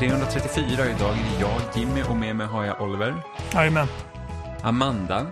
Spelsnack 0.00 0.22
avsnitt 0.26 0.52
334. 0.52 0.86
Idag 0.90 1.10
är 1.18 1.40
jag, 1.40 1.60
Jimmy 1.74 2.02
och 2.02 2.16
med 2.16 2.36
mig 2.36 2.46
har 2.46 2.64
jag 2.64 2.80
Oliver, 2.80 3.22
Jajamän. 3.54 3.86
Amanda 4.62 5.26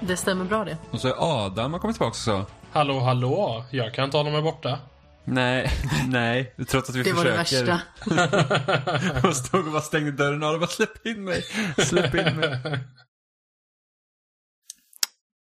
Det 0.00 0.16
stämmer 0.16 0.44
bra 0.44 0.64
det. 0.64 0.76
och 0.90 1.00
så 1.00 1.08
är 1.08 1.14
Adam 1.46 1.72
har 1.72 1.80
kommit 1.80 1.96
tillbaka 1.96 2.08
också. 2.08 2.46
Hallå, 2.72 3.00
hallå. 3.00 3.64
Jag 3.70 3.94
kan 3.94 4.04
inte 4.04 4.16
hålla 4.16 4.30
mig 4.30 4.42
borta. 4.42 4.78
Nej, 5.24 5.70
nej, 6.08 6.54
trots 6.68 6.90
att 6.90 6.96
vi 6.96 7.02
Det 7.02 7.12
var 7.12 7.24
det 7.24 7.44
försöker. 7.44 7.80
värsta. 8.06 9.28
och 9.28 9.36
stod 9.36 9.66
och 9.66 9.72
bara 9.72 9.82
stängde 9.82 10.12
dörren 10.12 10.42
och 10.42 10.60
bara 10.60 10.66
släpp 10.66 11.06
in 11.06 11.24
mig, 11.24 11.42
släpp 11.78 12.14
in 12.14 12.36
mig. 12.36 12.60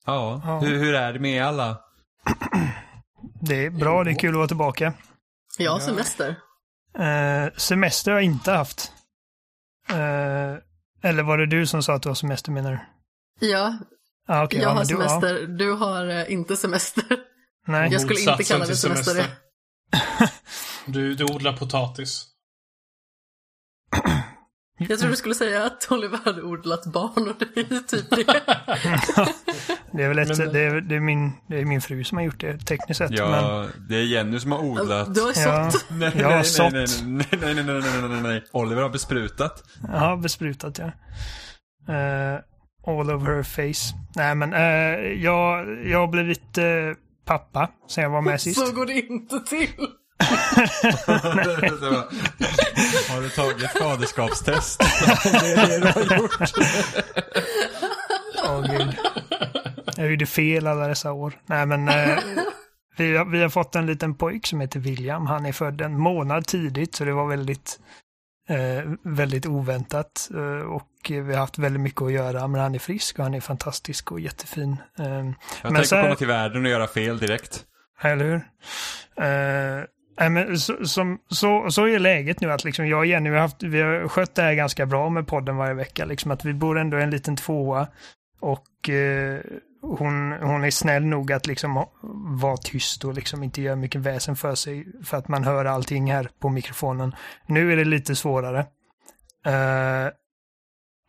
Ja, 0.07 0.41
Ja. 0.45 0.59
Hur, 0.59 0.79
hur 0.79 0.95
är 0.95 1.13
det 1.13 1.19
med 1.19 1.45
alla? 1.45 1.81
Det 3.41 3.67
är 3.67 3.71
bra, 3.71 4.05
det 4.05 4.11
är 4.11 4.19
kul 4.19 4.31
att 4.31 4.37
vara 4.37 4.47
tillbaka. 4.49 4.93
Jag 5.59 5.73
har 5.73 5.81
semester. 5.81 6.37
Eh, 6.99 7.53
semester 7.57 8.11
har 8.11 8.19
jag 8.19 8.25
inte 8.25 8.53
haft. 8.53 8.93
Eh, 9.91 10.55
eller 11.03 11.23
var 11.23 11.39
det 11.39 11.47
du 11.47 11.67
som 11.67 11.83
sa 11.83 11.95
att 11.95 12.03
du 12.03 12.09
har 12.09 12.15
semester 12.15 12.53
menar 12.53 12.73
du? 13.41 13.47
Ja, 13.47 13.79
Ah, 14.29 14.45
okay, 14.45 14.61
jag 14.61 14.71
ja, 14.71 14.75
har 14.75 14.81
du- 14.81 14.87
semester. 14.87 15.47
Du 15.47 15.73
har 15.73 16.07
eh, 16.09 16.33
inte 16.33 16.57
semester. 16.57 17.05
nej, 17.67 17.93
Jag 17.93 18.01
skulle 18.01 18.21
inte 18.21 18.45
kalla 18.45 18.67
det 18.67 18.77
semester 18.77 19.15
det. 19.15 19.27
Du, 20.87 21.15
du 21.15 21.25
odlar 21.25 21.57
potatis. 21.57 22.27
Jag 24.89 24.99
tror 24.99 25.11
du 25.11 25.17
skulle 25.17 25.35
säga 25.35 25.65
att 25.65 25.87
Oliver 25.91 26.19
hade 26.25 26.43
odlat 26.43 26.87
barn 26.87 27.29
och 27.29 27.37
det 27.39 27.61
är 27.61 27.81
typ 27.87 28.11
det. 28.11 28.25
det 29.93 30.03
är 30.03 30.09
väl 30.09 30.19
ett, 30.19 30.53
det 30.53 30.61
är, 30.61 30.81
det, 30.81 30.95
är, 30.95 31.01
min, 31.01 31.33
det 31.49 31.61
är 31.61 31.65
min 31.65 31.81
fru 31.81 32.05
som 32.05 32.19
har 32.19 32.25
gjort 32.25 32.41
det 32.41 32.59
tekniskt 32.59 32.99
sett. 32.99 33.11
Ja, 33.11 33.31
men... 33.31 33.87
det 33.89 33.97
är 33.97 34.03
Jenny 34.03 34.41
som 34.41 34.53
har 34.53 34.59
odlat. 34.59 35.15
Du 35.15 35.21
har 35.21 35.33
sått. 35.33 35.87
Ja, 35.89 35.97
nej, 35.97 36.13
jag 36.19 36.31
har 36.31 36.71
nej, 36.71 36.87
nej, 37.03 37.27
Nej, 37.41 37.55
nej, 37.55 37.55
nej, 37.55 37.65
nej, 37.65 37.81
nej, 37.83 38.01
nej, 38.01 38.09
nej, 38.09 38.23
nej. 38.23 38.45
Oliver 38.53 38.83
har 38.83 38.91
besprutat. 38.91 39.65
Ja, 39.93 40.17
besprutat 40.17 40.79
ja. 40.79 40.87
Uh, 41.89 42.41
all 42.87 43.11
over 43.11 43.37
her 43.37 43.43
face. 43.43 43.95
Nej 44.17 44.35
men 44.35 44.55
uh, 44.55 45.23
jag, 45.23 45.67
jag 45.87 45.99
har 45.99 46.09
blivit 46.09 46.59
uh, 46.59 46.95
pappa 47.25 47.71
sen 47.89 48.05
jag 48.05 48.11
var 48.11 48.23
med 48.23 48.41
sist. 48.41 48.67
Så 48.67 48.75
går 48.75 48.87
det 48.87 48.93
inte 48.93 49.41
till. 49.41 49.87
Har 53.11 53.23
du 53.23 53.29
tagit 53.31 53.71
faderskapstest? 53.79 54.79
det 54.81 55.53
är 55.53 55.69
det 55.69 55.79
du 55.79 55.87
har 55.87 56.17
gjort. 56.19 56.51
Åh 58.49 58.63
gud. 58.79 58.97
Jag 59.97 60.11
gjorde 60.11 60.27
fel 60.27 60.67
alla 60.67 60.89
dessa 60.89 61.13
år. 61.13 61.33
Nej 61.47 61.67
men 61.67 61.89
eh, 61.89 62.19
vi, 62.97 63.17
har, 63.17 63.25
vi 63.25 63.43
har 63.43 63.49
fått 63.49 63.75
en 63.77 63.87
liten 63.87 64.15
pojk 64.15 64.47
som 64.47 64.61
heter 64.61 64.81
William. 64.81 65.27
Han 65.27 65.47
är 65.47 65.53
född 65.53 65.81
en 65.81 65.99
månad 65.99 66.47
tidigt 66.47 66.95
så 66.95 67.05
det 67.05 67.13
var 67.13 67.27
väldigt, 67.27 67.81
eh, 68.49 68.91
väldigt 69.03 69.47
oväntat. 69.47 70.29
Eh, 70.35 70.67
och 70.67 70.87
vi 71.09 71.21
har 71.21 71.37
haft 71.41 71.59
väldigt 71.59 71.81
mycket 71.83 72.03
att 72.03 72.13
göra 72.13 72.47
men 72.49 72.61
han 72.61 72.75
är 72.75 72.79
frisk 72.79 73.19
och 73.19 73.25
han 73.25 73.35
är 73.35 73.41
fantastisk 73.41 74.13
och 74.13 74.21
jättefin. 74.21 74.77
Eh, 74.99 75.05
Jag 75.07 75.23
Men 75.25 75.35
tänker 75.63 75.83
så 75.83 75.97
här- 75.97 76.03
komma 76.03 76.17
till 76.17 76.27
världen 76.27 76.65
och 76.65 76.71
göra 76.71 76.87
fel 76.87 77.19
direkt. 77.19 77.65
eller 78.03 78.25
hur? 78.25 78.41
Nej, 80.21 80.31
men 80.31 80.59
så, 80.59 80.87
som, 80.87 81.19
så, 81.29 81.71
så 81.71 81.87
är 81.87 81.99
läget 81.99 82.41
nu 82.41 82.53
att 82.53 82.65
liksom 82.65 82.87
jag 82.87 82.99
och 82.99 83.07
Jenny 83.07 83.31
vi 83.31 83.37
har, 83.37 83.43
haft, 83.43 83.63
vi 83.63 83.81
har 83.81 84.09
skött 84.09 84.35
det 84.35 84.43
här 84.43 84.55
ganska 84.55 84.87
bra 84.87 85.11
med 85.11 85.27
podden 85.27 85.57
varje 85.57 85.75
vecka. 85.75 86.05
Liksom 86.05 86.31
att 86.31 86.45
vi 86.45 86.55
bor 86.55 86.79
ändå 86.79 86.99
i 86.99 87.03
en 87.03 87.11
liten 87.11 87.37
tvåa. 87.37 87.89
Och 88.41 88.89
eh, 88.89 89.41
hon, 89.83 90.33
hon 90.33 90.65
är 90.65 90.71
snäll 90.71 91.05
nog 91.05 91.33
att 91.33 91.47
liksom 91.47 91.85
vara 92.41 92.57
tyst 92.57 93.05
och 93.05 93.15
liksom 93.15 93.43
inte 93.43 93.63
göra 93.63 93.77
mycket 93.77 94.01
väsen 94.01 94.37
för 94.37 94.55
sig. 94.55 94.87
För 95.05 95.17
att 95.17 95.29
man 95.29 95.45
hör 95.45 95.65
allting 95.65 96.13
här 96.13 96.31
på 96.41 96.49
mikrofonen. 96.49 97.15
Nu 97.47 97.73
är 97.73 97.77
det 97.77 97.85
lite 97.85 98.17
svårare. 98.17 98.59
Eh, 99.47 100.13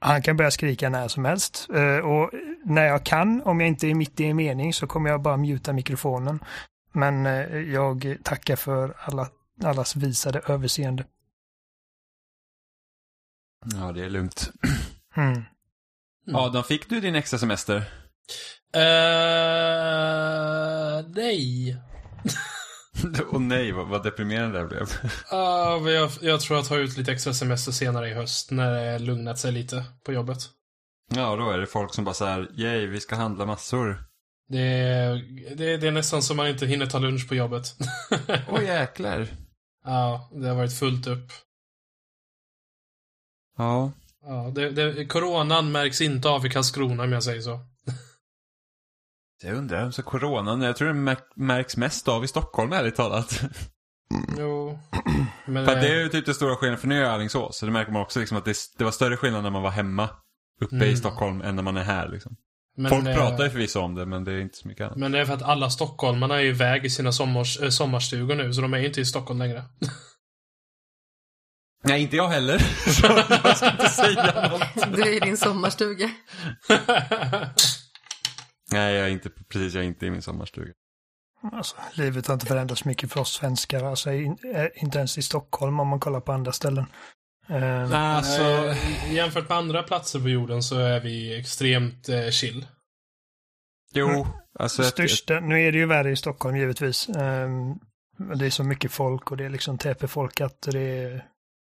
han 0.01 0.22
kan 0.22 0.38
börja 0.38 0.51
skrika 0.51 0.89
när 0.89 1.07
som 1.07 1.25
helst. 1.25 1.67
Eh, 1.73 1.97
och 1.97 2.31
när 2.66 2.85
jag 2.85 3.03
kan, 3.03 3.41
om 3.41 3.59
jag 3.59 3.67
inte 3.67 3.88
är 3.88 3.95
mitt 3.95 4.19
i 4.19 4.25
en 4.25 4.35
mening, 4.35 4.73
så 4.73 4.88
kommer 4.88 5.09
jag 5.09 5.22
bara 5.22 5.38
mjuta 5.38 5.73
mikrofonen. 5.73 6.39
Men 6.91 7.25
eh, 7.25 7.57
jag 7.57 8.18
tackar 8.24 8.56
för 8.56 8.96
alla, 8.97 9.29
allas 9.63 9.96
visade 9.96 10.40
överseende. 10.40 11.06
Ja, 13.66 13.91
det 13.91 14.06
är 14.06 14.09
lugnt. 14.09 14.52
Mm. 15.16 15.44
Adam, 16.38 16.63
fick 16.63 16.90
du 16.90 17.00
din 17.00 17.16
extra 17.16 17.40
semester? 17.40 17.75
Uh, 18.75 18.84
nej. 21.16 21.78
Åh 23.31 23.40
nej, 23.40 23.72
vad, 23.72 23.88
vad 23.88 24.03
deprimerande 24.03 24.59
det 24.59 24.66
blev. 24.66 24.88
Ja, 25.31 25.79
men 25.84 25.94
jag, 25.94 26.12
jag 26.22 26.41
tror 26.41 26.58
jag 26.58 26.68
tar 26.68 26.78
ut 26.78 26.97
lite 26.97 27.12
extra 27.12 27.34
semester 27.34 27.72
senare 27.72 28.09
i 28.09 28.13
höst 28.13 28.52
när 28.52 28.72
det 28.72 29.00
lugnat 29.00 29.40
sig 29.40 29.52
lite 29.52 29.84
på 30.06 30.13
jobbet. 30.13 30.38
Ja, 31.16 31.35
då 31.35 31.50
är 31.52 31.58
det 31.58 31.68
folk 31.68 31.94
som 31.94 32.03
bara 32.03 32.13
så 32.13 32.25
här, 32.25 32.59
yay, 32.59 32.88
vi 32.88 33.00
ska 33.00 33.16
handla 33.16 33.46
massor. 33.46 34.03
Det 34.51 34.59
är, 34.59 35.16
det, 35.56 35.78
det 35.78 35.88
är 35.88 35.91
nästan 35.91 36.22
som 36.22 36.38
man 36.38 36.47
inte 36.47 36.66
hinner 36.67 36.85
ta 36.85 37.00
lunch 37.00 37.28
på 37.29 37.35
jobbet. 37.35 37.75
Åh 38.50 38.63
jäklar. 38.63 39.28
ja, 39.85 40.29
det 40.34 40.47
har 40.47 40.56
varit 40.56 40.73
fullt 40.79 41.07
upp. 41.07 41.31
Ja. 43.57 43.91
Ja, 44.23 44.51
det, 44.56 44.69
det, 44.72 45.06
coronan 45.06 45.72
märks 45.72 46.01
inte 46.01 46.29
av 46.29 46.45
i 46.45 46.50
Karlskrona 46.50 47.03
om 47.03 47.11
jag 47.11 47.23
säger 47.23 47.41
så. 47.41 47.59
Jag 49.44 49.56
undrar, 49.57 49.91
så 49.91 50.03
coronan, 50.03 50.61
jag 50.61 50.75
tror 50.75 50.88
den 50.88 51.03
märk- 51.07 51.34
märks 51.35 51.78
mest 51.78 52.07
av 52.07 52.23
i 52.23 52.28
Stockholm 52.28 52.73
ärligt 52.73 52.95
talat. 52.95 53.41
Jo. 54.38 54.79
Men, 55.45 55.66
För 55.66 55.75
det 55.75 55.88
är 55.88 56.00
ju 56.00 56.09
typ 56.09 56.25
det 56.25 56.34
stora 56.34 56.56
skillnaden, 56.56 56.79
för 56.81 56.88
nu 56.88 56.95
är 56.97 57.01
jag 57.01 57.09
i 57.09 57.13
Alingsås, 57.13 57.57
så 57.57 57.66
det 57.66 57.72
märker 57.72 57.91
man 57.91 58.01
också 58.01 58.19
liksom 58.19 58.38
att 58.38 58.45
det, 58.45 58.56
det 58.78 58.84
var 58.84 58.91
större 58.91 59.17
skillnad 59.17 59.44
när 59.44 59.50
man 59.50 59.61
var 59.63 59.69
hemma 59.69 60.09
uppe 60.61 60.75
i 60.75 60.81
Mm. 60.84 60.95
Stockholm 60.95 61.41
än 61.41 61.56
när 61.56 61.63
man 61.63 61.78
är 61.78 61.84
här 61.84 62.09
liksom. 62.09 62.35
Men, 62.78 62.90
Folk 62.90 63.08
eh, 63.08 63.16
pratar 63.16 63.44
ju 63.44 63.50
förvisso 63.50 63.80
om 63.80 63.96
det, 63.96 64.06
men 64.06 64.24
det 64.24 64.32
är 64.32 64.40
inte 64.40 64.58
så 64.58 64.68
mycket 64.68 64.86
annat. 64.86 64.98
Men 64.98 65.12
det 65.12 65.20
är 65.20 65.26
för 65.26 65.34
att 65.34 65.42
alla 65.42 65.70
stockholmarna 65.70 66.42
är 66.42 66.46
iväg 66.46 66.86
i 66.86 66.90
sina 66.90 67.12
sommars, 67.12 67.62
äh, 67.62 67.70
sommarstugor 67.70 68.36
nu, 68.36 68.54
så 68.54 68.62
de 68.62 68.74
är 68.74 68.78
ju 68.78 68.88
inte 68.88 69.02
i 69.02 69.06
Stockholm 69.06 69.40
längre. 69.40 69.64
Nej, 71.84 72.02
inte 72.02 72.16
jag 72.16 72.28
heller. 72.28 72.58
Så 72.92 73.08
jag 73.44 73.58
ska 73.58 73.72
inte 73.72 73.90
säga 73.90 74.50
något. 74.50 74.96
Du 74.96 75.02
är 75.02 75.16
i 75.16 75.20
din 75.20 75.38
sommarstuga. 75.38 76.12
Nej, 78.72 78.96
jag 78.96 79.08
är 79.08 79.12
inte, 79.12 79.30
precis, 79.30 79.74
jag 79.74 79.84
är 79.84 79.88
inte 79.88 80.06
i 80.06 80.09
min 80.09 80.22
sommarstuga. 80.22 80.74
Alltså, 81.52 81.76
livet 81.94 82.28
har 82.28 82.34
inte 82.34 82.46
förändrats 82.46 82.86
mycket 82.86 83.12
för 83.12 83.20
oss 83.20 83.32
svenskar. 83.34 83.84
Alltså, 83.84 84.12
in, 84.12 84.38
inte 84.76 84.98
ens 84.98 85.18
i 85.18 85.22
Stockholm 85.22 85.80
om 85.80 85.88
man 85.88 86.00
kollar 86.00 86.22
på 86.22 86.32
andra 86.32 86.52
ställen. 86.52 86.86
Eh, 87.50 87.91
Alltså, 88.18 88.41
Eh, 88.41 89.13
Jämfört 89.13 89.50
med 89.50 89.57
andra 89.57 89.84
platser 89.84 90.19
på 90.19 90.29
jorden 90.29 90.63
så 90.63 90.79
är 90.79 91.00
vi 91.00 91.40
extremt 91.40 92.09
eh, 92.09 92.29
chill. 92.29 92.66
jo, 93.93 94.28
alltså. 94.59 94.82
ett- 94.82 94.88
största, 94.88 95.40
nu 95.40 95.61
är 95.67 95.72
det 95.72 95.78
ju 95.78 95.85
värre 95.85 96.11
i 96.11 96.16
Stockholm 96.16 96.55
givetvis. 96.58 97.09
Eh, 97.09 97.49
det 98.35 98.46
är 98.46 98.49
så 98.49 98.64
mycket 98.64 98.91
folk 98.91 99.32
och 99.32 99.38
det 99.38 99.46
är 99.46 99.49
liksom 99.49 99.78
täpefolkat 99.78 100.67
och 100.67 100.73
det 100.73 100.79
är 101.03 101.26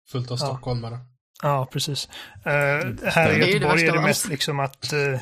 Fullt 0.09 0.31
av 0.31 0.39
Ja. 0.41 0.47
stockholmare. 0.47 0.99
Ja, 1.43 1.69
precis. 1.73 2.09
Uh, 2.37 2.53
här 3.05 3.31
i 3.31 3.35
är 3.35 3.35
ju 3.35 3.41
det 3.41 3.47
Göteborg 3.51 3.87
är 3.87 3.93
det 3.93 4.01
mest 4.03 4.29
liksom 4.29 4.61
att 4.61 4.93
eh, 4.93 5.21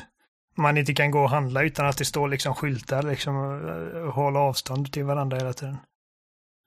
man 0.57 0.77
inte 0.77 0.93
kan 0.93 1.11
gå 1.11 1.23
och 1.23 1.29
handla 1.29 1.63
utan 1.63 1.85
att 1.87 1.97
det 1.97 2.05
står 2.05 2.27
liksom 2.27 2.55
skyltar 2.55 3.03
liksom 3.03 3.35
uh, 3.35 4.09
hålla 4.11 4.39
avstånd 4.39 4.91
till 4.93 5.03
varandra 5.03 5.37
hela 5.37 5.53
tiden. 5.53 5.77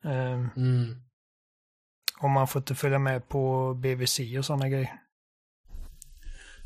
Eh, 0.05 0.33
Mm. 0.57 0.97
Och 2.21 2.31
man 2.31 2.49
får 2.49 2.61
inte 2.61 2.75
följa 2.75 2.99
med 2.99 3.29
på 3.29 3.75
BVC 3.75 4.21
och 4.39 4.45
sådana 4.45 4.69
grejer. 4.69 4.91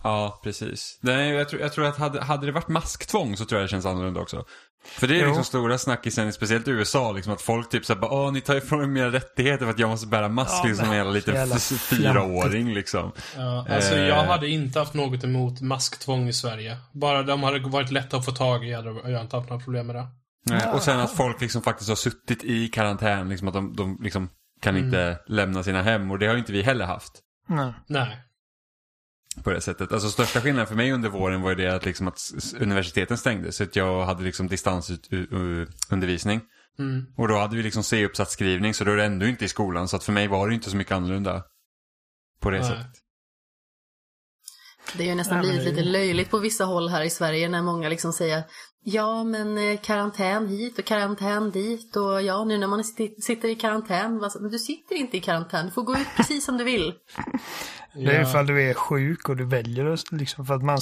Ja, 0.04 0.40
precis. 0.44 0.99
Nej, 1.00 1.31
jag 1.31 1.49
tror, 1.49 1.62
jag 1.62 1.72
tror 1.72 1.84
att 1.87 1.96
hade, 1.99 2.22
hade 2.25 2.46
det 2.46 2.52
varit 2.52 2.69
masktvång 2.69 3.37
så 3.37 3.44
tror 3.44 3.60
jag 3.60 3.64
det 3.69 3.70
känns 3.70 3.87
annorlunda 3.87 4.20
också. 4.20 4.44
För 4.84 5.06
det 5.06 5.14
är 5.14 5.20
Jo. 5.20 5.26
liksom 5.26 5.44
stora 5.44 5.78
snackisen, 5.78 6.32
speciellt 6.32 6.69
i 6.69 6.70
USA, 6.70 7.12
liksom 7.12 7.32
att 7.32 7.43
folk 7.43 7.69
typ 7.70 7.84
såhär 7.84 8.00
bara, 8.00 8.10
åh, 8.12 8.32
ni 8.32 8.40
tar 8.40 8.54
ifrån 8.56 8.78
mig 8.78 8.88
mina 8.88 9.06
rättigheter 9.12 9.64
för 9.64 9.70
att 9.72 9.78
jag 9.78 9.90
måste 9.90 10.06
bära 10.06 10.28
mask 10.28 10.52
Ja, 10.64 10.64
liksom 10.69 10.84
som 10.84 10.93
en 10.93 10.96
jävla 10.99 11.12
liten 11.12 11.58
fyraåring 11.78 12.75
liksom. 12.75 13.12
Ja, 13.37 13.66
alltså 13.70 13.94
Eh. 13.94 14.00
jag 14.08 14.25
hade 14.25 14.49
inte 14.49 14.78
haft 14.78 14.94
något 14.94 15.25
emot 15.25 15.60
masktvång 15.60 16.28
i 16.28 16.32
Sverige. 16.32 16.76
Bara 16.93 17.22
de 17.22 17.43
hade 17.43 17.58
varit 17.69 17.90
lätta 17.90 18.16
att 18.16 18.25
få 18.25 18.32
tag 18.32 18.64
i 18.69 18.72
hade 18.72 19.10
jag 19.10 19.20
inte 19.22 19.37
haft 19.37 19.49
några 19.50 19.64
problem 19.64 19.87
med 19.87 19.96
det. 19.96 20.06
Nej, 20.46 20.66
och 20.72 20.82
sen 20.82 21.00
att 21.00 21.16
folk 21.16 21.40
liksom 21.40 21.62
faktiskt 21.62 21.88
har 21.88 21.96
suttit 21.96 22.44
i 22.44 22.69
karantän, 22.69 23.28
liksom 23.28 23.49
att 23.49 23.54
de, 23.54 23.76
de 23.76 23.99
liksom 24.02 24.28
kan 24.62 24.76
Mm. 24.76 24.87
inte 24.87 25.20
lämna 25.26 25.62
sina 25.62 25.82
hem 25.82 26.11
och 26.11 26.19
det 26.19 26.26
har 26.26 26.35
ju 26.35 26.38
inte 26.38 26.53
vi 26.53 26.62
heller 26.62 26.85
haft. 26.85 27.20
Nej. 27.49 27.73
Nej. 27.87 28.19
På 29.43 29.50
det 29.50 29.61
sättet. 29.61 29.93
Alltså 29.93 30.09
största 30.11 30.41
skillnaden 30.41 30.67
för 30.67 30.75
mig 30.75 30.93
under 30.93 31.09
våren 31.09 31.43
var 31.43 31.50
ju 31.50 31.56
det 31.56 31.75
att, 31.75 31.85
liksom 31.85 32.09
att 32.09 32.20
universiteten 32.61 33.19
stängdes. 33.19 33.56
Så 33.56 33.62
att 33.62 33.76
jag 33.76 34.05
hade 34.05 34.23
liksom 34.23 34.49
distansundervisning. 34.49 36.41
Mm. 36.79 37.06
Och 37.17 37.29
då 37.29 37.38
hade 37.38 37.56
vi 37.56 37.62
liksom 37.62 37.82
C-uppsatsskrivning 37.82 38.75
så 38.75 38.85
då 38.85 38.93
är 38.93 38.97
det 38.97 39.05
ändå 39.05 39.26
inte 39.26 39.44
i 39.44 39.49
skolan. 39.49 39.88
Så 39.88 39.97
att 39.97 40.05
för 40.05 40.12
mig 40.12 40.29
var 40.29 40.49
det 40.49 40.55
inte 40.55 40.70
så 40.70 40.76
mycket 40.76 40.93
annorlunda. 40.93 41.44
På 42.41 42.50
det 42.50 42.59
Nej. 42.59 42.69
sättet. 42.69 42.87
Det 44.97 45.03
är 45.03 45.06
ju 45.06 45.14
nästan 45.14 45.41
blivit 45.41 45.64
lite 45.64 45.82
löjligt 45.82 46.31
på 46.31 46.38
vissa 46.38 46.64
håll 46.64 46.88
här 46.88 47.03
i 47.03 47.11
Sverige 47.11 47.49
när 47.49 47.62
många 47.62 47.88
liksom 47.88 48.12
säger 48.12 48.43
Ja 48.84 49.25
men 49.25 49.58
eh, 49.58 49.81
karantän 49.81 50.49
hit 50.49 50.79
och 50.79 50.84
karantän 50.84 51.50
dit 51.50 51.96
och 51.96 52.23
ja 52.23 52.44
nu 52.44 52.58
när 52.58 52.67
man 52.67 52.84
sitter- 52.84 53.49
i 53.49 53.55
karantän. 53.55 54.19
Men 54.40 54.50
du 54.50 54.58
sitter 54.58 54.94
inte 54.96 55.17
i 55.17 55.20
karantän, 55.20 55.67
du 55.67 55.73
får 55.73 55.82
gå 55.82 55.93
ut 55.93 56.06
precis 56.17 56.44
som 56.44 56.58
du 56.58 56.64
vill. 56.64 56.93
Det 57.94 58.17
är 58.17 58.23
ifall 58.23 58.46
du 58.46 58.62
är 58.70 58.75
sjuk 58.75 59.29
och 59.29 59.37
du 59.37 59.44
väljer 59.46 59.84
att 59.87 60.12
liksom 60.12 60.46
för 60.46 60.55
att 60.55 60.62
man, 60.62 60.79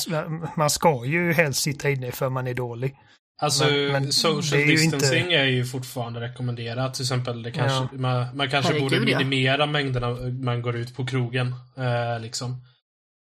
man 0.56 0.70
ska 0.70 1.04
ju 1.04 1.32
helst 1.32 1.62
sitta 1.62 1.90
inne 1.90 2.12
för 2.12 2.28
man 2.28 2.46
är 2.46 2.54
dålig. 2.54 2.96
Alltså, 3.42 3.64
Men- 3.64 3.92
men 3.92 4.12
social 4.12 4.60
är 4.60 4.64
ju 4.64 4.70
distancing 4.70 5.18
inte- 5.22 5.34
är 5.34 5.44
ju 5.44 5.64
fortfarande 5.64 6.20
rekommenderat. 6.20 6.94
Till 6.94 7.02
exempel, 7.02 7.42
det 7.42 7.50
kanske, 7.50 7.96
man, 7.96 8.36
man 8.36 8.50
kanske 8.50 8.72
Herregud, 8.72 9.00
borde 9.00 9.10
ja. 9.12 9.18
minimera 9.18 9.66
mängderna 9.66 10.10
man 10.42 10.62
går 10.62 10.76
ut 10.76 10.96
på 10.96 11.06
krogen. 11.06 11.46
Eh, 11.76 12.20
liksom. 12.22 12.50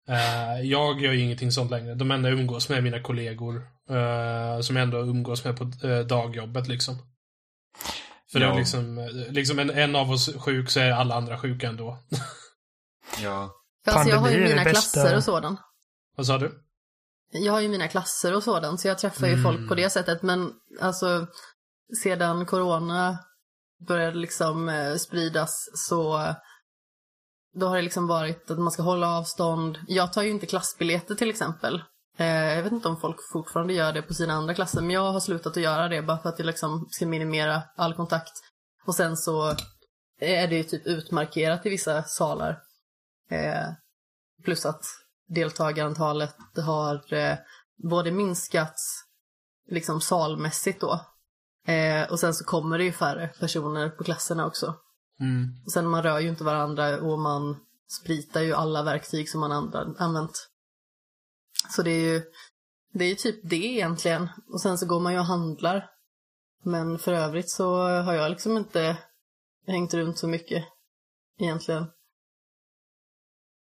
Eh, 0.08 0.61
jag 0.62 1.00
gör 1.00 1.12
ju 1.12 1.20
ingenting 1.20 1.53
sånt 1.53 1.70
längre. 1.70 1.94
De 1.94 2.11
enda 2.11 2.29
jag 2.29 2.38
umgås 2.38 2.69
med 2.69 2.79
är 2.79 2.82
mina 2.82 3.00
kollegor. 3.03 3.62
Eh, 3.90 4.61
som 4.61 4.76
jag 4.76 4.82
ändå 4.82 4.99
umgås 4.99 5.44
med 5.44 5.56
på 5.56 5.87
eh, 5.87 6.00
dagjobbet 6.00 6.69
liksom. 6.69 6.99
För 8.32 8.38
det 8.40 8.46
Ja. 8.46 8.52
är 8.55 8.58
liksom, 8.58 8.99
eh, 8.99 9.06
liksom 9.32 9.58
en, 9.58 9.70
en 9.70 9.96
av 9.96 10.11
oss 10.11 10.37
sjuk 10.37 10.70
så 10.70 10.81
är 10.81 10.90
alla 10.90 11.14
andra 11.14 11.38
sjuka 11.38 11.69
ändå. 11.69 11.99
Ja. 13.23 13.50
För 13.84 13.93
alltså, 13.93 14.08
jag 14.11 14.19
har 14.19 14.29
ju 14.29 14.34
Pandemi 14.34 14.50
mina 14.55 14.64
det 14.64 14.70
klasser 14.70 15.17
och 15.17 15.25
sådant. 15.25 15.61
Vad 16.17 16.26
sa 16.26 16.38
du? 16.38 16.52
Jag 17.32 17.52
har 17.52 17.61
ju 17.61 17.69
mina 17.69 17.88
klasser 17.88 18.34
och 18.34 18.43
sådant 18.43 18.81
så 18.81 18.88
jag 18.88 18.99
träffar 18.99 19.26
ju 19.26 19.32
Mm. 19.32 19.44
folk 19.44 19.69
på 19.69 19.75
det 19.75 19.90
sättet 19.90 20.23
men 20.23 20.52
alltså 20.81 21.26
sedan 22.02 22.46
corona 22.46 23.19
började 23.88 24.19
liksom 24.19 24.69
eh, 24.69 24.94
spridas 24.96 25.69
så 25.75 26.34
då 27.61 27.67
har 27.69 27.76
det 27.76 27.82
liksom 27.82 28.06
varit 28.06 28.50
att 28.50 28.58
man 28.58 28.70
ska 28.73 28.82
hålla 28.82 29.08
avstånd. 29.19 29.79
Jag 29.88 30.12
tar 30.12 30.23
ju 30.23 30.31
inte 30.31 30.46
klassbiljetter 30.46 31.14
till 31.14 31.31
exempel. 31.31 31.82
Eh, 32.17 32.55
jag 32.55 32.62
vet 32.62 32.73
inte 32.73 32.88
om 32.88 33.00
folk 33.00 33.17
fortfarande 33.32 33.73
gör 33.73 33.93
det 33.93 34.03
på 34.03 34.14
sina 34.14 34.32
andra 34.32 34.55
klasser 34.55 34.81
men 34.81 34.91
jag 34.91 35.12
har 35.12 35.20
slutat 35.20 35.56
att 35.56 35.62
göra 35.62 35.88
det 35.88 36.03
bara 36.03 36.19
för 36.19 36.29
att 36.29 36.37
det 36.37 36.44
liksom 36.44 36.87
ska 36.91 37.06
minimera 37.06 37.62
all 37.76 37.94
kontakt. 37.94 38.32
Och 38.87 38.94
sen 38.94 39.17
så 39.17 39.56
är 40.20 40.49
det 40.49 40.56
ju 40.56 40.64
typ 40.64 40.87
utmarkerat 40.87 41.67
i 41.67 41.70
vissa 41.70 42.03
salar. 42.03 42.59
Eh, 43.31 43.69
plus 44.44 44.67
att 44.67 44.85
deltagarantalet 45.29 46.37
har 46.67 47.14
eh, 47.14 47.37
både 47.91 48.11
minskats 48.11 49.05
liksom 49.70 50.00
salmässigt 50.00 50.81
då. 50.81 51.00
Och 52.11 52.20
sen 52.20 52.35
så 52.35 52.44
kommer 52.44 52.79
det 52.79 52.85
ju 52.85 52.93
färre 52.93 53.29
personer 53.29 53.88
på 53.88 54.05
klasserna 54.05 54.47
också. 54.47 54.75
Mm. 55.20 55.62
Och 55.65 55.73
sen 55.73 55.88
man 55.88 56.03
rör 56.03 56.20
ju 56.20 56.29
inte 56.29 56.44
varandra 56.44 57.00
och 57.00 57.19
man 57.19 57.56
spritar 58.00 58.41
ju 58.41 58.55
alla 58.55 58.82
verktyg 58.82 59.29
som 59.29 59.41
man 59.41 59.53
använt. 59.99 60.52
Så 61.70 61.82
det 61.82 61.91
är 61.91 62.12
ju 62.12 62.23
det 62.93 63.05
är 63.05 63.09
ju 63.09 63.14
typ 63.14 63.41
det 63.43 63.67
egentligen. 63.67 64.29
Och 64.49 64.61
sen 64.61 64.79
så 64.79 64.87
går 64.87 65.00
man 65.00 65.12
ju 65.12 65.19
och 65.19 65.25
handlar. 65.25 65.91
Men 66.64 66.99
för 66.99 67.12
övrigt 67.12 67.50
så 67.50 67.75
har 68.00 68.14
jag 68.14 68.31
liksom 68.31 68.56
inte 68.56 68.99
hängt 69.67 69.94
runt 69.94 70.19
så 70.19 70.29
mycket 70.29 70.64
egentligen. 71.41 71.87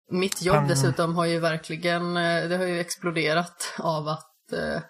Mitt 0.09 0.41
jobb 0.41 0.67
dessutom 0.67 1.15
har 1.15 1.25
ju 1.25 1.39
verkligen, 1.39 2.17
eh, 2.17 2.49
det 2.49 2.57
har 2.57 2.65
ju 2.65 2.79
exploderat 2.79 3.73
av 3.79 4.07
att 4.07 4.53
eh, 4.53 4.81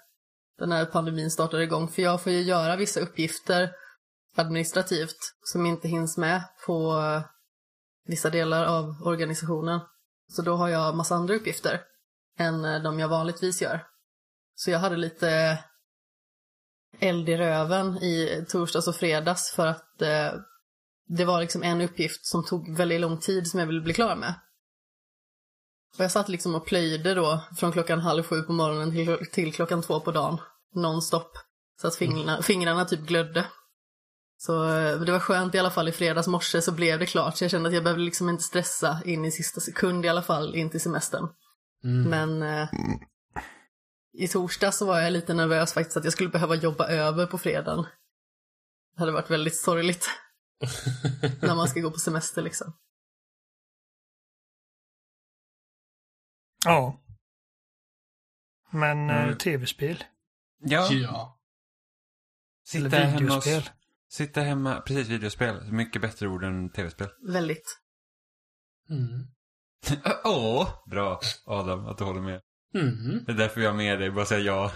den 0.58 0.72
här 0.72 0.86
pandemin 0.86 1.32
startade 1.32 1.64
igång. 1.64 1.88
För 1.88 2.02
jag 2.02 2.22
får 2.24 2.32
ju 2.32 2.42
göra 2.42 2.76
vissa 2.76 3.00
uppgifter 3.00 3.72
administrativt 4.36 5.18
som 5.44 5.66
inte 5.66 5.88
hinns 5.88 6.18
med 6.18 6.44
på 6.66 7.00
eh, 7.00 7.22
vissa 8.06 8.30
delar 8.30 8.66
av 8.66 8.96
organisationen. 9.04 9.80
Så 10.28 10.42
då 10.42 10.56
har 10.56 10.70
jag 10.70 10.96
massa 10.96 11.16
andra 11.16 11.36
uppgifter 11.36 11.82
än 12.42 12.66
eh, 12.66 12.82
de 12.84 13.00
jag 13.00 13.08
vanligtvis 13.08 13.62
gör. 13.62 13.84
Så 14.56 14.72
jag 14.72 14.80
hade 14.80 14.98
lite 14.98 15.60
eld 17.00 17.30
i 17.30 17.38
röven 17.38 17.98
i 17.98 18.46
torsdags 18.50 18.88
och 18.88 18.96
fredags 18.96 19.52
för 19.52 19.68
att 19.68 20.02
eh, 20.02 20.34
det 21.08 21.26
var 21.26 21.42
liksom 21.42 21.64
en 21.64 21.82
uppgift 21.82 22.26
som 22.26 22.46
tog 22.46 22.78
väldigt 22.78 23.02
lång 23.02 23.20
tid 23.20 23.48
som 23.48 23.60
jag 23.60 23.68
ville 23.68 23.82
bli 23.82 23.94
klar 23.94 24.16
med. 24.16 24.34
Och 25.98 26.04
jag 26.04 26.12
satt 26.12 26.30
liksom 26.30 26.56
och 26.56 26.66
plöjde 26.66 27.14
då 27.14 27.44
från 27.58 27.72
klockan 27.72 28.00
halv 28.00 28.24
sju 28.24 28.42
på 28.42 28.54
morgonen 28.54 28.92
till, 28.92 29.18
till 29.32 29.54
klockan 29.54 29.82
två 29.82 30.00
på 30.00 30.12
dagen. 30.12 30.38
Nonstop. 30.76 31.32
Så 31.82 31.88
att 31.88 31.96
fingrarna, 31.96 32.42
fingrarna 32.42 32.86
typ 32.86 33.00
glödde. 33.00 33.46
Så 34.38 34.70
eh, 34.70 35.00
det 35.00 35.12
var 35.12 35.20
skönt 35.20 35.56
i 35.56 35.60
alla 35.60 35.72
fall 35.72 35.88
i 35.88 35.92
fredags 35.92 36.28
morse 36.28 36.62
så 36.62 36.72
blev 36.72 37.00
det 37.00 37.06
klart. 37.06 37.38
Så 37.38 37.44
jag 37.44 37.52
kände 37.52 37.70
att 37.70 37.76
jag 37.76 37.84
behövde 37.84 38.04
liksom 38.04 38.30
inte 38.30 38.44
stressa 38.44 39.02
in 39.06 39.26
i 39.26 39.32
sista 39.32 39.62
sekund 39.62 40.06
i 40.06 40.10
alla 40.10 40.22
fall 40.22 40.56
in 40.56 40.70
till 40.70 40.82
semestern. 40.82 41.28
Mm. 41.84 42.10
Men 42.10 42.42
eh, 42.44 42.70
i 44.14 44.28
torsdag 44.28 44.72
så 44.72 44.86
var 44.86 45.00
jag 45.00 45.14
lite 45.14 45.34
nervös 45.34 45.74
faktiskt 45.74 45.98
att 45.98 46.04
jag 46.04 46.14
skulle 46.14 46.30
behöva 46.30 46.56
jobba 46.56 46.88
över 46.88 47.26
på 47.26 47.38
fredagen. 47.38 47.84
Det 48.96 49.00
hade 49.00 49.12
varit 49.12 49.30
väldigt 49.32 49.58
sorgligt 49.58 50.10
när 51.42 51.56
man 51.56 51.68
ska 51.68 51.80
gå 51.80 51.92
på 51.92 52.00
semester 52.00 52.42
liksom. 52.42 52.74
Ja. 56.66 57.02
Men 58.72 59.10
eh, 59.10 59.24
Mm. 59.24 59.38
tv-spel. 59.38 60.04
Ja. 60.60 60.92
ja. 60.92 61.38
Eller 62.76 62.90
Sitta 62.90 62.98
hemma, 62.98 63.16
och, 63.16 63.22
videospel. 63.22 63.70
sitta 64.10 64.42
hemma, 64.42 64.82
precis 64.82 65.08
videospel. 65.08 65.72
Mycket 65.72 66.02
bättre 66.02 66.28
ord 66.28 66.44
än 66.44 66.70
tv-spel. 66.72 67.10
Väldigt. 67.28 67.80
Mm. 68.90 69.28
Åh, 70.24 70.68
bra 70.86 71.20
Adam 71.46 71.86
att 71.88 71.98
du 71.98 72.04
håller 72.04 72.22
med. 72.22 72.42
Mm. 72.76 73.24
Det 73.26 73.32
är 73.32 73.36
därför 73.36 73.62
jag 73.62 73.70
är 73.70 73.78
med 73.78 74.00
dig, 74.00 74.12
bara 74.12 74.26
säga 74.26 74.42
ja. 74.42 74.72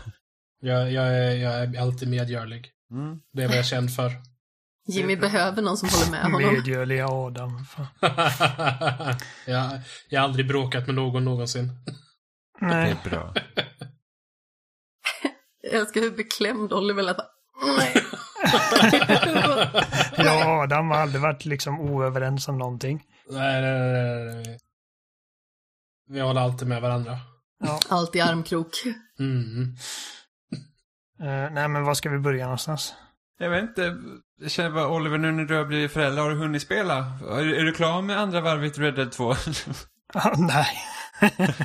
Jag, 0.62 0.92
jag, 0.92 1.08
är, 1.08 1.32
jag 1.32 1.54
är 1.54 1.82
alltid 1.82 2.10
medgörlig. 2.10 2.72
Mm. 2.92 3.20
Det 3.34 3.44
är 3.44 3.48
vad 3.48 3.56
jag 3.56 3.60
är 3.60 3.64
känd 3.64 3.96
för. 3.96 4.12
Jimmy 4.88 5.16
behöver 5.16 5.62
någon 5.62 5.78
som 5.78 5.90
håller 5.90 6.12
med 6.12 6.24
honom. 6.24 6.54
Medgörliga 6.54 7.08
Adam. 7.08 7.66
Jag, 9.46 9.80
jag 10.10 10.22
har 10.22 10.28
aldrig 10.28 10.48
bråkat 10.48 10.86
med 10.86 10.96
någon 10.96 11.26
någonsin. 11.26 11.68
Det 12.60 12.66
Nej. 12.66 12.92
är 12.92 13.10
bra. 13.10 13.34
Jag 15.62 15.74
älskar 15.74 16.02
hur 16.02 16.12
beklämd 16.12 16.74
Oliver 16.74 17.04
lät. 17.04 17.18
Nej. 17.78 17.94
Och 20.18 20.48
Adam 20.48 20.90
har 20.90 20.98
aldrig 20.98 21.22
varit 21.22 21.46
liksom 21.46 21.80
oöverens 21.80 22.48
om 22.48 22.58
någonting. 22.58 23.04
Nej, 23.30 23.62
nej, 23.62 23.80
nej, 23.80 24.36
nej. 24.36 24.60
Vi 26.10 26.20
håller 26.20 26.42
alltid 26.42 26.68
med 26.68 26.82
varandra. 26.82 27.20
Allt 27.90 28.16
i 28.16 28.22
armkrok. 28.22 28.84
Mm. 29.20 29.76
Eh, 31.20 31.52
nej, 31.52 31.68
men 31.68 31.84
var 31.84 31.94
ska 31.94 32.10
vi 32.10 32.20
börja 32.20 32.44
någonstans? 32.44 32.94
Jag 33.40 33.50
vet 33.50 33.64
inte, 33.64 33.98
jag 34.42 34.52
känner 34.52 34.70
bara 34.70 34.88
Oliver, 34.88 35.18
nu 35.18 35.32
när 35.32 35.46
du 35.46 35.56
har 35.56 35.66
blivit 35.66 35.92
förälder, 35.92 36.22
har 36.22 36.30
du 36.30 36.36
hunnit 36.36 36.62
spela? 36.62 36.98
Är, 37.30 37.54
är 37.60 37.64
du 37.64 37.72
klar 37.74 38.02
med 38.02 38.20
andra 38.20 38.42
varvet 38.42 38.78
Red 38.78 38.96
Dead 38.96 39.12
2? 39.12 39.36
Ah, 40.14 40.34
nej. 40.38 40.78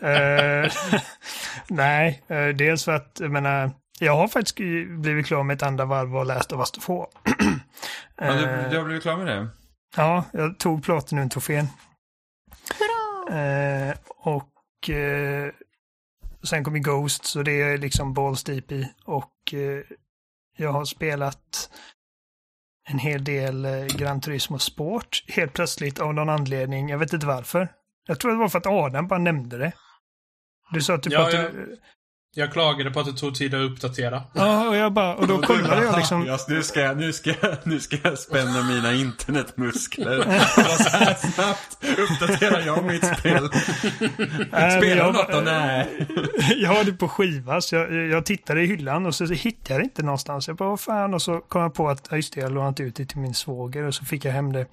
Eh, 0.00 0.72
nej, 1.68 2.22
eh, 2.28 2.48
dels 2.48 2.84
för 2.84 2.92
att, 2.92 3.16
jag 3.20 3.30
menar, 3.30 3.70
jag 3.98 4.16
har 4.16 4.28
faktiskt 4.28 4.56
blivit 5.00 5.26
klar 5.26 5.42
med 5.42 5.54
ett 5.54 5.62
andra 5.62 5.84
varv 5.84 6.16
och 6.16 6.26
läst 6.26 6.52
av 6.52 6.60
Us 6.60 6.70
2. 6.70 7.06
ja, 8.16 8.32
du, 8.32 8.70
du 8.70 8.76
har 8.76 8.84
blivit 8.84 9.02
klar 9.02 9.16
med 9.16 9.26
det? 9.26 9.48
Ja, 9.96 10.24
jag 10.32 10.58
tog 10.58 10.84
Platinum-trofén. 10.84 11.68
Eh, 13.30 13.96
och 14.08 14.90
eh, 14.90 15.52
sen 16.42 16.64
kom 16.64 16.76
ju 16.76 16.82
Ghost, 16.82 17.24
så 17.24 17.42
det 17.42 17.62
är 17.62 17.78
liksom 17.78 18.14
balls 18.14 18.44
deep 18.44 18.72
i. 18.72 18.92
Och 19.04 19.54
eh, 19.54 19.84
jag 20.56 20.72
har 20.72 20.84
spelat 20.84 21.70
en 22.88 22.98
hel 22.98 23.24
del 23.24 23.64
eh, 23.64 23.84
Gran 23.84 24.20
Turismo 24.20 24.58
Sport 24.58 25.24
helt 25.28 25.52
plötsligt 25.52 25.98
av 25.98 26.14
någon 26.14 26.28
anledning. 26.28 26.88
Jag 26.88 26.98
vet 26.98 27.12
inte 27.12 27.26
varför. 27.26 27.68
Jag 28.06 28.20
tror 28.20 28.30
det 28.32 28.38
var 28.38 28.48
för 28.48 28.58
att 28.58 28.66
Adam 28.66 29.08
bara 29.08 29.18
nämnde 29.18 29.58
det. 29.58 29.72
Du 30.72 30.82
sa 30.82 30.98
typ 30.98 31.12
Ja, 31.12 31.26
att 31.26 31.32
ja. 31.32 31.42
du... 31.42 31.78
Jag 32.38 32.52
klagade 32.52 32.90
på 32.90 33.00
att 33.00 33.06
det 33.06 33.12
tog 33.12 33.34
tid 33.34 33.54
att 33.54 33.70
uppdatera. 33.70 34.22
Ja, 34.32 34.68
och 34.68 34.76
jag 34.76 34.92
bara... 34.92 35.14
Och 35.14 35.26
då 35.26 35.38
kollade 35.38 35.84
jag 35.84 35.96
liksom... 35.96 36.26
Ja, 36.26 36.38
nu, 36.48 36.62
ska 36.62 36.80
jag, 36.80 36.96
nu, 36.96 37.12
ska 37.12 37.34
jag, 37.40 37.56
nu 37.64 37.80
ska 37.80 37.96
jag 38.02 38.18
spänna 38.18 38.62
mina 38.62 38.94
internetmuskler. 38.94 40.22
Så 40.82 40.88
här 40.88 41.14
snabbt 41.14 41.84
uppdaterar 41.98 42.60
jag 42.66 42.84
mitt 42.84 43.18
spel. 43.18 43.48
Spelar 44.48 44.96
jag 44.96 45.14
något 45.14 45.32
då? 45.32 45.40
Nej. 45.40 46.06
jag 46.56 46.70
har 46.70 46.84
det 46.84 46.92
på 46.92 47.08
skiva, 47.08 47.60
så 47.60 47.74
jag, 47.74 47.92
jag 47.92 48.26
tittade 48.26 48.62
i 48.62 48.66
hyllan 48.66 49.06
och 49.06 49.14
så 49.14 49.24
hittade 49.24 49.74
jag 49.74 49.80
det 49.80 49.84
inte 49.84 50.02
någonstans. 50.02 50.48
Jag 50.48 50.56
bara, 50.56 50.68
vad 50.68 50.80
fan? 50.80 51.14
Och 51.14 51.22
så 51.22 51.40
kom 51.40 51.62
jag 51.62 51.74
på 51.74 51.88
att, 51.88 52.06
ja, 52.10 52.16
just 52.16 52.34
det, 52.34 52.40
jag 52.40 52.52
lånat 52.52 52.80
ut 52.80 52.96
det 52.96 53.06
till 53.06 53.18
min 53.18 53.34
svåger 53.34 53.82
och 53.82 53.94
så 53.94 54.04
fick 54.04 54.24
jag 54.24 54.32
hem 54.32 54.52
det. 54.52 54.66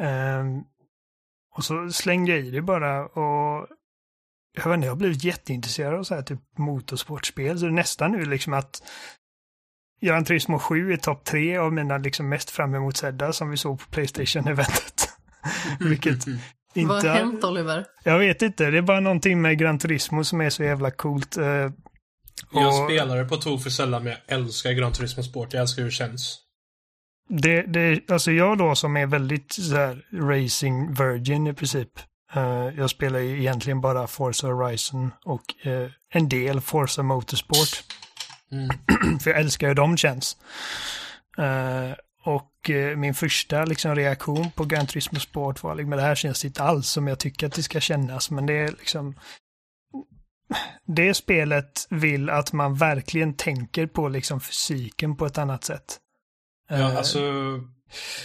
Ehm, 0.00 0.62
och 1.56 1.64
så 1.64 1.90
slängde 1.90 2.32
jag 2.32 2.40
i 2.40 2.50
det 2.50 2.62
bara 2.62 3.04
och 3.04 3.68
jag 4.56 4.64
vet 4.64 4.74
inte, 4.74 4.86
jag 4.86 4.92
har 4.92 4.96
blivit 4.96 5.24
jätteintresserad 5.24 5.94
av 5.94 6.02
så 6.02 6.14
här 6.14 6.22
typ 6.22 6.40
motorsportspel. 6.58 7.58
Så 7.58 7.64
det 7.64 7.70
är 7.70 7.72
nästan 7.74 8.12
nu 8.12 8.24
liksom 8.24 8.52
att 8.52 8.82
Gran 10.00 10.24
Turismo 10.24 10.58
7 10.58 10.92
är 10.92 10.96
topp 10.96 11.24
tre 11.24 11.56
av 11.56 11.72
mina 11.72 11.98
liksom 11.98 12.28
mest 12.28 12.50
fram 12.50 12.74
emot 12.74 12.96
sedda 12.96 13.32
som 13.32 13.50
vi 13.50 13.56
såg 13.56 13.80
på 13.80 13.86
Playstation-eventet. 13.90 15.08
Vilket 15.80 16.26
inte... 16.26 16.38
Vad 16.88 17.04
har 17.04 17.14
hänt 17.14 17.44
Oliver? 17.44 17.84
Jag 18.04 18.18
vet 18.18 18.42
inte, 18.42 18.70
det 18.70 18.78
är 18.78 18.82
bara 18.82 19.00
någonting 19.00 19.42
med 19.42 19.58
Gran 19.58 19.78
Turismo 19.78 20.24
som 20.24 20.40
är 20.40 20.50
så 20.50 20.64
jävla 20.64 20.90
coolt. 20.90 21.36
eh, 21.36 21.44
Jag 21.44 21.70
och 22.52 22.90
spelar 22.90 23.16
det 23.16 23.24
på 23.24 23.36
tok 23.36 23.62
för 23.62 23.70
sällan, 23.70 24.04
men 24.04 24.12
jag 24.12 24.38
älskar 24.38 24.72
Gran 24.72 24.92
Turismo 24.92 25.22
Sport. 25.22 25.52
Jag 25.52 25.60
älskar 25.60 25.82
hur 25.82 25.88
det 25.88 25.94
känns. 25.94 26.40
Det, 27.28 27.62
det, 27.62 28.10
alltså 28.10 28.32
jag 28.32 28.58
då 28.58 28.74
som 28.74 28.96
är 28.96 29.06
väldigt 29.06 29.52
så 29.52 29.76
här, 29.76 30.06
racing 30.12 30.94
virgin 30.94 31.46
i 31.46 31.54
princip. 31.54 31.90
Eh, 32.34 32.68
jag 32.76 32.90
spelar 32.90 33.18
ju 33.18 33.40
egentligen 33.40 33.80
bara 33.80 34.06
Forza 34.06 34.46
Horizon 34.46 35.10
och 35.24 35.66
eh, 35.66 35.90
en 36.10 36.28
del 36.28 36.60
Forza 36.60 37.02
Motorsport. 37.02 37.84
Mm. 38.52 38.68
För 39.20 39.30
jag 39.30 39.40
älskar 39.40 39.68
hur 39.68 39.74
de 39.74 39.96
känns. 39.96 40.36
Eh, 41.38 41.92
och 42.24 42.70
min 42.96 43.14
första 43.14 43.64
liksom, 43.64 43.94
reaktion 43.94 44.50
på 44.50 44.64
Gran 44.64 44.86
Turismo 44.86 45.20
Sport 45.20 45.62
var 45.62 45.74
liksom, 45.74 45.90
det 45.90 46.02
här 46.02 46.14
känns 46.14 46.44
inte 46.44 46.62
alls 46.62 46.88
som 46.88 47.08
jag 47.08 47.18
tycker 47.18 47.46
att 47.46 47.52
det 47.52 47.62
ska 47.62 47.80
kännas. 47.80 48.30
Men 48.30 48.46
det 48.46 48.52
är 48.52 48.68
liksom... 48.68 49.14
Det 50.86 51.14
spelet 51.14 51.86
vill 51.90 52.30
att 52.30 52.52
man 52.52 52.74
verkligen 52.74 53.34
tänker 53.34 53.86
på 53.86 54.08
liksom 54.08 54.40
fysiken 54.40 55.16
på 55.16 55.26
ett 55.26 55.38
annat 55.38 55.64
sätt. 55.64 55.98
Ja, 56.68 56.98
alltså, 56.98 57.20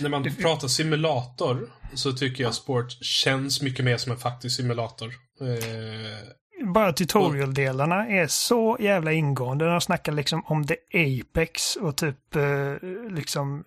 när 0.02 0.10
man 0.10 0.36
pratar 0.42 0.68
simulator 0.68 1.70
så 1.94 2.12
tycker 2.12 2.44
jag 2.44 2.54
sport 2.56 2.92
känns 2.92 3.62
mycket 3.62 3.86
mer 3.86 3.98
som 3.98 4.12
en 4.12 4.18
faktisk 4.18 4.56
simulator. 4.56 5.08
Eh, 5.42 6.68
Bara 6.74 6.94
tutorial-delarna 6.94 8.08
är 8.08 8.28
så 8.28 8.78
jävla 8.80 9.12
ingående. 9.12 9.66
De 9.66 9.82
snackar 9.82 10.12
liksom 10.12 10.44
om 10.46 10.68
the 10.68 10.76
Apex 10.94 11.76
och 11.76 11.98
typ 11.98 12.36
eh, 12.36 12.90
liksom 13.10 13.64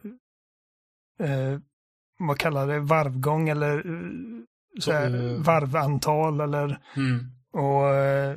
eh, 1.21 1.59
vad 2.19 2.39
kallar 2.39 2.67
det, 2.67 2.81
varvgång 2.81 3.49
eller 3.49 3.77
eh, 3.77 4.43
så 4.81 4.93
här, 4.93 5.15
Eh. 5.15 5.39
varvantal 5.43 6.41
eller 6.41 6.79
mm. 6.97 7.27
och 7.53 7.95
eh, 7.95 8.37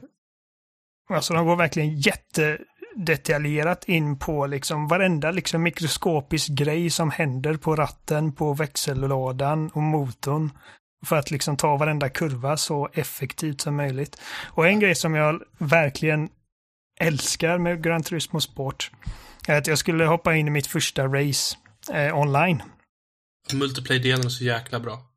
alltså 1.10 1.34
de 1.34 1.46
går 1.46 1.56
verkligen 1.56 2.00
detaljerat 2.96 3.84
in 3.90 4.20
på 4.20 4.48
liksom 4.48 4.88
varenda 4.88 5.32
liksom 5.32 5.64
mikroskopisk 5.64 6.50
grej 6.50 6.90
som 6.90 7.12
händer 7.12 7.54
på 7.54 7.76
ratten, 7.76 8.32
på 8.32 8.54
växellådan 8.54 9.70
och 9.70 9.82
motorn. 9.82 10.52
För 11.06 11.16
att 11.16 11.32
liksom 11.32 11.58
ta 11.58 11.78
varenda 11.78 12.10
kurva 12.10 12.58
så 12.58 12.90
effektivt 12.94 13.62
som 13.62 13.76
möjligt. 13.76 14.22
Och 14.44 14.68
en 14.68 14.80
grej 14.80 14.96
som 14.96 15.16
jag 15.16 15.42
verkligen 15.58 16.30
älskar 17.00 17.58
med 17.58 17.84
Gran 17.84 18.04
Turismo 18.04 18.42
Sport 18.42 18.92
är 19.48 19.58
att 19.58 19.68
jag 19.68 19.78
skulle 19.78 20.06
hoppa 20.06 20.36
in 20.36 20.48
i 20.48 20.52
mitt 20.52 20.68
första 20.68 21.08
race 21.08 21.58
eh, 21.94 22.18
online. 22.18 22.64
Multiplay-delen 23.54 24.26
är 24.26 24.30
så 24.30 24.44
jäkla 24.44 24.80
bra. 24.80 25.15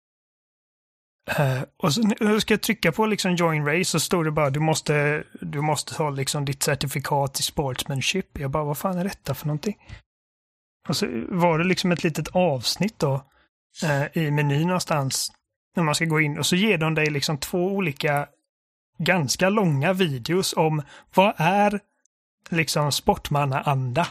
Uh, 1.28 1.62
och 1.76 1.94
så 1.94 2.40
ska 2.40 2.54
jag 2.54 2.60
trycka 2.60 2.92
på 2.92 3.06
liksom 3.06 3.36
join 3.36 3.66
race 3.66 3.84
så 3.84 4.00
står 4.00 4.24
det 4.24 4.30
bara 4.30 4.50
du 4.50 4.60
måste, 4.60 5.24
du 5.40 5.60
måste 5.60 5.94
ha 6.02 6.10
liksom 6.10 6.44
ditt 6.44 6.62
certifikat 6.62 7.40
i 7.40 7.42
sportsmanship. 7.42 8.38
Jag 8.38 8.50
bara, 8.50 8.64
vad 8.64 8.78
fan 8.78 8.98
är 8.98 9.04
detta 9.04 9.34
för 9.34 9.46
någonting? 9.46 9.76
Och 10.88 10.96
så 10.96 11.06
var 11.28 11.58
det 11.58 11.64
liksom 11.64 11.92
ett 11.92 12.04
litet 12.04 12.28
avsnitt 12.28 12.98
då 12.98 13.14
uh, 13.84 14.18
i 14.18 14.30
menyn 14.30 14.66
någonstans 14.66 15.32
när 15.76 15.82
man 15.82 15.94
ska 15.94 16.04
gå 16.04 16.20
in 16.20 16.38
och 16.38 16.46
så 16.46 16.56
ger 16.56 16.78
de 16.78 16.94
dig 16.94 17.06
liksom 17.10 17.38
två 17.38 17.66
olika 17.66 18.28
ganska 18.98 19.48
långa 19.48 19.92
videos 19.92 20.54
om 20.56 20.82
vad 21.14 21.34
är 21.36 21.80
liksom 22.50 22.92
sportmannaanda? 22.92 24.08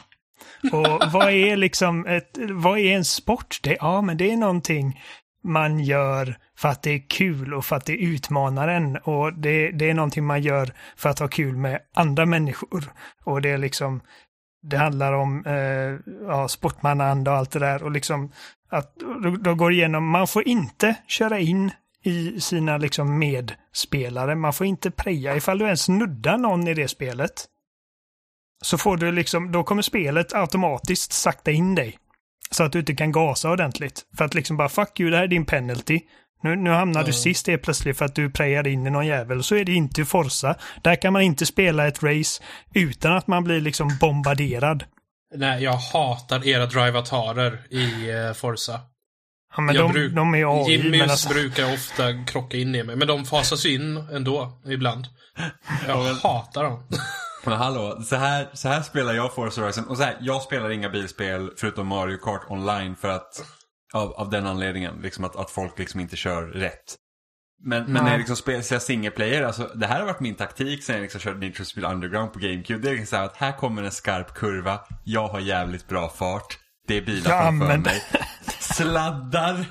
Och 0.72 1.12
vad 1.12 1.30
är 1.30 1.58
liksom 1.58 2.06
ett, 2.06 2.38
vad 2.50 2.80
är 2.80 2.96
en 2.96 3.06
sport? 3.06 3.60
Det, 3.64 3.78
ja, 3.80 4.02
men 4.02 4.18
det 4.18 4.32
är 4.32 4.38
någonting 4.38 5.02
man 5.48 5.80
gör 5.80 6.38
för 6.58 6.70
att 6.70 6.84
det 6.84 6.92
är 6.92 7.10
kul 7.10 7.54
och 7.54 7.66
för 7.66 7.76
att 7.76 7.86
det 7.86 7.98
utmanar 7.98 8.68
en. 8.68 8.98
Och 8.98 9.34
det, 9.34 9.72
det 9.72 9.90
är 9.90 9.94
någonting 9.94 10.26
man 10.26 10.42
gör 10.42 10.74
för 10.96 11.10
att 11.10 11.20
ha 11.20 11.28
kul 11.28 11.58
med 11.58 11.80
andra 11.94 12.26
människor. 12.26 12.92
Och 13.24 13.42
det 13.42 13.50
är 13.50 13.58
liksom, 13.58 14.02
det 14.62 14.78
handlar 14.78 15.14
om 15.14 15.46
eh, 15.46 16.16
ja, 16.28 16.48
sportmannaanda 16.48 17.32
och 17.32 17.38
allt 17.38 17.52
det 17.52 17.60
där. 17.60 17.84
Och 17.84 17.92
liksom 17.92 18.32
att 18.70 18.96
de, 19.40 19.58
går 19.58 19.72
igenom, 19.72 20.10
man 20.10 20.28
får 20.28 20.48
inte 20.48 20.96
köra 21.08 21.40
in 21.40 21.72
i 22.04 22.42
sina 22.42 22.78
liksom 22.78 23.20
medspelare. 23.20 24.36
Man 24.36 24.54
får 24.54 24.68
inte 24.68 24.92
preja 24.92 25.36
ifall 25.36 25.58
du 25.58 25.66
ens 25.66 25.90
nuddar 25.90 26.38
någon 26.38 26.68
i 26.68 26.74
det 26.74 26.88
spelet. 26.88 27.46
Så 28.62 28.78
får 28.78 28.98
du 28.98 29.12
liksom, 29.12 29.52
då 29.52 29.64
kommer 29.64 29.82
spelet 29.82 30.34
automatiskt 30.34 31.14
sakta 31.14 31.52
in 31.52 31.76
dig. 31.76 31.98
Så 32.52 32.64
att 32.64 32.72
du 32.72 32.80
inte 32.80 32.94
kan 32.96 33.12
gasa 33.12 33.52
ordentligt. 33.52 34.06
För 34.18 34.26
att 34.26 34.34
liksom 34.34 34.58
bara 34.58 34.70
fuck 34.70 35.00
you, 35.00 35.10
det 35.12 35.18
här 35.18 35.24
är 35.24 35.28
din 35.28 35.46
penalty. 35.46 36.00
Nu, 36.44 36.56
nu 36.56 36.70
hamnar 36.70 37.04
du 37.04 37.10
Ja. 37.10 37.14
sist 37.14 37.48
helt 37.48 37.62
plötsligt 37.62 37.98
för 37.98 38.06
att 38.06 38.16
du 38.16 38.30
prejade 38.32 38.70
in 38.70 38.88
i 38.88 38.90
någon 38.90 39.06
jävel. 39.08 39.44
Så 39.44 39.56
är 39.56 39.66
det 39.66 39.74
inte 39.74 40.02
i 40.02 40.06
Forza. 40.06 40.56
Där 40.84 40.96
kan 41.02 41.14
man 41.14 41.22
inte 41.22 41.46
spela 41.46 41.88
ett 41.88 42.04
race 42.04 42.44
utan 42.74 43.18
att 43.18 43.28
man 43.28 43.44
blir 43.44 43.62
liksom 43.62 43.98
bombarderad. 44.02 44.84
Nej, 45.36 45.64
jag 45.64 45.74
hatar 45.74 46.48
era 46.48 46.66
drivatarer 46.66 47.60
i 47.70 48.12
uh, 48.12 48.34
Forza. 48.34 48.80
Ja, 49.56 49.62
men 49.62 49.76
Jag 49.76 49.86
de, 49.86 49.94
bruk- 49.94 50.16
de 50.16 50.36
är 50.36 50.64
AI, 50.66 50.72
Jimmys 50.72 50.92
men 51.00 51.10
alltså, 51.10 51.30
brukar 51.30 51.74
ofta 51.74 52.24
krocka 52.26 52.58
in 52.58 52.76
i 52.76 52.84
mig, 52.84 52.96
men 52.96 53.08
de 53.08 53.26
fasas 53.26 53.66
in 53.66 53.98
ändå, 53.98 54.62
ibland. 54.66 55.08
Jag 55.88 56.04
hatar 56.14 56.64
dem. 56.64 56.84
Men 57.50 57.58
hallå, 57.58 58.02
så 58.02 58.16
här, 58.16 58.50
så 58.54 58.70
här 58.70 58.82
spelar 58.82 59.14
jag 59.14 59.36
Forza 59.36 59.62
Horizon. 59.62 59.88
Och 59.88 59.98
så 59.98 60.04
här, 60.04 60.18
jag 60.22 60.42
spelar 60.42 60.70
inga 60.70 60.90
bilspel 60.90 61.52
förutom 61.58 61.88
Mario 61.88 62.18
Kart 62.18 62.42
online 62.50 62.96
för 62.96 63.10
att 63.10 63.44
av, 63.94 64.12
av 64.12 64.30
den 64.30 64.48
anledningen, 64.48 64.94
liksom 65.02 65.24
att, 65.24 65.36
att 65.36 65.52
folk 65.52 65.80
liksom 65.80 66.00
inte 66.00 66.16
kör 66.16 66.42
rätt. 66.42 66.96
Men, 67.64 67.84
men 67.84 68.04
när 68.04 68.12
jag 68.12 68.18
liksom 68.18 68.36
spelar 68.36 68.80
single 68.80 69.12
player, 69.12 69.44
alltså 69.44 69.72
det 69.76 69.88
här 69.88 70.00
har 70.00 70.06
varit 70.06 70.20
min 70.20 70.36
taktik 70.36 70.84
sen 70.84 70.96
jag 70.96 71.02
liksom 71.02 71.22
körde 71.22 71.40
Need 71.40 71.58
for 71.58 71.64
Speed 71.64 71.86
Underground 71.86 72.34
på 72.34 72.40
GameCube. 72.40 72.80
Det 72.80 72.90
är 72.90 72.92
liksom 72.92 73.08
så 73.08 73.16
här 73.16 73.26
att 73.26 73.38
här 73.38 73.52
kommer 73.52 73.84
en 73.84 73.92
skarp 73.92 74.34
kurva, 74.34 74.80
jag 75.04 75.28
har 75.28 75.40
jävligt 75.40 75.88
bra 75.88 76.10
fart, 76.10 76.58
det 76.88 76.98
är 76.98 77.02
bilar 77.02 77.32
Jag 77.32 77.44
framför 77.44 77.66
använder- 77.66 77.92
mig. 77.92 78.04
Sladdar 78.60 79.66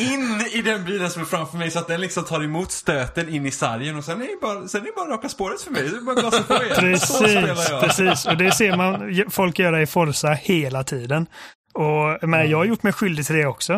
in 0.00 0.40
i 0.52 0.62
den 0.62 0.84
bilen 0.84 1.10
som 1.10 1.22
är 1.22 1.26
framför 1.26 1.58
mig 1.58 1.70
så 1.70 1.78
att 1.78 1.88
den 1.88 2.00
liksom 2.00 2.24
tar 2.24 2.44
emot 2.44 2.72
stöten 2.72 3.28
in 3.28 3.46
i 3.46 3.50
sargen 3.50 3.96
och 3.96 4.04
sen 4.04 4.22
är 4.22 4.26
det 4.26 4.38
bara, 4.42 4.68
sen 4.68 4.80
är 4.80 4.84
det 4.84 4.92
bara 4.96 5.10
raka 5.10 5.28
spåret 5.28 5.60
för 5.62 5.70
mig. 5.70 5.82
Det 5.82 5.96
är 5.96 6.00
bara 6.00 6.14
gasa 6.22 6.42
på 6.42 6.54
igen. 6.64 6.76
Precis, 6.76 7.70
precis. 7.80 8.26
Och 8.26 8.36
det 8.36 8.52
ser 8.52 8.76
man 8.76 9.12
folk 9.30 9.58
göra 9.58 9.82
i 9.82 9.86
Forza 9.86 10.32
hela 10.32 10.84
tiden. 10.84 11.26
Och 11.74 11.84
jag, 12.20 12.28
menar, 12.28 12.44
jag 12.44 12.58
har 12.58 12.64
gjort 12.64 12.82
mig 12.82 12.92
skyldig 12.92 13.26
till 13.26 13.36
det 13.36 13.46
också. 13.46 13.72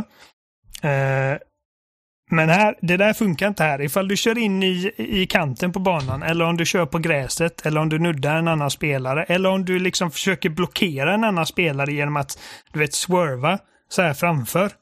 Eh, 0.83 1.37
men 2.31 2.49
här, 2.49 2.79
det 2.83 2.97
där 2.97 3.13
funkar 3.13 3.49
inte 3.49 3.63
här. 3.63 3.83
Ifall 3.83 4.09
du 4.09 4.17
kör 4.17 4.39
in 4.39 4.63
i, 4.63 4.93
i 4.97 5.27
kanten 5.27 5.73
på 5.73 5.79
banan, 5.79 6.23
eller 6.23 6.45
om 6.45 6.57
du 6.57 6.65
kör 6.65 6.87
på 6.87 6.99
gräset, 6.99 7.67
eller 7.67 7.81
om 7.81 7.89
du 7.89 7.99
nuddar 7.99 8.37
en 8.37 8.49
annan 8.49 8.71
spelare, 8.71 9.25
eller 9.25 9.51
om 9.51 9.65
du 9.65 9.79
liksom 9.79 10.11
försöker 10.11 10.49
blockera 10.49 11.15
en 11.15 11.25
annan 11.25 11.47
spelare 11.47 11.93
genom 11.93 12.17
att, 12.17 12.39
du 12.73 12.79
vet, 12.79 12.95
swerva 12.95 13.59
så 13.89 14.03
här 14.03 14.15
framför. 14.15 14.73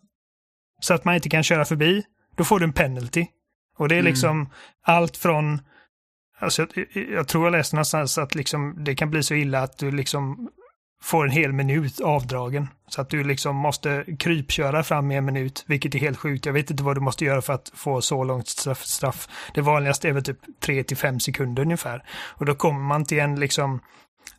Så 0.81 0.95
att 0.95 1.05
man 1.05 1.15
inte 1.15 1.29
kan 1.29 1.43
köra 1.43 1.65
förbi. 1.65 2.03
Då 2.37 2.45
får 2.45 2.59
du 2.59 2.65
en 2.65 2.73
penalty. 2.73 3.27
Och 3.79 3.89
det 3.89 3.97
är 3.97 4.03
liksom 4.03 4.51
allt 4.83 5.17
från 5.17 5.61
Alltså, 6.39 6.67
jag, 6.75 6.87
jag 7.11 7.29
tror 7.29 7.45
jag 7.45 7.53
läste 7.53 7.77
någonstans 7.77 8.19
att 8.19 8.35
liksom, 8.35 8.85
det 8.85 8.95
kan 8.95 9.11
bli 9.11 9.23
så 9.23 9.35
illa 9.35 9.63
att 9.63 9.79
du 9.79 9.91
liksom 9.91 10.51
får 11.05 11.25
en 11.25 11.31
hel 11.31 11.53
minut 11.53 12.01
avdragen. 12.01 12.69
Så 12.89 13.01
att 13.01 13.11
du 13.11 13.25
liksom 13.25 13.57
måste 13.57 14.05
krypköra 14.19 14.83
fram 14.83 15.11
i 15.11 15.17
en 15.17 15.25
minut, 15.25 15.65
vilket 15.67 15.95
är 15.95 15.99
helt 15.99 16.19
sjukt. 16.19 16.47
Jag 16.47 16.53
vet 16.53 16.71
inte 16.71 16.83
vad 16.83 16.97
du 16.97 17.01
måste 17.01 17.25
göra 17.25 17.43
för 17.43 17.53
att 17.53 17.71
få 17.75 18.01
så 18.01 18.25
långt 18.25 18.49
straff. 18.49 18.85
straff. 18.85 19.29
Det 19.55 19.61
vanligaste 19.61 20.09
är 20.09 20.13
väl 20.13 20.25
typ 20.25 20.39
3 20.61 20.85
till 20.85 20.97
5 20.97 21.21
sekunder 21.21 21.63
ungefär. 21.63 22.03
Och 22.11 22.47
då 22.47 22.55
kommer 22.55 22.81
man 22.81 23.05
till 23.05 23.19
en 23.19 23.41
liksom 23.41 23.81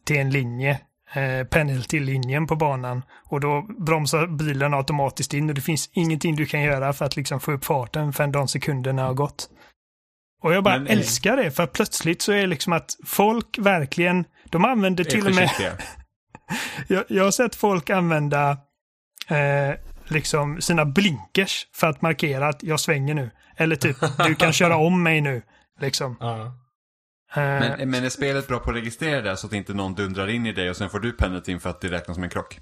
till 0.05 0.17
en 0.17 0.29
linje, 0.29 0.79
eh, 1.13 1.47
penalty-linjen 1.47 2.47
på 2.47 2.55
banan. 2.55 3.01
Och 3.25 3.39
då 3.39 3.65
bromsar 3.79 4.27
bilen 4.27 4.73
automatiskt 4.73 5.33
in 5.33 5.49
och 5.49 5.55
det 5.55 5.61
finns 5.61 5.89
ingenting 5.93 6.35
du 6.35 6.45
kan 6.45 6.61
göra 6.61 6.93
för 6.93 7.05
att 7.05 7.15
liksom 7.15 7.39
få 7.39 7.51
upp 7.51 7.65
farten 7.65 8.13
förrän 8.13 8.31
de 8.31 8.47
sekunderna 8.47 9.03
har 9.03 9.13
gått. 9.13 9.49
Och 10.43 10.53
jag 10.53 10.63
bara 10.63 10.77
Men, 10.77 10.87
eh, 10.87 10.93
älskar 10.93 11.37
det, 11.37 11.51
för 11.51 11.67
plötsligt 11.67 12.21
så 12.21 12.31
är 12.31 12.37
det 12.37 12.47
liksom 12.47 12.73
att 12.73 12.91
folk 13.05 13.57
verkligen, 13.57 14.25
de 14.49 14.65
använder 14.65 15.03
till 15.03 15.27
och 15.27 15.35
med. 15.35 15.49
jag, 16.87 17.03
jag 17.07 17.23
har 17.23 17.31
sett 17.31 17.55
folk 17.55 17.89
använda 17.89 18.57
eh, 19.27 19.75
liksom 20.07 20.61
sina 20.61 20.85
blinkers 20.85 21.67
för 21.73 21.87
att 21.87 22.01
markera 22.01 22.47
att 22.47 22.63
jag 22.63 22.79
svänger 22.79 23.13
nu. 23.13 23.31
Eller 23.57 23.75
typ, 23.75 23.97
du 24.17 24.35
kan 24.35 24.53
köra 24.61 24.77
om 24.77 25.03
mig 25.03 25.21
nu. 25.21 25.41
Liksom. 25.79 26.17
Ja. 26.19 26.45
Eh, 27.35 27.43
Men, 27.43 27.89
men 27.89 28.03
är 28.03 28.09
spelet 28.09 28.47
bra 28.47 28.59
på 28.59 28.69
att 28.69 28.75
registrera 28.75 29.21
det 29.21 29.37
så 29.37 29.47
att 29.47 29.53
inte 29.53 29.73
någon 29.73 29.93
dundrar 29.95 30.27
in 30.27 30.45
i 30.45 30.51
dig 30.51 30.69
och 30.69 30.77
sen 30.77 30.89
får 30.89 30.99
du 30.99 31.11
penalty 31.11 31.59
för 31.59 31.69
att 31.69 31.81
det 31.81 31.91
räknas 31.91 32.15
som 32.15 32.23
en 32.23 32.29
krock? 32.29 32.59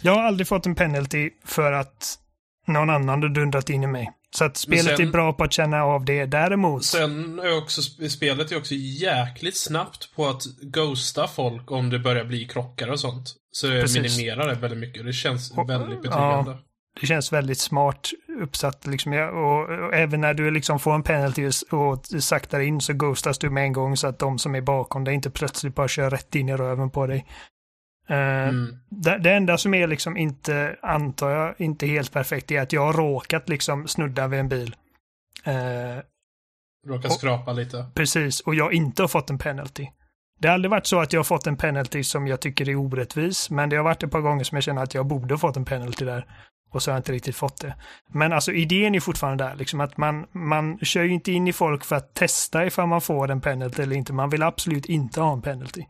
jag 0.00 0.12
har 0.14 0.22
aldrig 0.22 0.48
fått 0.48 0.66
en 0.66 0.74
penalty 0.74 1.30
för 1.44 1.72
att 1.72 2.18
någon 2.66 2.90
annan 2.90 3.22
har 3.22 3.28
dundrat 3.28 3.70
in 3.70 3.84
i 3.84 3.86
mig. 3.86 4.10
Så 4.36 4.44
att 4.44 4.56
spelet 4.56 4.96
sen- 4.96 5.08
är 5.08 5.12
bra 5.12 5.32
på 5.32 5.44
att 5.44 5.52
känna 5.52 5.82
av 5.82 6.04
det. 6.04 6.26
Däremot, 6.26 6.84
Sen 6.84 7.38
är 7.38 7.58
också, 7.58 7.82
spelet 8.08 8.52
är 8.52 8.56
också 8.58 8.74
jäkligt 8.74 9.56
snabbt 9.56 10.14
på 10.16 10.26
att 10.26 10.42
ghosta 10.62 11.26
folk 11.28 11.70
om 11.70 11.90
det 11.90 11.98
börjar 11.98 12.24
bli 12.24 12.44
krockar 12.44 12.88
och 12.88 13.00
sånt. 13.00 13.34
Så 13.52 13.66
Precis. 13.68 14.18
minimerar 14.18 14.48
det 14.48 14.54
väldigt 14.54 14.78
mycket. 14.78 15.04
Det 15.06 15.12
känns 15.12 15.50
Och- 15.50 15.70
väldigt 15.70 15.88
ja. 15.90 16.00
betryggande. 16.10 16.56
det 17.00 17.06
känns 17.06 17.32
väldigt 17.32 17.58
smart 17.58 18.08
uppsatt. 18.42 18.86
Liksom, 18.86 19.12
ja, 19.12 19.30
och, 19.30 19.84
och, 19.86 19.94
även 19.94 20.20
när 20.20 20.34
du 20.34 20.50
liksom 20.50 20.78
får 20.78 20.94
en 20.94 21.02
penalty 21.02 21.50
och 21.70 22.06
saktar 22.22 22.60
in 22.60 22.80
så 22.80 22.92
ghostas 22.92 23.38
du 23.38 23.50
med 23.50 23.64
en 23.64 23.72
gång 23.72 23.96
så 23.96 24.06
att 24.06 24.18
de 24.18 24.38
som 24.38 24.54
är 24.54 24.60
bakom 24.60 25.04
dig 25.04 25.14
inte 25.14 25.30
plötsligt 25.30 25.74
bara 25.74 25.88
kör 25.88 26.10
rätt 26.10 26.34
in 26.34 26.48
i 26.48 26.56
röven 26.56 26.90
på 26.90 27.06
dig. 27.06 27.26
Uh, 28.10 28.16
mm. 28.16 28.78
det, 28.88 29.18
det, 29.18 29.32
enda 29.32 29.58
som 29.58 29.74
är 29.74 29.86
liksom 29.86 30.16
inte, 30.16 30.76
antar 30.82 31.30
jag, 31.30 31.54
inte 31.58 31.86
helt 31.86 32.12
perfekt 32.12 32.50
är 32.50 32.60
att 32.60 32.72
jag 32.72 32.86
har 32.86 32.92
råkat 32.92 33.48
liksom 33.48 33.88
snudda 33.88 34.28
vid 34.28 34.40
en 34.40 34.48
bil. 34.48 34.76
Uh, 35.48 36.02
Råkat 36.86 37.12
skrapa 37.12 37.52
lite. 37.52 37.86
Precis, 37.94 38.40
och 38.40 38.54
jag 38.54 38.72
inte 38.72 39.02
har 39.02 39.08
fått 39.08 39.30
en 39.30 39.38
penalty. 39.38 39.88
Det 40.38 40.48
har 40.48 40.54
aldrig 40.54 40.70
varit 40.70 40.86
så 40.86 41.00
att 41.00 41.12
jag 41.12 41.20
har 41.20 41.24
fått 41.24 41.46
en 41.46 41.56
penalty 41.56 42.04
som 42.04 42.26
jag 42.26 42.40
tycker 42.40 42.68
är 42.68 42.76
orättvis, 42.76 43.50
men 43.50 43.68
det 43.68 43.76
har 43.76 43.84
varit 43.84 44.02
ett 44.02 44.10
par 44.10 44.20
gånger 44.20 44.44
som 44.44 44.56
jag 44.56 44.62
känner 44.62 44.82
att 44.82 44.94
jag 44.94 45.06
borde 45.06 45.34
ha 45.34 45.38
fått 45.38 45.56
en 45.56 45.64
penalty 45.64 46.04
där. 46.04 46.26
Och 46.70 46.82
så 46.82 46.90
har 46.90 46.94
jag 46.94 46.98
inte 46.98 47.12
riktigt 47.12 47.36
fått 47.36 47.60
det. 47.60 47.74
Men 48.08 48.32
alltså 48.32 48.52
idén 48.52 48.94
är 48.94 49.00
fortfarande 49.00 49.44
där, 49.44 49.56
liksom 49.56 49.80
att 49.80 49.96
man, 49.96 50.26
man 50.32 50.78
kör 50.78 51.02
ju 51.02 51.12
inte 51.12 51.32
in 51.32 51.48
i 51.48 51.52
folk 51.52 51.84
för 51.84 51.96
att 51.96 52.14
testa 52.14 52.66
ifall 52.66 52.88
man 52.88 53.00
får 53.00 53.30
en 53.30 53.40
penalty 53.40 53.82
eller 53.82 53.96
inte. 53.96 54.12
Man 54.12 54.30
vill 54.30 54.42
absolut 54.42 54.86
inte 54.86 55.20
ha 55.20 55.32
en 55.32 55.42
penalty. 55.42 55.84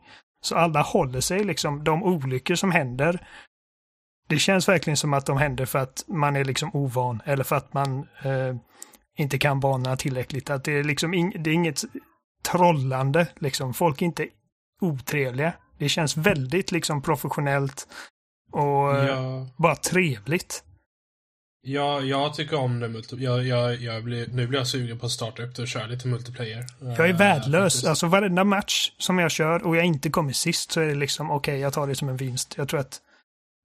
Så 0.47 0.55
alla 0.55 0.81
håller 0.81 1.21
sig 1.21 1.43
liksom, 1.43 1.83
de 1.83 2.03
olyckor 2.03 2.55
som 2.55 2.71
händer, 2.71 3.27
det 4.27 4.39
känns 4.39 4.69
verkligen 4.69 4.97
som 4.97 5.13
att 5.13 5.25
de 5.25 5.37
händer 5.37 5.65
för 5.65 5.79
att 5.79 6.03
man 6.07 6.35
är 6.35 6.45
liksom 6.45 6.71
ovan 6.73 7.21
eller 7.25 7.43
för 7.43 7.55
att 7.55 7.73
man 7.73 7.99
eh, 7.99 8.55
inte 9.17 9.37
kan 9.37 9.59
banorna 9.59 9.97
tillräckligt. 9.97 10.49
Att 10.49 10.63
det 10.63 10.71
är 10.71 10.83
liksom 10.83 11.13
ing, 11.13 11.43
det 11.43 11.49
är 11.49 11.53
inget 11.53 11.81
trollande 12.43 13.27
liksom. 13.35 13.73
Folk 13.73 14.01
är 14.01 14.05
inte 14.05 14.27
otrevliga. 14.81 15.53
Det 15.77 15.89
känns 15.89 16.17
väldigt 16.17 16.71
liksom 16.71 17.01
professionellt 17.01 17.87
och 18.51 18.95
ja. 18.95 19.47
bara 19.57 19.75
trevligt. 19.75 20.63
Ja, 21.69 22.01
jag 22.01 22.33
tycker 22.33 22.57
om 22.57 22.79
det. 22.79 23.21
Jag, 23.23 23.43
jag, 23.43 23.75
jag 23.75 24.03
blir, 24.03 24.27
nu 24.27 24.47
blir 24.47 24.59
jag 24.59 24.67
sugen 24.67 24.99
på 24.99 25.05
att 25.05 25.11
starta 25.11 25.43
upp 25.43 25.55
det 25.55 25.61
och 25.61 25.67
köra 25.67 25.87
lite 25.87 26.07
multiplayer. 26.07 26.65
Jag 26.79 27.09
är 27.09 27.13
värdelös. 27.13 27.83
Uh, 27.83 27.89
alltså 27.89 28.07
varenda 28.07 28.43
match 28.43 28.91
som 28.97 29.19
jag 29.19 29.31
kör 29.31 29.63
och 29.63 29.77
jag 29.77 29.85
inte 29.85 30.09
kommer 30.09 30.33
sist 30.33 30.71
så 30.71 30.81
är 30.81 30.87
det 30.87 30.95
liksom 30.95 31.31
okej, 31.31 31.51
okay, 31.51 31.61
jag 31.61 31.73
tar 31.73 31.87
det 31.87 31.95
som 31.95 32.09
en 32.09 32.17
vinst. 32.17 32.53
Jag 32.57 32.67
tror 32.67 32.79
att 32.79 33.01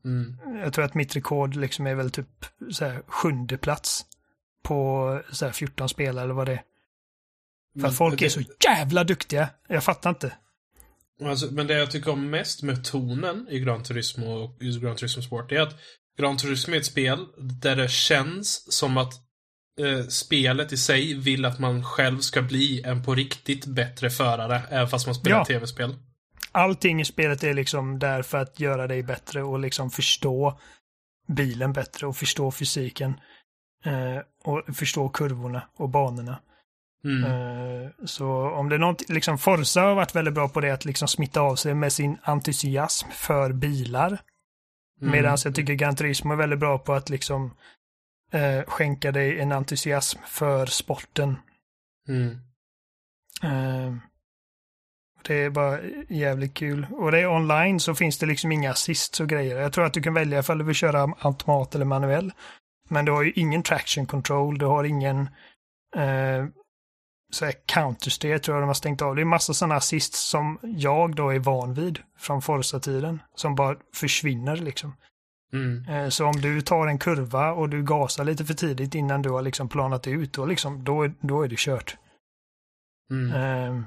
mm. 0.05 0.37
jag 0.65 0.73
tror 0.73 0.85
att 0.85 0.95
mitt 0.95 1.17
rekord 1.17 1.57
liksom 1.57 1.87
är 1.87 1.95
väl 1.95 2.11
typ 2.11 2.45
så 2.71 2.85
här, 2.85 3.03
sjunde 3.07 3.57
plats 3.57 4.05
på 4.63 5.21
så 5.33 5.45
här, 5.45 5.53
14 5.53 5.89
spelare 5.89 6.25
eller 6.25 6.35
vad 6.35 6.47
det 6.47 6.53
är. 6.53 6.63
För 7.81 7.89
att 7.89 7.97
folk 7.97 8.19
det, 8.19 8.25
är 8.25 8.31
så 8.31 8.43
jävla 8.65 9.05
duktiga. 9.05 9.49
Jag 9.69 9.85
fattar 9.85 10.11
inte. 10.11 10.33
Alltså, 11.25 11.53
men 11.53 11.67
det 11.67 11.75
jag 11.75 11.91
tycker 11.91 12.11
om 12.11 12.31
mest 12.31 12.63
med 12.63 12.85
tonen 12.85 13.47
i 13.51 13.61
Gran 13.61 13.83
Turismo 13.83 14.27
och 14.27 14.59
Gran 14.59 14.97
Turismo 14.97 15.23
Sport 15.23 15.53
är 15.53 15.61
att 15.61 15.75
Gran 16.19 16.37
Turismo 16.37 16.75
är 16.75 16.79
ett 16.79 16.87
spel 16.87 17.27
där 17.39 17.77
det 17.77 17.91
känns 17.91 18.73
som 18.73 18.97
att 18.97 19.13
eh, 19.81 20.07
spelet 20.07 20.73
i 20.73 20.77
sig 20.77 21.15
vill 21.15 21.45
att 21.45 21.59
man 21.59 21.85
själv 21.85 22.19
ska 22.19 22.43
bli 22.43 22.83
en 22.83 23.05
på 23.05 23.15
riktigt 23.15 23.67
bättre 23.67 24.11
förare, 24.11 24.63
även 24.71 24.89
fast 24.89 25.07
man 25.07 25.15
spelar 25.15 25.37
ja. 25.39 25.45
tv-spel. 25.45 25.95
Allting 26.53 27.01
i 27.01 27.05
spelet 27.05 27.45
är 27.45 27.55
liksom 27.55 27.99
där 27.99 28.23
för 28.23 28.39
att 28.39 28.61
göra 28.61 28.87
dig 28.87 29.03
bättre 29.03 29.43
och 29.43 29.59
liksom 29.59 29.91
förstå 29.91 30.61
bilen 31.29 31.73
bättre 31.73 32.07
och 32.07 32.17
förstå 32.17 32.51
fysiken. 32.51 33.15
Eh, 33.85 34.23
och 34.45 34.77
förstå 34.77 35.09
kurvorna 35.09 35.63
och 35.77 35.89
banorna. 35.89 36.39
Mm. 37.05 37.25
Eh, 37.25 37.91
så 38.05 38.51
om 38.51 38.69
det 38.69 38.75
är 38.75 38.79
något, 38.79 39.09
liksom 39.09 39.39
Forza 39.39 39.81
har 39.81 39.95
varit 39.95 40.15
väldigt 40.15 40.35
bra 40.35 40.49
på 40.49 40.61
det 40.61 40.71
att 40.71 40.85
liksom 40.85 41.09
smitta 41.09 41.41
av 41.41 41.57
sig 41.57 41.75
med 41.75 41.93
sin 41.93 42.19
entusiasm 42.23 43.09
för 43.11 43.53
bilar. 43.53 44.19
Mm. 45.03 45.13
Medan 45.13 45.39
jag 45.45 45.55
tycker 45.55 45.75
Gran 45.75 45.97
Turismo 45.97 46.33
är 46.33 46.37
väldigt 46.37 46.59
bra 46.59 46.79
på 46.79 46.93
att 46.93 47.11
liksom 47.11 47.55
eh, 48.33 48.63
skänka 48.67 49.13
dig 49.13 49.41
en 49.41 49.53
entusiasm 49.53 50.19
för 50.27 50.67
sporten. 50.67 51.37
Mm. 52.09 52.39
Eh, 53.43 53.95
det 55.23 55.35
är 55.35 55.51
bara 55.51 55.79
jävligt 56.09 56.55
kul. 56.55 56.87
Och 56.91 57.13
det 57.13 57.21
är 57.21 57.27
online 57.27 57.81
så 57.81 57.95
finns 57.95 58.19
det 58.19 58.27
liksom 58.27 58.53
inga 58.53 58.71
assists 58.71 59.21
och 59.21 59.29
grejer. 59.29 59.61
Jag 59.61 59.73
tror 59.73 59.85
att 59.85 59.95
du 59.95 60.03
kan 60.03 60.15
välja 60.15 60.39
ifall 60.39 60.59
du 60.59 60.65
vill 60.65 60.75
köra 60.75 61.15
automat 61.19 61.75
eller 61.75 61.85
manuell. 61.85 62.33
Men 62.89 63.05
du 63.05 63.13
har 63.13 63.23
ju 63.23 63.33
ingen 63.33 63.63
traction 63.63 64.07
control, 64.07 64.59
du 64.59 64.67
har 64.67 64.85
ingen 64.85 65.29
eh, 65.97 66.47
så 67.35 67.45
här 67.45 67.55
countersteer 67.67 68.39
tror 68.39 68.57
jag 68.57 68.63
de 68.63 68.67
har 68.67 68.75
stängt 68.75 69.03
av. 69.03 69.17
Det 69.17 69.23
är 69.23 69.25
massa 69.25 69.55
sådana 69.55 69.75
assist 69.75 70.15
som 70.15 70.59
jag 70.63 71.17
då 71.17 71.31
är 71.31 71.39
van 71.39 71.75
vid 71.75 71.99
från 72.19 72.43
Forza-tiden. 72.43 73.23
Som 73.35 73.55
bara 73.55 73.77
försvinner 73.95 74.57
liksom. 74.57 74.95
Mm. 75.53 75.89
Eh, 75.89 76.09
så 76.09 76.27
om 76.27 76.41
du 76.41 76.61
tar 76.61 76.87
en 76.87 76.99
kurva 76.99 77.53
och 77.53 77.69
du 77.69 77.83
gasar 77.83 78.25
lite 78.25 78.45
för 78.45 78.55
tidigt 78.55 78.95
innan 78.95 79.23
du 79.23 79.31
har 79.31 79.43
liksom 79.43 79.69
planat 79.69 80.07
ut, 80.07 80.33
då, 80.33 80.47
liksom, 80.47 80.85
då, 80.85 81.11
då 81.21 81.43
är 81.43 81.49
det 81.49 81.59
kört. 81.59 81.97
Mm. 83.11 83.69
Um, 83.71 83.87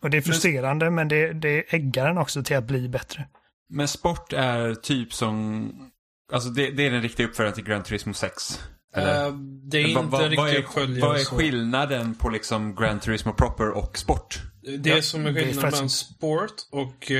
och 0.00 0.10
det 0.10 0.16
är 0.16 0.20
frustrerande, 0.22 0.84
men, 0.84 0.94
men 0.94 1.08
det, 1.08 1.32
det 1.32 1.74
äggar 1.74 2.06
den 2.06 2.18
också 2.18 2.42
till 2.42 2.56
att 2.56 2.64
bli 2.64 2.88
bättre. 2.88 3.28
Men 3.68 3.88
sport 3.88 4.32
är 4.32 4.74
typ 4.74 5.12
som, 5.12 5.72
alltså 6.32 6.48
det, 6.48 6.70
det 6.70 6.86
är 6.86 6.90
den 6.90 7.02
riktiga 7.02 7.26
uppföljaren 7.26 7.54
till 7.54 7.64
Gran 7.64 7.82
Turismo 7.82 8.14
6. 8.14 8.60
Uh, 8.98 9.34
det 9.62 9.78
är 9.78 9.86
inte 9.86 10.02
va, 10.02 10.28
riktigt 10.28 10.76
är, 10.76 11.00
Vad 11.00 11.20
är 11.20 11.24
skillnaden 11.24 12.14
på 12.14 12.28
liksom 12.28 12.74
Gran 12.74 13.00
Turismo 13.00 13.32
Proper 13.32 13.70
och 13.70 13.98
sport? 13.98 14.40
Det 14.78 14.90
ja, 14.90 15.02
som 15.02 15.26
är 15.26 15.34
skillnaden 15.34 15.70
mellan 15.70 15.90
sport 15.90 16.54
och 16.70 17.10
uh, 17.10 17.16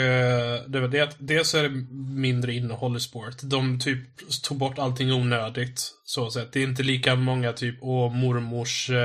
det, 0.68 0.88
det 0.88 0.98
är 0.98 1.02
att 1.02 1.16
dels 1.18 1.54
är 1.54 1.62
det 1.62 1.86
mindre 2.14 2.52
innehåll 2.52 2.96
i 2.96 3.00
sport. 3.00 3.34
De 3.42 3.80
typ 3.80 3.98
tog 4.42 4.58
bort 4.58 4.78
allting 4.78 5.12
onödigt. 5.12 5.92
Så 6.04 6.30
sett. 6.30 6.52
Det 6.52 6.60
är 6.60 6.64
inte 6.64 6.82
lika 6.82 7.14
många 7.14 7.52
typ, 7.52 7.78
åh 7.80 8.12
mormors 8.12 8.90
uh, 8.90 8.96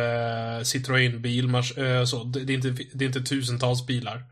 Citroën-bil. 0.63 1.56
Uh, 1.56 2.06
så. 2.06 2.23
Det, 2.23 2.39
det, 2.39 2.54
är 2.54 2.56
inte, 2.56 2.84
det 2.93 3.06
är 3.06 3.08
inte 3.08 3.21
tusentals 3.21 3.88
bilar. 3.88 4.23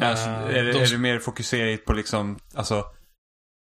Alltså, 0.00 0.28
är, 0.28 0.64
det, 0.64 0.72
de, 0.72 0.78
är 0.78 0.90
det 0.90 0.98
mer 0.98 1.18
fokuserat 1.18 1.84
på 1.84 1.92
liksom, 1.92 2.38
alltså 2.54 2.84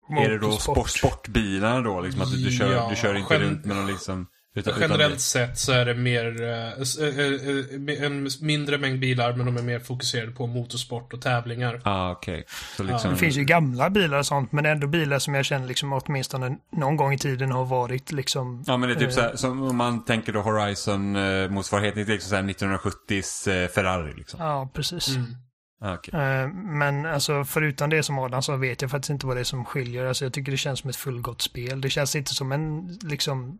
är 0.09 0.29
det 0.29 0.37
då 0.37 0.51
sport, 0.51 0.89
sportbilar 0.89 1.83
då? 1.83 2.01
Liksom, 2.01 2.21
att 2.21 2.31
du, 2.31 2.37
du, 2.37 2.51
kör, 2.51 2.73
ja, 2.73 2.87
du 2.89 2.95
kör 2.95 3.15
inte 3.15 3.39
runt 3.39 3.65
med 3.65 3.75
någon 3.75 3.87
liksom... 3.87 4.27
Utan, 4.55 4.73
generellt 4.79 5.05
utan 5.05 5.19
sett 5.19 5.59
så 5.59 5.71
är 5.71 5.85
det 5.85 5.93
mer, 5.93 6.41
äh, 6.41 7.99
äh, 7.99 8.03
en 8.03 8.29
mindre 8.41 8.77
mängd 8.77 8.99
bilar 8.99 9.33
men 9.33 9.45
de 9.45 9.57
är 9.57 9.61
mer 9.61 9.79
fokuserade 9.79 10.31
på 10.31 10.47
motorsport 10.47 11.13
och 11.13 11.21
tävlingar. 11.21 11.81
Ah, 11.83 12.11
okay. 12.11 12.43
Så 12.77 12.83
liksom... 12.83 13.11
Det 13.11 13.17
finns 13.17 13.37
ju 13.37 13.43
gamla 13.43 13.89
bilar 13.89 14.19
och 14.19 14.25
sånt 14.25 14.51
men 14.51 14.65
ändå 14.65 14.87
bilar 14.87 15.19
som 15.19 15.33
jag 15.33 15.45
känner 15.45 15.67
liksom 15.67 15.93
åtminstone 15.93 16.57
någon 16.71 16.97
gång 16.97 17.13
i 17.13 17.17
tiden 17.17 17.51
har 17.51 17.65
varit 17.65 18.11
liksom. 18.11 18.63
Ja 18.67 18.77
men 18.77 18.89
det 18.89 18.95
är 18.95 18.99
typ 18.99 19.09
äh... 19.09 19.15
så 19.15 19.21
här, 19.21 19.35
som 19.35 19.63
om 19.63 19.77
man 19.77 20.05
tänker 20.05 20.33
då 20.33 20.41
Horizon 20.41 21.15
äh, 21.15 21.49
motsvarigheten 21.49 22.05
till 22.05 22.13
liksom 22.13 22.49
1970s 22.49 23.63
äh, 23.63 23.67
Ferrari 23.67 24.13
liksom. 24.13 24.39
Ja 24.39 24.69
precis. 24.73 25.07
Mm. 25.07 25.35
Ah, 25.83 25.93
okay. 25.93 26.21
Eh, 26.21 26.47
men 26.53 27.05
alltså 27.05 27.45
förutom 27.45 27.89
det 27.89 28.03
som 28.03 28.19
Adam 28.19 28.41
sa 28.41 28.55
vet 28.55 28.81
jag 28.81 28.91
faktiskt 28.91 29.09
inte 29.09 29.25
vad 29.25 29.37
det 29.37 29.39
är 29.39 29.43
som 29.43 29.65
skiljer. 29.65 30.05
Alltså 30.05 30.25
jag 30.25 30.33
tycker 30.33 30.51
det 30.51 30.57
känns 30.57 30.79
som 30.79 30.89
ett 30.89 30.95
fullgott 30.95 31.41
spel. 31.41 31.81
Det 31.81 31.89
känns 31.89 32.15
inte 32.15 32.33
som 32.33 32.51
en 32.51 32.97
liksom 33.01 33.59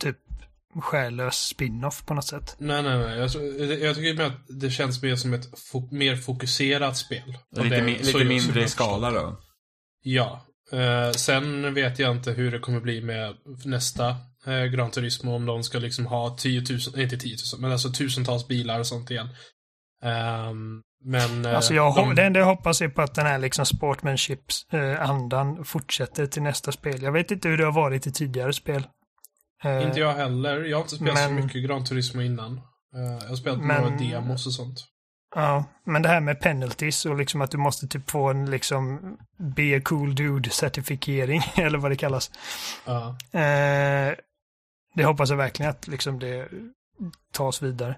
typ 0.00 0.16
själlös 0.80 1.34
spin-off 1.34 2.06
på 2.06 2.14
något 2.14 2.24
sätt. 2.24 2.56
Nej, 2.58 2.82
nej, 2.82 2.98
nej. 2.98 3.18
Jag, 3.18 3.80
jag 3.80 3.96
tycker 3.96 4.24
att 4.24 4.32
det 4.48 4.70
känns 4.70 5.02
mer 5.02 5.16
som 5.16 5.34
ett 5.34 5.58
fo 5.58 5.88
mer 5.90 6.16
fokuserat 6.16 6.96
spel. 6.96 7.38
Lite, 7.56 7.68
det, 7.68 7.82
mi 7.82 7.98
lite 7.98 8.24
mindre 8.24 8.62
i 8.62 8.68
skala 8.68 9.10
då? 9.10 9.40
Ja. 10.02 10.44
Uh, 10.72 11.10
sen 11.10 11.74
vet 11.74 11.98
jag 11.98 12.16
inte 12.16 12.32
hur 12.32 12.50
det 12.50 12.58
kommer 12.58 12.80
bli 12.80 13.00
med 13.00 13.34
nästa 13.64 14.16
uh, 14.48 14.64
Gran 14.64 14.90
Turismo. 14.90 15.34
Om 15.34 15.46
de 15.46 15.62
ska 15.62 15.78
liksom 15.78 16.06
ha 16.06 16.36
10 16.36 16.60
000, 16.60 17.00
inte 17.00 17.16
10 17.16 17.36
000, 17.52 17.60
men 17.60 17.72
alltså 17.72 17.92
tusentals 17.92 18.48
bilar 18.48 18.80
och 18.80 18.86
sånt 18.86 19.10
igen. 19.10 19.28
Um, 20.02 20.82
men, 21.04 21.44
eh, 21.44 21.56
alltså 21.56 21.74
jag, 21.74 21.94
de... 21.94 22.14
Det 22.14 22.24
enda 22.24 22.40
jag 22.40 22.46
hoppas 22.46 22.80
är 22.80 22.88
på 22.88 23.02
att 23.02 23.14
den 23.14 23.26
här 23.26 23.38
liksom 23.38 23.66
sportsmanship-andan 23.66 25.56
eh, 25.56 25.62
fortsätter 25.62 26.26
till 26.26 26.42
nästa 26.42 26.72
spel. 26.72 27.02
Jag 27.02 27.12
vet 27.12 27.30
inte 27.30 27.48
hur 27.48 27.58
det 27.58 27.64
har 27.64 27.72
varit 27.72 28.06
i 28.06 28.12
tidigare 28.12 28.52
spel. 28.52 28.86
Eh, 29.64 29.86
inte 29.86 30.00
jag 30.00 30.14
heller. 30.14 30.64
Jag 30.64 30.76
har 30.76 30.82
inte 30.82 30.96
spelat 30.96 31.14
men... 31.14 31.28
så 31.28 31.44
mycket 31.44 31.64
Gran 31.64 31.84
Turismo 31.84 32.22
innan. 32.22 32.60
Jag 32.92 33.28
har 33.28 33.36
spelat 33.36 33.58
men... 33.58 33.82
några 33.82 33.96
demos 33.96 34.46
och 34.46 34.52
sånt. 34.52 34.78
Ja, 35.34 35.64
men 35.84 36.02
det 36.02 36.08
här 36.08 36.20
med 36.20 36.40
penalties 36.40 37.06
och 37.06 37.16
liksom 37.16 37.40
att 37.40 37.50
du 37.50 37.58
måste 37.58 37.88
typ 37.88 38.10
få 38.10 38.28
en 38.30 38.50
liksom 38.50 39.00
be 39.36 39.76
a 39.76 39.80
cool 39.84 40.14
dude-certifiering, 40.14 41.42
eller 41.64 41.78
vad 41.78 41.90
det 41.90 41.96
kallas. 41.96 42.30
Ja. 42.86 43.16
det 44.94 45.04
hoppas 45.04 45.30
jag 45.30 45.36
verkligen 45.36 45.70
att 45.70 45.86
liksom 45.86 46.18
det 46.18 46.48
tas 47.32 47.62
vidare. 47.62 47.96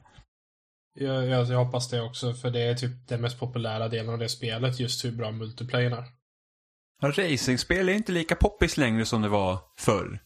Jag, 0.95 1.27
jag, 1.27 1.47
jag, 1.47 1.65
hoppas 1.65 1.91
det 1.91 2.03
också, 2.03 2.35
för 2.35 2.51
det 2.51 2.61
är 2.61 2.75
typ 2.75 3.09
den 3.09 3.21
mest 3.21 3.39
populära 3.41 3.89
delen 3.89 4.13
av 4.13 4.19
det 4.19 4.29
spelet, 4.29 4.81
just 4.81 5.05
hur 5.05 5.13
bra 5.13 5.33
multiplayer 5.33 5.91
är. 5.91 6.05
Ja, 7.01 7.09
racingspel 7.09 7.89
är 7.89 7.93
inte 7.93 8.13
lika 8.13 8.35
poppis 8.35 8.77
längre 8.77 9.05
som 9.05 9.23
det 9.23 9.29
var 9.29 9.59
förr. 9.79 10.21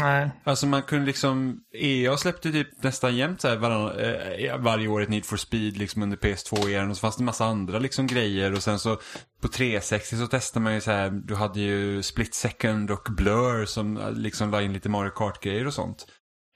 Nej. 0.00 0.30
Alltså 0.44 0.66
man 0.66 0.82
kunde 0.82 1.06
liksom, 1.06 1.60
EA 1.74 2.16
släppte 2.16 2.52
typ 2.52 2.82
nästan 2.82 3.16
jämt 3.16 3.40
så 3.40 3.48
här 3.48 3.56
varann, 3.56 3.98
eh, 3.98 4.58
varje 4.58 4.88
år 4.88 5.02
ett 5.02 5.08
Need 5.08 5.24
for 5.24 5.36
Speed 5.36 5.76
liksom 5.76 6.02
under 6.02 6.16
PS2-eran 6.16 6.90
och 6.90 6.96
så 6.96 7.00
fanns 7.00 7.16
det 7.16 7.24
massa 7.24 7.44
andra 7.44 7.78
liksom 7.78 8.06
grejer 8.06 8.52
och 8.52 8.62
sen 8.62 8.78
så 8.78 9.00
på 9.40 9.48
360 9.48 10.16
så 10.16 10.26
testade 10.26 10.64
man 10.64 10.74
ju 10.74 10.80
så 10.80 10.90
här, 10.90 11.10
du 11.10 11.34
hade 11.34 11.60
ju 11.60 12.02
Split 12.02 12.34
Second 12.34 12.90
och 12.90 13.08
Blur 13.16 13.66
som 13.66 13.96
eh, 13.96 14.12
liksom 14.12 14.50
la 14.50 14.62
in 14.62 14.72
lite 14.72 14.88
Mario 14.88 15.10
Kart-grejer 15.10 15.66
och 15.66 15.74
sånt. 15.74 16.06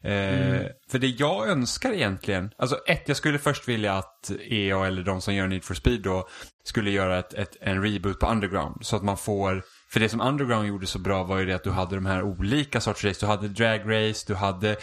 Mm. 0.05 0.55
Eh, 0.55 0.67
För 0.91 0.99
det 0.99 1.07
jag 1.07 1.49
önskar 1.49 1.93
egentligen, 1.93 2.51
alltså 2.59 2.79
ett, 2.87 3.03
jag 3.07 3.17
skulle 3.17 3.39
först 3.39 3.69
vilja 3.69 3.93
att 3.95 4.31
EA 4.51 4.87
eller 4.87 5.03
de 5.03 5.21
som 5.21 5.35
gör 5.35 5.47
Need 5.47 5.65
for 5.65 5.75
Speed 5.75 6.03
då 6.03 6.29
skulle 6.65 6.91
göra 6.91 7.19
ett, 7.19 7.35
ett, 7.35 7.57
en 7.61 7.83
reboot 7.83 8.21
på 8.21 8.27
Underground 8.27 8.87
så 8.87 8.97
att 8.97 9.03
man 9.03 9.17
får 9.17 9.63
för 9.91 10.01
det 10.01 10.09
som 10.09 10.21
Underground 10.21 10.69
gjorde 10.69 10.87
så 10.87 10.99
bra 10.99 11.25
var 11.25 11.39
ju 11.39 11.47
det 11.47 11.55
att 11.55 11.65
du 11.65 11.71
hade 11.71 11.95
de 11.95 12.07
här 12.07 12.23
olika 12.23 12.81
sorters 12.81 13.05
race. 13.05 13.21
Du 13.21 13.27
hade 13.27 13.49
drag 13.49 13.81
race, 13.81 14.25
du 14.27 14.35
hade 14.35 14.77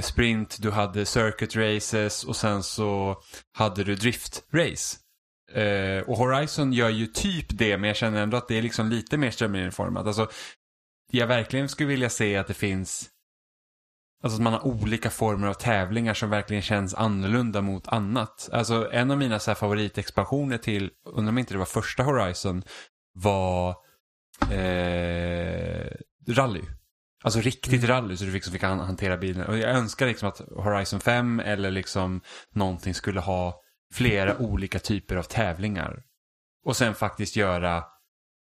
sprint, 0.00 0.56
du 0.62 0.70
hade 0.70 1.06
circuit 1.06 1.56
races 1.56 2.24
och 2.24 2.36
sen 2.36 2.62
så 2.62 3.16
hade 3.56 3.84
du 3.84 3.94
drift 3.94 4.42
race. 4.52 4.96
Eh, 5.60 6.02
och 6.08 6.16
Horizon 6.16 6.72
gör 6.72 6.88
ju 6.88 7.06
typ 7.06 7.46
det 7.48 7.78
men 7.78 7.88
jag 7.88 7.96
känner 7.96 8.22
ändå 8.22 8.36
att 8.36 8.48
det 8.48 8.58
är 8.58 8.62
liksom 8.62 8.88
lite 8.88 9.16
mer 9.16 9.30
strömlinjeformat. 9.30 10.06
Alltså, 10.06 10.30
jag 11.12 11.26
verkligen 11.26 11.68
skulle 11.68 11.88
vilja 11.88 12.10
se 12.10 12.36
att 12.36 12.46
det 12.46 12.54
finns 12.54 13.10
Alltså 14.24 14.36
att 14.36 14.42
man 14.42 14.52
har 14.52 14.66
olika 14.66 15.10
former 15.10 15.48
av 15.48 15.54
tävlingar 15.54 16.14
som 16.14 16.30
verkligen 16.30 16.62
känns 16.62 16.94
annorlunda 16.94 17.60
mot 17.60 17.88
annat. 17.88 18.48
Alltså 18.52 18.92
en 18.92 19.10
av 19.10 19.18
mina 19.18 19.38
så 19.38 19.54
favoritexpansioner 19.54 20.58
till, 20.58 20.90
undrar 21.04 21.28
om 21.32 21.38
inte 21.38 21.54
det 21.54 21.58
var 21.58 21.64
första 21.64 22.02
Horizon, 22.02 22.62
var 23.14 23.76
eh, 24.50 25.90
rally. 26.28 26.62
Alltså 27.24 27.40
riktigt 27.40 27.84
rally 27.84 28.16
så 28.16 28.24
du 28.24 28.30
liksom 28.32 28.52
fick 28.52 28.62
han- 28.62 28.78
hantera 28.80 29.16
bilen. 29.16 29.46
Och 29.46 29.58
jag 29.58 29.70
önskar 29.70 30.06
liksom 30.06 30.28
att 30.28 30.40
Horizon 30.56 31.00
5 31.00 31.40
eller 31.40 31.70
liksom 31.70 32.20
någonting 32.52 32.94
skulle 32.94 33.20
ha 33.20 33.60
flera 33.94 34.38
olika 34.38 34.78
typer 34.78 35.16
av 35.16 35.22
tävlingar. 35.22 36.02
Och 36.64 36.76
sen 36.76 36.94
faktiskt 36.94 37.36
göra 37.36 37.84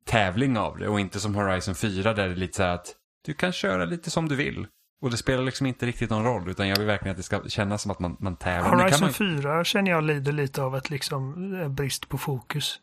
tävling 0.06 0.58
av 0.58 0.78
det 0.78 0.88
och 0.88 1.00
inte 1.00 1.20
som 1.20 1.36
Horizon 1.36 1.76
4 1.76 2.14
där 2.14 2.28
det 2.28 2.34
är 2.34 2.36
lite 2.36 2.58
så 2.58 2.64
här 2.64 2.74
att 2.76 2.96
du 3.26 3.34
kan 3.34 3.52
köra 3.52 3.86
lite 3.86 4.12
som 4.12 4.30
du 4.30 4.36
vill. 4.36 4.68
Och 5.06 5.12
det 5.12 5.18
spelar 5.18 5.44
liksom 5.44 5.68
inte 5.68 5.86
riktigt 5.86 6.10
någon 6.10 6.24
roll 6.24 6.50
utan 6.50 6.68
jag 6.68 6.78
vill 6.78 6.88
verkligen 6.88 7.12
att 7.12 7.18
det 7.18 7.24
ska 7.24 7.42
kännas 7.48 7.82
som 7.82 7.92
att 7.92 8.00
man, 8.00 8.18
man 8.20 8.36
tävlar. 8.36 8.70
Horizon 8.70 9.02
man... 9.02 9.14
4 9.14 9.64
känner 9.64 9.92
jag 9.92 10.04
lider 10.04 10.32
lite 10.32 10.62
av 10.62 10.76
ett 10.78 10.90
liksom 10.90 11.54
eh, 11.62 11.68
brist 11.70 12.10
på 12.10 12.18
fokus. 12.18 12.80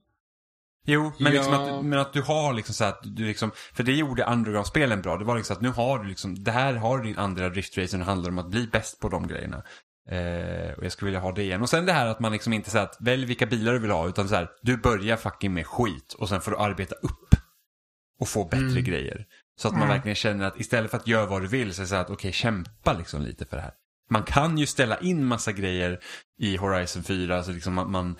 Jo, 0.86 1.12
men, 1.18 1.32
liksom 1.32 1.52
Ja. 1.52 1.78
att, 1.78 1.84
men 1.84 1.98
att 1.98 2.12
du 2.12 2.22
har 2.22 2.52
liksom 2.52 2.74
så 2.74 2.84
att 2.84 3.00
du 3.02 3.24
liksom, 3.26 3.50
för 3.74 3.82
det 3.82 3.92
gjorde 3.92 4.24
Underground-spelen 4.24 5.02
bra. 5.02 5.16
Det 5.16 5.24
var 5.24 5.36
liksom 5.36 5.56
att 5.56 5.62
nu 5.62 5.68
har 5.68 5.98
du 5.98 6.08
liksom, 6.08 6.44
det 6.44 6.50
här 6.50 6.74
har 6.74 6.98
du 6.98 7.04
din 7.04 7.18
andra 7.18 7.48
driftrace 7.48 7.96
och 7.96 7.98
det 7.98 8.04
handlar 8.04 8.30
om 8.30 8.38
att 8.38 8.50
bli 8.50 8.66
bäst 8.66 9.00
på 9.00 9.08
de 9.08 9.26
grejerna. 9.28 9.62
Eh, 10.10 10.72
och 10.78 10.84
jag 10.84 10.92
skulle 10.92 11.06
vilja 11.06 11.20
ha 11.20 11.32
det 11.32 11.42
igen. 11.42 11.62
Och 11.62 11.68
sen 11.70 11.86
det 11.86 11.92
här 11.92 12.06
att 12.06 12.20
man 12.20 12.32
liksom 12.32 12.52
inte 12.52 12.70
säger 12.70 12.84
att 12.84 12.96
välj 13.00 13.24
vilka 13.26 13.46
bilar 13.46 13.72
du 13.72 13.78
vill 13.78 13.90
ha, 13.90 14.08
utan 14.08 14.28
så 14.28 14.34
här, 14.34 14.48
du 14.62 14.76
börjar 14.76 15.16
fucking 15.16 15.54
med 15.54 15.66
skit 15.66 16.12
och 16.18 16.28
sen 16.28 16.40
får 16.40 16.50
du 16.50 16.56
arbeta 16.56 16.94
upp 16.94 17.34
och 18.20 18.28
få 18.28 18.44
bättre 18.44 18.66
Mm. 18.66 18.84
grejer. 18.84 19.26
Så 19.62 19.68
att 19.68 19.74
man 19.74 19.82
Mm. 19.82 19.94
verkligen 19.94 20.14
känner 20.16 20.44
att 20.46 20.60
istället 20.60 20.90
för 20.90 20.98
att 20.98 21.06
göra 21.06 21.26
vad 21.26 21.42
du 21.42 21.48
vill 21.48 21.74
så 21.74 21.80
är 21.80 21.84
det 21.84 21.88
så 21.88 21.94
att 21.96 22.10
okej, 22.10 22.32
kämpa 22.32 22.92
liksom 22.92 23.22
lite 23.22 23.44
för 23.44 23.56
det 23.56 23.62
här. 23.62 23.72
Man 24.10 24.22
kan 24.22 24.58
ju 24.58 24.66
ställa 24.66 24.98
in 24.98 25.24
massa 25.26 25.52
grejer 25.52 26.00
i 26.40 26.56
Horizon 26.56 27.02
4, 27.02 27.42
så 27.42 27.52
liksom 27.52 27.74
man, 27.74 27.90
man 27.90 28.16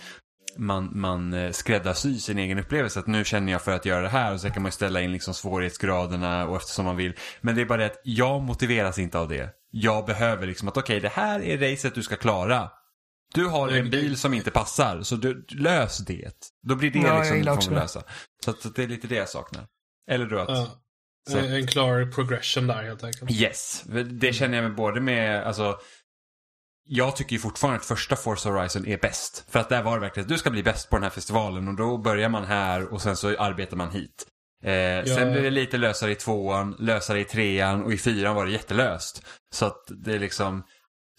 man, 0.57 0.90
man 1.00 1.33
eh, 1.33 1.50
skräddarsyr 1.50 2.14
sin 2.14 2.38
egen 2.38 2.59
upplevelse. 2.59 3.00
Att 3.00 3.07
nu 3.07 3.24
känner 3.24 3.52
jag 3.52 3.62
för 3.62 3.72
att 3.72 3.85
göra 3.87 4.00
det 4.02 4.09
här 4.09 4.33
och 4.35 4.40
så 4.40 4.50
kan 4.50 4.62
man 4.62 4.68
ju 4.68 4.72
ställa 4.72 5.00
in 5.00 5.12
liksom 5.12 5.35
svårighetsgraderna 5.35 6.46
och 6.46 6.57
eftersom 6.57 6.85
man 6.85 6.96
vill. 6.96 7.14
Men 7.40 7.55
det 7.55 7.61
är 7.61 7.66
bara 7.66 7.78
det 7.78 7.87
att 7.87 8.00
jag 8.05 8.42
motiveras 8.42 8.98
inte 8.98 9.18
av 9.18 9.28
det. 9.28 9.50
Jag 9.70 10.07
behöver 10.07 10.46
liksom 10.46 10.68
att 10.68 10.76
okej, 10.76 11.00
det 11.00 11.09
här 11.09 11.40
är 11.42 11.59
racet 11.70 11.94
du 11.94 12.02
ska 12.02 12.16
klara. 12.16 12.70
Du 13.35 13.46
har 13.46 13.68
en 13.68 13.90
bil 13.90 14.16
som 14.18 14.35
inte 14.35 14.50
passar, 14.50 15.02
så 15.02 15.16
du, 15.16 15.46
lös 15.48 15.98
det. 15.98 16.33
Då 16.68 16.74
blir 16.74 16.90
det 16.90 16.98
Ja, 16.98 17.18
liksom 17.18 17.37
gillar 17.37 17.57
du 17.57 17.68
det. 17.68 17.74
lösa. 17.74 18.02
Så, 18.44 18.50
att, 18.50 18.61
så 18.62 18.68
att 18.68 18.76
det 18.76 18.83
är 18.83 18.88
lite 18.88 19.07
det 19.07 19.14
jag 19.16 19.28
saknar. 19.28 19.66
Eller 20.11 20.26
du 20.26 20.40
att... 20.40 20.48
Ja. 20.48 20.66
Så. 21.30 21.38
En 21.38 21.66
klar 21.66 22.12
progression 22.12 22.66
där 22.66 22.82
helt 22.82 23.04
enkelt. 23.04 23.30
Yes, 23.30 23.85
det 24.11 24.32
känner 24.32 24.56
jag 24.56 24.62
med 24.62 24.74
både 24.74 25.00
med, 25.00 25.44
alltså 25.44 25.78
jag 26.85 27.16
tycker 27.16 27.32
ju 27.32 27.38
fortfarande 27.38 27.78
att 27.80 27.87
första 27.87 28.16
Forza 28.16 28.50
Horizon 28.50 28.87
är 28.87 28.98
bäst. 28.98 29.46
För 29.50 29.58
att 29.61 29.68
där 29.68 29.82
var 29.82 29.94
det 29.94 30.00
verkligen 30.00 30.24
att 30.24 30.28
du 30.28 30.38
ska 30.38 30.50
bli 30.50 30.62
bäst 30.62 30.90
på 30.90 30.96
den 30.96 31.02
här 31.02 31.11
festivalen 31.11 31.68
och 31.68 31.76
då 31.76 31.98
börjar 31.98 32.28
man 32.28 32.44
här 32.44 32.92
och 32.92 33.02
sen 33.02 33.16
så 33.16 33.37
arbetar 33.38 33.76
man 33.76 33.90
hit. 33.90 34.26
Eh, 34.64 35.04
Sen 35.04 35.32
blir 35.32 35.42
det 35.42 35.50
lite 35.50 35.78
lösare 35.78 36.12
i 36.12 36.14
tvåan, 36.14 36.76
lösare 36.78 37.20
i 37.20 37.24
trean 37.24 37.85
och 37.85 37.92
i 37.92 37.98
fyran 37.98 38.35
var 38.35 38.46
det 38.46 38.52
jättelöst. 38.52 39.26
Så 39.54 39.66
att 39.66 39.85
det 40.04 40.14
är 40.14 40.18
liksom, 40.18 40.62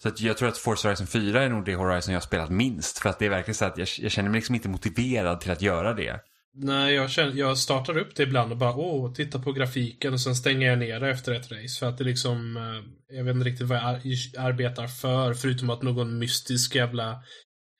så 0.02 0.08
att 0.08 0.20
jag 0.20 0.36
tror 0.36 0.48
att 0.48 0.58
Forza 0.58 0.88
Horizon 0.88 1.06
4 1.06 1.42
är 1.42 1.48
nog 1.48 1.64
det 1.64 1.74
Horizon 1.74 2.12
jag 2.14 2.20
har 2.20 2.26
spelat 2.26 2.50
minst. 2.50 2.98
För 2.98 3.08
att 3.08 3.18
det 3.18 3.26
är 3.26 3.30
verkligen 3.30 3.54
så 3.54 3.64
att 3.64 3.78
jag, 3.78 3.88
jag 3.98 4.12
känner 4.12 4.30
mig 4.30 4.38
liksom 4.38 4.54
inte 4.54 4.68
motiverad 4.68 5.40
till 5.40 5.50
att 5.50 5.62
göra 5.62 5.94
det. 5.94 6.20
Nej, 6.56 6.94
jag, 6.94 7.10
känner, 7.10 7.34
jag 7.34 7.58
startar 7.58 7.98
upp 7.98 8.16
det 8.16 8.22
ibland 8.22 8.52
och 8.52 8.58
bara 8.58 8.76
åh, 8.76 9.12
titta 9.12 9.38
på 9.38 9.52
grafiken 9.52 10.12
och 10.12 10.20
sen 10.20 10.34
stänger 10.34 10.68
jag 10.68 10.78
ner 10.78 11.00
det 11.00 11.10
efter 11.10 11.32
ett 11.32 11.52
race. 11.52 11.78
För 11.78 11.86
att 11.86 11.98
det 11.98 12.04
liksom, 12.04 12.56
eh, 12.56 13.16
jag 13.16 13.24
vet 13.24 13.34
inte 13.34 13.48
riktigt 13.48 13.66
vad 13.66 13.78
jag 13.78 13.84
ar 13.84 13.98
arbetar 14.38 14.86
för, 14.86 15.34
förutom 15.34 15.70
att 15.70 15.82
någon 15.82 16.18
mystisk 16.18 16.74
jävla 16.74 17.22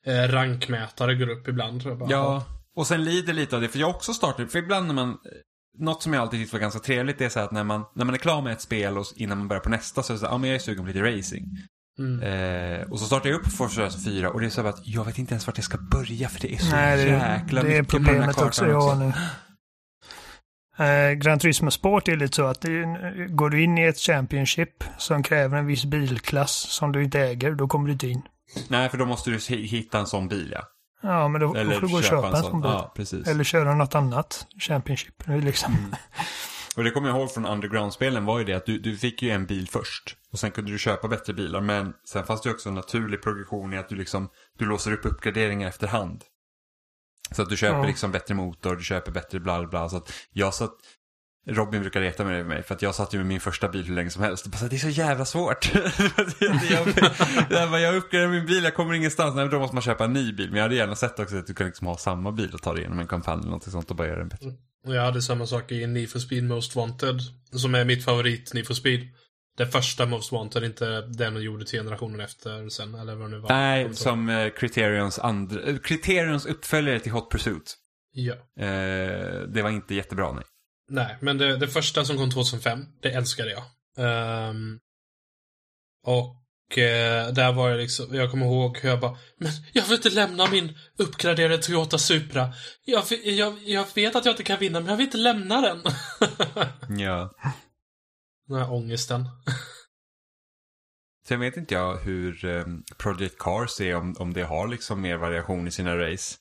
eh, 0.07 0.29
rankmätare 0.29 1.15
går 1.15 1.29
upp 1.29 1.49
ibland. 1.49 1.83
Bara, 1.99 2.11
Ja, 2.11 2.45
och 2.77 2.87
sen 2.87 3.05
lider 3.05 3.33
lite 3.33 3.57
av 3.57 3.63
det. 3.63 3.69
För 3.69 3.79
jag 3.79 3.91
också 3.91 4.15
startat, 4.15 4.53
för 4.53 4.59
ibland 4.59 4.87
när 4.87 4.95
man, 4.95 5.19
något 5.79 6.03
som 6.03 6.13
jag 6.13 6.23
alltid 6.23 6.41
tyckt 6.41 6.53
var 6.53 6.61
ganska 6.61 6.81
trevligt 6.81 7.21
är 7.21 7.29
så 7.29 7.41
att 7.41 7.53
när 7.53 7.65
man, 7.65 7.85
när 7.95 8.05
man 8.05 8.15
är 8.15 8.19
klar 8.19 8.43
med 8.43 8.53
ett 8.53 8.61
spel 8.61 8.99
och 8.99 9.07
innan 9.17 9.39
man 9.39 9.49
börjar 9.49 9.63
på 9.63 9.71
nästa 9.71 10.03
så 10.03 10.13
är 10.13 10.15
det 10.15 10.19
så 10.19 10.27
här, 10.27 10.33
ja 10.33 10.39
men 10.39 10.51
jag 10.51 10.55
är 10.55 10.61
sugen 10.61 10.85
på 10.85 10.89
lite 10.89 11.17
racing. 11.17 11.47
Mm. 11.99 12.23
Eh, 12.23 12.91
och 12.91 13.01
så 13.01 13.07
startar 13.07 13.31
jag 13.31 13.41
upp 13.41 13.53
Forza 13.53 13.81
Horizon 13.81 14.01
4 14.01 14.31
och 14.31 14.41
det 14.41 14.47
är 14.47 14.51
så 14.51 14.67
att 14.67 14.81
jag 14.87 15.05
vet 15.05 15.19
inte 15.19 15.33
ens 15.35 15.47
vart 15.47 15.59
jag 15.59 15.65
ska 15.65 15.79
börja 15.79 16.29
för 16.29 16.41
det 16.41 16.55
är 16.55 16.59
så 16.59 16.71
Nej, 16.71 16.97
det, 16.97 17.11
jäkla 17.11 17.63
det 17.63 17.69
är 17.69 17.71
den 17.71 17.85
här 17.85 17.91
problemet 17.91 18.43
också 18.43 18.67
jag 18.67 18.81
har 18.81 18.95
nu. 18.95 19.13
Eh, 20.79 21.13
Gran 21.13 21.39
Turismo 21.39 21.71
Sport 21.71 22.09
är 22.09 22.17
lite 22.17 22.37
så 22.37 22.45
att 22.47 22.61
det, 22.61 22.85
går 23.29 23.51
du 23.51 23.63
in 23.63 23.79
i 23.79 23.83
ett 23.83 23.99
Championship 23.99 24.85
som 24.99 25.23
kräver 25.23 25.59
en 25.59 25.67
viss 25.67 25.85
bilklass 25.85 26.53
som 26.53 26.93
du 26.93 27.05
inte 27.05 27.21
äger, 27.21 27.53
då 27.53 27.69
kommer 27.69 27.87
du 27.87 27.93
inte 27.93 28.09
in. 28.09 28.23
Nej, 28.69 28.89
för 28.89 28.99
då 28.99 29.05
måste 29.07 29.31
du 29.31 29.37
hi- 29.37 29.67
hitta 29.67 29.99
en 29.99 30.07
sån 30.07 30.29
bil 30.29 30.51
ja. 30.53 30.63
Ja, 31.03 31.29
men 31.29 31.41
då, 31.41 31.53
då 31.53 31.61
Eller 31.61 31.75
får 31.75 31.81
du 31.81 31.89
gå 31.93 31.99
och 31.99 32.05
köpa 32.05 32.37
en 32.37 32.43
sån 32.43 32.61
bil. 32.61 32.71
Ja. 32.71 33.31
Eller 33.31 33.45
köra 33.45 33.75
något 33.75 33.95
annat 33.95 34.47
Championship. 34.59 35.27
Det 35.27 35.33
är 35.33 35.41
Liksom. 35.41 35.75
Mm. 35.75 35.91
Och 36.77 36.85
det 36.85 36.91
kommer 36.91 37.09
jag 37.09 37.19
ihåg 37.19 37.33
från 37.33 37.47
Underground-spelen 37.47 38.25
var 38.25 38.39
ju 38.39 38.45
det 38.45 38.53
att 38.55 38.67
du, 38.67 38.79
du 38.79 38.97
fick 38.97 39.23
ju 39.23 39.31
en 39.31 39.47
bil 39.47 39.69
först. 39.69 40.17
Och 40.33 40.39
sen 40.39 40.51
kunde 40.51 40.71
du 40.73 40.79
köpa 40.79 41.09
bättre 41.09 41.33
bilar. 41.33 41.61
Men 41.61 41.93
sen 42.09 42.25
fanns 42.25 42.43
det 42.43 42.51
också 42.51 42.69
en 42.69 42.75
naturlig 42.75 43.23
progression 43.23 43.73
i 43.73 43.79
att 43.79 43.89
du 43.89 43.97
liksom, 43.97 44.29
du 44.59 44.65
låser 44.67 44.93
upp 44.93 45.05
uppgraderingar 45.07 45.69
efterhand. 45.69 46.25
Så 47.31 47.43
att 47.43 47.49
du 47.49 47.57
köper 47.57 47.79
Ja. 47.79 47.87
liksom 47.87 48.13
bättre 48.13 48.35
motor, 48.35 48.77
du 48.77 48.83
köper 48.85 49.13
bättre 49.13 49.41
bla 49.41 49.67
bla. 49.67 49.89
Så 49.89 49.97
att 49.97 50.13
jag 50.33 50.55
satt, 50.55 50.75
Robin 51.49 51.81
brukar 51.81 52.01
reta 52.01 52.25
med 52.25 52.47
mig 52.47 52.63
för 52.63 52.75
att 52.75 52.83
jag 52.83 52.95
satt 52.95 53.15
ju 53.15 53.19
med 53.19 53.27
min 53.27 53.41
första 53.41 53.69
bil 53.69 53.85
hur 53.85 53.95
länge 53.95 54.11
som 54.11 54.23
helst. 54.23 54.47
Bara, 54.47 54.69
det 54.69 54.77
är 54.77 54.79
så 54.79 54.89
jävla 54.89 55.25
svårt. 55.25 55.75
jag, 56.41 56.87
jag, 57.51 57.71
bara, 57.71 57.81
jag 57.81 57.97
uppgraderar 57.97 58.31
min 58.31 58.47
bil, 58.47 58.65
jag 58.65 58.75
kommer 58.75 58.95
ingenstans. 58.95 59.35
Nej, 59.35 59.49
då 59.49 59.59
måste 59.59 59.75
man 59.77 59.83
köpa 59.83 60.05
en 60.05 60.13
ny 60.13 60.33
bil. 60.33 60.49
Men 60.49 60.57
jag 60.57 60.63
hade 60.63 60.75
gärna 60.75 60.95
sett 60.97 61.19
också 61.19 61.37
att 61.37 61.47
du 61.47 61.55
kan 61.55 61.67
liksom 61.67 61.87
ha 61.87 61.97
samma 61.97 62.33
bil 62.33 62.55
och 62.55 62.63
ta 62.63 62.73
dig 62.73 62.81
igenom 62.81 62.99
en 62.99 63.07
kampanj 63.07 63.41
eller 63.41 63.51
något 63.51 63.65
sånt 63.71 63.91
och 63.91 63.97
bara 63.97 64.09
göra 64.09 64.19
den 64.19 64.29
bättre. 64.29 64.49
Och 64.49 64.55
jag 64.85 65.03
hade 65.03 65.23
samma 65.23 65.47
sak 65.47 65.73
i 65.73 65.87
Need 65.87 66.11
for 66.11 66.19
Speed 66.19 66.45
Most 66.45 66.77
Wanted, 66.77 67.21
som 67.53 67.75
är 67.75 67.85
mitt 67.85 68.05
favorit 68.05 68.55
Need 68.55 68.67
for 68.67 68.75
Speed. 68.75 69.09
Den 69.57 69.71
första 69.71 70.07
Most 70.07 70.33
Wanted, 70.33 70.65
inte 70.65 71.01
den 71.01 71.35
de 71.35 71.43
gjorde 71.43 71.65
till 71.65 71.79
generationen 71.79 72.21
efter 72.21 72.69
sen, 72.69 72.95
eller 72.95 73.15
vad 73.15 73.31
det 73.31 73.37
nu 73.37 73.39
var. 73.39 73.49
Nej, 73.49 73.95
som 73.95 74.29
eh, 74.29 74.51
Criterions, 74.51 75.19
andra, 75.19 75.63
eh, 75.63 75.77
Criterions 75.79 76.47
uppföljare 76.47 77.01
till 77.01 77.13
Hot 77.13 77.33
Pursuit. 77.33 77.77
Ja. 78.13 78.35
Eh, 78.35 79.41
det 79.49 79.63
var 79.63 79.71
inte 79.71 79.95
jättebra, 79.95 80.33
nej. 80.33 80.45
Nej, 80.89 81.17
men 81.21 81.39
det, 81.39 81.57
det 81.57 81.69
första 81.69 82.05
som 82.05 82.17
kom 82.17 82.31
2005, 82.31 82.87
det 83.03 83.11
älskade 83.11 83.51
jag. 83.51 83.63
Ehm, 83.99 84.79
och 86.07 86.44
eh, 86.79 87.29
där 87.33 87.53
var 87.53 87.71
det 87.71 87.77
liksom, 87.77 88.15
jag 88.15 88.31
kommer 88.31 88.47
ihåg 88.47 88.79
hur 88.79 88.89
jag 88.89 89.01
bara, 89.01 89.19
men 89.39 89.51
jag 89.73 89.83
vill 89.85 89.93
inte 89.97 90.11
lämna 90.11 90.51
min 90.51 90.73
uppgraderade 90.99 91.59
Toyota 91.59 91.99
Supra. 91.99 92.53
Jag, 92.85 93.05
jag, 93.25 93.59
jag 93.65 93.87
vet 93.95 94.17
att 94.17 94.25
jag 94.25 94.33
inte 94.33 94.43
kan 94.43 94.59
vinna, 94.59 94.81
men 94.81 94.89
jag 94.89 94.97
vill 94.97 95.07
inte 95.07 95.19
lämna 95.19 95.61
den. 95.61 95.83
Ja. 96.99 97.31
Den 98.49 98.59
här 98.59 98.73
ångesten. 98.73 99.29
Sen 101.29 101.41
vet 101.41 101.57
inte 101.57 101.75
jag 101.75 101.97
hur 101.97 102.45
eh, 102.45 102.65
Project 102.99 103.39
Cars 103.39 103.81
är, 103.81 103.95
om, 103.95 104.15
om 104.19 104.33
det 104.33 104.43
har 104.43 104.69
liksom 104.69 105.01
mer 105.01 105.17
variation 105.17 105.69
i 105.69 105.71
sina 105.71 105.97
race. 105.99 106.37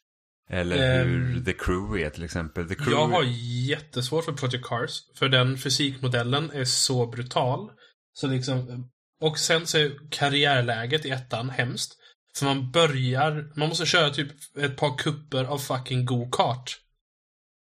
Eller 0.50 1.02
Ehm. 1.02 1.08
hur 1.08 1.44
The 1.46 1.54
Crew 1.54 2.06
är 2.06 2.10
till 2.10 2.24
exempel. 2.24 2.70
The 2.70 2.76
Crew 2.76 2.92
Jag 2.92 3.08
har 3.08 3.24
jättesvårt 3.70 4.26
för 4.26 4.32
Project 4.34 4.66
Cars, 4.66 5.00
för 5.20 5.30
den 5.30 5.58
fysikmodellen 5.58 6.52
är 6.52 6.66
så 6.66 7.08
brutal. 7.08 7.70
Så 8.14 8.28
liksom, 8.28 8.90
och 9.22 9.40
sen 9.40 9.68
så 9.68 9.78
är 9.78 9.92
karriärläget 10.10 11.06
i 11.06 11.10
ettan 11.10 11.50
hemskt. 11.50 11.98
För 12.38 12.46
man 12.46 12.72
börjar, 12.72 13.52
man 13.56 13.70
måste 13.70 13.86
köra 13.86 14.10
typ 14.10 14.32
ett 14.58 14.78
par 14.78 14.98
kupper 14.98 15.44
av 15.44 15.58
fucking 15.58 16.06
go-kart. 16.06 16.80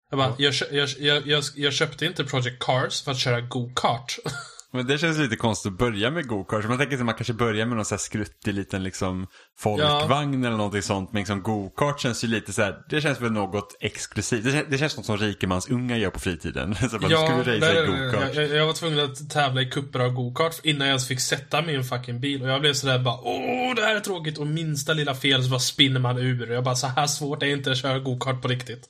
Jag 0.10 0.17
bara, 0.19 0.52
kö- 0.52 0.75
jag, 0.75 0.89
jag, 0.99 1.28
jag, 1.28 1.43
jag 1.56 1.73
köpte 1.73 2.06
inte 2.06 2.23
Project 2.23 2.60
Cars 2.60 3.02
för 3.02 3.12
att 3.12 3.19
köra 3.19 3.41
go-kart. 3.41 4.17
Men 4.73 4.88
det 4.88 4.97
känns 4.97 5.17
lite 5.17 5.36
konstigt 5.36 5.71
att 5.71 5.77
börja 5.77 6.12
med 6.12 6.27
go-kart. 6.27 6.67
Man 6.67 6.77
tänker 6.77 6.97
att 6.97 7.05
man 7.05 7.15
kanske 7.15 7.34
börjar 7.34 7.65
med 7.65 7.75
någon 7.75 7.86
så 7.86 7.95
här 7.95 7.99
skruttig 7.99 8.53
liten 8.53 8.84
liksom 8.84 9.27
folkvagn 9.60 10.43
eller 10.45 10.58
någonting 10.58 10.82
sånt. 10.82 11.13
Men 11.13 11.19
liksom 11.19 11.41
go-kart 11.43 11.99
känns 11.99 12.23
ju 12.23 12.27
lite 12.27 12.53
så 12.53 12.62
här, 12.62 12.75
det 12.89 13.01
känns 13.01 13.21
väl 13.21 13.32
något 13.32 13.75
exklusivt. 13.79 14.43
Det, 14.43 14.51
känns, 14.51 14.65
det 14.69 14.77
känns 14.77 14.97
något 14.97 15.05
som 15.05 15.17
rikemansunga 15.17 15.97
gör 15.97 16.10
på 16.10 16.19
fritiden. 16.19 16.75
så 16.91 16.99
bara, 16.99 17.12
Ja, 17.12 17.41
i 17.41 17.60
där- 17.60 17.88
go-kart. 17.88 18.36
jag, 18.36 18.49
jag 18.49 18.65
var 18.65 18.73
tvungen 18.73 18.99
att 18.99 19.29
tävla 19.29 19.62
i 19.62 19.65
kupper 19.65 19.99
av 19.99 20.12
go-kart 20.12 20.60
innan 20.63 20.82
jag 20.88 20.88
ens 20.88 21.08
fick 21.08 21.19
sätta 21.19 21.62
mig 21.62 21.73
i 21.73 21.77
en 21.77 21.84
fucking 21.84 22.19
bil. 22.19 22.43
Och 22.43 22.49
jag 22.49 22.62
blev 22.62 22.73
sådär 22.73 22.99
bara 22.99 23.19
åh, 23.21 23.75
det 23.75 23.82
här 23.82 23.95
är 23.95 23.99
tråkigt. 23.99 24.38
Och 24.38 24.47
minsta 24.47 24.93
lilla 24.93 25.15
fel 25.15 25.43
så 25.43 25.49
bara 25.49 25.60
spinner 25.60 25.99
man 25.99 26.17
ur. 26.17 26.49
Och 26.49 26.55
jag 26.55 26.63
bara, 26.63 26.75
så 26.75 26.88
här 26.88 27.08
svårt 27.08 27.43
är 27.43 27.47
inte 27.47 27.71
att 27.71 27.77
köra 27.77 27.99
go-kart 27.99 28.41
på 28.41 28.47
riktigt. 28.47 28.89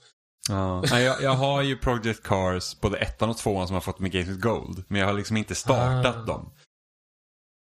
Ja. 0.50 0.84
Nej, 0.92 1.04
jag, 1.04 1.22
jag 1.22 1.34
har 1.36 1.62
ju 1.62 1.78
Project 1.78 2.24
Cars, 2.24 2.80
både 2.82 2.98
ettan 2.98 3.30
och 3.30 3.38
tvåan 3.38 3.68
som 3.68 3.74
har 3.74 3.82
fått 3.82 4.00
med 4.00 4.12
with 4.12 4.32
Gold. 4.32 4.84
Men 4.88 5.00
jag 5.02 5.08
har 5.08 5.14
liksom 5.14 5.38
inte 5.38 5.56
startat 5.56 6.16
Ah. 6.16 6.26
dem. 6.26 6.54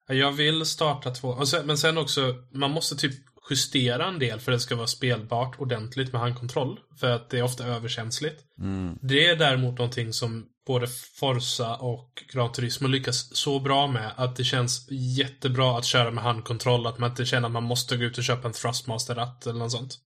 Jag 0.10 0.32
vill 0.32 0.66
starta 0.66 1.12
två. 1.12 1.46
Sen, 1.46 1.66
men 1.68 1.78
sen 1.78 1.98
också, 1.98 2.36
man 2.54 2.72
måste 2.72 2.96
typ 2.96 3.14
justera 3.50 4.06
en 4.08 4.20
del 4.20 4.40
för 4.40 4.52
att 4.52 4.56
det 4.56 4.62
ska 4.62 4.76
vara 4.76 4.88
spelbart 4.88 5.60
ordentligt 5.60 6.12
med 6.12 6.22
handkontroll. 6.22 6.80
För 7.00 7.10
att 7.12 7.30
det 7.30 7.40
är 7.40 7.44
ofta 7.44 7.66
överkänsligt. 7.66 8.42
Mm. 8.60 8.98
Det 9.02 9.28
är 9.28 9.36
däremot 9.36 9.78
någonting 9.78 10.14
som 10.14 10.46
både 10.68 10.88
Forza 11.20 11.76
och 11.76 12.24
Gran 12.34 12.52
Turismo 12.52 12.88
lyckas 12.88 13.36
så 13.36 13.60
bra 13.60 13.88
med 13.88 14.12
att 14.16 14.36
det 14.36 14.44
känns 14.44 14.88
jättebra 14.92 15.78
att 15.78 15.86
köra 15.86 16.12
med 16.12 16.24
handkontroll. 16.24 16.88
Att 16.88 16.98
man 17.00 17.10
inte 17.10 17.26
känner 17.26 17.48
att 17.48 17.54
man 17.54 17.64
måste 17.64 17.98
gå 17.98 18.04
ut 18.04 18.18
och 18.18 18.24
köpa 18.24 18.48
en 18.48 18.54
Thrustmaster-ratt 18.54 19.46
eller 19.48 19.60
något 19.60 19.72
sånt. 19.72 19.98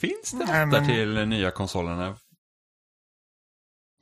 Finns 0.00 0.30
det 0.30 0.36
Nej, 0.38 0.46
rattar 0.46 0.66
men- 0.66 0.86
till 0.86 1.26
nya 1.28 1.50
konsolerna? 1.50 2.16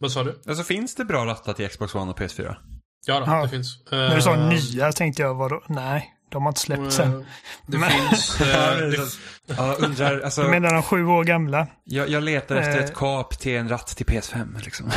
Vad 0.01 0.13
sa 0.13 0.25
du? 0.25 0.43
Alltså 0.49 0.65
finns 0.65 0.95
det 0.95 1.05
bra 1.05 1.27
rattar 1.27 1.53
till 1.53 1.69
Xbox 1.69 1.95
One 1.95 2.11
och 2.11 2.19
PS4? 2.21 2.57
Ja, 3.07 3.21
då, 3.21 3.27
Ja. 3.27 3.43
det 3.43 3.49
finns. 3.49 3.83
När 3.91 4.17
du 4.17 4.23
sa 4.23 4.35
Eh, 4.35 4.49
nya 4.49 4.93
tänkte 4.93 5.23
jag, 5.23 5.35
vadå? 5.35 5.63
Nej, 5.69 6.15
de 6.31 6.43
har 6.43 6.51
inte 6.51 6.61
släppt 6.61 6.93
sen. 6.93 7.21
eh, 7.21 7.27
Det 7.67 7.79
Men- 7.79 7.91
finns... 7.91 8.39
det, 8.39 9.07
Ja, 9.57 9.75
undrar, 9.79 10.21
alltså, 10.21 10.43
Du 10.43 10.49
menar 10.49 10.73
de 10.75 10.83
sju 10.83 11.07
år 11.07 11.25
gamla? 11.25 11.67
jag, 11.85 12.09
jag 12.09 12.23
letar 12.23 12.57
efter 12.57 12.79
ett 12.79 12.95
kap 12.95 13.39
till 13.39 13.57
en 13.57 13.69
ratt 13.69 13.87
till 13.87 14.07
PS5 14.07 14.61
liksom. 14.65 14.91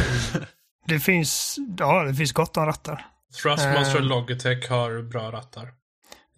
Det 0.87 0.99
finns, 0.99 1.55
ja, 1.77 2.03
det 2.03 2.13
finns 2.15 2.31
gott 2.31 2.57
om 2.57 2.65
rattar. 2.65 3.05
Thrustmaster 3.43 3.95
och 3.95 4.01
Eh. 4.01 4.07
Logitech 4.07 4.69
har 4.69 5.01
bra 5.09 5.31
rattar. 5.31 5.67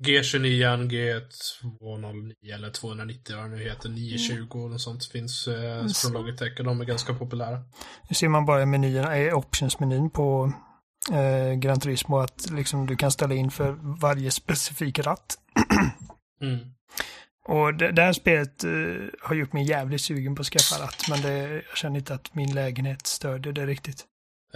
G29, 0.04 0.90
G209 0.90 2.54
eller 2.54 2.70
290 2.70 3.36
vad 3.36 3.46
det 3.46 3.58
nu 3.58 3.64
heter, 3.64 3.90
920 3.90 4.48
och 4.52 4.72
något 4.72 4.82
sånt 4.82 5.06
finns 5.06 5.48
eh, 5.48 5.88
från 5.88 6.14
Logitech 6.14 6.60
och 6.60 6.66
de 6.66 6.82
är 6.82 6.86
ganska 6.86 7.14
populära. 7.14 7.60
Nu 8.10 8.16
ser 8.16 8.28
man 8.28 8.46
bara 8.46 8.62
i 8.62 8.66
menyerna, 8.66 9.20
i 9.20 9.32
options-menyn 9.32 10.10
på 10.10 10.54
eh, 11.12 11.54
Gran 11.60 11.80
Turismo 11.80 12.18
att 12.18 12.50
liksom 12.52 12.86
du 12.86 12.96
kan 12.96 13.12
ställa 13.12 13.36
in 13.36 13.52
för 13.52 13.72
varje 14.02 14.32
specifik 14.32 15.00
ratt. 15.00 15.38
Mm. 16.42 16.60
Och 17.46 17.74
det, 17.74 17.92
det 17.92 18.02
här 18.02 18.14
spelet 18.14 18.64
eh, 18.64 18.72
har 19.22 19.36
gjort 19.36 19.54
mig 19.54 19.64
jävligt 19.64 20.02
sugen 20.02 20.36
på 20.36 20.42
att 20.42 20.48
skaffa 20.48 20.84
ratt, 20.84 21.06
men 21.10 21.22
det, 21.22 21.64
jag 21.70 21.78
känner 21.78 22.00
inte 22.00 22.14
att 22.14 22.36
min 22.36 22.54
lägenhet 22.54 23.08
stödjer 23.08 23.54
det 23.54 23.66
riktigt. 23.66 24.06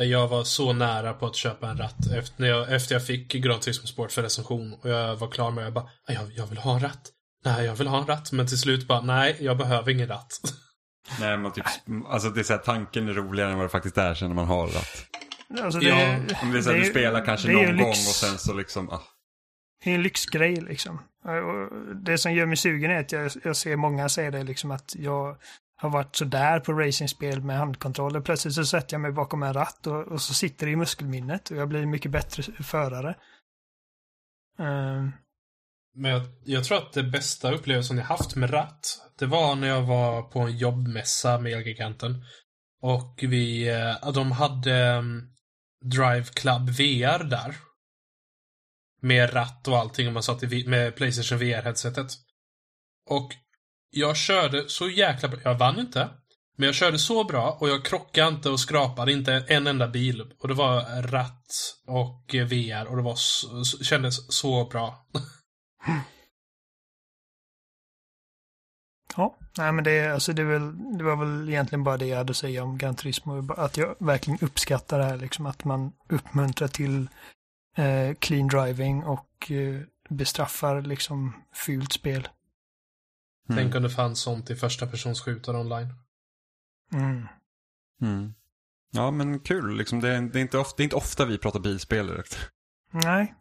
Jag 0.02 0.28
var 0.28 0.44
så 0.44 0.74
nära 0.74 1.14
på 1.14 1.26
att 1.26 1.36
köpa 1.36 1.70
en 1.70 1.78
ratt 1.78 2.12
efter, 2.18 2.42
när 2.42 2.48
jag, 2.48 2.74
efter 2.74 2.96
jag 2.96 3.06
fick 3.06 3.34
Gran 3.34 3.60
Turismo 3.60 3.88
Sport 3.88 4.12
för 4.12 4.22
recension 4.24 4.74
och 4.74 4.90
jag 4.90 5.16
var 5.16 5.28
klar 5.32 5.52
med 5.52 5.62
det. 5.64 5.66
Jag 5.66 5.74
bara, 5.74 5.86
"Ah, 5.86 6.14
jag, 6.14 6.32
jag 6.36 6.48
vill 6.48 6.58
ha 6.58 6.74
en 6.76 6.80
ratt. 6.80 7.12
Nej, 7.46 7.66
jag 7.66 7.76
vill 7.76 7.88
ha 7.88 7.98
en 8.02 8.08
ratt. 8.08 8.32
Men 8.32 8.48
till 8.48 8.58
slut 8.58 8.88
bara, 8.88 9.02
nej, 9.02 9.38
jag 9.40 9.58
behöver 9.58 9.92
ingen 9.92 10.08
ratt. 10.08 10.40
Nej, 11.20 11.38
men 11.38 11.52
typ, 11.52 11.64
alltså 12.08 12.30
det 12.30 12.40
är 12.42 12.44
så 12.44 12.54
här, 12.54 12.60
tanken 12.60 13.10
är 13.10 13.14
roligare 13.14 13.52
än 13.52 13.58
vad 13.58 13.66
det 13.66 13.70
faktiskt 13.70 13.98
är 13.98 14.14
sen 14.14 14.28
när 14.28 14.36
man 14.36 14.48
har 14.48 14.68
ratt. 14.68 15.06
Alltså 15.64 15.80
det, 15.80 15.86
Ja, 15.88 16.18
Om 16.42 16.52
det 16.52 16.58
är 16.58 16.62
så 16.62 16.70
här, 16.70 16.76
det 16.78 16.82
du 16.84 16.88
är- 16.88 16.92
spelar 16.92 17.26
kanske 17.26 17.50
är 17.50 17.54
någon 17.54 17.78
gång 17.78 17.90
och 17.90 17.96
sen 17.96 18.38
så 18.38 18.54
liksom, 18.54 18.90
ah. 18.90 19.02
Det 19.84 19.92
är 19.92 19.96
en 19.96 20.04
lyxgrej 20.04 20.56
liksom. 20.56 21.00
Det 22.06 22.18
som 22.18 22.34
gör 22.34 22.46
mig 22.46 22.58
sugen 22.58 22.92
är 22.92 23.00
att 23.00 23.12
jag, 23.12 23.32
jag 23.44 23.56
ser 23.56 23.76
många 23.76 24.10
säga 24.10 24.32
det 24.32 24.44
liksom 24.44 24.72
att 24.72 24.96
jag 24.98 25.38
har 25.78 25.90
varit 25.90 26.16
sådär 26.16 26.60
på 26.60 26.74
racingspel 26.74 27.42
med 27.42 27.58
handkontroller. 27.58 28.22
Plötsligt 28.22 28.54
så 28.54 28.66
sätter 28.66 28.94
jag 28.94 29.02
mig 29.02 29.12
bakom 29.12 29.44
en 29.44 29.54
ratt 29.54 29.88
och, 29.88 30.08
och 30.08 30.22
så 30.22 30.34
sitter 30.34 30.66
det 30.66 30.72
i 30.72 30.76
muskelminnet 30.76 31.52
och 31.52 31.58
jag 31.58 31.70
blir 31.70 31.86
mycket 31.86 32.12
bättre 32.12 32.44
förare. 32.64 33.16
Um. 34.58 35.12
Men 35.96 36.12
jag, 36.12 36.22
jag 36.46 36.64
tror 36.64 36.78
att 36.78 36.94
det 36.94 37.04
bästa 37.04 37.52
upplevelsen 37.52 37.98
jag 37.98 38.06
haft 38.06 38.36
med 38.36 38.54
ratt, 38.54 39.02
det 39.20 39.26
var 39.26 39.56
när 39.56 39.68
jag 39.68 39.82
var 39.82 40.22
på 40.22 40.40
en 40.40 40.58
jobbmässa 40.58 41.40
med 41.40 41.54
Elgiganten. 41.54 42.26
Och 42.82 43.20
vi, 43.22 43.70
eh, 43.70 44.12
de 44.12 44.32
hade 44.32 44.76
ehm, 44.76 45.22
Drive 45.82 46.24
Club 46.24 46.70
VR 46.70 47.24
där. 47.24 47.56
Med 49.02 49.36
ratt 49.36 49.68
och 49.68 49.78
allting, 49.78 50.08
och 50.08 50.14
man 50.14 50.24
satt 50.24 50.44
i, 50.44 50.68
med 50.68 50.96
Playstation 50.96 51.40
VR-headsetet. 51.40 52.14
Och 53.10 53.36
jag 54.00 54.18
körde 54.18 54.70
så 54.70 54.90
jäkla 54.90 55.30
bra. 55.30 55.40
Jag 55.44 55.58
vann 55.58 55.80
inte. 55.80 56.10
Men 56.58 56.66
jag 56.66 56.76
körde 56.76 57.00
så 57.00 57.24
bra 57.24 57.58
och 57.60 57.70
jag 57.70 57.86
krockade 57.86 58.28
inte 58.28 58.50
och 58.50 58.60
skrapade 58.60 59.12
inte 59.12 59.46
en 59.48 59.68
enda 59.68 59.88
bil. 59.88 60.34
Och 60.40 60.48
det 60.48 60.54
var 60.54 61.02
ratt 61.02 61.76
och 61.88 62.24
VR 62.34 62.86
och 62.88 62.98
det 62.98 63.04
var 63.04 63.16
så, 63.16 63.64
så, 63.64 63.84
kändes 63.84 64.34
så 64.34 64.66
bra. 64.66 65.06
ja, 69.16 69.38
nej 69.58 69.72
men 69.72 69.84
det, 69.84 70.08
alltså 70.14 70.34
det, 70.34 70.42
är 70.42 70.46
väl, 70.46 70.98
det 70.98 71.04
var 71.04 71.16
väl 71.16 71.50
egentligen 71.50 71.84
bara 71.84 71.98
det 71.98 72.06
jag 72.06 72.18
hade 72.18 72.32
att 72.32 72.38
säga 72.38 72.64
om 72.64 72.78
Gran 72.78 72.96
Turismo. 72.96 73.54
Att 73.54 73.78
jag 73.78 73.96
verkligen 74.00 74.40
uppskattar 74.42 75.00
det 75.00 75.06
här 75.06 75.18
liksom. 75.18 75.46
Att 75.46 75.64
man 75.64 75.92
uppmuntrar 76.10 76.68
till 76.68 77.08
eh, 77.78 78.14
clean 78.20 78.48
driving 78.48 79.04
och 79.04 79.52
eh, 79.52 79.82
bestraffar 80.10 80.82
liksom 80.82 81.44
fult 81.54 81.94
spel. 81.94 82.28
Mm. 83.50 83.64
Tänk 83.64 83.76
om 83.76 83.84
det 83.84 83.90
fanns 83.90 84.20
sånt 84.20 84.50
i 84.50 84.56
första 84.56 84.88
persons 84.88 85.22
skjutare 85.22 85.58
online. 85.58 85.94
Mm. 86.94 87.28
Mm. 88.02 88.34
Ja, 88.92 89.12
men 89.12 89.40
kul. 89.40 89.78
Liksom, 89.78 90.00
det, 90.00 90.10
är, 90.10 90.22
det, 90.22 90.40
är 90.40 90.42
inte 90.42 90.58
ofta, 90.58 90.74
det 90.78 90.82
är 90.82 90.86
inte 90.86 90.96
ofta 90.96 91.26
vi 91.26 91.38
pratar 91.38 91.60
bilspel 91.60 92.08
direkt. 92.08 92.38
Nej, 92.92 93.36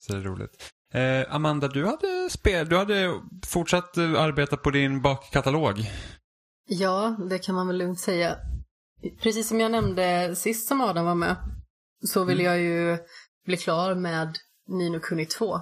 Så 0.00 0.12
det 0.12 0.18
är 0.18 0.22
roligt. 0.22 0.72
Eh, 0.92 1.34
Amanda, 1.34 1.68
du 1.68 1.86
hade, 1.86 2.30
spel, 2.30 2.68
du 2.68 2.76
hade 2.76 3.20
fortsatt 3.46 3.96
eh, 3.96 4.20
arbeta 4.20 4.56
på 4.56 4.70
din 4.70 5.02
bakkatalog. 5.02 5.78
Ja, 6.66 7.16
det 7.30 7.38
kan 7.38 7.54
man 7.54 7.66
väl 7.66 7.78
lugnt 7.78 8.00
säga. 8.00 8.36
Precis 9.22 9.48
som 9.48 9.60
jag 9.60 9.70
nämnde 9.70 10.36
sist 10.36 10.68
som 10.68 10.80
Adam 10.80 11.04
var 11.04 11.14
med, 11.14 11.36
så 12.04 12.24
vill 12.24 12.40
jag 12.40 12.60
ju 12.60 12.98
bli 13.46 13.56
klar 13.56 13.94
med 13.94 14.36
Nino 14.68 15.00
Kuni 15.00 15.26
2. 15.26 15.60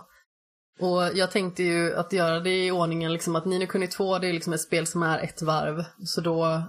Och 0.79 1.03
jag 1.15 1.31
tänkte 1.31 1.63
ju 1.63 1.97
att 1.97 2.13
göra 2.13 2.41
det 2.41 2.67
i 2.67 2.71
ordningen 2.71 3.13
liksom 3.13 3.37
att 3.37 3.45
Nino 3.45 3.67
Kuni 3.67 3.89
2 3.89 4.19
det 4.19 4.29
är 4.29 4.33
liksom 4.33 4.53
ett 4.53 4.61
spel 4.61 4.87
som 4.87 5.03
är 5.03 5.19
ett 5.19 5.43
varv. 5.43 5.85
Så 6.05 6.21
då 6.21 6.63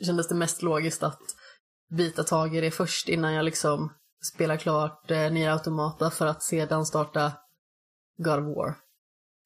kändes 0.00 0.28
det 0.28 0.34
mest 0.34 0.62
logiskt 0.62 1.02
att 1.02 1.20
bita 1.90 2.24
tag 2.24 2.56
i 2.56 2.60
det 2.60 2.70
först 2.70 3.08
innan 3.08 3.32
jag 3.32 3.44
liksom 3.44 3.92
spelar 4.34 4.56
klart 4.56 5.10
eh, 5.10 5.30
Nier 5.30 5.50
Automata 5.50 6.10
för 6.10 6.26
att 6.26 6.42
sedan 6.42 6.86
starta 6.86 7.32
God 8.18 8.38
of 8.38 8.56
War. 8.56 8.76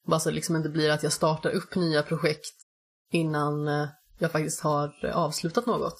Bara 0.07 0.19
så 0.19 0.29
det 0.29 0.35
liksom 0.35 0.55
inte 0.55 0.69
blir 0.69 0.89
att 0.89 1.03
jag 1.03 1.13
startar 1.13 1.49
upp 1.49 1.75
nya 1.75 2.03
projekt 2.03 2.55
innan 3.11 3.67
eh, 3.67 3.87
jag 4.19 4.31
faktiskt 4.31 4.61
har 4.61 5.05
eh, 5.05 5.17
avslutat 5.17 5.65
något. 5.65 5.97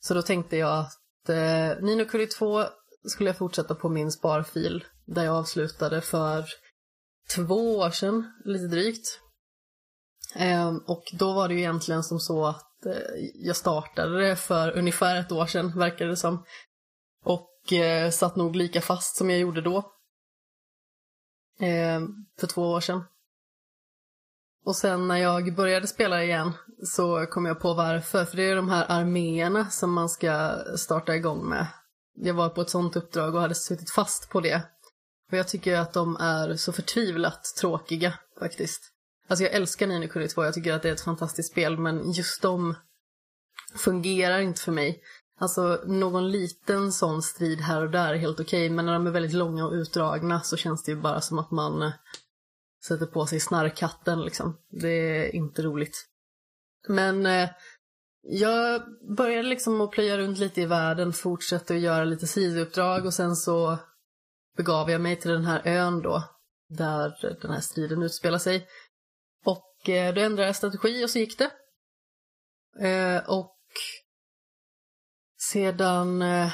Så 0.00 0.14
då 0.14 0.22
tänkte 0.22 0.56
jag 0.56 0.78
att 0.78 1.28
eh, 1.28 1.84
Nino 1.84 2.04
Kuni 2.04 2.26
2 2.26 2.64
skulle 3.04 3.28
jag 3.30 3.36
fortsätta 3.36 3.74
på 3.74 3.88
min 3.88 4.12
sparfil 4.12 4.84
där 5.06 5.24
jag 5.24 5.36
avslutade 5.36 6.00
för 6.00 6.44
två 7.34 7.78
år 7.78 7.90
sedan, 7.90 8.32
lite 8.44 8.66
drygt. 8.66 9.20
Ehm, 10.34 10.78
och 10.78 11.04
då 11.12 11.32
var 11.32 11.48
det 11.48 11.54
ju 11.54 11.60
egentligen 11.60 12.02
som 12.02 12.20
så 12.20 12.46
att 12.46 12.86
eh, 12.86 12.92
jag 13.34 13.56
startade 13.56 14.20
det 14.20 14.36
för 14.36 14.78
ungefär 14.78 15.16
ett 15.16 15.32
år 15.32 15.46
sedan, 15.46 15.78
verkade 15.78 16.10
det 16.10 16.16
som. 16.16 16.44
Och 17.24 17.72
eh, 17.72 18.10
satt 18.10 18.36
nog 18.36 18.56
lika 18.56 18.80
fast 18.80 19.16
som 19.16 19.30
jag 19.30 19.38
gjorde 19.38 19.60
då. 19.60 19.92
Ehm, 21.60 22.08
för 22.40 22.46
två 22.46 22.62
år 22.62 22.80
sedan. 22.80 23.04
Och 24.64 24.76
sen 24.76 25.08
när 25.08 25.16
jag 25.16 25.54
började 25.54 25.86
spela 25.86 26.24
igen 26.24 26.52
så 26.82 27.26
kom 27.26 27.46
jag 27.46 27.60
på 27.60 27.74
varför. 27.74 28.24
För 28.24 28.36
det 28.36 28.50
är 28.50 28.56
de 28.56 28.68
här 28.68 28.86
arméerna 28.88 29.70
som 29.70 29.92
man 29.92 30.08
ska 30.08 30.58
starta 30.76 31.16
igång 31.16 31.48
med. 31.48 31.66
Jag 32.14 32.34
var 32.34 32.48
på 32.48 32.60
ett 32.60 32.70
sånt 32.70 32.96
uppdrag 32.96 33.34
och 33.34 33.40
hade 33.40 33.54
suttit 33.54 33.90
fast 33.90 34.30
på 34.30 34.40
det. 34.40 34.62
Och 35.30 35.36
jag 35.36 35.48
tycker 35.48 35.76
att 35.76 35.92
de 35.92 36.16
är 36.16 36.56
så 36.56 36.72
förtvivlat 36.72 37.44
tråkiga 37.60 38.14
faktiskt. 38.38 38.82
Alltså 39.28 39.44
jag 39.44 39.52
älskar 39.52 39.86
Nino 39.86 40.08
Kuni 40.08 40.28
2, 40.28 40.44
jag 40.44 40.54
tycker 40.54 40.72
att 40.72 40.82
det 40.82 40.88
är 40.88 40.92
ett 40.92 41.00
fantastiskt 41.00 41.52
spel 41.52 41.78
men 41.78 42.12
just 42.12 42.42
de 42.42 42.74
fungerar 43.74 44.38
inte 44.38 44.60
för 44.60 44.72
mig. 44.72 45.02
Alltså 45.40 45.82
någon 45.86 46.30
liten 46.30 46.92
sån 46.92 47.22
strid 47.22 47.60
här 47.60 47.82
och 47.82 47.90
där 47.90 48.14
är 48.14 48.18
helt 48.18 48.40
okej 48.40 48.70
men 48.70 48.86
när 48.86 48.92
de 48.92 49.06
är 49.06 49.10
väldigt 49.10 49.32
långa 49.32 49.66
och 49.66 49.72
utdragna 49.72 50.40
så 50.40 50.56
känns 50.56 50.82
det 50.82 50.92
ju 50.92 51.00
bara 51.00 51.20
som 51.20 51.38
att 51.38 51.50
man 51.50 51.82
eh, 51.82 51.92
sätter 52.84 53.06
på 53.06 53.26
sig 53.26 53.40
snarkatten 53.40 54.20
liksom. 54.20 54.56
Det 54.70 54.88
är 54.88 55.34
inte 55.34 55.62
roligt. 55.62 56.06
Men 56.88 57.26
eh, 57.26 57.48
jag 58.22 58.82
började 59.16 59.48
liksom 59.48 59.80
att 59.80 59.90
plöja 59.90 60.18
runt 60.18 60.38
lite 60.38 60.60
i 60.60 60.66
världen, 60.66 61.12
fortsatte 61.12 61.74
att 61.74 61.80
göra 61.80 62.04
lite 62.04 62.26
sidouppdrag 62.26 63.06
och 63.06 63.14
sen 63.14 63.36
så 63.36 63.78
begav 64.60 64.90
jag 64.90 65.00
mig 65.00 65.16
till 65.16 65.30
den 65.30 65.44
här 65.44 65.62
ön 65.64 66.02
då, 66.02 66.24
där 66.68 67.38
den 67.42 67.50
här 67.50 67.60
striden 67.60 68.02
utspelar 68.02 68.38
sig. 68.38 68.68
Och 69.44 69.88
eh, 69.88 70.14
då 70.14 70.20
ändrade 70.20 70.46
jag 70.48 70.56
strategi 70.56 71.04
och 71.04 71.10
så 71.10 71.18
gick 71.18 71.38
det. 71.38 71.50
Eh, 72.88 73.30
och 73.30 73.56
sedan 75.52 76.22
eh, 76.22 76.52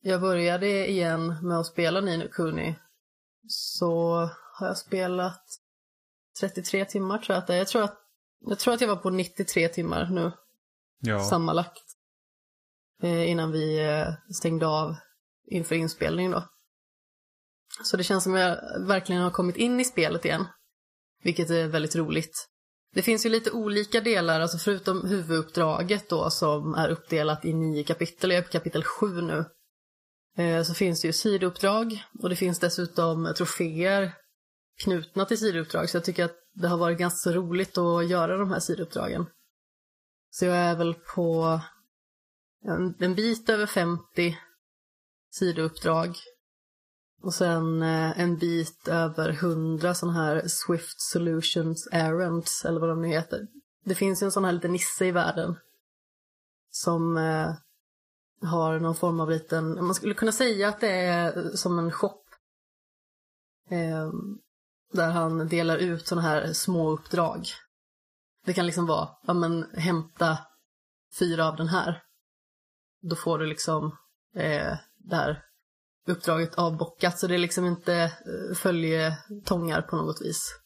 jag 0.00 0.20
började 0.20 0.88
igen 0.90 1.46
med 1.48 1.58
att 1.58 1.66
spela 1.66 2.00
Nino 2.00 2.28
Kuni 2.28 2.78
så 3.48 4.14
har 4.58 4.66
jag 4.66 4.78
spelat 4.78 5.44
33 6.40 6.84
timmar 6.84 7.18
tror 7.18 7.34
jag 7.34 7.38
att 7.38 7.46
det 7.46 7.54
är. 7.54 7.58
Jag 7.58 7.68
tror 7.68 7.82
att, 7.82 7.98
jag 8.40 8.58
tror 8.58 8.74
att 8.74 8.80
jag 8.80 8.88
var 8.88 8.96
på 8.96 9.10
93 9.10 9.68
timmar 9.68 10.06
nu 10.10 10.32
Ja. 11.00 11.24
sammanlagt. 11.24 11.84
Eh, 13.02 13.30
innan 13.30 13.52
vi 13.52 13.78
eh, 13.88 14.08
stängde 14.34 14.66
av 14.66 14.96
inför 15.46 15.74
inspelningen 15.74 16.32
då. 16.32 16.44
Så 17.82 17.96
det 17.96 18.04
känns 18.04 18.24
som 18.24 18.34
att 18.34 18.40
jag 18.40 18.86
verkligen 18.86 19.22
har 19.22 19.30
kommit 19.30 19.56
in 19.56 19.80
i 19.80 19.84
spelet 19.84 20.24
igen. 20.24 20.46
Vilket 21.22 21.50
är 21.50 21.66
väldigt 21.66 21.96
roligt. 21.96 22.46
Det 22.94 23.02
finns 23.02 23.26
ju 23.26 23.30
lite 23.30 23.50
olika 23.50 24.00
delar, 24.00 24.40
alltså 24.40 24.58
förutom 24.58 25.08
huvuduppdraget 25.08 26.08
då 26.08 26.30
som 26.30 26.74
är 26.74 26.88
uppdelat 26.88 27.44
i 27.44 27.52
nio 27.52 27.84
kapitel, 27.84 28.30
jag 28.30 28.38
är 28.38 28.42
på 28.42 28.52
kapitel 28.52 28.84
sju 28.84 29.20
nu. 29.20 29.44
Eh, 30.36 30.62
så 30.62 30.74
finns 30.74 31.00
det 31.00 31.06
ju 31.06 31.12
sidouppdrag 31.12 32.04
och 32.22 32.28
det 32.28 32.36
finns 32.36 32.58
dessutom 32.58 33.34
troféer 33.36 34.12
knutna 34.82 35.24
till 35.24 35.38
sidouppdrag. 35.38 35.90
Så 35.90 35.96
jag 35.96 36.04
tycker 36.04 36.24
att 36.24 36.36
det 36.54 36.68
har 36.68 36.78
varit 36.78 36.98
ganska 36.98 37.30
roligt 37.30 37.78
att 37.78 38.08
göra 38.08 38.36
de 38.36 38.50
här 38.50 38.60
sidouppdragen. 38.60 39.26
Så 40.30 40.44
jag 40.44 40.56
är 40.56 40.76
väl 40.76 40.94
på 40.94 41.60
en, 42.64 42.94
en 42.98 43.14
bit 43.14 43.48
över 43.48 43.66
50 43.66 44.38
sidouppdrag. 45.30 46.16
Och 47.22 47.34
sen 47.34 47.82
eh, 47.82 48.20
en 48.20 48.36
bit 48.36 48.88
över 48.88 49.28
100 49.28 49.94
sådana 49.94 50.18
här 50.18 50.42
Swift 50.48 51.00
Solutions 51.00 51.88
Errands, 51.92 52.64
eller 52.64 52.80
vad 52.80 52.88
de 52.88 53.02
nu 53.02 53.08
heter. 53.08 53.46
Det 53.84 53.94
finns 53.94 54.22
ju 54.22 54.24
en 54.24 54.32
sån 54.32 54.44
här 54.44 54.52
liten 54.52 54.72
nisse 54.72 55.06
i 55.06 55.10
världen. 55.10 55.56
Som 56.70 57.16
eh, 57.16 57.54
har 58.42 58.78
någon 58.78 58.94
form 58.94 59.20
av 59.20 59.30
liten, 59.30 59.84
man 59.84 59.94
skulle 59.94 60.14
kunna 60.14 60.32
säga 60.32 60.68
att 60.68 60.80
det 60.80 60.90
är 60.90 61.56
som 61.56 61.78
en 61.78 61.92
shop. 61.92 62.24
Eh, 63.70 64.10
där 64.92 65.10
han 65.10 65.48
delar 65.48 65.76
ut 65.76 66.06
sådana 66.06 66.28
här 66.28 66.52
små 66.52 66.90
uppdrag. 66.90 67.46
Det 68.46 68.52
kan 68.52 68.66
liksom 68.66 68.86
vara, 68.86 69.08
ja 69.26 69.34
men 69.34 69.70
hämta 69.74 70.38
fyra 71.18 71.48
av 71.48 71.56
den 71.56 71.68
här. 71.68 72.02
Då 73.02 73.16
får 73.16 73.38
du 73.38 73.46
liksom 73.46 73.96
eh, 74.34 74.78
det 74.98 75.16
här 75.16 75.49
uppdraget 76.08 76.54
avbockat. 76.54 77.18
Så 77.18 77.26
det 77.26 77.34
är 77.34 77.38
liksom 77.38 77.64
inte 77.64 77.94
eh, 77.94 78.56
följetongar 78.56 79.82
på 79.82 79.96
något 79.96 80.22
vis. 80.22 80.60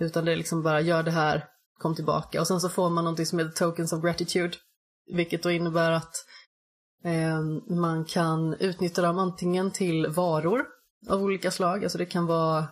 Utan 0.00 0.24
det 0.24 0.32
är 0.32 0.36
liksom 0.36 0.62
bara, 0.62 0.80
gör 0.80 1.02
det 1.02 1.10
här, 1.10 1.44
kom 1.78 1.94
tillbaka. 1.94 2.40
Och 2.40 2.46
sen 2.46 2.60
så 2.60 2.68
får 2.68 2.90
man 2.90 3.04
någonting 3.04 3.26
som 3.26 3.38
heter 3.38 3.52
Tokens 3.52 3.92
of 3.92 4.02
Gratitude. 4.02 4.56
Vilket 5.14 5.42
då 5.42 5.50
innebär 5.50 5.90
att 5.90 6.14
eh, 7.04 7.40
man 7.76 8.04
kan 8.04 8.54
utnyttja 8.54 9.02
dem 9.02 9.18
antingen 9.18 9.70
till 9.70 10.06
varor 10.06 10.66
av 11.08 11.22
olika 11.22 11.50
slag. 11.50 11.84
Alltså 11.84 11.98
det 11.98 12.06
kan 12.06 12.26
vara 12.26 12.68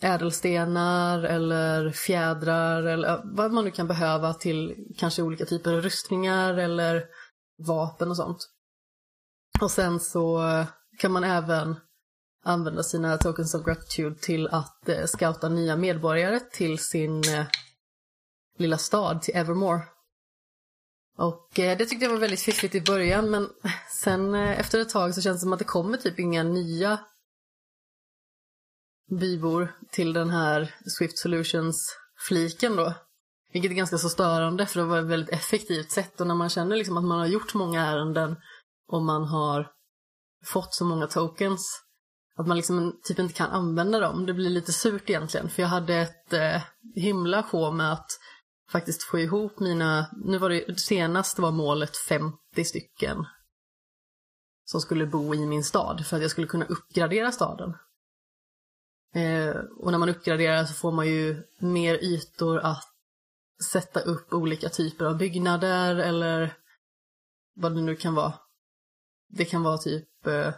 ädelstenar 0.00 1.22
eller 1.22 1.90
fjädrar 1.90 2.82
eller 2.82 3.20
vad 3.24 3.52
man 3.52 3.64
nu 3.64 3.70
kan 3.70 3.86
behöva 3.86 4.34
till 4.34 4.74
kanske 4.98 5.22
olika 5.22 5.44
typer 5.44 5.72
av 5.72 5.80
rustningar 5.80 6.54
eller 6.54 7.04
vapen 7.66 8.10
och 8.10 8.16
sånt. 8.16 8.38
Och 9.60 9.70
sen 9.70 10.00
så 10.00 10.42
kan 10.98 11.12
man 11.12 11.24
även 11.24 11.76
använda 12.44 12.82
sina 12.82 13.18
tokens 13.18 13.54
of 13.54 13.64
gratitude 13.64 14.16
till 14.20 14.48
att 14.48 14.88
eh, 14.88 15.06
scouta 15.06 15.48
nya 15.48 15.76
medborgare 15.76 16.40
till 16.40 16.78
sin 16.78 17.28
eh, 17.28 17.46
lilla 18.58 18.78
stad, 18.78 19.22
till 19.22 19.36
Evermore. 19.36 19.82
Och 21.18 21.58
eh, 21.58 21.78
det 21.78 21.86
tyckte 21.86 22.04
jag 22.04 22.12
var 22.12 22.18
väldigt 22.18 22.40
fiffigt 22.40 22.74
i 22.74 22.80
början 22.80 23.30
men 23.30 23.48
sen 24.02 24.34
eh, 24.34 24.60
efter 24.60 24.80
ett 24.80 24.88
tag 24.88 25.14
så 25.14 25.22
känns 25.22 25.36
det 25.36 25.40
som 25.40 25.52
att 25.52 25.58
det 25.58 25.64
kommer 25.64 25.96
typ 25.96 26.18
inga 26.18 26.42
nya 26.42 27.00
bybor 29.20 29.74
till 29.90 30.12
den 30.12 30.30
här 30.30 30.74
Swift 30.86 31.18
Solutions-fliken 31.18 32.76
då. 32.76 32.94
Vilket 33.52 33.70
är 33.70 33.74
ganska 33.74 33.98
så 33.98 34.08
störande 34.08 34.66
för 34.66 34.80
det 34.80 34.86
var 34.86 34.98
ett 34.98 35.04
väldigt 35.04 35.34
effektivt 35.34 35.90
sätt 35.90 36.20
och 36.20 36.26
när 36.26 36.34
man 36.34 36.48
känner 36.48 36.76
liksom 36.76 36.96
att 36.96 37.04
man 37.04 37.18
har 37.18 37.26
gjort 37.26 37.54
många 37.54 37.86
ärenden 37.86 38.36
och 38.88 39.02
man 39.02 39.24
har 39.24 39.75
fått 40.46 40.74
så 40.74 40.84
många 40.84 41.06
tokens 41.06 41.82
att 42.36 42.46
man 42.46 42.56
liksom 42.56 43.00
typ 43.02 43.18
inte 43.18 43.34
kan 43.34 43.50
använda 43.50 44.00
dem. 44.00 44.26
Det 44.26 44.34
blir 44.34 44.50
lite 44.50 44.72
surt 44.72 45.10
egentligen 45.10 45.48
för 45.48 45.62
jag 45.62 45.68
hade 45.68 45.94
ett 45.94 46.32
eh, 46.32 46.62
himla 46.94 47.42
sjå 47.42 47.70
med 47.70 47.92
att 47.92 48.10
faktiskt 48.72 49.02
få 49.02 49.18
ihop 49.18 49.60
mina, 49.60 50.06
nu 50.24 50.38
var 50.38 50.50
det 50.50 50.80
senast 50.80 51.38
var 51.38 51.52
målet 51.52 51.96
50 51.96 52.64
stycken 52.64 53.26
som 54.64 54.80
skulle 54.80 55.06
bo 55.06 55.34
i 55.34 55.46
min 55.46 55.64
stad 55.64 56.06
för 56.06 56.16
att 56.16 56.22
jag 56.22 56.30
skulle 56.30 56.46
kunna 56.46 56.64
uppgradera 56.64 57.32
staden. 57.32 57.74
Eh, 59.14 59.56
och 59.78 59.90
när 59.90 59.98
man 59.98 60.08
uppgraderar 60.08 60.64
så 60.64 60.74
får 60.74 60.92
man 60.92 61.06
ju 61.06 61.42
mer 61.58 61.94
ytor 61.94 62.58
att 62.58 62.84
sätta 63.72 64.00
upp 64.00 64.32
olika 64.32 64.68
typer 64.68 65.04
av 65.04 65.16
byggnader 65.16 65.96
eller 65.96 66.56
vad 67.54 67.74
det 67.74 67.80
nu 67.80 67.96
kan 67.96 68.14
vara. 68.14 68.34
Det 69.28 69.44
kan 69.44 69.62
vara 69.62 69.78
typ 69.78 70.26
eh, 70.26 70.54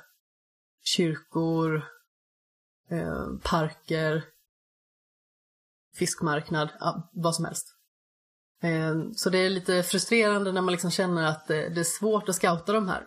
kyrkor, 0.85 1.85
eh, 2.91 3.27
parker, 3.43 4.25
fiskmarknad, 5.95 6.69
ja, 6.81 7.11
vad 7.13 7.35
som 7.35 7.45
helst. 7.45 7.75
Eh, 8.63 8.95
så 9.17 9.31
det 9.31 9.39
är 9.39 9.51
lite 9.51 9.83
frustrerande 9.83 10.53
när 10.53 10.63
man 10.63 10.73
liksom 10.73 10.91
känner 10.91 11.27
att 11.27 11.47
det, 11.47 11.69
det 11.69 11.81
är 11.81 11.85
svårt 11.85 12.29
att 12.29 12.37
scouta 12.37 12.73
de 12.73 12.89
här. 12.89 13.07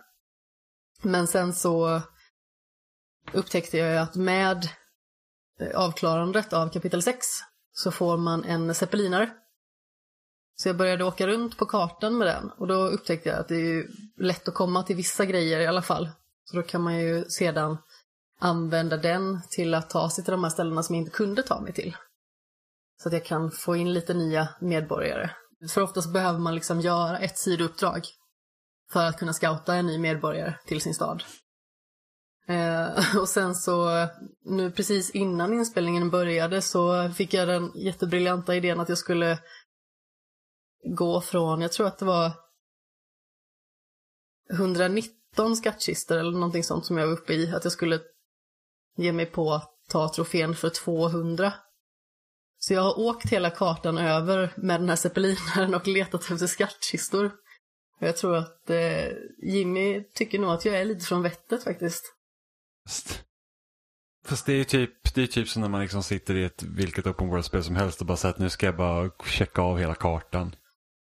Men 1.02 1.26
sen 1.26 1.52
så 1.52 2.02
upptäckte 3.32 3.78
jag 3.78 3.90
ju 3.92 3.96
att 3.96 4.14
med 4.14 4.68
eh, 5.60 5.80
avklarandet 5.80 6.52
av 6.52 6.68
kapitel 6.68 7.02
6 7.02 7.26
så 7.72 7.90
får 7.90 8.16
man 8.16 8.44
en 8.44 8.74
zeppelinare. 8.74 9.30
Så 10.62 10.68
jag 10.68 10.76
började 10.76 11.04
åka 11.04 11.26
runt 11.26 11.58
på 11.58 11.66
kartan 11.66 12.18
med 12.18 12.26
den 12.26 12.50
och 12.58 12.66
då 12.66 12.74
upptäckte 12.74 13.28
jag 13.28 13.38
att 13.38 13.48
det 13.48 13.54
är 13.54 13.74
ju 13.74 13.88
lätt 14.16 14.48
att 14.48 14.54
komma 14.54 14.82
till 14.82 14.96
vissa 14.96 15.24
grejer 15.24 15.60
i 15.60 15.66
alla 15.66 15.82
fall. 15.82 16.10
Så 16.44 16.56
då 16.56 16.62
kan 16.62 16.82
man 16.82 16.98
ju 16.98 17.24
sedan 17.24 17.78
använda 18.40 18.96
den 18.96 19.40
till 19.50 19.74
att 19.74 19.90
ta 19.90 20.10
sig 20.10 20.24
till 20.24 20.32
de 20.32 20.44
här 20.44 20.50
ställena 20.50 20.82
som 20.82 20.94
jag 20.94 21.02
inte 21.02 21.16
kunde 21.16 21.42
ta 21.42 21.60
mig 21.60 21.72
till. 21.72 21.96
Så 23.02 23.08
att 23.08 23.12
jag 23.12 23.24
kan 23.24 23.50
få 23.50 23.76
in 23.76 23.92
lite 23.92 24.14
nya 24.14 24.48
medborgare. 24.60 25.30
För 25.70 25.80
oftast 25.82 26.12
behöver 26.12 26.38
man 26.38 26.54
liksom 26.54 26.80
göra 26.80 27.18
ett 27.18 27.38
sidouppdrag 27.38 28.02
för 28.92 29.06
att 29.06 29.18
kunna 29.18 29.32
scouta 29.32 29.74
en 29.74 29.86
ny 29.86 29.98
medborgare 29.98 30.54
till 30.66 30.80
sin 30.80 30.94
stad. 30.94 31.24
Eh, 32.48 33.16
och 33.20 33.28
sen 33.28 33.54
så, 33.54 34.06
nu 34.44 34.70
precis 34.70 35.10
innan 35.10 35.52
inspelningen 35.52 36.10
började 36.10 36.62
så 36.62 37.10
fick 37.10 37.34
jag 37.34 37.48
den 37.48 37.72
jättebriljanta 37.74 38.54
idén 38.56 38.80
att 38.80 38.88
jag 38.88 38.98
skulle 38.98 39.38
gå 40.84 41.20
från, 41.20 41.60
jag 41.60 41.72
tror 41.72 41.86
att 41.86 41.98
det 41.98 42.04
var 42.04 42.32
119 44.52 45.56
skattkistor 45.56 46.18
eller 46.18 46.32
någonting 46.32 46.64
sånt 46.64 46.86
som 46.86 46.98
jag 46.98 47.06
var 47.06 47.14
uppe 47.14 47.32
i, 47.32 47.52
att 47.54 47.64
jag 47.64 47.72
skulle 47.72 48.00
ge 48.96 49.12
mig 49.12 49.26
på 49.26 49.52
att 49.52 49.70
ta 49.88 50.08
trofén 50.14 50.54
för 50.54 50.70
200. 50.70 51.52
Så 52.58 52.74
jag 52.74 52.82
har 52.82 52.98
åkt 52.98 53.30
hela 53.30 53.50
kartan 53.50 53.98
över 53.98 54.52
med 54.56 54.80
den 54.80 54.88
här 54.88 54.96
zeppelinaren 54.96 55.74
och 55.74 55.86
letat 55.86 56.30
efter 56.30 56.46
skattkistor. 56.46 57.32
Och 58.00 58.06
jag 58.06 58.16
tror 58.16 58.36
att 58.36 58.70
eh, 58.70 59.08
Jimmy 59.42 60.04
tycker 60.14 60.38
nog 60.38 60.50
att 60.50 60.64
jag 60.64 60.80
är 60.80 60.84
lite 60.84 61.04
från 61.04 61.22
vettet 61.22 61.64
faktiskt. 61.64 62.04
Fast, 62.88 63.24
fast 64.26 64.46
det 64.46 64.52
är 64.52 64.56
ju 64.56 64.64
typ, 64.64 65.14
det 65.14 65.22
är 65.22 65.26
typ 65.26 65.48
som 65.48 65.62
när 65.62 65.68
man 65.68 65.80
liksom 65.80 66.02
sitter 66.02 66.34
i 66.34 66.44
ett 66.44 66.62
vilket 66.62 67.06
open 67.06 67.28
world-spel 67.28 67.64
som 67.64 67.76
helst 67.76 68.00
och 68.00 68.06
bara 68.06 68.16
säger 68.16 68.34
att 68.34 68.40
nu 68.40 68.50
ska 68.50 68.66
jag 68.66 68.76
bara 68.76 69.10
checka 69.24 69.62
av 69.62 69.78
hela 69.78 69.94
kartan. 69.94 70.56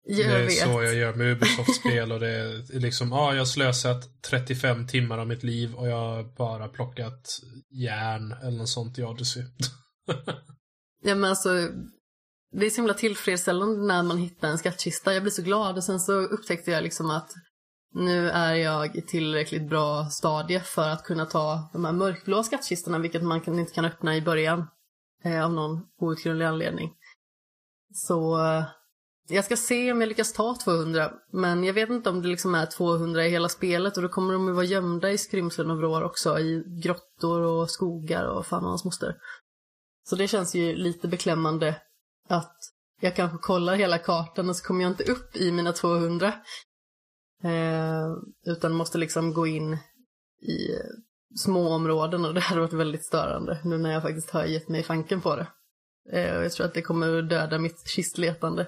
Jag 0.08 0.30
det 0.30 0.36
är 0.36 0.46
vet. 0.46 0.60
så 0.60 0.84
jag 0.84 0.96
gör 0.96 1.14
med 1.14 1.32
Ubisoft-spel 1.32 2.12
och 2.12 2.20
det 2.20 2.30
är 2.30 2.80
liksom, 2.80 3.12
ja, 3.12 3.34
jag 3.34 3.40
har 3.40 3.46
slösat 3.46 4.22
35 4.22 4.88
timmar 4.88 5.18
av 5.18 5.28
mitt 5.28 5.44
liv 5.44 5.76
och 5.76 5.88
jag 5.88 5.98
har 5.98 6.24
bara 6.24 6.68
plockat 6.68 7.40
järn 7.70 8.32
eller 8.32 8.58
något 8.58 8.70
sånt 8.70 9.00
i 9.00 9.04
Odyssey. 9.04 9.44
Ja 11.04 11.16
men 11.16 11.30
alltså, 11.30 11.50
det 12.52 12.66
är 12.66 12.70
så 12.70 12.76
himla 12.76 12.94
tillfredsställande 12.94 13.88
när 13.88 14.04
man 14.04 14.18
hittar 14.18 14.48
en 14.48 14.58
skattkista. 14.58 15.14
Jag 15.14 15.24
blir 15.24 15.32
så 15.32 15.42
glad 15.42 15.78
och 15.78 15.84
sen 15.84 16.00
så 16.00 16.14
upptäckte 16.14 16.72
jag 16.72 16.84
liksom 16.84 17.10
att 17.10 17.32
nu 17.94 18.30
är 18.30 18.54
jag 18.54 18.96
i 18.96 19.02
tillräckligt 19.02 19.70
bra 19.70 20.06
stadie 20.06 20.60
för 20.60 20.90
att 20.90 21.04
kunna 21.04 21.26
ta 21.26 21.70
de 21.74 21.86
här 21.86 21.92
mörkblå 21.92 22.44
skattkistorna, 22.44 23.00
vilket 23.00 23.24
man 23.24 23.42
kan, 23.42 23.60
inte 23.60 23.74
kan 23.74 23.86
öppna 23.86 24.16
i 24.16 24.22
början. 24.22 24.68
Eh, 25.24 25.46
av 25.46 25.54
någon 25.54 25.82
outgrundlig 26.02 26.46
anledning. 26.46 26.94
Så 27.94 28.46
eh, 28.46 28.66
jag 29.28 29.46
ska 29.46 29.58
se 29.58 29.92
om 29.92 30.02
jag 30.02 30.08
lyckas 30.08 30.34
ta 30.34 30.56
200, 30.64 31.12
men 31.32 31.64
jag 31.64 31.74
vet 31.74 31.90
inte 31.90 32.10
om 32.10 32.22
det 32.22 32.28
liksom 32.28 32.56
är 32.56 32.66
200 32.66 33.26
i 33.26 33.30
hela 33.30 33.50
spelet 33.50 33.98
och 33.98 34.04
då 34.04 34.10
kommer 34.10 34.34
de 34.34 34.48
ju 34.48 34.54
vara 34.54 34.66
gömda 34.66 35.12
i 35.12 35.18
skrymslen 35.18 35.72
och 35.72 35.78
vrår 35.78 36.04
också, 36.04 36.40
i 36.40 36.64
grottor 36.84 37.42
och 37.42 37.72
skogar 37.72 38.26
och 38.26 38.46
fan 38.46 38.64
och 38.64 38.70
hans 38.70 38.86
moster. 38.86 39.16
Så 40.10 40.16
det 40.16 40.28
känns 40.28 40.56
ju 40.56 40.76
lite 40.76 41.08
beklämmande 41.08 41.82
att 42.30 42.58
jag 43.02 43.16
kanske 43.16 43.38
kollar 43.38 43.76
hela 43.76 43.98
kartan 43.98 44.50
och 44.50 44.56
så 44.56 44.66
kommer 44.66 44.82
jag 44.82 44.92
inte 44.92 45.12
upp 45.12 45.36
i 45.36 45.52
mina 45.52 45.74
200. 45.74 46.34
Eh, 47.44 48.08
utan 48.46 48.74
måste 48.74 48.98
liksom 48.98 49.34
gå 49.34 49.48
in 49.48 49.74
i 50.42 50.70
små 51.38 51.70
områden 51.70 52.26
och 52.26 52.34
det 52.34 52.40
hade 52.40 52.62
varit 52.62 52.74
väldigt 52.74 53.06
störande 53.06 53.62
nu 53.64 53.78
när 53.78 53.92
jag 53.92 54.02
faktiskt 54.02 54.30
har 54.30 54.46
gett 54.46 54.70
mig 54.70 54.84
fanken 54.84 55.22
på 55.22 55.36
det. 55.36 55.48
Eh, 56.12 56.36
jag 56.36 56.52
tror 56.52 56.66
att 56.66 56.74
det 56.74 56.82
kommer 56.82 57.22
döda 57.22 57.60
mitt 57.60 57.88
kistletande. 57.88 58.66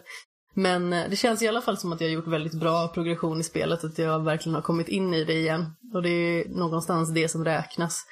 Men 0.57 0.93
eh, 0.93 1.09
det 1.09 1.15
känns 1.15 1.41
i 1.41 1.47
alla 1.47 1.61
fall 1.61 1.77
som 1.77 1.93
att 1.93 2.01
jag 2.01 2.07
har 2.07 2.13
gjort 2.13 2.27
väldigt 2.27 2.59
bra 2.59 2.87
progression 2.87 3.39
i 3.39 3.43
spelet, 3.43 3.83
att 3.83 3.97
jag 3.97 4.23
verkligen 4.23 4.55
har 4.55 4.61
kommit 4.61 4.87
in 4.87 5.13
i 5.13 5.23
det 5.23 5.33
igen. 5.33 5.75
Och 5.93 6.01
det 6.01 6.09
är 6.09 6.49
någonstans 6.49 7.13
det 7.13 7.29
som 7.29 7.45
räknas. 7.45 8.05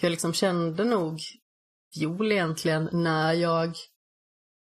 För 0.00 0.06
jag 0.06 0.10
liksom 0.10 0.32
kände 0.32 0.84
nog 0.84 1.20
fjol 1.94 2.32
egentligen 2.32 2.88
när 2.92 3.32
jag 3.32 3.76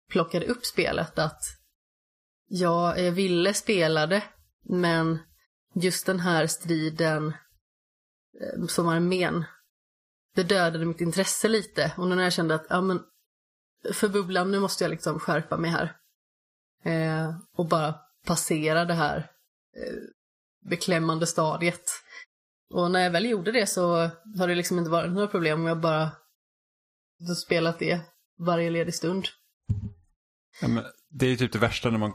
plockade 0.10 0.46
upp 0.46 0.66
spelet 0.66 1.20
att 1.20 1.42
ja, 2.48 2.98
jag 2.98 3.12
ville 3.12 3.54
spela 3.54 4.08
det, 4.08 4.24
men 4.70 5.20
just 5.76 6.06
den 6.06 6.20
här 6.20 6.48
striden 6.48 7.28
eh, 7.28 8.66
som 8.68 8.88
armén, 8.88 9.46
det 10.36 10.44
dödade 10.44 10.86
mitt 10.86 11.02
intresse 11.02 11.48
lite. 11.48 11.94
Och 11.98 12.08
nu 12.08 12.16
när 12.16 12.24
jag 12.24 12.34
kände 12.34 12.56
att, 12.56 12.66
ja 12.70 12.82
men, 12.82 13.02
för 13.94 14.10
bubblan, 14.10 14.52
nu 14.52 14.60
måste 14.60 14.84
jag 14.84 14.92
liksom 14.92 15.20
skärpa 15.20 15.58
mig 15.58 15.72
här. 15.72 15.98
Eh, 16.84 17.36
och 17.56 17.68
bara 17.68 17.96
passera 18.26 18.86
det 18.86 18.94
här 18.94 19.18
eh, 19.18 20.00
beklämmande 20.70 21.28
stadiet. 21.28 21.84
Och 22.74 22.92
när 22.92 23.00
jag 23.00 23.12
väl 23.12 23.26
gjorde 23.26 23.52
det 23.52 23.68
så 23.68 23.96
har 24.38 24.48
det 24.48 24.56
liksom 24.56 24.80
inte 24.80 24.92
varit 24.92 25.12
några 25.12 25.28
problem 25.28 25.60
om 25.60 25.68
jag 25.68 25.80
bara 25.80 26.12
spelat 27.46 27.80
det 27.80 28.02
varje 28.40 28.70
ledig 28.70 28.94
stund. 28.94 29.28
Ja, 30.62 30.68
det 31.10 31.26
är 31.26 31.30
ju 31.30 31.38
typ 31.38 31.52
det 31.52 31.60
värsta 31.60 31.90
när 31.90 31.98
man 32.00 32.14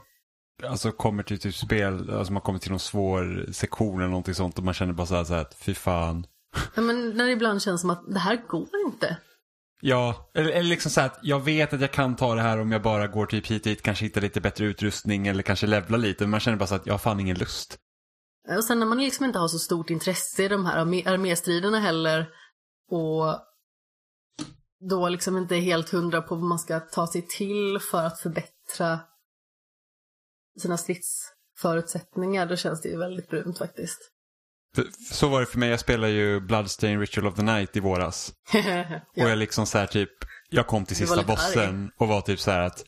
alltså, 0.63 0.91
kommer 0.91 1.23
till 1.23 1.39
typ 1.39 1.55
spel, 1.55 2.09
alltså 2.09 2.33
man 2.33 2.41
kommer 2.41 2.59
till 2.59 2.71
någon 2.71 2.79
svår 2.79 3.51
sektion 3.51 3.99
eller 3.99 4.09
någonting 4.09 4.35
sånt 4.35 4.57
och 4.57 4.63
man 4.63 4.73
känner 4.73 4.93
bara 4.93 5.07
så 5.07 5.15
här, 5.15 5.23
så 5.23 5.33
här 5.33 5.47
fy 5.55 5.73
fan. 5.73 6.27
Ja, 6.75 6.81
men 6.81 7.09
när 7.09 7.25
det 7.25 7.31
ibland 7.31 7.61
känns 7.61 7.81
som 7.81 7.89
att 7.89 8.13
det 8.13 8.19
här 8.19 8.41
går 8.47 8.67
inte. 8.87 9.17
Ja, 9.81 10.31
eller, 10.33 10.49
eller 10.49 10.69
liksom 10.69 10.91
så 10.91 11.01
här 11.01 11.07
att 11.07 11.19
jag 11.21 11.39
vet 11.39 11.73
att 11.73 11.81
jag 11.81 11.91
kan 11.91 12.15
ta 12.15 12.35
det 12.35 12.41
här 12.41 12.59
om 12.59 12.71
jag 12.71 12.81
bara 12.81 13.07
går 13.07 13.25
typ 13.25 13.47
hit 13.47 13.65
och 13.65 13.83
kanske 13.83 14.05
hittar 14.05 14.21
lite 14.21 14.41
bättre 14.41 14.65
utrustning 14.65 15.27
eller 15.27 15.43
kanske 15.43 15.67
levla 15.67 15.97
lite. 15.97 16.23
Men 16.23 16.31
man 16.31 16.39
känner 16.39 16.57
bara 16.57 16.67
så 16.67 16.75
att 16.75 16.85
jag 16.85 16.93
har 16.93 16.99
fan 16.99 17.19
ingen 17.19 17.37
lust. 17.37 17.77
Och 18.57 18.63
sen 18.63 18.79
när 18.79 18.85
man 18.85 18.97
liksom 18.97 19.25
inte 19.25 19.39
har 19.39 19.47
så 19.47 19.59
stort 19.59 19.89
intresse 19.89 20.43
i 20.43 20.47
de 20.47 20.65
här 20.65 20.77
arméstriderna 21.07 21.79
heller 21.79 22.29
och 22.91 23.39
då 24.89 25.09
liksom 25.09 25.37
inte 25.37 25.55
är 25.55 25.61
helt 25.61 25.89
hundra 25.89 26.21
på 26.21 26.35
vad 26.35 26.43
man 26.43 26.59
ska 26.59 26.79
ta 26.79 27.07
sig 27.07 27.27
till 27.27 27.79
för 27.91 28.03
att 28.03 28.19
förbättra 28.19 28.99
sina 30.61 30.77
stridsförutsättningar, 30.77 32.45
då 32.45 32.55
känns 32.55 32.81
det 32.81 32.89
ju 32.89 32.97
väldigt 32.97 33.29
brunt 33.29 33.57
faktiskt. 33.57 34.11
Så 35.11 35.27
var 35.27 35.39
det 35.39 35.45
för 35.45 35.59
mig, 35.59 35.69
jag 35.69 35.79
spelade 35.79 36.13
ju 36.13 36.39
Bloodstain 36.39 36.99
Ritual 36.99 37.27
of 37.27 37.35
the 37.35 37.41
Night 37.41 37.75
i 37.75 37.79
våras. 37.79 38.33
ja. 38.53 38.83
Och 39.23 39.29
jag 39.29 39.37
liksom 39.37 39.65
så 39.65 39.77
här 39.77 39.87
typ, 39.87 40.11
jag 40.49 40.67
kom 40.67 40.85
till 40.85 40.95
sista 40.95 41.23
bossen 41.23 41.83
arg. 41.83 41.89
och 41.97 42.07
var 42.07 42.21
typ 42.21 42.39
så 42.39 42.51
här 42.51 42.59
att 42.59 42.83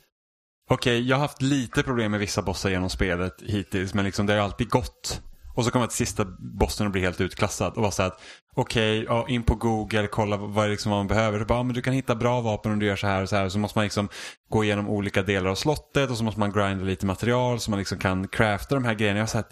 Okej, 0.70 0.98
okay, 0.98 1.10
jag 1.10 1.16
har 1.16 1.22
haft 1.22 1.42
lite 1.42 1.84
problem 1.84 2.12
med 2.12 2.20
vissa 2.20 2.42
bossar 2.42 2.70
genom 2.70 2.90
spelet 2.90 3.42
hittills, 3.42 3.94
men 3.94 4.06
liksom 4.06 4.26
det 4.26 4.34
har 4.34 4.40
alltid 4.40 4.70
gått. 4.70 5.22
Och 5.56 5.66
så 5.66 5.72
kommer 5.72 5.84
jag 5.84 5.90
till 5.90 6.08
sista 6.08 6.26
bossen 6.40 6.86
och 6.86 6.92
blir 6.92 7.02
helt 7.02 7.22
utklassad 7.22 7.74
och 7.74 7.84
var 7.84 7.92
så 7.92 8.04
att 8.04 8.22
okej, 8.56 9.02
okay, 9.02 9.16
ja, 9.16 9.26
in 9.30 9.44
på 9.44 9.56
Google, 9.56 10.08
kolla 10.08 10.38
vad, 10.38 10.70
liksom 10.70 10.92
vad 10.92 11.00
man 11.00 11.08
behöver. 11.08 11.40
Så 11.40 11.46
bara, 11.46 11.60
ja, 11.60 11.64
men 11.64 11.76
du 11.76 11.82
kan 11.82 11.94
hitta 11.94 12.16
bra 12.16 12.42
vapen 12.42 12.72
om 12.72 12.80
du 12.80 12.86
gör 12.86 12.96
så 12.96 13.08
här 13.08 13.22
och 13.22 13.30
så 13.30 13.36
här. 13.36 13.50
Så 13.50 13.60
måste 13.60 13.78
man 13.78 13.84
liksom 13.84 14.10
gå 14.50 14.64
igenom 14.64 14.90
olika 14.90 15.24
delar 15.24 15.50
av 15.50 15.56
slottet 15.56 16.10
och 16.10 16.18
så 16.18 16.24
måste 16.24 16.40
man 16.40 16.52
grinda 16.52 16.86
lite 16.86 17.06
material 17.06 17.60
så 17.60 17.72
man 17.72 17.80
liksom 17.80 18.00
kan 18.00 18.28
crafta 18.28 18.76
de 18.76 18.86
här 18.86 18.94
grejerna. 18.94 19.20
Jag 19.20 19.24
har 19.24 19.28
sagt, 19.28 19.52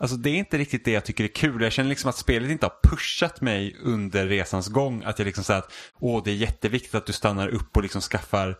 Alltså 0.00 0.16
det 0.16 0.30
är 0.30 0.34
inte 0.34 0.58
riktigt 0.58 0.84
det 0.84 0.90
jag 0.90 1.04
tycker 1.04 1.24
är 1.24 1.28
kul. 1.28 1.62
Jag 1.62 1.72
känner 1.72 1.88
liksom 1.88 2.10
att 2.10 2.16
spelet 2.16 2.50
inte 2.50 2.66
har 2.66 2.90
pushat 2.90 3.40
mig 3.40 3.76
under 3.82 4.26
resans 4.26 4.68
gång. 4.68 5.02
Att 5.04 5.18
jag 5.18 5.26
liksom 5.26 5.44
säger 5.44 5.58
att 5.58 5.72
åh 6.00 6.22
det 6.24 6.30
är 6.30 6.34
jätteviktigt 6.34 6.94
att 6.94 7.06
du 7.06 7.12
stannar 7.12 7.48
upp 7.48 7.76
och 7.76 7.82
liksom 7.82 8.00
skaffar, 8.00 8.56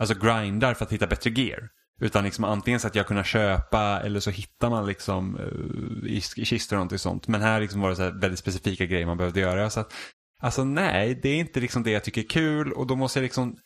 alltså 0.00 0.14
grindar 0.14 0.74
för 0.74 0.84
att 0.84 0.92
hitta 0.92 1.06
bättre 1.06 1.30
gear. 1.30 1.68
Utan 2.00 2.24
liksom 2.24 2.44
antingen 2.44 2.80
så 2.80 2.86
att 2.86 2.94
jag 2.94 3.06
kunde 3.06 3.24
köpa 3.24 4.00
eller 4.04 4.20
så 4.20 4.30
hittar 4.30 4.70
man 4.70 4.86
liksom 4.86 5.36
uh, 5.36 6.10
i, 6.10 6.22
i 6.36 6.44
kistor 6.44 6.76
och 6.76 6.78
någonting 6.78 6.98
sånt. 6.98 7.28
Men 7.28 7.42
här 7.42 7.60
liksom 7.60 7.80
var 7.80 7.90
det 7.90 7.96
så 7.96 8.10
väldigt 8.10 8.38
specifika 8.38 8.86
grejer 8.86 9.06
man 9.06 9.16
behövde 9.16 9.40
göra. 9.40 9.70
Så 9.70 9.80
att, 9.80 9.94
alltså 10.40 10.64
nej, 10.64 11.20
det 11.22 11.28
är 11.28 11.36
inte 11.36 11.60
liksom 11.60 11.82
det 11.82 11.90
jag 11.90 12.04
tycker 12.04 12.20
är 12.20 12.28
kul 12.28 12.72
och 12.72 12.86
då 12.86 12.96
måste 12.96 13.18
jag 13.18 13.22
liksom, 13.22 13.56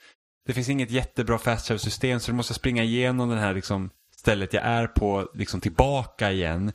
det 0.46 0.52
finns 0.52 0.68
inget 0.68 0.90
jättebra 0.90 1.38
fast 1.38 1.66
travel 1.66 1.80
system 1.80 2.20
så 2.20 2.30
då 2.30 2.36
måste 2.36 2.50
jag 2.50 2.56
springa 2.56 2.82
igenom 2.82 3.28
den 3.28 3.38
här 3.38 3.54
liksom 3.54 3.90
stället 4.22 4.52
jag 4.52 4.64
är 4.64 4.86
på 4.86 5.30
liksom 5.34 5.60
tillbaka 5.60 6.32
igen 6.32 6.72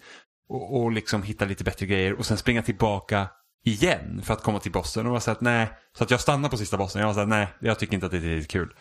och, 0.50 0.82
och 0.82 0.92
liksom 0.92 1.24
hitta 1.24 1.46
lite 1.46 1.64
bättre 1.64 1.86
grejer 1.86 2.14
och 2.14 2.26
sen 2.26 2.38
springa 2.38 2.64
tillbaka 2.64 3.30
igen 3.64 4.22
för 4.24 4.34
att 4.34 4.44
komma 4.44 4.60
till 4.60 4.72
bossen 4.72 5.06
och 5.06 5.12
var 5.12 5.20
så 5.20 5.32
att 5.32 5.42
nej, 5.42 5.70
så 5.98 6.04
att 6.04 6.12
jag 6.12 6.22
stannar 6.22 6.50
på 6.50 6.58
sista 6.58 6.78
bossen. 6.78 7.02
Jag 7.02 7.08
var 7.08 7.14
så 7.14 7.20
att 7.20 7.28
nej, 7.28 7.54
jag 7.60 7.80
tycker 7.80 7.94
inte 7.94 8.06
att 8.06 8.12
det 8.12 8.18
är 8.18 8.22
riktigt 8.22 8.52
kul. 8.52 8.76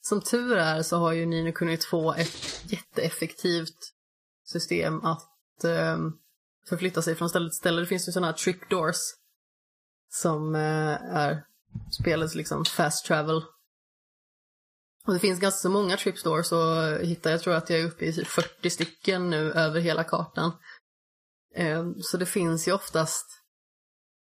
Som 0.00 0.20
tur 0.20 0.56
är 0.56 0.82
så 0.82 0.96
har 0.96 1.12
ju 1.12 1.26
Nino 1.26 1.52
kunnat 1.52 1.84
få 1.84 2.14
ett 2.14 2.64
jätteeffektivt 2.72 3.78
system 4.44 5.04
att 5.04 5.64
eh, 5.64 5.98
förflytta 6.68 7.02
sig 7.02 7.14
från 7.14 7.28
ställe 7.28 7.50
till 7.50 7.56
ställe. 7.56 7.80
Det 7.80 7.86
finns 7.86 8.08
ju 8.08 8.12
sådana 8.12 8.26
här 8.26 8.34
trick 8.34 8.70
doors 8.70 8.96
som 10.10 10.54
eh, 10.54 11.16
är 11.16 11.44
spelets 11.90 12.34
liksom 12.34 12.64
fast 12.64 13.06
travel. 13.06 13.42
Och 15.06 15.12
det 15.12 15.18
finns 15.18 15.40
ganska 15.40 15.58
så 15.58 15.70
många 15.70 15.96
trip 15.96 16.24
doors 16.24 16.52
och 16.52 17.06
hittar, 17.06 17.30
jag 17.30 17.40
tror 17.40 17.54
att 17.54 17.70
jag 17.70 17.80
är 17.80 17.84
uppe 17.84 18.04
i 18.04 18.12
typ 18.12 18.26
40 18.26 18.70
stycken 18.70 19.30
nu 19.30 19.52
över 19.52 19.80
hela 19.80 20.04
kartan. 20.04 20.52
Ehm, 21.54 21.94
så 21.98 22.16
det 22.16 22.26
finns 22.26 22.68
ju 22.68 22.72
oftast 22.72 23.26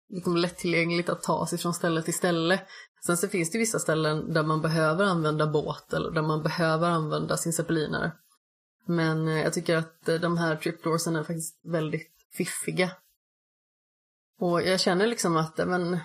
liksom 0.08 0.36
lättillgängligt 0.36 1.08
att 1.08 1.22
ta 1.22 1.46
sig 1.46 1.58
från 1.58 1.74
ställe 1.74 2.02
till 2.02 2.14
ställe. 2.14 2.60
Sen 3.06 3.16
så 3.16 3.28
finns 3.28 3.50
det 3.50 3.58
vissa 3.58 3.78
ställen 3.78 4.32
där 4.32 4.42
man 4.42 4.62
behöver 4.62 5.04
använda 5.04 5.46
båt 5.46 5.92
eller 5.92 6.10
där 6.10 6.22
man 6.22 6.42
behöver 6.42 6.88
använda 6.90 7.36
sin 7.36 7.52
zeppelinare. 7.52 8.12
Men 8.86 9.28
eh, 9.28 9.42
jag 9.42 9.52
tycker 9.52 9.76
att 9.76 10.08
eh, 10.08 10.14
de 10.14 10.38
här 10.38 10.56
tripdoorsen 10.56 11.16
är 11.16 11.24
faktiskt 11.24 11.60
väldigt 11.64 12.12
fiffiga. 12.36 12.90
Och 14.40 14.62
jag 14.62 14.80
känner 14.80 15.06
liksom 15.06 15.36
att 15.36 15.58
eh, 15.58 15.66
men, 15.66 15.98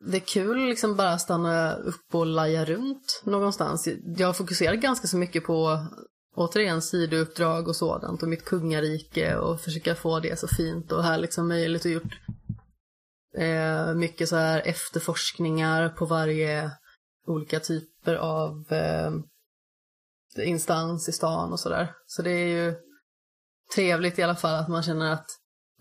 det 0.00 0.16
är 0.16 0.20
kul 0.20 0.66
liksom 0.66 0.96
bara 0.96 1.18
stanna 1.18 1.74
upp 1.74 2.14
och 2.14 2.26
laja 2.26 2.64
runt 2.64 3.22
någonstans. 3.24 3.88
Jag 4.16 4.36
fokuserar 4.36 4.74
ganska 4.74 5.08
så 5.08 5.16
mycket 5.16 5.44
på 5.44 5.86
återigen 6.36 6.82
sidouppdrag 6.82 7.68
och 7.68 7.76
sådant 7.76 8.22
och 8.22 8.28
mitt 8.28 8.44
kungarike 8.44 9.36
och 9.36 9.60
försöka 9.60 9.94
få 9.94 10.20
det 10.20 10.38
så 10.38 10.48
fint 10.48 10.92
och 10.92 11.04
härligt 11.04 11.32
som 11.32 11.48
möjligt 11.48 11.84
och 11.84 11.90
gjort 11.90 12.20
eh, 13.36 13.94
mycket 13.94 14.28
så 14.28 14.36
här 14.36 14.60
efterforskningar 14.60 15.88
på 15.88 16.06
varje 16.06 16.70
olika 17.26 17.60
typer 17.60 18.14
av 18.14 18.72
eh, 18.72 19.10
instans 20.46 21.08
i 21.08 21.12
stan 21.12 21.52
och 21.52 21.60
sådär. 21.60 21.94
Så 22.06 22.22
det 22.22 22.30
är 22.30 22.46
ju 22.46 22.74
trevligt 23.74 24.18
i 24.18 24.22
alla 24.22 24.36
fall 24.36 24.54
att 24.54 24.68
man 24.68 24.82
känner 24.82 25.12
att 25.12 25.26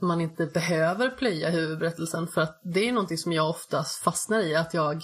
man 0.02 0.22
inte 0.22 0.46
behöver 0.46 1.10
plöja 1.10 1.50
huvudberättelsen 1.50 2.28
för 2.28 2.42
att 2.42 2.62
det 2.74 2.88
är 2.88 2.92
någonting 2.92 3.18
som 3.18 3.32
jag 3.32 3.50
oftast 3.50 4.04
fastnar 4.04 4.40
i, 4.40 4.56
att 4.56 4.74
jag 4.74 5.02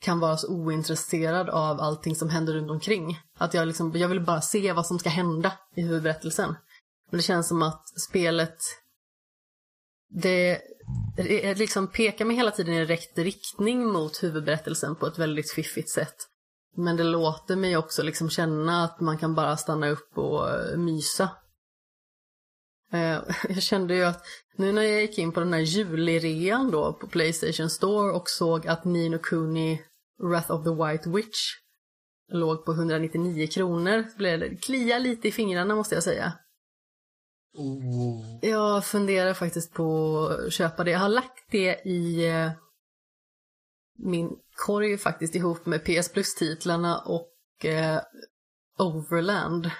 kan 0.00 0.20
vara 0.20 0.36
så 0.36 0.48
ointresserad 0.48 1.48
av 1.48 1.80
allting 1.80 2.16
som 2.16 2.28
händer 2.28 2.52
runt 2.52 2.70
omkring. 2.70 3.18
Att 3.38 3.54
jag, 3.54 3.68
liksom, 3.68 3.92
jag 3.94 4.08
vill 4.08 4.20
bara 4.20 4.40
se 4.40 4.72
vad 4.72 4.86
som 4.86 4.98
ska 4.98 5.08
hända 5.08 5.52
i 5.76 5.82
huvudberättelsen. 5.82 6.54
Men 7.10 7.18
det 7.18 7.22
känns 7.22 7.48
som 7.48 7.62
att 7.62 8.00
spelet, 8.00 8.58
det, 10.08 10.60
det 11.16 11.54
liksom 11.58 11.86
pekar 11.88 12.24
mig 12.24 12.36
hela 12.36 12.50
tiden 12.50 12.74
i 12.74 12.84
rätt 12.84 13.18
riktning 13.18 13.86
mot 13.86 14.22
huvudberättelsen 14.22 14.96
på 14.96 15.06
ett 15.06 15.18
väldigt 15.18 15.52
fiffigt 15.52 15.90
sätt. 15.90 16.16
Men 16.76 16.96
det 16.96 17.04
låter 17.04 17.56
mig 17.56 17.76
också 17.76 18.02
liksom 18.02 18.30
känna 18.30 18.84
att 18.84 19.00
man 19.00 19.18
kan 19.18 19.34
bara 19.34 19.56
stanna 19.56 19.88
upp 19.88 20.18
och 20.18 20.48
mysa. 20.78 21.30
Eh, 22.92 23.18
jag 23.48 23.62
kände 23.62 23.94
ju 23.94 24.04
att 24.04 24.22
nu 24.58 24.72
när 24.72 24.82
jag 24.82 25.00
gick 25.00 25.18
in 25.18 25.32
på 25.32 25.40
den 25.40 25.52
här 25.52 25.60
julirean 25.60 26.70
då 26.70 26.92
på 26.92 27.06
Playstation 27.06 27.70
Store 27.70 28.12
och 28.12 28.30
såg 28.30 28.66
att 28.66 28.84
Nino 28.84 29.18
Kuni 29.18 29.82
Wrath 30.18 30.50
of 30.50 30.64
the 30.64 30.70
White 30.70 31.10
Witch 31.10 31.38
låg 32.32 32.64
på 32.64 32.72
199 32.72 33.46
kronor 33.46 34.04
blev 34.16 34.40
det 34.40 34.56
klia 34.56 34.98
lite 34.98 35.28
i 35.28 35.32
fingrarna 35.32 35.74
måste 35.74 35.94
jag 35.94 36.04
säga. 36.04 36.32
Oh. 37.54 38.38
Jag 38.42 38.84
funderar 38.84 39.34
faktiskt 39.34 39.72
på 39.72 40.18
att 40.26 40.52
köpa 40.52 40.84
det. 40.84 40.90
Jag 40.90 40.98
har 40.98 41.08
lagt 41.08 41.50
det 41.50 41.80
i 41.84 42.28
eh, 42.28 42.50
min 43.98 44.30
korg 44.66 44.98
faktiskt 44.98 45.34
ihop 45.34 45.66
med 45.66 45.84
PS 45.84 46.12
Plus-titlarna 46.12 46.98
och 46.98 47.64
eh, 47.64 48.00
Overland. 48.78 49.70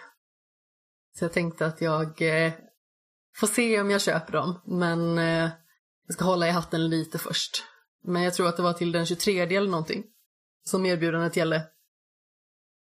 Så 1.18 1.24
jag 1.24 1.32
tänkte 1.32 1.66
att 1.66 1.80
jag 1.80 2.22
eh, 2.22 2.52
får 3.36 3.46
se 3.46 3.80
om 3.80 3.90
jag 3.90 4.00
köper 4.00 4.32
dem, 4.32 4.60
men 4.64 5.18
eh, 5.18 5.50
jag 6.06 6.14
ska 6.14 6.24
hålla 6.24 6.48
i 6.48 6.50
hatten 6.50 6.88
lite 6.88 7.18
först. 7.18 7.64
Men 8.04 8.22
jag 8.22 8.34
tror 8.34 8.48
att 8.48 8.56
det 8.56 8.62
var 8.62 8.72
till 8.72 8.92
den 8.92 9.06
23 9.06 9.40
eller 9.40 9.70
någonting 9.70 10.04
som 10.64 10.86
erbjudandet 10.86 11.36
gällde. 11.36 11.62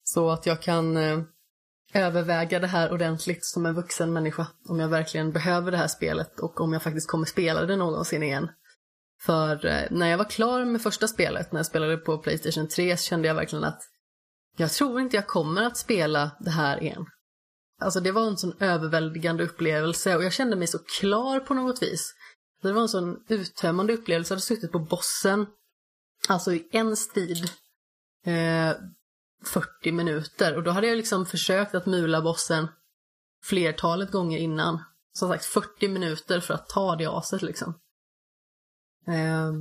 Så 0.03 0.29
att 0.29 0.45
jag 0.45 0.61
kan 0.61 0.97
eh, 0.97 1.19
överväga 1.93 2.59
det 2.59 2.67
här 2.67 2.91
ordentligt 2.91 3.45
som 3.45 3.65
en 3.65 3.75
vuxen 3.75 4.13
människa. 4.13 4.47
Om 4.69 4.79
jag 4.79 4.87
verkligen 4.87 5.31
behöver 5.31 5.71
det 5.71 5.77
här 5.77 5.87
spelet 5.87 6.39
och 6.39 6.61
om 6.61 6.73
jag 6.73 6.83
faktiskt 6.83 7.09
kommer 7.09 7.25
spela 7.25 7.65
det 7.65 7.75
någonsin 7.75 8.23
igen. 8.23 8.49
För 9.21 9.65
eh, 9.65 9.83
när 9.91 10.07
jag 10.07 10.17
var 10.17 10.29
klar 10.29 10.65
med 10.65 10.81
första 10.81 11.07
spelet, 11.07 11.51
när 11.51 11.59
jag 11.59 11.65
spelade 11.65 11.97
på 11.97 12.17
Playstation 12.17 12.67
3, 12.67 12.97
så 12.97 13.03
kände 13.03 13.27
jag 13.27 13.35
verkligen 13.35 13.63
att 13.63 13.81
jag 14.57 14.71
tror 14.71 15.01
inte 15.01 15.15
jag 15.15 15.27
kommer 15.27 15.63
att 15.63 15.77
spela 15.77 16.31
det 16.39 16.51
här 16.51 16.83
igen. 16.83 17.05
Alltså 17.81 17.99
det 17.99 18.11
var 18.11 18.27
en 18.27 18.37
sån 18.37 18.53
överväldigande 18.59 19.43
upplevelse 19.43 20.15
och 20.15 20.23
jag 20.23 20.33
kände 20.33 20.55
mig 20.55 20.67
så 20.67 20.79
klar 20.79 21.39
på 21.39 21.53
något 21.53 21.81
vis. 21.81 22.13
Det 22.61 22.71
var 22.71 22.81
en 22.81 22.89
sån 22.89 23.23
uttömmande 23.27 23.93
upplevelse. 23.93 24.33
Jag 24.33 24.35
hade 24.35 24.45
suttit 24.45 24.71
på 24.71 24.79
bossen, 24.79 25.47
alltså 26.27 26.53
i 26.53 26.67
en 26.71 26.97
strid, 26.97 27.49
eh, 28.25 28.73
40 29.45 29.91
minuter. 29.91 30.55
Och 30.55 30.63
då 30.63 30.71
hade 30.71 30.87
jag 30.87 30.97
liksom 30.97 31.25
försökt 31.25 31.75
att 31.75 31.85
mula 31.85 32.21
bossen 32.21 32.67
flertalet 33.43 34.11
gånger 34.11 34.37
innan. 34.37 34.83
Som 35.13 35.29
sagt 35.29 35.45
40 35.45 35.87
minuter 35.87 36.39
för 36.39 36.53
att 36.53 36.69
ta 36.69 36.95
det 36.95 37.05
aset 37.05 37.41
liksom. 37.41 37.79
Eh, 39.07 39.53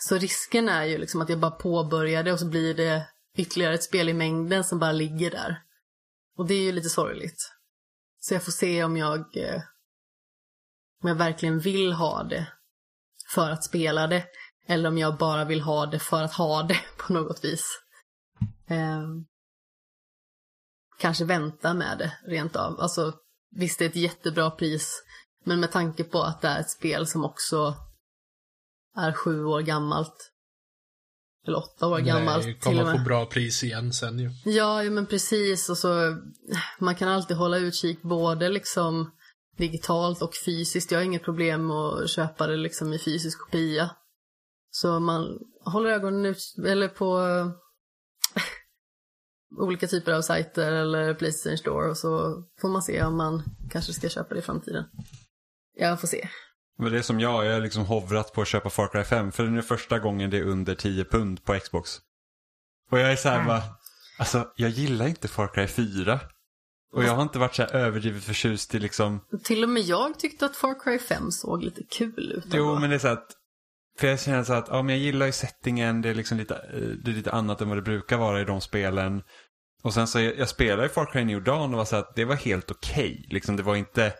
så 0.00 0.16
risken 0.16 0.68
är 0.68 0.84
ju 0.84 0.98
liksom 0.98 1.20
att 1.20 1.28
jag 1.28 1.40
bara 1.40 1.50
påbörjade 1.50 2.32
och 2.32 2.40
så 2.40 2.46
blir 2.46 2.74
det 2.74 3.08
ytterligare 3.36 3.74
ett 3.74 3.82
spel 3.82 4.08
i 4.08 4.14
mängden 4.14 4.64
som 4.64 4.78
bara 4.78 4.92
ligger 4.92 5.30
där. 5.30 5.63
Och 6.36 6.46
det 6.46 6.54
är 6.54 6.62
ju 6.62 6.72
lite 6.72 6.88
sorgligt. 6.88 7.52
Så 8.20 8.34
jag 8.34 8.42
får 8.42 8.52
se 8.52 8.84
om 8.84 8.96
jag 8.96 9.36
eh, 9.36 9.62
om 11.02 11.08
jag 11.08 11.16
verkligen 11.16 11.58
vill 11.58 11.92
ha 11.92 12.22
det 12.22 12.46
för 13.34 13.50
att 13.50 13.64
spela 13.64 14.06
det. 14.06 14.24
Eller 14.66 14.88
om 14.88 14.98
jag 14.98 15.16
bara 15.16 15.44
vill 15.44 15.60
ha 15.60 15.86
det 15.86 15.98
för 15.98 16.22
att 16.22 16.34
ha 16.34 16.62
det 16.62 16.80
på 16.96 17.12
något 17.12 17.44
vis. 17.44 17.80
Eh, 18.66 19.02
kanske 20.98 21.24
vänta 21.24 21.74
med 21.74 21.98
det 21.98 22.12
rent 22.26 22.56
av. 22.56 22.80
Alltså 22.80 23.12
visst 23.50 23.78
det 23.78 23.84
är 23.84 23.88
ett 23.88 23.96
jättebra 23.96 24.50
pris. 24.50 25.02
Men 25.44 25.60
med 25.60 25.72
tanke 25.72 26.04
på 26.04 26.22
att 26.22 26.40
det 26.40 26.48
är 26.48 26.60
ett 26.60 26.70
spel 26.70 27.06
som 27.06 27.24
också 27.24 27.76
är 28.96 29.12
sju 29.12 29.44
år 29.44 29.60
gammalt. 29.60 30.33
Eller 31.46 31.58
åtta 31.58 31.86
år. 31.86 32.00
Nej, 32.00 32.42
till 32.44 32.62
kommer 32.62 32.80
och 32.80 32.86
med. 32.86 32.98
få 32.98 33.04
bra 33.04 33.26
pris 33.26 33.64
igen 33.64 33.92
sen 33.92 34.18
ju. 34.18 34.30
Ja, 34.44 34.84
ja, 34.84 34.90
men 34.90 35.06
precis. 35.06 35.68
Och 35.68 35.78
så, 35.78 36.16
man 36.78 36.94
kan 36.94 37.08
alltid 37.08 37.36
hålla 37.36 37.58
utkik 37.58 38.02
både 38.02 38.48
liksom 38.48 39.10
digitalt 39.56 40.22
och 40.22 40.34
fysiskt. 40.46 40.90
Jag 40.90 40.98
har 40.98 41.04
inget 41.04 41.24
problem 41.24 41.66
med 41.66 41.76
att 41.76 42.10
köpa 42.10 42.46
det 42.46 42.56
liksom 42.56 42.92
i 42.92 42.98
fysisk 42.98 43.38
kopia. 43.40 43.90
Så 44.70 45.00
man 45.00 45.38
håller 45.64 45.90
ögonen 45.90 46.26
ut, 46.26 46.54
eller 46.66 46.88
på 46.88 47.20
olika 49.60 49.86
typer 49.86 50.12
av 50.12 50.22
sajter 50.22 50.72
eller 50.72 51.14
Playstation 51.14 51.58
Store 51.58 51.90
och 51.90 51.98
så 51.98 52.42
får 52.60 52.68
man 52.68 52.82
se 52.82 53.02
om 53.02 53.16
man 53.16 53.42
kanske 53.70 53.92
ska 53.92 54.08
köpa 54.08 54.34
det 54.34 54.40
i 54.40 54.42
framtiden. 54.42 54.84
Jag 55.76 56.00
får 56.00 56.08
se. 56.08 56.28
Men 56.78 56.92
det 56.92 56.98
är 56.98 57.02
som 57.02 57.20
jag, 57.20 57.44
jag 57.46 57.52
har 57.52 57.60
liksom 57.60 57.84
hovrat 57.84 58.32
på 58.32 58.42
att 58.42 58.48
köpa 58.48 58.70
Far 58.70 58.88
Cry 58.88 59.04
5 59.04 59.32
för 59.32 59.42
det 59.42 59.48
är 59.48 59.50
nu 59.52 59.62
första 59.62 59.98
gången 59.98 60.30
det 60.30 60.38
är 60.38 60.42
under 60.42 60.74
10 60.74 61.04
pund 61.04 61.44
på 61.44 61.58
Xbox. 61.60 61.98
Och 62.90 62.98
jag 62.98 63.12
är 63.12 63.16
så 63.16 63.28
här 63.28 63.36
Mm. 63.36 63.46
bara, 63.48 63.62
alltså 64.18 64.52
jag 64.56 64.70
gillar 64.70 65.06
inte 65.06 65.28
Far 65.28 65.48
Cry 65.54 65.66
4. 65.66 66.20
Och 66.92 67.04
jag 67.04 67.14
har 67.14 67.22
inte 67.22 67.38
varit 67.38 67.54
så 67.54 67.62
här 67.62 67.74
överdrivet 67.74 68.24
förtjust 68.24 68.74
i 68.74 68.78
liksom, 68.78 69.20
Till 69.44 69.62
och 69.62 69.68
med 69.68 69.82
jag 69.82 70.18
tyckte 70.18 70.46
att 70.46 70.56
Far 70.56 70.80
Cry 70.84 70.98
5 70.98 71.30
såg 71.30 71.62
lite 71.62 71.82
kul 71.90 72.32
ut. 72.32 72.44
jo 72.52 72.78
men 72.78 72.90
det 72.90 72.96
är 72.96 72.98
så 72.98 73.08
att, 73.08 73.26
för 73.98 74.06
jag 74.06 74.20
känner 74.20 74.44
så 74.44 74.52
att, 74.52 74.68
ja 74.68 74.82
men 74.82 74.94
jag 74.94 75.04
gillar 75.04 75.26
ju 75.26 75.32
settingen, 75.32 76.02
det 76.02 76.08
är 76.08 76.14
liksom 76.14 76.38
lite, 76.38 76.54
eh, 76.54 76.80
det 76.80 77.10
är 77.10 77.14
lite 77.14 77.32
annat 77.32 77.60
än 77.60 77.68
vad 77.68 77.78
det 77.78 77.82
brukar 77.82 78.16
vara 78.16 78.40
i 78.40 78.44
de 78.44 78.60
spelen. 78.60 79.22
Och 79.82 79.94
sen 79.94 80.06
så, 80.06 80.20
jag, 80.20 80.38
jag 80.38 80.48
spelade 80.48 80.86
i 80.86 80.88
Far 80.88 81.06
Cry 81.12 81.24
New 81.24 81.42
Dawn 81.42 81.72
och 81.74 81.78
var 81.78 81.84
så 81.84 81.96
att 81.96 82.14
det 82.14 82.24
var 82.24 82.34
helt 82.36 82.70
okej. 82.70 83.26
Liksom 83.30 83.56
det 83.56 83.62
var 83.62 83.76
inte, 83.76 84.12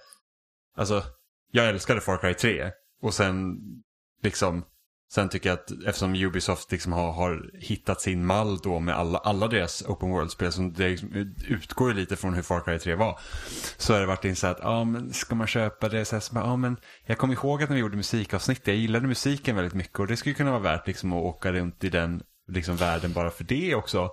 alltså, 0.77 1.03
jag 1.55 1.69
älskade 1.69 2.01
Far 2.01 2.17
Cry 2.17 2.35
3. 2.35 2.71
Och 3.03 3.15
sen, 3.15 3.57
liksom, 4.23 4.65
sen 5.13 5.29
tycker 5.29 5.49
jag 5.49 5.59
att 5.59 5.71
eftersom 5.71 6.15
Ubisoft 6.15 6.73
liksom 6.73 6.93
har, 6.93 7.13
har 7.13 7.51
hittat 7.55 8.01
sin 8.01 8.27
mall 8.27 8.59
då 8.59 8.81
med 8.81 8.95
alla, 8.95 9.19
alla 9.19 9.49
deras 9.49 9.83
open 9.83 10.11
world-spel 10.11 10.53
som 10.53 10.73
det 10.73 10.89
liksom 10.89 11.35
utgår 11.49 11.89
ju 11.89 11.95
lite 11.95 12.17
från 12.17 12.35
hur 12.35 12.43
Far 12.43 12.61
Cry 12.61 12.79
3 12.79 12.95
var. 12.95 13.21
Så 13.77 13.93
har 13.93 14.01
det 14.01 14.07
varit 14.07 14.25
in 14.25 14.37
så 14.37 14.47
att, 14.47 14.59
ja 14.63 14.85
men 14.85 15.13
ska 15.13 15.35
man 15.35 15.47
köpa 15.47 15.89
det? 15.89 16.05
Så 16.05 16.17
här, 16.17 16.21
så 16.21 16.35
bara, 16.35 16.45
ah, 16.45 16.57
men 16.57 16.77
jag 17.07 17.19
kommer 17.19 17.35
ihåg 17.35 17.63
att 17.63 17.69
när 17.69 17.75
vi 17.75 17.81
gjorde 17.81 17.97
musikavsnitt, 17.97 18.67
jag 18.67 18.77
gillade 18.77 19.07
musiken 19.07 19.57
väldigt 19.57 19.75
mycket 19.75 19.99
och 19.99 20.07
det 20.07 20.17
skulle 20.17 20.35
kunna 20.35 20.51
vara 20.51 20.63
värt 20.63 20.87
liksom 20.87 21.13
att 21.13 21.23
åka 21.23 21.53
runt 21.53 21.85
i 21.85 21.89
den 21.89 22.23
liksom 22.49 22.77
världen 22.77 23.13
bara 23.13 23.31
för 23.31 23.45
det 23.45 23.75
också. 23.75 24.11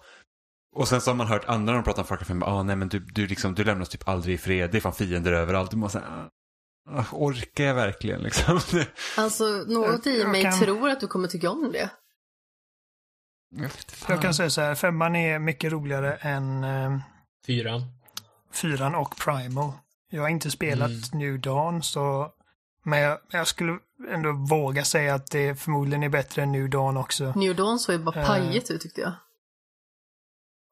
Och 0.75 0.87
sen 0.87 1.01
så 1.01 1.11
har 1.11 1.15
man 1.15 1.27
hört 1.27 1.45
andra 1.45 1.73
när 1.73 1.79
de 1.79 1.83
pratar 1.83 2.01
om 2.01 2.07
Far 2.07 2.17
Cry 2.17 2.25
5, 2.25 2.43
ah, 2.43 2.63
nej 2.63 2.75
men 2.75 2.89
du, 2.89 2.99
du, 2.99 3.27
liksom, 3.27 3.55
du 3.55 3.63
lämnas 3.63 3.89
typ 3.89 4.07
aldrig 4.07 4.35
i 4.35 4.37
fred, 4.37 4.71
det 4.71 4.77
är 4.77 4.81
fan 4.81 4.93
fiender 4.93 5.31
överallt. 5.31 5.71
Du 5.71 5.77
måste 5.77 5.99
ah, 5.99 6.29
orkar 7.11 7.63
jag 7.63 7.73
verkligen 7.75 8.19
liksom? 8.21 8.59
Alltså, 9.17 9.43
något 9.67 10.07
i 10.07 10.19
Jag 10.19 10.29
mig 10.31 10.41
kan- 10.43 10.59
tror 10.59 10.89
att 10.89 10.99
du 10.99 11.07
kommer 11.07 11.27
tycka 11.27 11.49
om 11.49 11.71
det. 11.71 11.89
Jag 14.07 14.21
kan 14.21 14.33
säga 14.33 14.49
så 14.49 14.61
här, 14.61 14.75
femman 14.75 15.15
är 15.15 15.39
mycket 15.39 15.71
roligare 15.71 16.13
än 16.15 16.63
eh, 16.63 16.97
Fyran. 17.47 17.81
fyran 18.53 18.95
och 18.95 19.15
Primal. 19.17 19.71
Jag 20.09 20.21
har 20.21 20.29
inte 20.29 20.51
spelat 20.51 20.89
Mm. 20.89 21.01
New 21.13 21.39
Dawn, 21.39 21.83
så... 21.83 22.31
Men 22.83 22.99
jag, 22.99 23.19
jag 23.31 23.47
skulle 23.47 23.77
ändå 24.09 24.31
våga 24.31 24.85
säga 24.85 25.15
att 25.15 25.31
det 25.31 25.55
förmodligen 25.55 26.03
är 26.03 26.09
bättre 26.09 26.41
än 26.43 26.51
New 26.51 26.69
Dawn 26.69 26.97
också. 26.97 27.33
New 27.35 27.55
Dawn 27.55 27.79
såg 27.79 27.95
ju 27.95 27.99
bara 28.03 28.21
Eh. 28.21 28.27
pajigt 28.27 28.71
ut 28.71 28.81
tyckte 28.81 29.01
jag. 29.01 29.11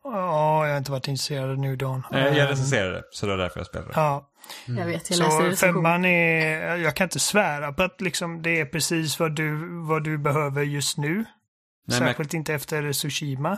Ja, 0.03 0.65
jag 0.65 0.71
har 0.73 0.77
inte 0.77 0.91
varit 0.91 1.07
intresserad 1.07 1.49
av 1.49 1.57
New 1.57 1.77
Dawn. 1.77 2.03
Nej, 2.11 2.23
jag 2.23 2.37
Ehm, 2.39 2.47
recenserade 2.47 2.91
det, 2.91 3.03
så 3.11 3.25
det 3.25 3.31
var 3.31 3.37
därför 3.37 3.59
jag 3.59 3.67
spelade. 3.67 3.91
Ja, 3.95 4.28
Jag 4.65 4.85
vet, 4.85 5.09
jag 5.19 5.33
så 5.33 5.55
femman 5.67 6.05
är... 6.05 6.75
Jag 6.75 6.95
kan 6.95 7.05
inte 7.05 7.19
svära 7.19 7.73
på 7.73 7.83
att 7.83 8.01
liksom 8.01 8.41
det 8.41 8.59
är 8.59 8.65
precis 8.65 9.19
vad 9.19 9.35
du, 9.35 9.55
vad 9.87 10.03
du 10.03 10.17
behöver 10.17 10.63
just 10.63 10.97
nu. 10.97 11.13
Nej, 11.15 11.25
men 11.85 11.97
jag, 11.97 12.07
Särskilt 12.07 12.33
inte 12.33 12.53
efter 12.53 12.93
Tsushima. 12.93 13.57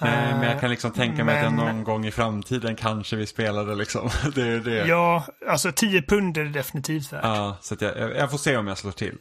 nej, 0.00 0.34
men 0.34 0.42
jag 0.42 0.52
kan 0.60 0.64
Eh, 0.64 0.70
liksom 0.70 0.90
tänka 0.92 1.24
mig 1.24 1.36
att 1.38 1.42
jag 1.44 1.52
men- 1.52 1.64
någon 1.76 1.84
gång 1.84 2.06
i 2.06 2.10
framtiden 2.10 2.76
kanske 2.76 3.16
vi 3.16 3.26
spelade 3.26 3.74
liksom. 3.74 4.10
Det 4.34 4.42
är 4.42 4.60
det. 4.60 4.86
Ja, 4.86 5.26
alltså 5.48 5.72
10 5.72 6.02
pund 6.02 6.36
är 6.38 6.44
det 6.44 6.50
definitivt 6.50 7.12
värt. 7.12 7.20
Ja, 7.24 7.56
så 7.60 7.74
att 7.74 7.80
jag, 7.80 8.16
jag 8.16 8.30
får 8.30 8.38
se 8.38 8.56
om 8.56 8.66
jag 8.66 8.78
slår 8.78 8.92
till. 8.92 9.18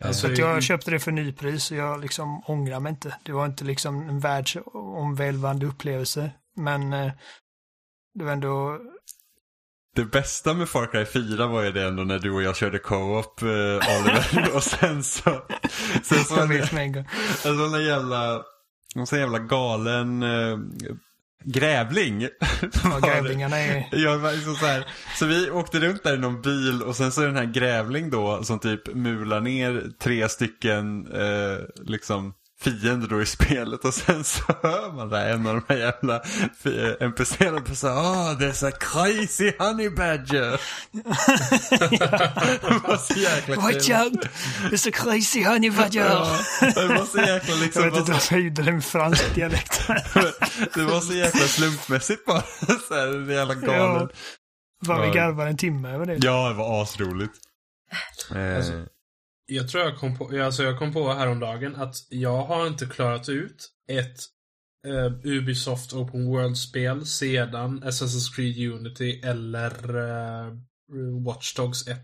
Alltså, 0.00 0.26
Så 0.26 0.32
att 0.32 0.38
jag 0.38 0.62
köpte 0.62 0.90
det 0.90 0.98
för 1.00 1.12
nypris 1.12 1.70
och 1.70 1.76
jag 1.76 2.00
liksom 2.00 2.42
ångrar 2.46 2.80
mig 2.80 2.90
inte. 2.90 3.16
Det 3.24 3.32
var 3.32 3.46
inte 3.46 3.64
liksom 3.64 4.08
en 4.08 4.20
världsomvälvande 4.20 5.66
upplevelse. 5.66 6.30
Men 6.56 6.92
eh, 6.92 7.12
det 8.14 8.24
var 8.24 8.32
ändå... 8.32 8.78
Det 9.94 10.04
bästa 10.04 10.54
med 10.54 10.68
Far 10.68 10.86
Cry 10.86 11.04
4 11.04 11.46
var 11.46 11.62
ju 11.62 11.72
det 11.72 11.86
ändå 11.86 12.02
när 12.02 12.18
du 12.18 12.30
och 12.30 12.42
jag 12.42 12.56
körde 12.56 12.78
co-op, 12.78 13.42
eh, 13.42 13.48
Oliver. 13.48 14.50
och 14.54 14.62
sen 14.62 15.04
så... 15.04 15.42
Sen 16.02 16.24
så 16.24 16.34
Jag 16.36 16.46
vet 16.46 16.72
med 16.72 16.82
en 16.82 16.92
gång. 16.92 17.08
en 17.44 17.58
sån 17.58 17.84
jävla... 17.84 18.42
En 18.94 19.06
sån 19.06 19.18
jävla 19.18 19.38
galen 19.38 20.22
eh, 20.22 20.58
grävling. 21.44 22.28
Ja, 22.84 22.98
grävlingarna 23.02 23.58
är... 23.58 23.88
Ja, 23.92 24.30
liksom 24.32 24.54
så, 24.54 24.66
här. 24.66 24.86
så 25.18 25.26
vi 25.26 25.50
åkte 25.50 25.80
runt 25.80 26.02
där 26.02 26.14
i 26.14 26.18
någon 26.18 26.42
bil 26.42 26.82
och 26.82 26.96
sen 26.96 27.12
så 27.12 27.22
är 27.22 27.26
den 27.26 27.36
här 27.36 27.52
grävling 27.52 28.10
då 28.10 28.44
som 28.44 28.58
typ 28.58 28.94
mular 28.94 29.40
ner 29.40 29.90
tre 30.00 30.28
stycken 30.28 31.06
eh, 31.12 31.58
liksom 31.82 32.34
fiender 32.62 33.08
då 33.08 33.22
i 33.22 33.26
spelet 33.26 33.84
och 33.84 33.94
sen 33.94 34.24
så 34.24 34.42
hör 34.62 34.92
man 34.92 35.08
där 35.08 35.30
en 35.30 35.46
av 35.46 35.54
de 35.54 35.62
här 35.68 35.76
jävla 35.80 36.22
NPCerna 37.00 37.60
på 37.60 37.74
så 37.74 37.88
ah 37.88 38.32
there's 38.40 38.68
a 38.68 38.70
crazy 38.80 39.52
honey 39.58 39.88
badger. 39.90 40.60
det 42.62 42.88
var 42.88 42.96
så 42.96 43.14
jäkla 43.20 43.56
Watch 43.56 43.86
kul. 43.86 43.96
out! 43.96 44.26
It's 44.72 44.88
a 44.88 44.92
crazy 44.94 45.44
honey 45.44 45.70
badger! 45.70 46.00
Ja, 46.04 46.38
det 46.60 46.86
var 46.88 47.04
så 47.04 47.18
jäkla 47.18 47.54
Jag 47.54 47.62
liksom, 47.62 47.82
vet 47.82 47.96
inte 47.96 48.12
varför 48.12 48.34
jag 48.36 48.44
gjorde 48.44 48.62
det 48.62 48.72
med 48.72 48.84
fransk 48.84 49.34
dialekt. 49.34 49.82
det 50.74 50.84
var 50.84 51.00
så 51.00 51.12
jäkla 51.12 51.40
slumpmässigt 51.40 52.24
bara. 52.26 52.42
Så 52.88 52.94
här, 52.94 53.26
det 53.26 53.34
jävla 53.34 53.54
galen. 53.54 54.08
Var 54.86 55.00
vi 55.00 55.06
Ja. 55.06 55.12
garvade 55.14 55.50
en 55.50 55.56
timme 55.56 55.90
över 55.94 56.06
det. 56.06 56.18
Ja, 56.20 56.48
det 56.48 56.54
var 56.54 56.82
asroligt. 56.82 57.32
Eh, 58.34 58.56
Alltså, 58.56 58.72
Jag 59.54 59.68
tror 59.68 59.84
jag 59.84 59.98
kom 59.98 60.18
på, 60.18 60.42
alltså 60.44 60.62
jag 60.62 60.78
kom 60.78 60.92
på 60.92 61.12
häromdagen 61.12 61.76
att 61.76 61.94
jag 62.08 62.42
har 62.44 62.66
inte 62.66 62.86
klarat 62.86 63.28
ut 63.28 63.68
ett 63.88 64.16
eh, 64.86 65.12
Ubisoft 65.32 65.92
Open 65.92 66.26
World-spel 66.26 67.06
sedan 67.06 67.84
Assassin's 67.84 68.34
Creed 68.36 68.72
Unity 68.72 69.20
eller 69.20 69.96
eh, 70.48 70.52
Watch 71.26 71.54
Dogs 71.54 71.88
1. 71.88 71.98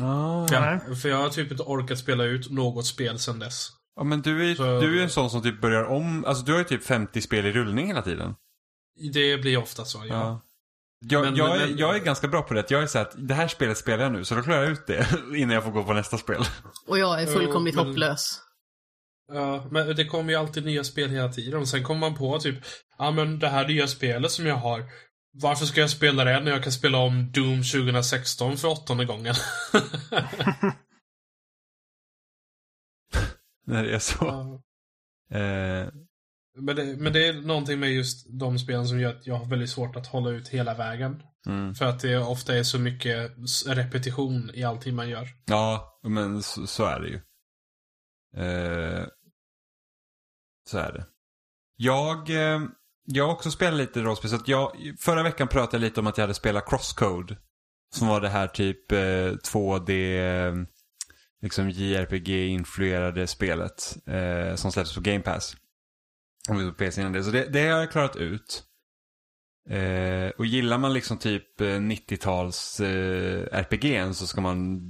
ah, 0.00 0.46
Nej. 0.50 0.96
För 0.96 1.08
jag 1.08 1.16
har 1.16 1.28
typ 1.30 1.50
inte 1.50 1.62
orkat 1.62 1.98
spela 1.98 2.24
ut 2.24 2.50
något 2.50 2.86
spel 2.86 3.18
sedan 3.18 3.38
dess. 3.38 3.68
Ja, 3.96 4.04
men 4.04 4.22
du 4.22 4.50
är, 4.50 4.54
Så- 4.54 4.80
du 4.80 4.98
är 4.98 5.02
en 5.02 5.10
sån 5.10 5.30
som 5.30 5.42
typ 5.42 5.60
börjar 5.60 5.84
om, 5.84 6.24
alltså 6.24 6.44
du 6.44 6.52
har 6.52 6.58
ju 6.58 6.64
typ 6.64 6.84
50 6.84 7.20
spel 7.20 7.46
i 7.46 7.52
rullning 7.52 7.86
hela 7.86 8.02
tiden. 8.02 8.34
Det 9.12 9.38
blir 9.38 9.56
ofta 9.56 9.84
så, 9.84 9.98
ja. 9.98 10.04
Ja. 10.14 10.42
Jag, 11.00 11.24
Men- 11.24 11.36
jag, 11.36 11.48
men- 11.58 11.60
är, 11.74 11.80
jag 11.80 11.96
är 11.96 12.00
ganska 12.00 12.28
bra 12.28 12.42
på 12.42 12.54
det. 12.54 12.70
Jag 12.70 12.82
är 12.82 12.86
så 12.86 12.98
att 12.98 13.14
det 13.28 13.34
här 13.34 13.48
spelet 13.48 13.78
spelar 13.78 14.04
jag 14.04 14.12
nu, 14.12 14.24
så 14.24 14.34
då 14.34 14.42
klarar 14.42 14.62
jag 14.62 14.72
ut 14.72 14.86
det 14.86 15.06
innan 15.36 15.54
jag 15.54 15.64
får 15.64 15.70
gå 15.70 15.84
på 15.84 15.92
nästa 15.92 16.18
spel. 16.18 16.42
Och 16.86 16.98
jag 16.98 17.22
är 17.22 17.26
fullkomligt 17.26 17.74
Jo, 17.74 17.80
men- 17.82 17.88
hopplös. 17.88 18.40
Ja, 19.32 19.66
men 19.70 19.96
det 19.96 20.04
kommer 20.04 20.30
ju 20.32 20.38
alltid 20.38 20.64
nya 20.64 20.84
spel 20.84 21.10
hela 21.10 21.32
tiden. 21.32 21.60
Och 21.60 21.68
sen 21.68 21.84
kommer 21.84 22.00
man 22.00 22.14
på 22.18 22.38
typ, 22.38 22.64
ja 22.98 23.10
men 23.10 23.38
det 23.38 23.48
här 23.48 23.68
nya 23.68 23.86
spelet 23.86 24.30
som 24.30 24.46
jag 24.46 24.56
har. 24.56 24.84
Varför 25.32 25.66
ska 25.66 25.80
jag 25.80 25.90
spela 25.90 26.24
det 26.24 26.40
när 26.40 26.50
jag 26.50 26.62
kan 26.62 26.72
spela 26.72 26.98
om 26.98 27.32
Doom 27.32 27.62
2016 27.62 28.56
för 28.56 28.68
åttonde 28.68 29.04
gången? 29.04 29.34
När 33.66 33.84
det 33.84 33.94
är 33.94 33.98
så. 33.98 34.16
Ja. 34.20 34.62
Eh, 35.38 35.88
men, 36.58 36.76
det, 36.76 36.84
men 36.84 37.12
det 37.12 37.28
är 37.28 37.32
någonting 37.32 37.80
med 37.80 37.90
just 37.90 38.26
de 38.30 38.58
spelen 38.58 38.88
som 38.88 39.00
gör 39.00 39.10
att 39.10 39.26
jag 39.26 39.34
har 39.34 39.44
väldigt 39.44 39.70
svårt 39.70 39.96
att 39.96 40.06
hålla 40.06 40.30
ut 40.30 40.48
hela 40.48 40.74
vägen. 40.74 41.22
mm. 41.46 41.74
För 41.74 41.84
att 41.84 42.00
det 42.00 42.18
ofta 42.18 42.54
är 42.54 42.62
så 42.62 42.78
mycket 42.78 43.32
repetition 43.66 44.50
i 44.54 44.64
allting 44.64 44.94
man 44.94 45.08
gör. 45.08 45.28
Ja, 45.46 46.00
men 46.02 46.42
så, 46.42 46.66
så 46.66 46.84
är 46.84 47.00
det 47.00 47.08
ju. 47.08 47.20
Eh, 48.36 49.06
så 50.70 50.78
är 50.78 50.92
det. 50.92 51.06
Jag, 51.76 52.30
eh, 52.30 52.60
jag 53.04 53.26
har 53.26 53.32
också 53.32 53.50
spelat 53.50 53.78
lite 53.78 54.00
rollspel. 54.00 54.30
Så 54.30 54.36
att 54.36 54.48
jag, 54.48 54.72
förra 54.98 55.22
veckan 55.22 55.48
pratade 55.48 55.76
jag 55.76 55.80
lite 55.88 56.00
om 56.00 56.06
att 56.06 56.18
jag 56.18 56.22
hade 56.22 56.34
spelat 56.34 56.68
Crosscode. 56.68 57.36
Som 57.94 58.08
var 58.08 58.20
det 58.20 58.28
här 58.28 58.48
typ 58.48 58.92
eh, 58.92 58.98
2D, 59.52 59.90
eh, 60.46 60.54
liksom 61.42 61.70
JRPG-influerade 61.70 63.26
spelet. 63.26 63.96
Eh, 64.06 64.54
som 64.54 64.72
släpptes 64.72 64.94
på 64.94 65.00
Game 65.00 65.20
Pass. 65.20 65.56
Om 66.48 66.58
vi 66.58 66.70
på 66.70 66.76
PC 66.76 67.00
innan 67.00 67.12
det. 67.12 67.24
Så 67.24 67.30
det, 67.30 67.44
det 67.44 67.68
har 67.68 67.80
jag 67.80 67.90
klarat 67.90 68.16
ut. 68.16 68.62
Eh, 69.70 70.30
och 70.38 70.46
gillar 70.46 70.78
man 70.78 70.92
liksom 70.92 71.18
typ 71.18 71.60
eh, 71.60 71.64
90-tals 71.64 72.80
eh, 72.80 73.62
RPG'n 73.62 74.12
så 74.12 74.26
ska 74.26 74.40
man 74.40 74.80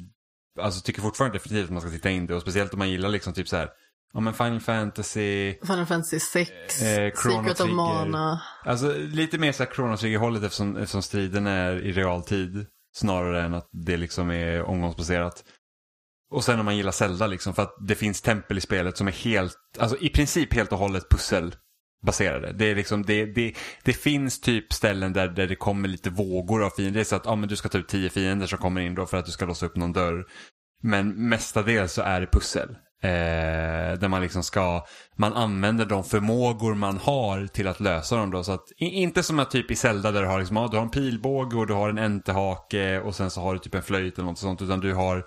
Alltså 0.61 0.81
tycker 0.81 1.03
fortfarande 1.03 1.39
definitivt 1.39 1.65
att 1.65 1.71
man 1.71 1.81
ska 1.81 1.91
titta 1.91 2.11
in 2.11 2.27
det 2.27 2.35
och 2.35 2.43
speciellt 2.43 2.73
om 2.73 2.79
man 2.79 2.91
gillar 2.91 3.09
liksom 3.09 3.33
typ 3.33 3.49
så 3.49 3.57
här 3.57 3.69
Ja 4.13 4.21
men 4.21 4.35
Final 4.35 4.61
Fantasy 4.61 5.55
Final 5.67 5.87
Fantasy 5.87 6.21
6, 6.21 6.51
Eh, 6.83 7.13
Chrono 7.23 7.43
Secret 7.43 7.61
of. 7.61 7.71
Mana. 7.71 8.41
Alltså 8.65 8.95
lite 8.99 9.39
mer 9.39 9.53
så 9.53 9.65
här 9.65 9.71
Chrono 9.71 9.97
Trigger-hållet 9.97 10.43
eftersom, 10.43 10.77
eftersom 10.77 11.03
striden 11.03 11.47
är 11.47 11.73
i 11.83 11.93
realtid. 11.93 12.67
Snarare 12.97 13.43
än 13.43 13.55
att 13.55 13.69
det 13.73 13.97
liksom 13.97 14.31
är 14.31 14.63
omgångsbaserat. 14.63 15.45
Och 16.31 16.45
sen 16.45 16.59
om 16.59 16.65
man 16.65 16.77
gillar 16.77 16.93
Zelda 16.93 17.27
liksom 17.27 17.55
för 17.55 17.63
att 17.63 17.75
det 17.89 17.95
finns 17.95 18.21
tempel 18.21 18.59
i 18.59 18.61
spelet 18.61 18.97
som 18.97 19.09
är 19.09 19.13
helt, 19.13 19.57
alltså 19.79 19.99
i 19.99 20.09
princip 20.09 20.55
helt 20.55 20.73
och 20.73 20.79
hållet 20.79 21.09
pusselbaserade. 21.11 22.53
Det 22.53 22.65
är 22.65 22.75
liksom, 22.75 23.03
det, 23.03 23.27
det, 23.27 23.55
det 23.85 23.93
finns 23.93 24.41
typ 24.41 24.73
ställen 24.73 25.13
där, 25.13 25.29
där 25.29 25.47
det 25.47 25.57
kommer 25.57 25.89
lite 25.89 26.11
vågor 26.11 26.65
av 26.65 26.71
fiender. 26.71 26.95
Det 26.95 27.01
är 27.01 27.05
så 27.05 27.17
att 27.17 27.27
ja, 27.27 27.37
men 27.37 27.49
du 27.49 27.57
ska 27.57 27.69
ta 27.69 27.79
ut 27.79 27.89
tio 27.89 28.11
fiender 28.11 28.47
som 28.47 28.59
kommer 28.59 28.81
in 28.81 28.95
då 28.95 29.07
för 29.07 29.17
att 29.17 29.27
du 29.27 29.33
ska 29.33 29.47
låsa 29.47 29.67
upp 29.67 29.77
någon 29.77 29.93
dörr. 29.93 30.25
Men 30.83 31.29
mestadels 31.29 31.93
så 31.93 32.03
är 32.03 32.21
det 32.21 32.27
pussel. 32.27 32.77
Eh, 33.03 33.99
där 33.99 34.09
man 34.09 34.23
liksom 34.23 34.43
ska, 34.43 34.85
man 35.17 35.33
använder 35.33 35.87
de 35.87 36.05
förmågor 36.05 36.75
man 36.75 36.97
har 36.99 37.47
till 37.47 37.69
att 37.69 37.81
lösa 37.81 38.17
dem 38.17 38.31
då. 38.31 38.45
Så 38.45 38.53
att, 38.53 38.65
inte 38.77 39.23
som 39.23 39.39
att 39.39 39.51
typ 39.51 39.71
i 39.71 39.77
Zelda 39.77 40.13
där 40.13 40.23
du 40.23 40.29
har 40.29 40.39
liksom, 40.39 40.57
ja, 40.57 40.69
du 40.71 40.77
har 40.77 40.85
en 40.85 40.91
pilbåge 40.91 41.57
och 41.57 41.67
du 41.67 41.75
har 41.75 41.89
en 41.89 41.99
entehake 41.99 43.01
och 43.01 43.15
sen 43.15 43.31
så 43.31 43.41
har 43.41 43.53
du 43.53 43.59
typ 43.59 43.75
en 43.75 43.83
flöjt 43.83 44.19
eller 44.19 44.29
något 44.29 44.39
sånt. 44.39 44.63
Utan 44.63 44.81
du 44.81 44.95
har, 44.95 45.25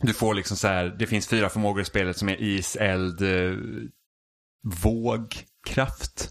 du 0.00 0.12
får 0.12 0.34
liksom 0.34 0.56
så 0.56 0.68
här, 0.68 0.96
det 0.98 1.06
finns 1.06 1.28
fyra 1.28 1.48
förmågor 1.48 1.82
i 1.82 1.84
spelet 1.84 2.16
som 2.16 2.28
är 2.28 2.36
is, 2.42 2.76
eld, 2.76 3.22
eh, 3.22 3.56
våg, 4.82 5.36
kraft 5.66 6.30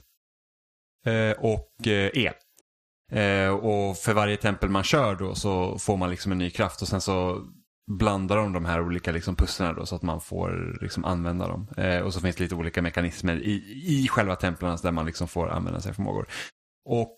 eh, 1.05 1.31
och 1.31 1.87
eh, 1.87 2.09
el. 2.13 2.33
Eh, 3.11 3.49
och 3.49 3.97
för 3.97 4.13
varje 4.13 4.37
tempel 4.37 4.69
man 4.69 4.83
kör 4.83 5.15
då 5.15 5.35
så 5.35 5.79
får 5.79 5.97
man 5.97 6.09
liksom 6.09 6.31
en 6.31 6.37
ny 6.37 6.49
kraft 6.49 6.81
och 6.81 6.87
sen 6.87 7.01
så 7.01 7.45
blandar 7.97 8.37
de 8.37 8.53
de 8.53 8.65
här 8.65 8.81
olika 8.81 9.11
liksom 9.11 9.35
pusslarna 9.35 9.73
då 9.73 9.85
så 9.85 9.95
att 9.95 10.01
man 10.01 10.21
får 10.21 10.77
liksom 10.81 11.05
använda 11.05 11.47
dem. 11.47 11.67
Eh, 11.77 11.99
och 11.99 12.13
så 12.13 12.21
finns 12.21 12.35
det 12.35 12.43
lite 12.43 12.55
olika 12.55 12.81
mekanismer 12.81 13.35
i, 13.35 13.53
i 13.85 14.07
själva 14.07 14.35
templen 14.35 14.77
där 14.83 14.91
man 14.91 15.05
liksom 15.05 15.27
får 15.27 15.49
använda 15.49 15.81
sig 15.81 15.89
av 15.89 15.93
förmågor. 15.93 16.27
Och 16.85 17.17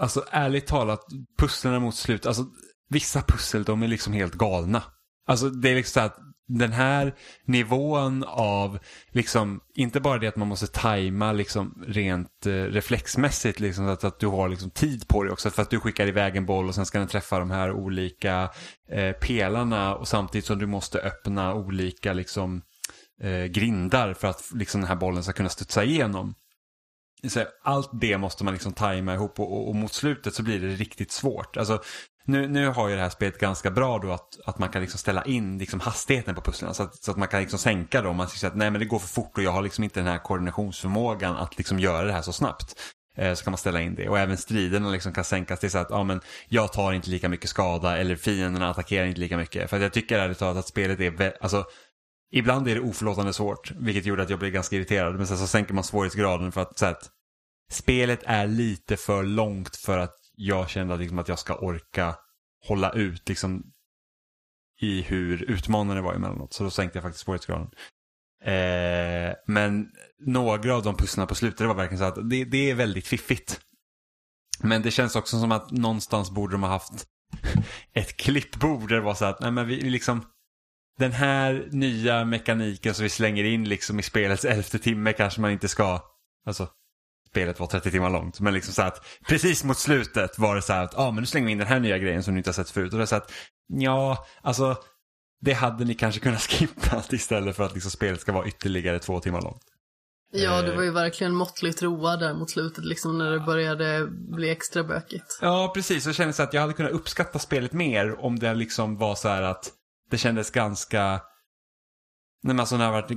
alltså 0.00 0.24
ärligt 0.30 0.66
talat, 0.66 1.00
pusslen 1.38 1.82
mot 1.82 1.94
slut, 1.94 2.26
alltså 2.26 2.46
vissa 2.88 3.22
pussel 3.22 3.64
de 3.64 3.82
är 3.82 3.88
liksom 3.88 4.12
helt 4.12 4.34
galna. 4.34 4.82
Alltså 5.26 5.50
det 5.50 5.70
är 5.70 5.74
liksom 5.74 6.00
så 6.00 6.06
att 6.06 6.18
den 6.48 6.72
här 6.72 7.14
nivån 7.44 8.24
av, 8.26 8.78
liksom, 9.10 9.60
inte 9.74 10.00
bara 10.00 10.18
det 10.18 10.26
att 10.26 10.36
man 10.36 10.48
måste 10.48 10.66
tajma 10.66 11.32
liksom 11.32 11.84
rent 11.86 12.46
eh, 12.46 12.50
reflexmässigt, 12.52 13.60
liksom, 13.60 13.84
så 13.84 13.90
att, 13.90 14.04
att 14.04 14.20
du 14.20 14.26
har 14.26 14.48
liksom 14.48 14.70
tid 14.70 15.08
på 15.08 15.22
dig 15.22 15.32
också. 15.32 15.50
För 15.50 15.62
att 15.62 15.70
du 15.70 15.80
skickar 15.80 16.06
iväg 16.06 16.36
en 16.36 16.46
boll 16.46 16.68
och 16.68 16.74
sen 16.74 16.86
ska 16.86 16.98
den 16.98 17.08
träffa 17.08 17.38
de 17.38 17.50
här 17.50 17.72
olika 17.72 18.50
eh, 18.90 19.12
pelarna 19.12 19.94
och 19.94 20.08
samtidigt 20.08 20.44
som 20.44 20.58
du 20.58 20.66
måste 20.66 20.98
öppna 20.98 21.54
olika 21.54 22.12
liksom, 22.12 22.62
eh, 23.22 23.44
grindar 23.44 24.14
för 24.14 24.28
att 24.28 24.50
liksom, 24.54 24.80
den 24.80 24.88
här 24.88 24.96
bollen 24.96 25.22
ska 25.22 25.32
kunna 25.32 25.48
studsa 25.48 25.84
igenom. 25.84 26.34
Så 27.28 27.44
allt 27.62 27.90
det 28.00 28.18
måste 28.18 28.44
man 28.44 28.54
liksom 28.54 28.72
tajma 28.72 29.14
ihop 29.14 29.40
och, 29.40 29.52
och, 29.52 29.68
och 29.68 29.74
mot 29.74 29.92
slutet 29.92 30.34
så 30.34 30.42
blir 30.42 30.60
det 30.60 30.68
riktigt 30.68 31.12
svårt. 31.12 31.56
Alltså, 31.56 31.82
nu, 32.26 32.48
nu 32.48 32.68
har 32.68 32.88
ju 32.88 32.96
det 32.96 33.02
här 33.02 33.08
spelet 33.08 33.38
ganska 33.38 33.70
bra 33.70 33.98
då 33.98 34.12
att, 34.12 34.40
att 34.44 34.58
man 34.58 34.68
kan 34.68 34.82
liksom 34.82 34.98
ställa 34.98 35.24
in 35.24 35.58
liksom 35.58 35.80
hastigheten 35.80 36.34
på 36.34 36.40
pusslen. 36.40 36.74
Så 36.74 36.82
att, 36.82 37.04
så 37.04 37.10
att 37.10 37.16
man 37.16 37.28
kan 37.28 37.40
liksom 37.40 37.58
sänka 37.58 38.02
dem. 38.02 38.16
Man 38.16 38.28
säger 38.28 38.50
att 38.50 38.56
nej 38.56 38.70
men 38.70 38.80
det 38.80 38.86
går 38.86 38.98
för 38.98 39.08
fort 39.08 39.38
och 39.38 39.42
jag 39.42 39.50
har 39.50 39.62
liksom 39.62 39.84
inte 39.84 40.00
den 40.00 40.06
här 40.06 40.18
koordinationsförmågan 40.18 41.36
att 41.36 41.58
liksom 41.58 41.78
göra 41.78 42.06
det 42.06 42.12
här 42.12 42.22
så 42.22 42.32
snabbt. 42.32 42.74
Eh, 43.16 43.34
så 43.34 43.44
kan 43.44 43.50
man 43.50 43.58
ställa 43.58 43.80
in 43.80 43.94
det. 43.94 44.08
Och 44.08 44.18
även 44.18 44.36
striderna 44.36 44.90
liksom 44.90 45.12
kan 45.12 45.24
sänkas 45.24 45.60
till 45.60 45.70
så 45.70 45.78
att 45.78 45.90
ja, 45.90 46.04
men 46.04 46.20
jag 46.48 46.72
tar 46.72 46.92
inte 46.92 47.10
lika 47.10 47.28
mycket 47.28 47.50
skada 47.50 47.96
eller 47.96 48.16
fienderna 48.16 48.70
attackerar 48.70 49.06
inte 49.06 49.20
lika 49.20 49.36
mycket. 49.36 49.70
För 49.70 49.76
att 49.76 49.82
jag 49.82 49.92
tycker 49.92 50.18
ärligt 50.18 50.38
talat 50.38 50.56
att 50.56 50.68
spelet 50.68 51.00
är, 51.00 51.36
alltså 51.40 51.64
Ibland 52.30 52.68
är 52.68 52.74
det 52.74 52.80
oförlåtande 52.80 53.32
svårt, 53.32 53.70
vilket 53.70 54.06
gjorde 54.06 54.22
att 54.22 54.30
jag 54.30 54.38
blev 54.38 54.50
ganska 54.52 54.76
irriterad. 54.76 55.16
Men 55.16 55.26
sen 55.26 55.38
så 55.38 55.46
sänker 55.46 55.74
man 55.74 55.84
svårighetsgraden 55.84 56.52
för 56.52 56.60
att, 56.60 56.78
så 56.78 56.86
att 56.86 57.10
spelet 57.72 58.20
är 58.24 58.46
lite 58.46 58.96
för 58.96 59.22
långt 59.22 59.76
för 59.76 59.98
att 59.98 60.16
jag 60.36 60.70
kände 60.70 60.94
att, 60.94 61.00
liksom, 61.00 61.18
att 61.18 61.28
jag 61.28 61.38
ska 61.38 61.54
orka 61.54 62.16
hålla 62.68 62.90
ut 62.90 63.28
liksom, 63.28 63.72
i 64.80 65.02
hur 65.02 65.50
utmanande 65.50 65.94
det 65.94 66.00
var 66.00 66.14
emellanåt. 66.14 66.52
Så 66.52 66.64
då 66.64 66.70
sänkte 66.70 66.96
jag 66.96 67.02
faktiskt 67.02 67.24
svårighetsgraden. 67.24 67.70
Eh, 68.42 69.34
men 69.46 69.90
några 70.18 70.74
av 70.74 70.82
de 70.82 70.96
pusslarna 70.96 71.26
på 71.26 71.34
slutet 71.34 71.58
det 71.58 71.66
var 71.66 71.74
verkligen 71.74 71.98
så 71.98 72.04
att 72.04 72.30
det, 72.30 72.44
det 72.44 72.70
är 72.70 72.74
väldigt 72.74 73.06
fiffigt. 73.06 73.60
Men 74.60 74.82
det 74.82 74.90
känns 74.90 75.16
också 75.16 75.40
som 75.40 75.52
att 75.52 75.70
någonstans 75.70 76.30
borde 76.30 76.54
de 76.54 76.62
ha 76.62 76.70
haft 76.70 77.06
ett 77.92 78.16
klippbord 78.16 78.88
där 78.88 78.96
det 78.96 79.02
var 79.02 79.14
så 79.14 79.24
att 79.24 79.40
nej 79.40 79.50
men 79.50 79.66
vi 79.66 79.80
liksom 79.80 80.24
den 80.98 81.12
här 81.12 81.68
nya 81.70 82.24
mekaniken 82.24 82.94
som 82.94 83.02
vi 83.02 83.08
slänger 83.08 83.44
in 83.44 83.68
liksom 83.68 83.98
i 83.98 84.02
spelets 84.02 84.44
elfte 84.44 84.78
timme 84.78 85.12
kanske 85.12 85.40
man 85.40 85.50
inte 85.50 85.68
ska, 85.68 86.00
alltså 86.46 86.68
spelet 87.36 87.60
var 87.60 87.66
30 87.66 87.90
timmar 87.90 88.10
långt, 88.10 88.40
men 88.40 88.54
liksom 88.54 88.74
så 88.74 88.82
att 88.82 89.06
precis 89.28 89.64
mot 89.64 89.78
slutet 89.78 90.38
var 90.38 90.54
det 90.54 90.62
så 90.62 90.72
här 90.72 90.84
att, 90.84 90.92
ja 90.96 91.02
ah, 91.02 91.10
men 91.10 91.20
nu 91.22 91.26
slänger 91.26 91.46
vi 91.46 91.52
in 91.52 91.58
den 91.58 91.66
här 91.66 91.80
nya 91.80 91.98
grejen 91.98 92.22
som 92.22 92.34
ni 92.34 92.38
inte 92.38 92.50
har 92.50 92.54
sett 92.54 92.70
förut. 92.70 92.92
Och 92.92 92.98
det 92.98 93.04
är 93.04 93.06
så 93.06 93.16
att, 93.16 93.32
ja, 93.66 94.26
alltså 94.42 94.76
det 95.40 95.52
hade 95.52 95.84
ni 95.84 95.94
kanske 95.94 96.20
kunnat 96.20 96.40
skippa 96.50 97.02
istället 97.10 97.56
för 97.56 97.64
att 97.64 97.74
liksom 97.74 97.90
spelet 97.90 98.20
ska 98.20 98.32
vara 98.32 98.46
ytterligare 98.46 98.98
två 98.98 99.20
timmar 99.20 99.42
långt. 99.42 99.62
Ja, 100.32 100.62
det 100.62 100.70
Eh. 100.70 100.76
var 100.76 100.82
ju 100.82 100.90
verkligen 100.90 101.34
måttligt 101.34 101.82
roa 101.82 102.16
där 102.16 102.34
mot 102.34 102.50
slutet, 102.50 102.84
liksom 102.84 103.18
när 103.18 103.30
det 103.30 103.40
började 103.40 104.06
bli 104.10 104.50
extra 104.50 104.84
bökigt. 104.84 105.38
Ja, 105.40 105.72
precis. 105.74 106.04
Så 106.04 106.12
kändes 106.12 106.36
det 106.36 106.42
att 106.42 106.54
jag 106.54 106.60
hade 106.60 106.72
kunnat 106.72 106.92
uppskatta 106.92 107.38
spelet 107.38 107.72
mer 107.72 108.24
om 108.24 108.38
det 108.38 108.54
liksom 108.54 108.96
var 108.96 109.14
så 109.14 109.28
här 109.28 109.42
att 109.42 109.70
det 110.10 110.18
kändes 110.18 110.50
ganska... 110.50 111.20
Nej, 112.42 112.54
men 112.54 112.60
alltså 112.60 112.76
när 112.76 112.86
det 112.86 112.92
varit 112.92 113.10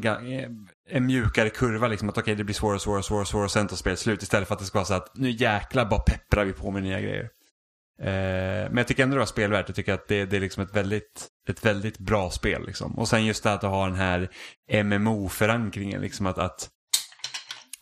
en 0.90 1.06
mjukare 1.06 1.50
kurva, 1.50 1.88
liksom 1.88 2.10
att 2.10 2.18
okej 2.18 2.36
det 2.36 2.44
blir 2.44 2.56
svårare 2.56 2.76
och 2.76 2.82
svårare 2.82 3.00
och 3.00 3.06
svårare, 3.06 3.26
svårare 3.26 3.46
och 3.46 3.52
sen 3.52 3.68
tar 3.68 3.76
spelet 3.76 4.00
slut 4.00 4.24
istället 4.24 4.48
för 4.48 4.56
att 4.56 4.60
det 4.60 4.66
ska 4.66 4.78
vara 4.78 4.86
så 4.86 4.94
att 4.94 5.18
nu 5.18 5.30
jäklar 5.30 5.86
bara 5.86 6.00
pepprar 6.00 6.46
vi 6.46 6.54
på 6.54 6.72
med 6.72 6.84
nya 6.84 7.02
grejer. 7.02 7.30
Eh, 8.02 8.70
men 8.70 8.78
jag 8.78 8.88
tycker 8.88 9.04
ändå 9.04 9.16
det 9.16 9.20
var 9.20 9.26
spelvärt. 9.26 9.70
Jag 9.70 9.76
tycker 9.76 9.94
att 9.94 10.08
det, 10.08 10.26
det 10.26 10.36
är 10.36 10.42
liksom 10.42 10.64
ett 10.64 10.76
väldigt, 10.76 11.28
ett 11.50 11.66
väldigt 11.66 12.00
bra 12.00 12.30
spel. 12.30 12.66
Liksom. 12.66 13.00
Och 13.00 13.08
sen 13.08 13.26
just 13.26 13.44
det 13.44 13.54
att 13.54 13.62
ha 13.62 13.86
den 13.86 13.96
här 13.96 14.30
MMO-förankringen. 14.84 16.02
Liksom 16.02 16.26
att, 16.26 16.38
att 16.38 16.70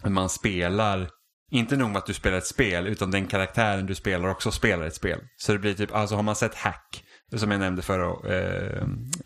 man 0.06 0.30
spelar, 0.30 1.10
inte 1.52 1.78
nog 1.78 1.90
med 1.90 1.98
att 1.98 2.06
du 2.06 2.14
spelar 2.14 2.38
ett 2.38 2.48
spel, 2.48 2.88
utan 2.88 3.12
den 3.12 3.28
karaktären 3.28 3.86
du 3.86 3.96
spelar 3.96 4.30
också 4.30 4.52
spelar 4.52 4.86
ett 4.86 4.96
spel. 4.96 5.20
Så 5.38 5.52
det 5.52 5.60
blir 5.60 5.74
typ, 5.74 5.96
alltså 5.96 6.16
har 6.16 6.24
man 6.24 6.36
sett 6.36 6.56
Hack, 6.56 7.04
som 7.36 7.52
jag 7.52 7.60
nämnde 7.60 7.82
förra, 7.82 8.36
eh, 8.36 8.84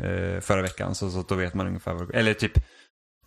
eh, 0.10 0.40
förra 0.40 0.62
veckan, 0.62 0.96
så, 0.96 1.10
så 1.10 1.22
då 1.22 1.36
vet 1.36 1.54
man 1.54 1.68
ungefär 1.68 1.94
vad 1.94 2.16
Eller 2.16 2.34
typ 2.34 2.54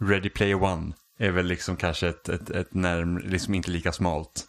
Ready 0.01 0.31
Player 0.31 0.63
One 0.63 0.93
är 1.19 1.31
väl 1.31 1.47
liksom 1.47 1.77
kanske 1.77 2.09
ett, 2.09 2.29
ett, 2.29 2.51
ett 2.51 2.75
närm, 2.75 3.19
liksom 3.19 3.55
inte 3.55 3.71
lika 3.71 3.93
smalt 3.93 4.47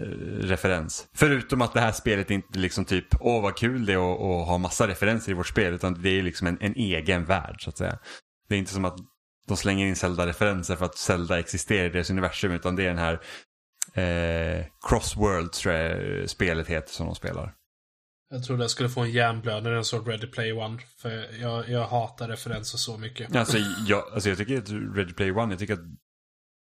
eh, 0.00 0.04
referens. 0.40 1.08
Förutom 1.14 1.62
att 1.62 1.74
det 1.74 1.80
här 1.80 1.92
spelet 1.92 2.30
inte 2.30 2.58
liksom 2.58 2.84
typ, 2.84 3.06
åh 3.20 3.42
vad 3.42 3.56
kul 3.56 3.86
det 3.86 3.92
är 3.92 4.12
att, 4.12 4.20
att 4.20 4.48
ha 4.48 4.58
massa 4.58 4.88
referenser 4.88 5.32
i 5.32 5.34
vårt 5.34 5.46
spel, 5.46 5.74
utan 5.74 6.02
det 6.02 6.18
är 6.18 6.22
liksom 6.22 6.46
en, 6.46 6.58
en 6.60 6.74
egen 6.74 7.24
värld 7.24 7.56
så 7.64 7.70
att 7.70 7.78
säga. 7.78 7.98
Det 8.48 8.54
är 8.54 8.58
inte 8.58 8.72
som 8.72 8.84
att 8.84 8.98
de 9.48 9.56
slänger 9.56 9.86
in 9.86 9.96
Zelda-referenser 9.96 10.76
för 10.76 10.84
att 10.84 10.98
Zelda 10.98 11.38
existerar 11.38 11.86
i 11.86 11.88
deras 11.88 12.10
universum 12.10 12.52
utan 12.52 12.76
det 12.76 12.82
är 12.82 12.94
den 12.94 12.98
här 12.98 13.20
eh, 13.94 14.66
Crossworld 14.88 15.52
tror 15.52 15.74
jag 15.74 16.20
eh, 16.20 16.26
spelet 16.26 16.68
heter 16.68 16.92
som 16.92 17.06
de 17.06 17.14
spelar. 17.14 17.54
Jag 18.30 18.44
trodde 18.44 18.62
jag 18.62 18.70
skulle 18.70 18.88
få 18.88 19.00
en 19.00 19.10
hjärnblödning 19.10 19.64
när 19.64 19.76
jag 19.76 19.86
såg 19.86 20.08
Ready 20.08 20.26
Player 20.26 20.58
One. 20.58 20.78
För 20.96 21.40
jag, 21.40 21.68
jag 21.68 21.86
hatar 21.86 22.28
referenser 22.28 22.78
så 22.78 22.98
mycket. 22.98 23.36
Alltså 23.36 23.58
jag, 23.86 24.12
alltså 24.12 24.28
jag 24.28 24.38
tycker 24.38 24.58
att 24.58 24.70
Ready 24.96 25.12
Player 25.12 25.38
One, 25.38 25.52
jag 25.52 25.58
tycker 25.58 25.74
att 25.74 25.80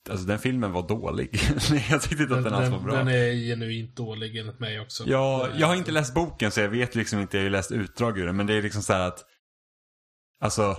Alltså 0.09 0.25
den 0.25 0.39
filmen 0.39 0.71
var 0.71 0.87
dålig. 0.87 1.29
jag 1.89 2.01
tyckte 2.01 2.23
inte 2.23 2.35
att 2.37 2.43
den, 2.43 2.53
alls 2.53 2.69
var 2.69 2.79
bra. 2.79 2.95
Den 2.95 3.07
är 3.07 3.33
genuint 3.33 3.95
dålig 3.95 4.37
enligt 4.37 4.59
mig 4.59 4.79
också. 4.79 5.03
Ja, 5.07 5.49
jag 5.55 5.67
har 5.67 5.75
inte 5.75 5.91
läst 5.91 6.13
boken 6.13 6.51
så 6.51 6.59
jag 6.59 6.69
vet 6.69 6.95
liksom 6.95 7.19
inte, 7.19 7.37
jag 7.37 7.41
har 7.41 7.45
ju 7.45 7.49
läst 7.49 7.71
utdrag 7.71 8.17
ur 8.17 8.25
den. 8.25 8.35
Men 8.35 8.47
det 8.47 8.53
är 8.53 8.61
liksom 8.61 8.81
så 8.81 8.93
här 8.93 9.07
att, 9.07 9.25
alltså, 10.39 10.75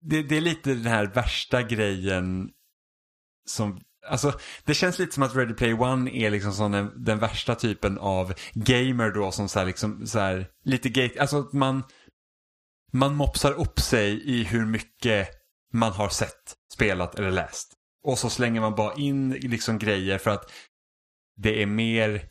det, 0.00 0.22
det 0.22 0.36
är 0.36 0.40
lite 0.40 0.74
den 0.74 0.86
här 0.86 1.06
värsta 1.06 1.62
grejen 1.62 2.50
som 3.48 3.80
Alltså, 4.08 4.32
det 4.64 4.74
känns 4.74 4.98
lite 4.98 5.14
som 5.14 5.22
att 5.22 5.36
Ready 5.36 5.54
Player 5.54 5.80
One 5.80 6.10
är 6.10 6.30
liksom 6.30 6.52
som 6.52 6.72
den, 6.72 7.04
den 7.04 7.18
värsta 7.18 7.54
typen 7.54 7.98
av 7.98 8.34
gamer 8.54 9.10
då 9.10 9.32
som 9.32 9.48
så 9.48 9.58
här, 9.58 9.66
liksom, 9.66 10.06
så 10.06 10.18
här, 10.18 10.48
lite 10.64 10.88
gate, 10.88 11.20
alltså 11.20 11.38
att 11.38 11.52
man, 11.52 11.84
man 12.92 13.14
mopsar 13.14 13.52
upp 13.52 13.80
sig 13.80 14.22
i 14.24 14.44
hur 14.44 14.66
mycket 14.66 15.28
man 15.72 15.92
har 15.92 16.08
sett, 16.08 16.54
spelat 16.72 17.18
eller 17.18 17.30
läst. 17.30 17.72
Och 18.04 18.18
så 18.18 18.30
slänger 18.30 18.60
man 18.60 18.74
bara 18.74 18.94
in 18.94 19.30
liksom 19.30 19.78
grejer 19.78 20.18
för 20.18 20.30
att 20.30 20.52
det 21.36 21.62
är 21.62 21.66
mer, 21.66 22.28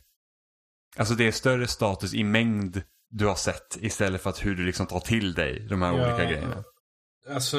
alltså 0.96 1.14
det 1.14 1.26
är 1.26 1.32
större 1.32 1.66
status 1.66 2.14
i 2.14 2.24
mängd 2.24 2.82
du 3.10 3.26
har 3.26 3.34
sett 3.34 3.76
istället 3.80 4.22
för 4.22 4.30
att 4.30 4.44
hur 4.44 4.56
du 4.56 4.64
liksom 4.64 4.86
tar 4.86 5.00
till 5.00 5.34
dig 5.34 5.66
de 5.68 5.82
här 5.82 5.98
ja, 5.98 6.06
olika 6.06 6.24
grejerna. 6.30 6.64
Alltså, 7.34 7.56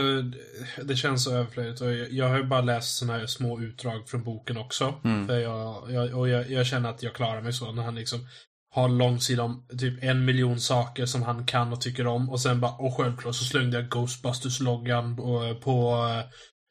det 0.84 0.96
känns 0.96 1.24
så 1.24 1.36
överflödigt. 1.36 1.82
Och 1.82 1.94
jag, 1.94 2.30
har 2.30 2.38
ju 2.38 2.44
bara 2.44 2.62
läst 2.62 2.98
sådana 2.98 3.20
här 3.20 3.28
små 3.28 3.62
utdrag 3.62 4.10
från 4.10 4.24
boken 4.24 4.58
också. 4.58 4.94
Mm. 5.04 5.28
För 5.28 5.40
jag, 5.40 5.92
jag, 5.92 6.20
och 6.20 6.30
jag, 6.30 6.52
jag, 6.52 6.66
känner 6.66 6.90
att 6.90 7.04
jag 7.04 7.14
klarar 7.14 7.42
mig 7.42 7.54
så 7.54 7.72
när 7.72 7.84
han 7.84 7.96
liksom 7.96 8.28
har 8.70 8.90
långsida 8.90 9.44
om 9.44 9.66
typ 9.80 10.04
en 10.04 10.26
miljon 10.26 10.60
saker 10.60 11.06
som 11.06 11.24
han 11.24 11.46
kan 11.46 11.74
och 11.74 11.82
tycker 11.82 12.08
om. 12.08 12.30
Och 12.30 12.42
sen 12.42 12.62
bara, 12.62 12.72
och 12.72 12.98
självklart 12.98 13.36
så 13.36 13.44
slängde 13.44 13.78
jag 13.78 13.90
Ghostbusters-loggan 13.90 15.18
på, 15.18 15.56
på 15.64 16.06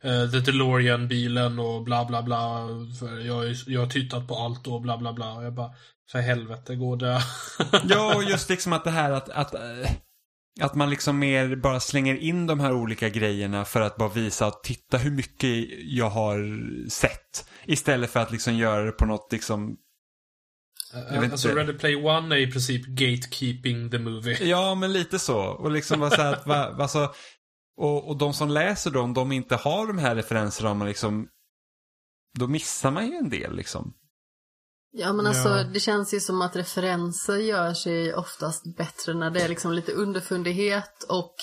uh, 0.04 0.30
The 0.30 0.38
DeLorean-bilen 0.50 1.58
och 1.58 1.84
bla 1.84 2.04
bla 2.04 2.22
bla. 2.22 2.68
För 3.00 3.26
jag, 3.26 3.54
jag 3.66 3.80
har 3.80 3.90
tittat 3.90 4.28
på 4.28 4.34
allt 4.34 4.66
och 4.66 4.82
bla 4.82 4.98
bla 4.98 5.12
bla. 5.12 5.32
Och 5.32 5.44
jag 5.44 5.54
bara, 5.54 5.70
för 6.12 6.18
helvete, 6.18 6.76
går 6.76 6.96
det? 6.96 7.22
ja, 7.88 8.14
och 8.16 8.24
just 8.30 8.48
liksom 8.48 8.72
att 8.72 8.84
det 8.84 8.90
här 8.90 9.10
att, 9.10 9.28
att 9.28 9.54
uh 9.54 9.90
att 10.60 10.74
man 10.74 10.90
liksom 10.90 11.18
mer 11.18 11.56
bara 11.56 11.80
slänger 11.80 12.16
in 12.16 12.46
de 12.46 12.60
här 12.60 12.72
olika 12.72 13.08
grejerna 13.08 13.64
för 13.64 13.80
att 13.80 13.96
bara 13.96 14.08
visa 14.08 14.46
att 14.46 14.64
titta 14.64 14.98
hur 14.98 15.10
mycket 15.10 15.68
jag 15.82 16.10
har 16.10 16.40
sett. 16.88 17.48
Istället 17.64 18.10
för 18.10 18.20
att 18.20 18.32
liksom 18.32 18.54
göra 18.56 18.84
det 18.84 18.92
på 18.92 19.06
något 19.06 19.32
liksom 19.32 19.76
jag 21.10 21.20
vet 21.20 21.32
alltså 21.32 21.48
Ready 21.48 21.72
Play 21.72 21.96
One 21.96 22.34
är 22.34 22.38
i 22.38 22.52
princip 22.52 22.86
gatekeeping 22.86 23.90
the 23.90 23.98
movie. 23.98 24.44
Ja, 24.44 24.74
men 24.74 24.92
lite 24.92 25.18
så. 25.18 25.38
Och 25.38 25.70
liksom 25.70 26.00
bara 26.00 26.10
så 26.10 26.22
här 26.22 26.32
att, 26.32 26.46
va, 26.46 26.76
alltså, 26.78 27.14
och, 27.76 28.08
och 28.08 28.16
de 28.16 28.34
som 28.34 28.48
läser 28.48 28.90
dem, 28.90 29.14
de 29.14 29.32
inte 29.32 29.56
har 29.56 29.86
de 29.86 29.98
här 29.98 30.14
referenserna, 30.16 30.74
man 30.74 30.88
liksom, 30.88 31.28
då 32.38 32.46
missar 32.46 32.90
man 32.90 33.06
ju 33.06 33.14
en 33.14 33.30
del 33.30 33.56
liksom. 33.56 33.94
Ja 34.98 35.12
men 35.12 35.26
alltså 35.26 35.48
ja. 35.48 35.64
det 35.64 35.80
känns 35.80 36.14
ju 36.14 36.20
som 36.20 36.42
att 36.42 36.56
referenser 36.56 37.36
gör 37.36 37.74
sig 37.74 38.14
oftast 38.14 38.76
bättre 38.76 39.14
när 39.14 39.30
det 39.30 39.42
är 39.42 39.48
liksom 39.48 39.72
lite 39.72 39.92
underfundighet 39.92 41.04
och 41.08 41.34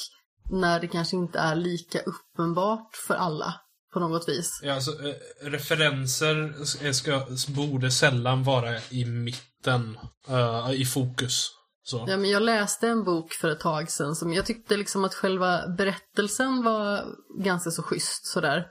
när 0.52 0.80
det 0.80 0.88
kanske 0.88 1.16
inte 1.16 1.40
är 1.40 1.56
lika 1.56 2.00
uppenbart 2.00 2.96
för 3.08 3.14
alla 3.14 3.56
på 3.94 4.00
något 4.00 4.30
vis. 4.30 4.60
Ja, 4.64 4.74
alltså, 4.74 4.92
äh, 4.92 5.16
referenser 5.42 6.64
ska, 6.94 7.26
borde 7.56 7.92
sällan 7.92 8.44
vara 8.44 8.78
i 8.90 9.06
mitten, 9.06 9.98
äh, 10.28 10.72
i 10.72 10.86
fokus. 10.86 11.50
Så. 11.84 12.06
Ja, 12.08 12.18
men 12.18 12.30
jag 12.30 12.44
läste 12.44 12.88
en 12.88 13.04
bok 13.04 13.34
för 13.34 13.50
ett 13.50 13.60
tag 13.60 13.92
sedan 13.92 14.16
som 14.16 14.34
jag 14.34 14.46
tyckte 14.46 14.78
liksom 14.78 15.04
att 15.04 15.14
själva 15.14 15.68
berättelsen 15.68 16.64
var 16.64 17.06
ganska 17.44 17.72
så 17.72 17.84
schysst 17.84 18.26
sådär. 18.26 18.66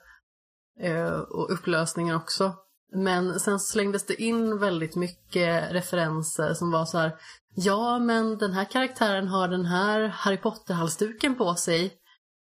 Äh, 0.80 1.12
och 1.12 1.52
upplösningen 1.52 2.16
också. 2.16 2.54
Men 2.94 3.40
sen 3.40 3.60
slängdes 3.60 4.06
det 4.06 4.22
in 4.22 4.58
väldigt 4.58 4.96
mycket 4.96 5.72
referenser 5.72 6.54
som 6.54 6.70
var 6.70 6.84
så 6.84 6.98
här. 6.98 7.16
Ja, 7.54 7.98
men 7.98 8.38
den 8.38 8.52
här 8.52 8.64
karaktären 8.64 9.28
har 9.28 9.48
den 9.48 9.64
här 9.64 10.08
Harry 10.08 10.36
Potter-halsduken 10.36 11.34
på 11.34 11.54
sig. 11.54 11.94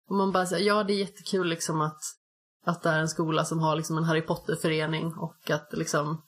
Och 0.10 0.16
man 0.16 0.32
bara 0.32 0.46
säger, 0.46 0.68
ja 0.68 0.84
det 0.84 0.94
är 0.94 1.00
jättekul 1.00 1.48
liksom 1.48 1.82
att, 1.82 2.00
att 2.66 2.84
det 2.84 2.90
är 2.90 3.00
en 3.00 3.10
skola 3.10 3.46
som 3.46 3.60
har 3.60 3.76
liksom 3.76 3.98
en 3.98 4.04
Harry 4.04 4.22
Potter-förening 4.22 5.14
och 5.14 5.50
att 5.50 5.70
liksom 5.74 6.22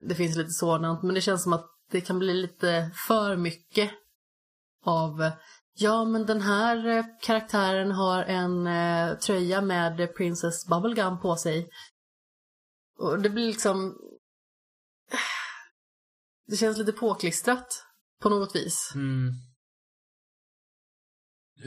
det 0.00 0.14
finns 0.14 0.36
lite 0.36 0.50
sådant. 0.50 1.02
Men 1.02 1.14
det 1.14 1.20
känns 1.20 1.42
som 1.42 1.52
att 1.52 1.66
det 1.90 2.00
kan 2.00 2.18
bli 2.18 2.34
lite 2.34 2.90
för 3.06 3.36
mycket 3.36 3.90
av 4.84 5.30
Ja, 5.80 6.04
men 6.04 6.26
den 6.26 6.40
här 6.40 6.86
eh, 6.86 7.04
karaktären 7.20 7.92
har 7.92 8.22
en 8.22 8.66
eh, 8.66 9.14
tröja 9.18 9.60
med 9.60 10.16
Princess 10.16 10.66
Bubblegum 10.66 11.20
på 11.20 11.36
sig. 11.36 11.68
Och 12.98 13.22
det 13.22 13.30
blir 13.30 13.46
liksom... 13.46 13.96
Det 16.46 16.56
känns 16.56 16.78
lite 16.78 16.92
påklistrat 16.92 17.66
på 18.22 18.28
något 18.28 18.56
vis. 18.56 18.92
Mm. 18.94 19.32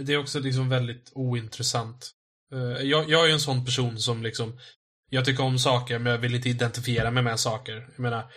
Det 0.06 0.14
är 0.14 0.18
också 0.18 0.40
liksom 0.40 0.70
väldigt 0.70 1.12
ointressant. 1.16 2.12
Eh, 2.54 2.88
jag, 2.88 3.10
jag 3.10 3.30
är 3.30 3.34
en 3.34 3.40
sån 3.40 3.66
person 3.66 4.00
som 4.00 4.24
liksom 4.24 4.60
Jag 5.10 5.26
tycker 5.26 5.44
om 5.44 5.60
saker 5.60 6.00
men 6.00 6.12
jag 6.12 6.20
vill 6.20 6.36
inte 6.36 6.50
identifiera 6.50 7.12
mig 7.12 7.24
med 7.24 7.40
saker. 7.40 7.90
Jag 7.96 8.00
menar 8.00 8.32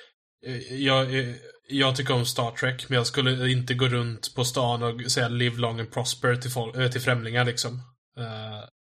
eh, 0.46 0.74
jag, 0.74 1.18
eh, 1.18 1.34
jag 1.68 1.96
tycker 1.96 2.14
om 2.14 2.26
Star 2.26 2.50
Trek 2.50 2.88
men 2.88 2.96
jag 2.96 3.06
skulle 3.06 3.50
inte 3.50 3.74
gå 3.74 3.88
runt 3.88 4.34
på 4.34 4.44
stan 4.44 4.82
och 4.82 5.12
säga 5.12 5.28
live 5.28 5.56
long 5.56 5.80
and 5.80 5.92
prosper 5.92 6.36
till, 6.36 6.50
folk, 6.50 6.92
till 6.92 7.00
främlingar 7.00 7.44
liksom. 7.44 7.80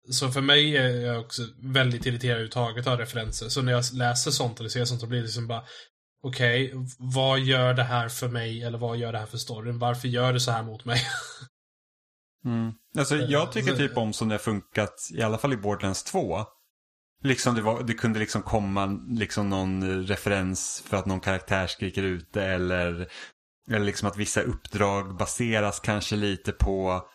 Så 0.10 0.32
för 0.32 0.42
mig 0.42 0.78
är 0.78 0.90
jag 0.90 1.20
också 1.20 1.42
väldigt 1.62 2.06
irriterad 2.06 2.32
överhuvudtaget 2.32 2.88
av 2.88 2.98
referenser. 2.98 3.50
Så 3.50 3.62
när 3.62 3.72
jag 3.72 3.84
läser 3.94 4.32
sånt 4.32 4.60
eller 4.60 4.70
ser 4.70 4.86
sånt 4.86 5.02
så 5.02 5.08
blir 5.08 5.20
det 5.20 5.26
liksom 5.26 5.48
bara 5.48 5.64
Okej, 6.24 6.76
okay, 6.76 6.88
vad 6.98 7.40
gör 7.40 7.74
det 7.74 7.84
här 7.84 8.10
för 8.10 8.28
mig 8.28 8.64
eller 8.64 8.78
vad 8.78 8.98
gör 8.98 9.12
det 9.12 9.20
här 9.20 9.26
för 9.26 9.38
storyn? 9.38 9.80
Varför 9.80 10.08
gör 10.08 10.34
det 10.34 10.40
så 10.40 10.52
här 10.52 10.64
mot 10.64 10.86
mig? 10.86 11.02
mm. 12.46 12.74
Alltså 12.98 13.16
jag 13.16 13.52
tycker 13.52 13.76
typ 13.76 13.98
om 13.98 14.14
som 14.14 14.30
det 14.30 14.34
har 14.34 14.40
funkat, 14.40 15.10
i 15.14 15.22
alla 15.22 15.38
fall 15.38 15.54
i 15.54 15.58
Borderlands 15.58 16.04
2. 16.04 16.46
Liksom 17.24 17.56
det, 17.56 17.62
var, 17.62 17.84
det 17.84 17.94
kunde 17.94 18.20
liksom 18.20 18.42
komma 18.42 19.00
liksom 19.10 19.50
någon 19.50 20.08
referens 20.08 20.84
för 20.86 20.98
att 20.98 21.06
någon 21.06 21.20
karaktär 21.20 21.68
skriker 21.68 22.04
ut 22.04 22.34
det 22.34 22.46
eller, 22.46 23.08
eller 23.70 23.86
liksom 23.86 24.08
att 24.08 24.18
vissa 24.18 24.42
uppdrag 24.42 25.18
baseras 25.18 25.80
kanske 25.80 26.16
lite 26.16 26.52
på 26.52 27.08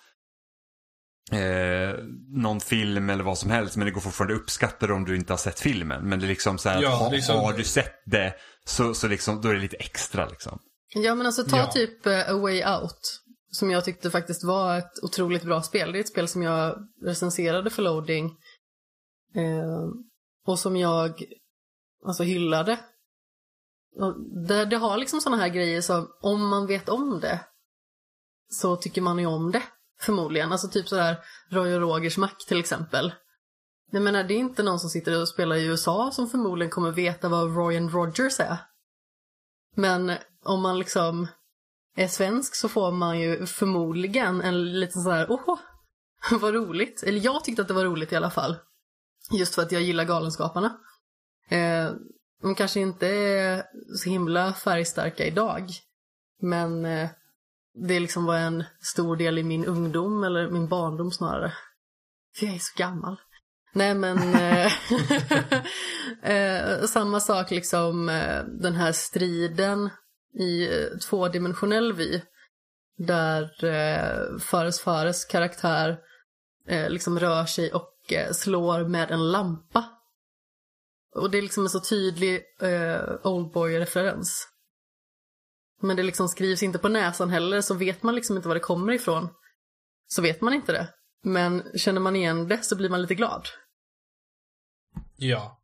eh, 1.30 2.04
någon 2.28 2.60
film 2.60 3.10
eller 3.10 3.24
vad 3.24 3.38
som 3.38 3.50
helst 3.50 3.76
men 3.76 3.86
det 3.86 3.90
går 3.90 4.00
fortfarande 4.00 4.34
att 4.34 4.40
uppskatta 4.40 4.86
det 4.86 4.92
om 4.92 5.04
du 5.04 5.16
inte 5.16 5.32
har 5.32 5.38
sett 5.38 5.60
filmen. 5.60 6.08
Men 6.08 6.20
det 6.20 6.26
är 6.26 6.28
liksom 6.28 6.58
så 6.58 6.68
här 6.68 6.82
ja, 6.82 6.88
ha, 6.88 7.10
liksom... 7.10 7.36
har 7.36 7.52
du 7.52 7.64
sett 7.64 8.02
det 8.06 8.34
så, 8.64 8.94
så 8.94 9.08
liksom, 9.08 9.40
då 9.40 9.48
är 9.48 9.54
det 9.54 9.60
lite 9.60 9.76
extra 9.76 10.28
liksom. 10.28 10.58
Ja 10.94 11.14
men 11.14 11.26
alltså 11.26 11.44
ta 11.44 11.56
ja. 11.56 11.72
typ 11.72 12.06
uh, 12.06 12.30
A 12.30 12.38
Way 12.38 12.64
Out. 12.64 13.18
Som 13.50 13.70
jag 13.70 13.84
tyckte 13.84 14.10
faktiskt 14.10 14.44
var 14.44 14.78
ett 14.78 15.02
otroligt 15.02 15.42
bra 15.42 15.62
spel. 15.62 15.92
Det 15.92 15.98
är 15.98 16.00
ett 16.00 16.08
spel 16.08 16.28
som 16.28 16.42
jag 16.42 16.76
recenserade 17.04 17.70
för 17.70 17.82
loading. 17.82 18.26
Eh, 19.34 19.88
och 20.46 20.58
som 20.58 20.76
jag 20.76 21.22
alltså 22.06 22.22
hyllade. 22.22 22.78
Det, 24.48 24.64
det 24.64 24.76
har 24.76 24.96
liksom 24.96 25.20
sådana 25.20 25.42
här 25.42 25.48
grejer 25.48 25.80
som 25.80 26.08
om 26.22 26.48
man 26.48 26.66
vet 26.66 26.88
om 26.88 27.20
det 27.20 27.40
så 28.48 28.76
tycker 28.76 29.02
man 29.02 29.18
ju 29.18 29.26
om 29.26 29.50
det. 29.50 29.62
Förmodligen. 30.02 30.52
Alltså 30.52 30.68
typ 30.68 30.88
sådär 30.88 31.16
Roy 31.50 31.74
och 31.74 31.80
Rogers 31.80 32.16
Mac 32.16 32.30
till 32.48 32.60
exempel. 32.60 33.12
Jag 33.90 34.02
menar, 34.02 34.24
det 34.24 34.34
är 34.34 34.38
inte 34.38 34.62
någon 34.62 34.80
som 34.80 34.90
sitter 34.90 35.20
och 35.20 35.28
spelar 35.28 35.56
i 35.56 35.66
USA 35.66 36.10
som 36.12 36.28
förmodligen 36.28 36.70
kommer 36.70 36.90
veta 36.90 37.28
vad 37.28 37.56
Roy 37.56 37.76
and 37.76 37.92
Rogers 37.92 38.40
är. 38.40 38.56
Men 39.76 40.12
om 40.44 40.62
man 40.62 40.78
liksom 40.78 41.26
är 41.96 42.08
svensk 42.08 42.54
så 42.54 42.68
får 42.68 42.92
man 42.92 43.20
ju 43.20 43.46
förmodligen 43.46 44.40
en 44.40 44.80
liten 44.80 45.02
sån 45.02 45.12
här, 45.12 45.26
åh, 45.30 45.58
vad 46.40 46.54
roligt. 46.54 47.02
Eller 47.02 47.20
jag 47.24 47.44
tyckte 47.44 47.62
att 47.62 47.68
det 47.68 47.74
var 47.74 47.84
roligt 47.84 48.12
i 48.12 48.16
alla 48.16 48.30
fall. 48.30 48.56
Just 49.32 49.54
för 49.54 49.62
att 49.62 49.72
jag 49.72 49.82
gillar 49.82 50.04
Galenskaparna. 50.04 50.78
Eh, 51.48 51.90
de 52.42 52.54
kanske 52.54 52.80
inte 52.80 53.06
är 53.08 53.62
så 53.96 54.10
himla 54.10 54.52
färgstarka 54.52 55.24
idag. 55.24 55.70
Men 56.40 56.84
eh, 56.84 57.10
det 57.74 58.00
liksom 58.00 58.24
var 58.24 58.36
en 58.36 58.64
stor 58.80 59.16
del 59.16 59.38
i 59.38 59.42
min 59.42 59.64
ungdom, 59.64 60.24
eller 60.24 60.50
min 60.50 60.68
barndom 60.68 61.10
snarare. 61.10 61.52
För 62.36 62.46
jag 62.46 62.54
är 62.54 62.58
så 62.58 62.78
gammal. 62.78 63.16
Nej 63.74 63.94
men, 63.94 64.18
eh, 64.34 64.72
eh, 66.22 66.84
samma 66.84 67.20
sak 67.20 67.50
liksom 67.50 68.08
eh, 68.08 68.44
den 68.44 68.74
här 68.74 68.92
striden 68.92 69.90
i 70.34 70.68
tvådimensionell 71.08 71.92
vy. 71.92 72.20
Där 72.98 73.64
eh, 73.64 74.38
Fares 74.38 74.80
Fares 74.80 75.24
karaktär 75.24 75.98
eh, 76.68 76.90
liksom 76.90 77.18
rör 77.18 77.44
sig 77.44 77.72
och 77.72 78.12
eh, 78.12 78.32
slår 78.32 78.84
med 78.84 79.10
en 79.10 79.32
lampa. 79.32 79.84
Och 81.14 81.30
det 81.30 81.38
är 81.38 81.42
liksom 81.42 81.64
en 81.64 81.70
så 81.70 81.80
tydlig 81.80 82.42
eh, 82.60 83.00
Oldboy-referens. 83.22 84.48
Men 85.82 85.96
det 85.96 86.02
liksom 86.02 86.28
skrivs 86.28 86.62
inte 86.62 86.78
på 86.78 86.88
näsan 86.88 87.30
heller, 87.30 87.60
så 87.60 87.74
vet 87.74 88.02
man 88.02 88.14
liksom 88.14 88.36
inte 88.36 88.48
var 88.48 88.54
det 88.54 88.60
kommer 88.60 88.92
ifrån. 88.92 89.28
Så 90.06 90.22
vet 90.22 90.40
man 90.40 90.54
inte 90.54 90.72
det. 90.72 90.88
Men 91.24 91.62
känner 91.76 92.00
man 92.00 92.16
igen 92.16 92.48
det 92.48 92.64
så 92.64 92.76
blir 92.76 92.88
man 92.88 93.02
lite 93.02 93.14
glad. 93.14 93.48
Ja. 95.16 95.58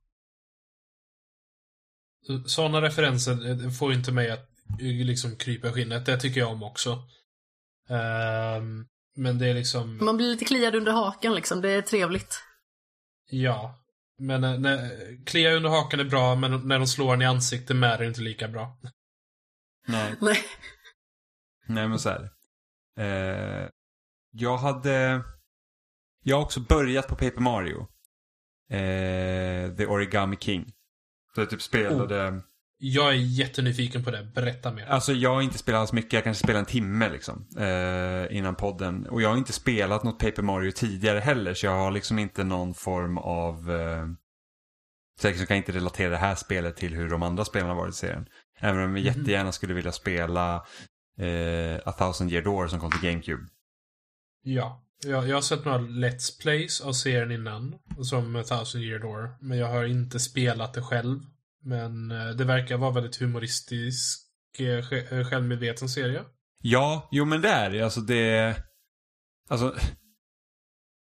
Sådana 2.46 2.82
referenser 2.82 3.70
får 3.70 3.92
inte 3.92 4.12
mig 4.12 4.30
att 4.30 4.50
liksom 4.80 5.36
krypa 5.36 5.68
i 5.68 5.72
skinnet. 5.72 6.06
Det 6.06 6.20
tycker 6.20 6.40
jag 6.40 6.52
om 6.52 6.62
också. 6.62 6.92
Um, 7.88 8.86
men 9.16 9.38
det 9.38 9.46
är 9.46 9.54
liksom... 9.54 10.04
Man 10.04 10.16
blir 10.16 10.30
lite 10.30 10.44
kliad 10.44 10.74
under 10.74 10.92
hakan 10.92 11.34
liksom. 11.34 11.60
Det 11.60 11.70
är 11.70 11.82
trevligt. 11.82 12.42
Ja. 13.30 13.84
Men 14.18 14.44
eh, 14.44 14.58
när, 14.58 14.90
klia 15.26 15.52
under 15.52 15.70
hakan 15.70 16.00
är 16.00 16.04
bra, 16.04 16.34
men 16.34 16.68
när 16.68 16.78
de 16.78 16.86
slår 16.86 17.14
en 17.14 17.22
i 17.22 17.26
ansiktet 17.26 17.76
med 17.76 17.92
är 17.92 17.98
det 17.98 18.06
inte 18.06 18.20
lika 18.20 18.48
bra. 18.48 18.78
Nej. 19.88 20.14
Nej. 20.20 20.38
Nej, 21.66 21.88
men 21.88 21.98
så 21.98 22.08
här. 22.08 22.30
Eh, 22.98 23.68
jag 24.30 24.56
hade... 24.56 25.22
Jag 26.24 26.36
har 26.36 26.44
också 26.44 26.60
börjat 26.60 27.08
på 27.08 27.14
Paper 27.14 27.40
Mario. 27.40 27.80
Eh, 28.70 29.76
The 29.76 29.86
Origami 29.86 30.36
King. 30.36 30.72
Så 31.34 31.40
jag 31.40 31.50
typ 31.50 31.62
spelade... 31.62 32.42
Jag 32.80 33.08
är 33.08 33.12
jättenyfiken 33.12 34.04
på 34.04 34.10
det. 34.10 34.24
Berätta 34.34 34.72
mer. 34.72 34.86
Alltså 34.86 35.12
jag 35.12 35.34
har 35.34 35.42
inte 35.42 35.58
spelat 35.58 35.80
alls 35.80 35.92
mycket. 35.92 36.12
Jag 36.12 36.24
kanske 36.24 36.44
spelade 36.44 36.58
en 36.58 36.66
timme 36.66 37.08
liksom. 37.08 37.48
Eh, 37.58 38.36
innan 38.36 38.54
podden. 38.54 39.06
Och 39.06 39.22
jag 39.22 39.28
har 39.28 39.36
inte 39.36 39.52
spelat 39.52 40.04
något 40.04 40.18
Paper 40.18 40.42
Mario 40.42 40.72
tidigare 40.72 41.18
heller. 41.18 41.54
Så 41.54 41.66
jag 41.66 41.72
har 41.72 41.90
liksom 41.90 42.18
inte 42.18 42.44
någon 42.44 42.74
form 42.74 43.18
av... 43.18 43.70
Eh, 43.70 44.06
så 45.20 45.26
jag 45.26 45.30
liksom 45.30 45.46
kan 45.46 45.56
inte 45.56 45.72
relatera 45.72 46.10
det 46.10 46.16
här 46.16 46.34
spelet 46.34 46.76
till 46.76 46.94
hur 46.94 47.08
de 47.10 47.22
andra 47.22 47.44
spelarna 47.44 47.74
varit 47.74 47.94
i 47.94 47.96
serien. 47.96 48.28
Även 48.58 48.76
om 48.76 48.80
jag 48.80 48.90
Mhm. 48.90 49.04
jättegärna 49.20 49.52
skulle 49.52 49.74
vilja 49.74 49.92
spela 49.92 50.66
eh, 51.20 51.80
A 51.84 51.92
Thousand 51.92 52.32
Year 52.32 52.44
Door 52.44 52.68
som 52.68 52.80
kom 52.80 52.90
till 52.90 53.10
GameCube. 53.10 53.42
Ja. 54.42 54.84
Jag, 55.04 55.28
jag 55.28 55.36
har 55.36 55.42
sett 55.42 55.64
några 55.64 55.78
Let's 55.78 56.40
Plays 56.42 56.80
av 56.80 56.92
serien 56.92 57.32
innan. 57.32 57.74
Som 58.02 58.36
A 58.36 58.42
Thousand 58.42 58.84
Year 58.84 58.98
Door. 58.98 59.36
Men 59.40 59.58
jag 59.58 59.68
har 59.68 59.84
inte 59.84 60.20
spelat 60.20 60.74
det 60.74 60.82
själv. 60.82 61.20
Men 61.64 62.10
eh, 62.10 62.28
det 62.28 62.44
verkar 62.44 62.76
vara 62.76 62.90
väldigt 62.90 63.16
humoristisk, 63.16 64.20
eh, 64.58 64.92
eh, 64.92 65.28
självmedveten 65.28 65.88
serie. 65.88 66.24
Ja, 66.62 67.08
jo 67.12 67.24
men 67.24 67.40
det 67.40 67.48
är 67.48 67.70
det. 67.70 67.82
Alltså 67.82 68.00
det... 68.00 68.56
Alltså... 69.48 69.74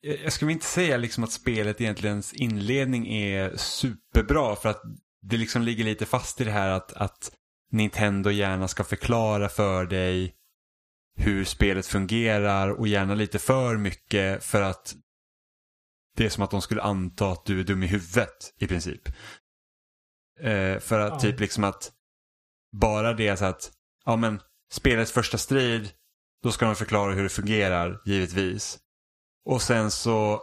Jag 0.02 0.18
jag 0.24 0.34
skulle 0.34 0.52
inte 0.52 0.66
säga 0.66 0.98
liksom 0.98 1.24
att 1.24 1.32
spelet 1.32 1.82
egentligens 1.82 2.34
inledning 2.34 3.08
är 3.14 3.58
superbra 3.58 4.56
för 4.56 4.70
att 4.70 4.82
det 5.22 5.38
liksom 5.38 5.62
ligger 5.62 5.84
lite 5.84 6.06
fast 6.06 6.42
i 6.42 6.44
det 6.44 6.52
här 6.52 6.70
att, 6.70 6.94
att 6.94 7.32
Nintendo 7.72 8.30
gärna 8.32 8.68
ska 8.68 8.84
förklara 8.84 9.50
för 9.50 9.86
dig 9.86 10.34
hur 11.18 11.46
spelet 11.46 11.88
fungerar 11.88 12.70
och 12.70 12.88
gärna 12.88 13.16
lite 13.16 13.40
för 13.40 13.78
mycket 13.78 14.44
för 14.44 14.62
att 14.62 14.96
det 16.16 16.26
är 16.26 16.30
som 16.30 16.44
att 16.44 16.52
de 16.52 16.62
skulle 16.62 16.82
anta 16.82 17.32
att 17.32 17.46
du 17.46 17.60
är 17.60 17.64
dum 17.64 17.84
i 17.84 17.88
huvudet 17.88 18.54
i 18.60 18.68
princip. 18.68 19.08
Eh, 20.40 20.80
för 20.80 21.00
att 21.00 21.14
Ja. 21.14 21.20
typ 21.20 21.40
liksom 21.40 21.64
att 21.64 21.92
bara 22.72 23.14
det 23.14 23.38
så 23.38 23.46
att 23.46 23.72
ja 24.06 24.16
men 24.16 24.40
spelets 24.72 25.12
första 25.12 25.38
strid 25.38 25.90
då 26.44 26.52
ska 26.52 26.66
de 26.66 26.76
förklara 26.76 27.14
hur 27.14 27.24
det 27.24 27.30
fungerar 27.30 28.02
givetvis. 28.06 28.80
Och 29.46 29.62
sen 29.62 29.92
så 29.92 30.42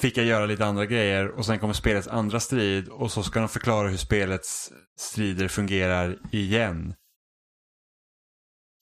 fick 0.00 0.16
jag 0.16 0.26
göra 0.26 0.46
lite 0.46 0.66
andra 0.66 0.86
grejer 0.86 1.28
och 1.28 1.46
sen 1.46 1.58
kommer 1.58 1.74
spelets 1.74 2.08
andra 2.08 2.40
strid 2.40 2.88
och 2.88 3.12
så 3.12 3.22
ska 3.22 3.40
de 3.40 3.48
förklara 3.48 3.88
hur 3.88 3.96
spelets 3.96 4.72
strider 4.96 5.48
fungerar 5.48 6.18
igen. 6.32 6.94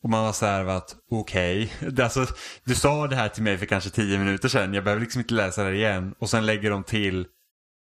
Och 0.03 0.11
man 0.11 0.25
var 0.25 0.33
så 0.33 0.47
här 0.47 0.65
att 0.65 0.97
okej, 1.11 1.73
okay. 1.83 2.05
alltså, 2.05 2.27
du 2.65 2.75
sa 2.75 3.07
det 3.07 3.17
här 3.17 3.29
till 3.29 3.43
mig 3.43 3.59
för 3.59 3.67
kanske 3.67 3.91
tio 3.91 4.19
minuter 4.19 4.49
sedan, 4.49 4.75
jag 4.75 4.85
behöver 4.85 5.01
liksom 5.01 5.21
inte 5.21 5.35
läsa 5.35 5.65
det 5.65 5.77
igen. 5.77 6.15
Och 6.19 6.31
sen 6.31 6.47
lägger 6.47 6.71
de 6.71 6.85
till 6.85 7.27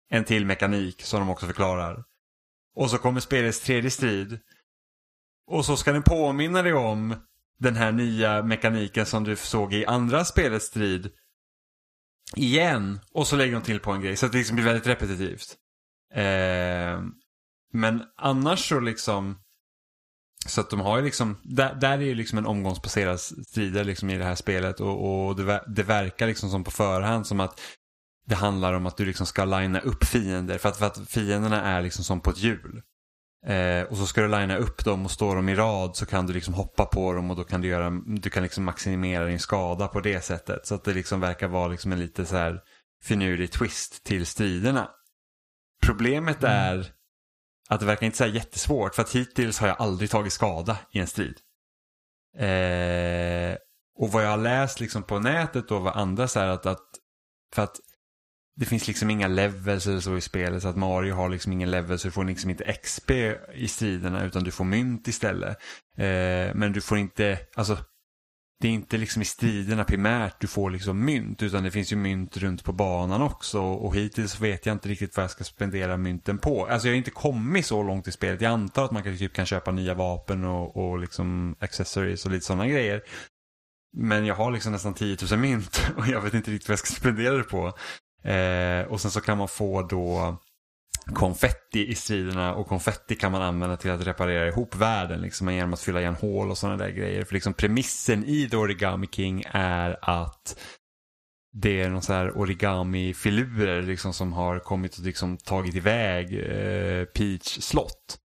en 0.09 0.23
till 0.23 0.45
mekanik 0.45 1.01
som 1.01 1.19
de 1.19 1.29
också 1.29 1.45
förklarar. 1.45 2.03
Och 2.75 2.89
så 2.89 2.97
kommer 2.97 3.19
spelets 3.19 3.59
tredje 3.59 3.91
strid. 3.91 4.39
Och 5.47 5.65
så 5.65 5.77
ska 5.77 5.91
den 5.91 6.03
påminna 6.03 6.61
dig 6.61 6.73
om 6.73 7.15
den 7.59 7.75
här 7.75 7.91
nya 7.91 8.43
mekaniken 8.43 9.05
som 9.05 9.23
du 9.23 9.35
såg 9.35 9.73
i 9.73 9.85
andra 9.85 10.25
spelets 10.25 10.65
strid. 10.65 11.11
Igen. 12.35 12.99
Och 13.11 13.27
så 13.27 13.35
lägger 13.35 13.53
de 13.53 13.61
till 13.61 13.79
på 13.79 13.91
en 13.91 14.01
grej. 14.01 14.15
Så 14.15 14.25
att 14.25 14.31
det 14.31 14.37
liksom 14.37 14.55
blir 14.55 14.65
väldigt 14.65 14.87
repetitivt. 14.87 15.55
Eh, 16.13 17.01
men 17.73 18.03
annars 18.17 18.69
så 18.69 18.79
liksom. 18.79 19.39
Så 20.47 20.61
att 20.61 20.69
de 20.69 20.79
har 20.79 20.97
ju 20.97 21.03
liksom. 21.03 21.37
Där, 21.43 21.75
där 21.75 21.97
är 21.97 22.01
ju 22.01 22.15
liksom 22.15 22.37
en 22.37 22.45
omgångsbaserad 22.45 23.19
strider 23.19 23.83
liksom 23.83 24.09
i 24.09 24.17
det 24.17 24.25
här 24.25 24.35
spelet. 24.35 24.79
Och, 24.79 25.27
och 25.27 25.35
det, 25.35 25.63
det 25.67 25.83
verkar 25.83 26.27
liksom 26.27 26.49
som 26.49 26.63
på 26.63 26.71
förhand 26.71 27.27
som 27.27 27.39
att. 27.39 27.61
Det 28.27 28.35
handlar 28.35 28.73
om 28.73 28.85
att 28.85 28.97
du 28.97 29.05
liksom 29.05 29.25
ska 29.25 29.45
linea 29.45 29.81
upp 29.81 30.03
fiender. 30.03 30.57
För 30.57 30.69
att, 30.69 30.77
för 30.77 30.85
att 30.85 31.09
fienderna 31.09 31.61
är 31.61 31.81
liksom 31.81 32.03
som 32.03 32.21
på 32.21 32.29
ett 32.29 32.37
hjul. 32.37 32.81
Eh, 33.45 33.83
och 33.83 33.97
så 33.97 34.07
ska 34.07 34.21
du 34.21 34.27
linea 34.27 34.57
upp 34.57 34.85
dem 34.85 35.05
och 35.05 35.11
står 35.11 35.35
de 35.35 35.49
i 35.49 35.55
rad 35.55 35.95
så 35.95 36.05
kan 36.05 36.27
du 36.27 36.33
liksom 36.33 36.53
hoppa 36.53 36.85
på 36.85 37.13
dem 37.13 37.31
och 37.31 37.37
då 37.37 37.43
kan 37.43 37.61
du 37.61 37.67
göra, 37.67 37.89
du 38.05 38.29
kan 38.29 38.43
liksom 38.43 38.63
maximera 38.63 39.25
din 39.25 39.39
skada 39.39 39.87
på 39.87 39.99
det 39.99 40.21
sättet. 40.21 40.67
Så 40.67 40.75
att 40.75 40.83
det 40.83 40.93
liksom 40.93 41.19
verkar 41.19 41.47
vara 41.47 41.67
liksom 41.67 41.91
en 41.91 41.99
lite 41.99 42.25
så 42.25 42.35
här 42.35 42.61
finurlig 43.03 43.51
twist 43.51 44.03
till 44.03 44.25
striderna. 44.25 44.89
Problemet 45.85 46.43
är 46.43 46.91
att 47.69 47.79
det 47.79 47.85
verkar 47.85 48.05
inte 48.05 48.17
så 48.17 48.25
jättesvårt 48.25 48.95
för 48.95 49.01
att 49.01 49.15
hittills 49.15 49.59
har 49.59 49.67
jag 49.67 49.81
aldrig 49.81 50.09
tagit 50.09 50.33
skada 50.33 50.77
i 50.91 50.99
en 50.99 51.07
strid. 51.07 51.37
Eh, 52.37 53.57
och 53.97 54.11
vad 54.11 54.23
jag 54.23 54.29
har 54.29 54.37
läst 54.37 54.79
liksom 54.79 55.03
på 55.03 55.19
nätet 55.19 55.71
och 55.71 55.81
vad 55.81 55.97
andra 55.97 56.27
så 56.27 56.39
här 56.39 56.47
att, 56.47 56.65
att 56.65 56.87
för 57.53 57.63
att 57.63 57.79
det 58.55 58.65
finns 58.65 58.87
liksom 58.87 59.09
inga 59.09 59.27
levels 59.27 59.87
eller 59.87 59.99
så 59.99 60.17
i 60.17 60.21
spelet 60.21 60.61
så 60.61 60.67
att 60.67 60.75
Mario 60.75 61.13
har 61.13 61.29
liksom 61.29 61.51
ingen 61.51 61.71
level 61.71 61.99
så 61.99 62.07
du 62.07 62.11
får 62.11 62.23
liksom 62.23 62.49
inte 62.49 62.73
XP 62.73 63.11
i 63.53 63.67
striderna 63.67 64.25
utan 64.25 64.43
du 64.43 64.51
får 64.51 64.65
mynt 64.65 65.07
istället. 65.07 65.57
Eh, 65.97 66.55
men 66.55 66.71
du 66.73 66.81
får 66.81 66.97
inte, 66.97 67.39
alltså 67.55 67.77
det 68.61 68.67
är 68.67 68.71
inte 68.71 68.97
liksom 68.97 69.21
i 69.21 69.25
striderna 69.25 69.83
primärt 69.83 70.41
du 70.41 70.47
får 70.47 70.69
liksom 70.69 71.05
mynt 71.05 71.43
utan 71.43 71.63
det 71.63 71.71
finns 71.71 71.91
ju 71.91 71.95
mynt 71.95 72.37
runt 72.37 72.63
på 72.63 72.73
banan 72.73 73.21
också 73.21 73.61
och 73.61 73.95
hittills 73.95 74.39
vet 74.39 74.65
jag 74.65 74.73
inte 74.73 74.89
riktigt 74.89 75.17
vad 75.17 75.23
jag 75.23 75.31
ska 75.31 75.43
spendera 75.43 75.97
mynten 75.97 76.37
på. 76.37 76.65
Alltså 76.65 76.87
jag 76.87 76.93
har 76.93 76.97
inte 76.97 77.11
kommit 77.11 77.65
så 77.65 77.83
långt 77.83 78.07
i 78.07 78.11
spelet. 78.11 78.41
Jag 78.41 78.51
antar 78.51 78.85
att 78.85 78.91
man 78.91 79.03
kan, 79.03 79.17
typ 79.17 79.33
kan 79.33 79.45
köpa 79.45 79.71
nya 79.71 79.93
vapen 79.93 80.43
och, 80.43 80.77
och 80.77 80.99
liksom 80.99 81.55
accessories 81.59 82.25
och 82.25 82.31
lite 82.31 82.45
sådana 82.45 82.67
grejer. 82.67 83.01
Men 83.97 84.25
jag 84.25 84.35
har 84.35 84.51
liksom 84.51 84.71
nästan 84.71 84.93
10 84.93 85.17
000 85.31 85.39
mynt 85.39 85.91
och 85.97 86.07
jag 86.07 86.21
vet 86.21 86.33
inte 86.33 86.51
riktigt 86.51 86.69
vad 86.69 86.73
jag 86.73 86.79
ska 86.79 86.95
spendera 86.95 87.37
det 87.37 87.43
på. 87.43 87.73
Eh, 88.25 88.87
och 88.87 89.01
sen 89.01 89.11
så 89.11 89.21
kan 89.21 89.37
man 89.37 89.47
få 89.47 89.81
då 89.81 90.37
konfetti 91.13 91.87
i 91.87 91.95
striderna 91.95 92.55
och 92.55 92.67
konfetti 92.67 93.15
kan 93.15 93.31
man 93.31 93.41
använda 93.41 93.77
till 93.77 93.91
att 93.91 94.07
reparera 94.07 94.47
ihop 94.47 94.75
världen 94.75 95.21
liksom 95.21 95.53
genom 95.53 95.73
att 95.73 95.81
fylla 95.81 96.01
igen 96.01 96.15
hål 96.15 96.49
och 96.49 96.57
sådana 96.57 96.77
där 96.77 96.89
grejer. 96.89 97.23
För 97.23 97.33
liksom 97.33 97.53
premissen 97.53 98.25
i 98.25 98.49
The 98.49 98.57
Origami 98.57 99.07
King 99.07 99.43
är 99.51 99.97
att 100.01 100.59
det 101.53 101.81
är 101.81 101.89
någon 101.89 102.01
så 102.01 102.13
här 102.13 102.37
origami-filurer 102.37 103.81
liksom 103.81 104.13
som 104.13 104.33
har 104.33 104.59
kommit 104.59 104.97
och 104.97 105.03
liksom 105.03 105.37
tagit 105.37 105.75
iväg 105.75 106.33
eh, 106.33 107.05
Peach 107.05 107.59
slott. 107.59 108.17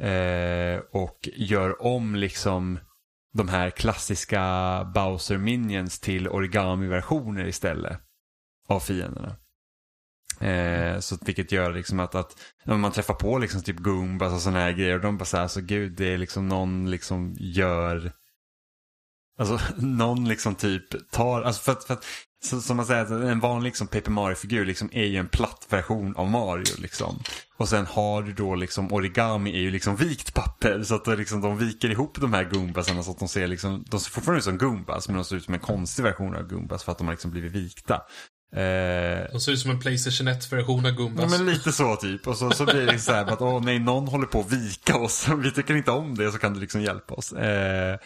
Eh, 0.00 0.80
och 0.92 1.28
gör 1.36 1.82
om 1.82 2.14
liksom 2.14 2.78
de 3.34 3.48
här 3.48 3.70
klassiska 3.70 4.84
Bowser 4.94 5.38
Minions 5.38 6.00
till 6.00 6.28
origami-versioner 6.28 7.46
istället 7.46 8.05
av 8.66 8.80
fienderna. 8.80 9.36
Eh, 10.40 10.98
så 11.00 11.18
vilket 11.20 11.52
gör 11.52 11.72
liksom 11.72 12.00
att, 12.00 12.14
att 12.14 12.40
när 12.64 12.76
man 12.76 12.92
träffar 12.92 13.14
på 13.14 13.38
liksom 13.38 13.62
typ 13.62 13.78
Goombas 13.78 14.32
och 14.32 14.40
sådana 14.40 14.60
här 14.60 14.72
grejer 14.72 14.94
och 14.94 15.00
de 15.00 15.18
bara 15.18 15.24
så 15.24 15.36
här, 15.36 15.48
så 15.48 15.60
gud 15.60 15.92
det 15.92 16.14
är 16.14 16.18
liksom 16.18 16.48
någon 16.48 16.90
liksom 16.90 17.36
gör 17.38 18.12
Alltså 19.38 19.60
någon 19.76 20.28
liksom 20.28 20.54
typ 20.54 21.10
tar, 21.10 21.42
alltså 21.42 21.62
för 21.62 21.72
att, 21.72 21.84
för 21.84 21.94
att 21.94 22.04
så, 22.44 22.60
som 22.60 22.76
man 22.76 22.86
säger, 22.86 23.22
en 23.22 23.40
vanlig 23.40 23.68
liksom 23.68 23.86
Paper 23.86 24.10
Mario-figur 24.10 24.64
liksom 24.64 24.88
är 24.92 25.04
ju 25.04 25.16
en 25.16 25.28
platt 25.28 25.66
version 25.70 26.16
av 26.16 26.30
Mario 26.30 26.64
liksom. 26.78 27.18
Och 27.56 27.68
sen 27.68 27.86
har 27.86 28.22
du 28.22 28.32
då 28.32 28.54
liksom 28.54 28.92
origami 28.92 29.56
är 29.56 29.60
ju 29.60 29.70
liksom 29.70 29.96
vikt 29.96 30.34
papper 30.34 30.82
så 30.82 30.94
att 30.94 31.18
liksom, 31.18 31.40
de 31.40 31.58
viker 31.58 31.90
ihop 31.90 32.20
de 32.20 32.32
här 32.32 32.44
Goombasarna 32.44 33.02
så 33.02 33.10
att 33.10 33.18
de 33.18 33.28
ser 33.28 33.46
liksom, 33.46 33.84
de 33.90 34.00
ser 34.00 34.10
fortfarande 34.10 34.38
ut 34.38 34.44
som 34.44 34.58
Goombas 34.58 35.08
men 35.08 35.16
de 35.16 35.24
ser 35.24 35.36
ut 35.36 35.44
som 35.44 35.54
en 35.54 35.60
konstig 35.60 36.02
version 36.02 36.36
av 36.36 36.42
Goombas 36.42 36.84
för 36.84 36.92
att 36.92 36.98
de 36.98 37.06
har 37.06 37.14
liksom 37.14 37.30
blivit 37.30 37.52
vikta. 37.52 38.02
Eh, 38.52 39.32
De 39.32 39.40
ser 39.40 39.52
ut 39.52 39.58
som 39.58 39.70
en 39.70 39.80
Playstation 39.80 40.28
1-version 40.28 40.78
av 40.86 40.92
Ja, 40.92 40.96
Gumbas. 40.96 41.30
men 41.30 41.46
lite 41.46 41.72
så 41.72 41.96
typ. 41.96 42.26
Och 42.26 42.36
så, 42.36 42.50
så 42.50 42.64
blir 42.64 42.86
det 42.86 42.98
så 42.98 43.12
här 43.12 43.26
att 43.26 43.40
åh 43.40 43.60
nej, 43.64 43.78
någon 43.78 44.08
håller 44.08 44.26
på 44.26 44.40
att 44.40 44.52
vika 44.52 44.96
oss. 44.96 45.28
Vi 45.38 45.50
tycker 45.50 45.76
inte 45.76 45.90
om 45.90 46.14
det 46.14 46.32
så 46.32 46.38
kan 46.38 46.54
du 46.54 46.60
liksom 46.60 46.80
hjälpa 46.80 47.14
oss. 47.14 47.32
Eh, 47.32 47.98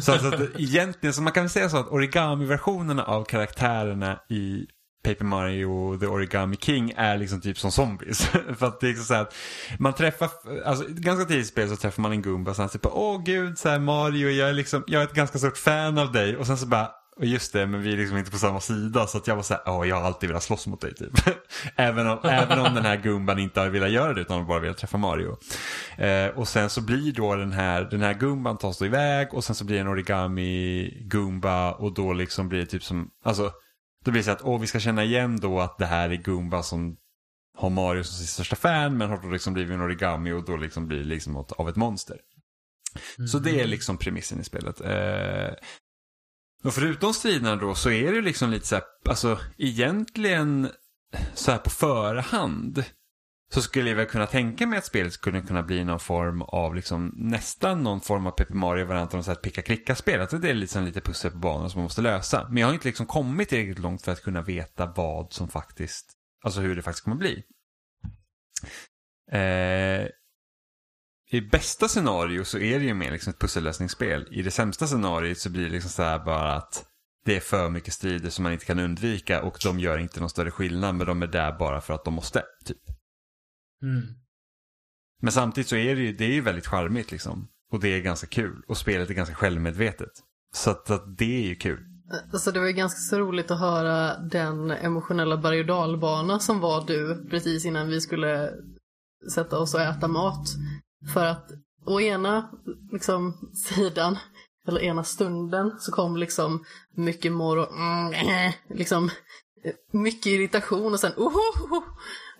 så, 0.00 0.12
alltså, 0.12 0.28
att 0.28 0.40
egentligen, 0.58 1.14
så 1.14 1.22
man 1.22 1.32
kan 1.32 1.42
väl 1.42 1.50
säga 1.50 1.68
så 1.68 1.76
att 1.76 1.88
origami-versionerna 1.88 3.04
av 3.04 3.24
karaktärerna 3.24 4.20
i 4.28 4.66
Paper 5.04 5.24
Mario 5.24 5.98
The 5.98 6.06
Origami 6.06 6.56
King 6.56 6.92
är 6.96 7.18
liksom 7.18 7.40
typ 7.40 7.58
som 7.58 7.72
zombies. 7.72 8.18
För 8.58 8.66
att 8.66 8.80
det 8.80 8.86
är 8.86 8.88
liksom 8.88 9.04
så 9.06 9.14
här 9.14 9.22
att 9.22 9.34
man 9.78 9.92
träffar, 9.92 10.30
alltså 10.64 10.84
ganska 10.88 11.24
tidigt 11.24 11.44
i 11.44 11.48
spelet 11.48 11.70
så 11.70 11.76
träffar 11.76 12.02
man 12.02 12.12
en 12.12 12.22
Goomba 12.22 12.50
och 12.50 12.56
säger 12.56 12.78
på 12.78 12.90
åh 12.94 13.22
gud 13.24 13.58
så 13.58 13.68
här 13.68 13.78
Mario, 13.78 14.30
jag 14.30 14.48
är 14.48 14.52
liksom, 14.52 14.84
jag 14.86 15.02
är 15.02 15.06
ett 15.06 15.12
ganska 15.14 15.38
stort 15.38 15.58
fan 15.58 15.98
av 15.98 16.12
dig. 16.12 16.36
Och 16.36 16.46
sen 16.46 16.58
så 16.58 16.66
bara, 16.66 16.90
och 17.16 17.26
just 17.26 17.52
det, 17.52 17.66
men 17.66 17.82
vi 17.82 17.92
är 17.92 17.96
liksom 17.96 18.18
inte 18.18 18.30
på 18.30 18.38
samma 18.38 18.60
sida. 18.60 19.06
Så 19.06 19.18
att 19.18 19.26
jag 19.26 19.36
var 19.36 19.42
såhär, 19.42 19.62
ja 19.66 19.84
jag 19.84 19.96
har 19.96 20.02
alltid 20.02 20.28
velat 20.28 20.42
slåss 20.42 20.66
mot 20.66 20.80
dig 20.80 20.94
typ. 20.94 21.12
även, 21.76 22.06
om, 22.06 22.18
även 22.22 22.58
om 22.58 22.74
den 22.74 22.84
här 22.84 22.96
Gumban 22.96 23.38
inte 23.38 23.60
har 23.60 23.68
velat 23.68 23.90
göra 23.90 24.14
det 24.14 24.20
utan 24.20 24.46
bara 24.46 24.60
velat 24.60 24.78
träffa 24.78 24.98
Mario. 24.98 25.36
Eh, 25.98 26.26
och 26.26 26.48
sen 26.48 26.70
så 26.70 26.80
blir 26.80 27.12
då 27.12 27.34
den 27.34 27.52
här, 27.52 27.82
den 27.82 28.02
här 28.02 28.14
Gumban 28.14 28.58
tas 28.58 28.78
då 28.78 28.86
iväg 28.86 29.34
och 29.34 29.44
sen 29.44 29.56
så 29.56 29.64
blir 29.64 29.76
det 29.76 29.80
en 29.80 29.88
origami 29.88 30.90
Goomba 31.10 31.72
och 31.72 31.94
då 31.94 32.12
liksom 32.12 32.48
blir 32.48 32.58
det 32.58 32.66
typ 32.66 32.84
som, 32.84 33.10
alltså 33.24 33.52
då 34.04 34.10
blir 34.10 34.20
det 34.20 34.24
så 34.24 34.30
att, 34.30 34.42
åh 34.42 34.60
vi 34.60 34.66
ska 34.66 34.80
känna 34.80 35.04
igen 35.04 35.40
då 35.40 35.60
att 35.60 35.78
det 35.78 35.86
här 35.86 36.10
är 36.10 36.16
Goomba 36.16 36.62
som 36.62 36.96
har 37.58 37.70
Mario 37.70 38.04
som 38.04 38.16
sin 38.16 38.26
största 38.26 38.56
fan 38.56 38.96
men 38.96 39.10
har 39.10 39.22
då 39.22 39.28
liksom 39.28 39.54
blivit 39.54 39.74
en 39.74 39.80
origami 39.80 40.32
och 40.32 40.44
då 40.44 40.56
liksom 40.56 40.88
blir 40.88 40.98
det 40.98 41.04
liksom 41.04 41.36
av 41.36 41.68
ett 41.68 41.76
monster. 41.76 42.16
Så 43.32 43.38
det 43.38 43.60
är 43.60 43.66
liksom 43.66 43.98
premissen 43.98 44.40
i 44.40 44.44
spelet. 44.44 44.80
Eh, 44.80 45.54
och 46.66 46.74
förutom 46.74 47.14
striderna 47.14 47.56
då 47.56 47.74
så 47.74 47.90
är 47.90 48.12
det 48.12 48.20
liksom 48.20 48.50
lite 48.50 48.66
så 48.66 48.74
här, 48.74 48.84
alltså 49.08 49.38
egentligen 49.58 50.70
så 51.34 51.50
här 51.50 51.58
på 51.58 51.70
förhand 51.70 52.84
så 53.52 53.62
skulle 53.62 53.88
jag 53.88 53.96
väl 53.96 54.06
kunna 54.06 54.26
tänka 54.26 54.66
mig 54.66 54.78
att 54.78 54.84
spelet 54.84 55.12
skulle 55.12 55.40
kunna 55.40 55.62
bli 55.62 55.84
någon 55.84 56.00
form 56.00 56.42
av 56.42 56.74
liksom 56.74 57.12
nästan 57.16 57.82
någon 57.82 58.00
form 58.00 58.26
av 58.26 58.30
Paper 58.30 58.54
Mario-variant 58.54 59.14
av 59.14 59.20
ett 59.20 59.42
picka-klicka-spel. 59.42 60.20
Alltså 60.20 60.38
det 60.38 60.50
är 60.50 60.54
liksom 60.54 60.84
lite 60.84 61.00
pussel 61.00 61.30
på 61.30 61.38
banan 61.38 61.70
som 61.70 61.78
man 61.78 61.84
måste 61.84 62.02
lösa. 62.02 62.46
Men 62.48 62.56
jag 62.56 62.66
har 62.66 62.74
inte 62.74 62.88
liksom 62.88 63.06
kommit 63.06 63.48
tillräckligt 63.48 63.78
långt 63.78 64.02
för 64.02 64.12
att 64.12 64.22
kunna 64.22 64.42
veta 64.42 64.92
vad 64.96 65.32
som 65.32 65.48
faktiskt, 65.48 66.12
alltså 66.44 66.60
hur 66.60 66.76
det 66.76 66.82
faktiskt 66.82 67.04
kommer 67.04 67.16
bli. 67.16 67.42
Eh, 69.32 70.08
i 71.30 71.40
bästa 71.40 71.88
scenario 71.88 72.44
så 72.44 72.58
är 72.58 72.78
det 72.78 72.84
ju 72.84 72.94
mer 72.94 73.10
liksom 73.10 73.30
ett 73.30 73.38
pussellösningsspel. 73.38 74.28
I 74.30 74.42
det 74.42 74.50
sämsta 74.50 74.86
scenariot 74.86 75.38
så 75.38 75.50
blir 75.50 75.64
det 75.64 75.70
liksom 75.70 75.90
så 75.90 76.02
här 76.02 76.18
bara 76.24 76.52
att 76.52 76.84
det 77.24 77.36
är 77.36 77.40
för 77.40 77.70
mycket 77.70 77.94
strider 77.94 78.30
som 78.30 78.42
man 78.42 78.52
inte 78.52 78.64
kan 78.64 78.78
undvika 78.78 79.42
och 79.42 79.58
de 79.62 79.78
gör 79.78 79.98
inte 79.98 80.20
någon 80.20 80.30
större 80.30 80.50
skillnad 80.50 80.94
men 80.94 81.06
de 81.06 81.22
är 81.22 81.26
där 81.26 81.58
bara 81.58 81.80
för 81.80 81.94
att 81.94 82.04
de 82.04 82.14
måste. 82.14 82.42
Typ. 82.64 82.78
Mm. 83.82 84.02
Men 85.22 85.32
samtidigt 85.32 85.68
så 85.68 85.76
är 85.76 85.96
det 85.96 86.02
ju, 86.02 86.12
det 86.12 86.24
är 86.24 86.32
ju 86.32 86.40
väldigt 86.40 86.66
charmigt 86.66 87.10
liksom. 87.10 87.48
Och 87.72 87.80
det 87.80 87.88
är 87.88 88.00
ganska 88.00 88.26
kul. 88.26 88.62
Och 88.68 88.76
spelet 88.76 89.10
är 89.10 89.14
ganska 89.14 89.34
självmedvetet. 89.34 90.12
Så 90.54 90.70
att, 90.70 90.90
att 90.90 91.18
det 91.18 91.44
är 91.44 91.48
ju 91.48 91.54
kul. 91.54 91.78
Alltså 92.32 92.52
det 92.52 92.60
var 92.60 92.66
ju 92.66 92.72
ganska 92.72 92.98
så 92.98 93.18
roligt 93.18 93.50
att 93.50 93.60
höra 93.60 94.18
den 94.18 94.70
emotionella 94.70 95.36
berg 95.36 95.60
och 95.60 95.66
dalbana 95.66 96.38
som 96.38 96.60
var 96.60 96.86
du 96.86 97.26
precis 97.30 97.64
innan 97.64 97.88
vi 97.88 98.00
skulle 98.00 98.50
sätta 99.34 99.58
oss 99.58 99.74
och 99.74 99.80
äta 99.80 100.08
mat. 100.08 100.48
För 101.14 101.24
att 101.24 101.50
å 101.86 102.00
ena 102.00 102.50
liksom, 102.92 103.50
sidan, 103.54 104.18
eller 104.68 104.80
ena 104.80 105.04
stunden, 105.04 105.72
så 105.78 105.92
kom 105.92 106.16
liksom 106.16 106.64
mycket 106.96 107.32
morr 107.32 107.56
och 107.56 107.72
mm, 107.72 108.52
liksom 108.68 109.10
mycket 109.92 110.26
irritation 110.26 110.92
och 110.92 111.00
sen 111.00 111.12
oh, 111.16 111.36
oh. 111.70 111.82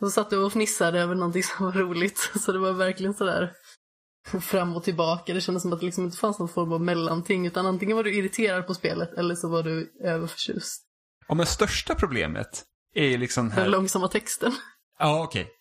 Och 0.01 0.07
så 0.07 0.11
satt 0.11 0.31
du 0.31 0.39
och 0.39 0.53
fnissade 0.53 1.01
över 1.01 1.15
någonting 1.15 1.43
som 1.43 1.67
var 1.67 1.73
roligt. 1.73 2.31
Så 2.41 2.53
det 2.53 2.59
var 2.59 2.73
verkligen 2.73 3.15
sådär 3.15 3.53
fram 4.41 4.77
och 4.77 4.85
tillbaka. 4.85 5.35
Det 5.35 5.41
kändes 5.41 5.63
som 5.63 5.73
att 5.73 5.81
det 5.81 5.87
liksom 5.87 6.05
inte 6.05 6.17
fanns 6.17 6.39
någon 6.39 6.49
form 6.49 6.73
av 6.73 6.81
mellanting. 6.81 7.47
Utan 7.47 7.67
antingen 7.67 7.97
var 7.97 8.05
du 8.05 8.15
irriterad 8.15 8.67
på 8.67 8.75
spelet 8.75 9.13
eller 9.13 9.35
så 9.35 9.49
var 9.49 9.63
du 9.63 9.93
överförtjust. 10.05 10.83
Ja 11.29 11.35
men 11.35 11.47
största 11.47 11.95
problemet 11.95 12.65
är 12.95 13.05
ju 13.05 13.17
liksom 13.17 13.49
Den 13.49 13.59
här... 13.59 13.69
långsamma 13.69 14.09
texten. 14.09 14.53
Ja 14.99 15.23
okej. 15.25 15.56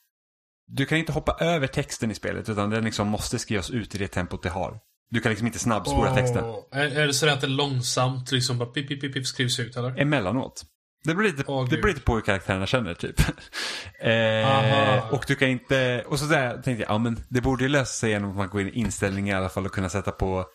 Du 0.67 0.85
kan 0.85 0.97
inte 0.97 1.11
hoppa 1.11 1.37
över 1.39 1.67
texten 1.67 2.11
i 2.11 2.15
spelet 2.15 2.49
utan 2.49 2.69
den 2.69 2.83
liksom 2.83 3.07
måste 3.07 3.39
skrivas 3.39 3.69
ut 3.69 3.95
i 3.95 3.97
det 3.97 4.07
tempot 4.07 4.43
det 4.43 4.49
har. 4.49 4.79
Du 5.09 5.19
kan 5.19 5.29
liksom 5.29 5.47
inte 5.47 5.59
snabbspola 5.59 6.15
texten. 6.15 6.43
Åh, 6.43 6.63
Är, 6.71 6.99
är 6.99 7.07
det 7.07 7.13
så 7.13 7.29
att 7.29 7.41
det 7.41 7.47
långsamt 7.47 8.31
liksom 8.31 8.57
bara 8.57 8.69
pip, 8.69 8.87
pip, 8.87 9.01
pip, 9.01 9.13
pip 9.13 9.27
skrivs 9.27 9.59
ut 9.59 9.75
eller? 9.75 9.99
Emellanåt. 9.99 10.65
Det 11.03 11.15
beror 11.15 11.27
lite, 11.27 11.43
Åh, 11.47 11.69
det 11.69 11.77
beror 11.77 11.87
lite 11.87 12.01
på 12.01 12.15
hur 12.15 12.21
karaktärerna 12.21 12.67
känner 12.67 12.93
typ. 12.93 13.19
eh, 13.99 15.13
och 15.13 15.23
du 15.27 15.35
kan 15.35 15.47
inte, 15.47 16.03
och 16.07 16.19
så 16.19 16.25
där 16.25 16.53
tänkte 16.53 16.71
jag, 16.71 16.89
ja 16.89 16.97
men 16.97 17.23
det 17.29 17.41
borde 17.41 17.63
ju 17.63 17.69
lösa 17.69 17.91
sig 17.93 18.09
genom 18.09 18.29
att 18.29 18.35
man 18.35 18.49
går 18.49 18.61
in 18.61 18.67
i 18.67 18.71
inställningar 18.71 19.35
i 19.35 19.39
alla 19.39 19.49
fall 19.49 19.65
och 19.65 19.71
kunna 19.71 19.89
sätta 19.89 20.11
på 20.11 20.45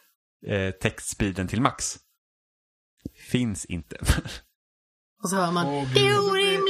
eh, 0.46 0.70
textspeeden 0.70 1.48
till 1.48 1.60
max. 1.60 1.96
Finns 3.30 3.64
inte. 3.64 3.96
Och 5.22 5.30
så 5.30 5.36
hör 5.36 5.52
man 5.52 5.66
Åh, 5.66 5.88
Det 5.94 6.00
är 6.00 6.30
orimligt! 6.30 6.69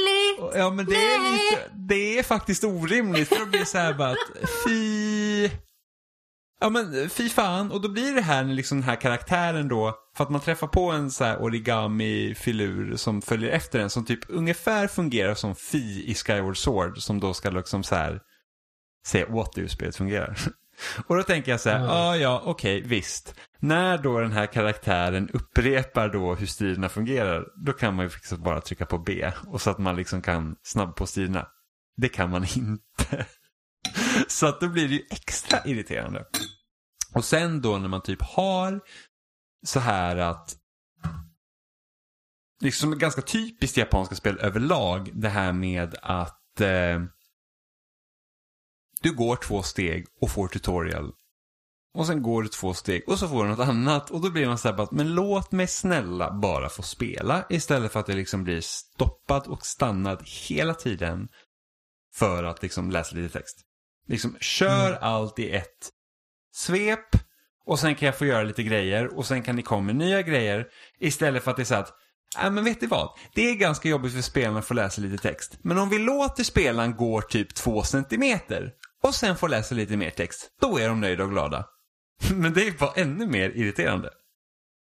Ja 0.53 0.69
men 0.69 0.85
det 0.85 0.95
är 0.95 1.33
lite, 1.33 1.71
det 1.73 2.19
är 2.19 2.23
faktiskt 2.23 2.63
orimligt 2.63 3.27
för 3.27 3.39
då 3.39 3.45
blir 3.45 3.59
det 3.59 3.65
så 3.65 3.77
här 3.77 3.93
bara 3.93 4.11
att 4.11 4.49
fy... 4.65 5.49
Ja 6.63 6.69
men 6.69 7.09
fy 7.09 7.29
fan, 7.29 7.71
och 7.71 7.81
då 7.81 7.89
blir 7.89 8.15
det 8.15 8.21
här 8.21 8.43
liksom 8.43 8.77
den 8.77 8.89
här 8.89 8.95
karaktären 8.95 9.67
då, 9.67 9.95
för 10.17 10.23
att 10.23 10.29
man 10.29 10.41
träffar 10.41 10.67
på 10.67 10.91
en 10.91 11.11
så 11.11 11.23
här 11.23 11.41
origami-filur 11.41 12.95
som 12.95 13.21
följer 13.21 13.49
efter 13.49 13.79
en 13.79 13.89
som 13.89 14.05
typ 14.05 14.19
ungefär 14.27 14.87
fungerar 14.87 15.35
som 15.35 15.55
Fi 15.55 16.03
i 16.07 16.15
Skyward 16.15 16.57
Sword 16.57 16.97
som 16.97 17.19
då 17.19 17.33
ska 17.33 17.49
liksom 17.49 17.83
så 17.83 17.95
här 17.95 18.21
säga 19.07 19.27
åt 19.27 19.55
dig 19.55 19.61
hur 19.61 19.69
spelet 19.69 19.95
fungerar. 19.95 20.37
Och 21.07 21.15
då 21.15 21.23
tänker 21.23 21.51
jag 21.51 21.61
så 21.61 21.69
här, 21.69 21.77
Mm. 21.77 21.89
ah, 21.91 22.15
ja 22.15 22.41
okej 22.45 22.81
visst. 22.81 23.35
När 23.59 23.97
då 23.97 24.19
den 24.19 24.31
här 24.31 24.45
karaktären 24.45 25.29
upprepar 25.29 26.09
då 26.09 26.35
hur 26.35 26.45
striderna 26.47 26.89
fungerar, 26.89 27.45
då 27.65 27.73
kan 27.73 27.95
man 27.95 28.05
ju 28.05 28.09
faktiskt 28.09 28.37
bara 28.37 28.61
trycka 28.61 28.85
på 28.85 28.97
B 28.97 29.31
och 29.47 29.61
så 29.61 29.69
att 29.69 29.77
man 29.77 29.95
liksom 29.95 30.21
kan 30.21 30.55
snabba 30.63 30.91
på 30.91 31.07
striderna. 31.07 31.47
Det 31.97 32.09
kan 32.09 32.29
man 32.29 32.43
inte. 32.55 33.25
Så 34.27 34.47
att 34.47 34.61
då 34.61 34.67
blir 34.67 34.87
det 34.87 34.93
ju 34.93 35.03
extra 35.11 35.59
irriterande. 35.65 36.25
Och 37.13 37.25
sen 37.25 37.61
då 37.61 37.77
när 37.77 37.87
man 37.87 38.01
typ 38.01 38.21
har 38.21 38.81
så 39.65 39.79
här 39.79 40.17
att 40.17 40.55
liksom 42.61 42.97
ganska 42.97 43.21
typiskt 43.21 43.77
japanska 43.77 44.15
spel 44.15 44.37
överlag 44.39 45.09
det 45.13 45.29
här 45.29 45.53
med 45.53 45.95
att 46.01 46.61
eh, 46.61 47.01
du 49.01 49.11
går 49.15 49.35
två 49.35 49.63
steg 49.63 50.05
och 50.21 50.31
får 50.31 50.47
tutorial. 50.47 51.11
Och 51.93 52.07
sen 52.07 52.21
går 52.21 52.43
du 52.43 52.49
två 52.49 52.73
steg 52.73 53.03
och 53.07 53.19
så 53.19 53.27
får 53.27 53.43
du 53.43 53.49
något 53.49 53.67
annat 53.67 54.09
och 54.11 54.21
då 54.21 54.31
blir 54.31 54.47
man 54.47 54.57
så 54.57 54.67
här 54.67 54.75
bara, 54.75 54.87
men 54.91 55.13
låt 55.15 55.51
mig 55.51 55.67
snälla 55.67 56.31
bara 56.31 56.69
få 56.69 56.81
spela 56.81 57.45
istället 57.49 57.91
för 57.91 57.99
att 57.99 58.05
det 58.05 58.13
liksom 58.13 58.43
blir 58.43 58.61
stoppad 58.61 59.47
och 59.47 59.65
stannad 59.65 60.23
hela 60.25 60.73
tiden 60.73 61.27
för 62.15 62.43
att 62.43 62.61
liksom 62.63 62.91
läsa 62.91 63.15
lite 63.15 63.39
text. 63.39 63.61
Liksom 64.07 64.37
kör 64.39 64.93
allt 64.93 65.39
i 65.39 65.51
ett 65.51 65.89
svep 66.53 67.15
och 67.65 67.79
sen 67.79 67.95
kan 67.95 68.05
jag 68.05 68.17
få 68.17 68.25
göra 68.25 68.43
lite 68.43 68.63
grejer 68.63 69.17
och 69.17 69.25
sen 69.25 69.43
kan 69.43 69.55
ni 69.55 69.61
komma 69.61 69.81
med 69.81 69.95
nya 69.95 70.21
grejer 70.21 70.67
istället 70.99 71.43
för 71.43 71.51
att 71.51 71.57
det 71.57 71.63
är 71.63 71.65
så 71.65 71.75
att 71.75 71.93
Nej 72.37 72.51
men 72.51 72.63
vet 72.63 72.79
du 72.79 72.87
vad? 72.87 73.09
Det 73.33 73.49
är 73.49 73.55
ganska 73.55 73.89
jobbigt 73.89 74.13
för 74.13 74.21
spelarna 74.21 74.59
att 74.59 74.65
få 74.65 74.73
läsa 74.73 75.01
lite 75.01 75.17
text. 75.17 75.57
Men 75.61 75.77
om 75.77 75.89
vi 75.89 75.99
låter 75.99 76.43
spelaren 76.43 76.95
gå 76.95 77.21
typ 77.21 77.55
två 77.55 77.83
centimeter 77.83 78.71
och 79.03 79.15
sen 79.15 79.35
får 79.37 79.49
läsa 79.49 79.75
lite 79.75 79.97
mer 79.97 80.09
text, 80.09 80.47
då 80.61 80.77
är 80.77 80.87
de 80.87 81.01
nöjda 81.01 81.23
och 81.23 81.29
glada. 81.29 81.65
Men 82.31 82.53
det 82.53 82.67
är 82.67 82.71
bara 82.71 82.93
ännu 82.95 83.27
mer 83.27 83.49
irriterande. 83.49 84.09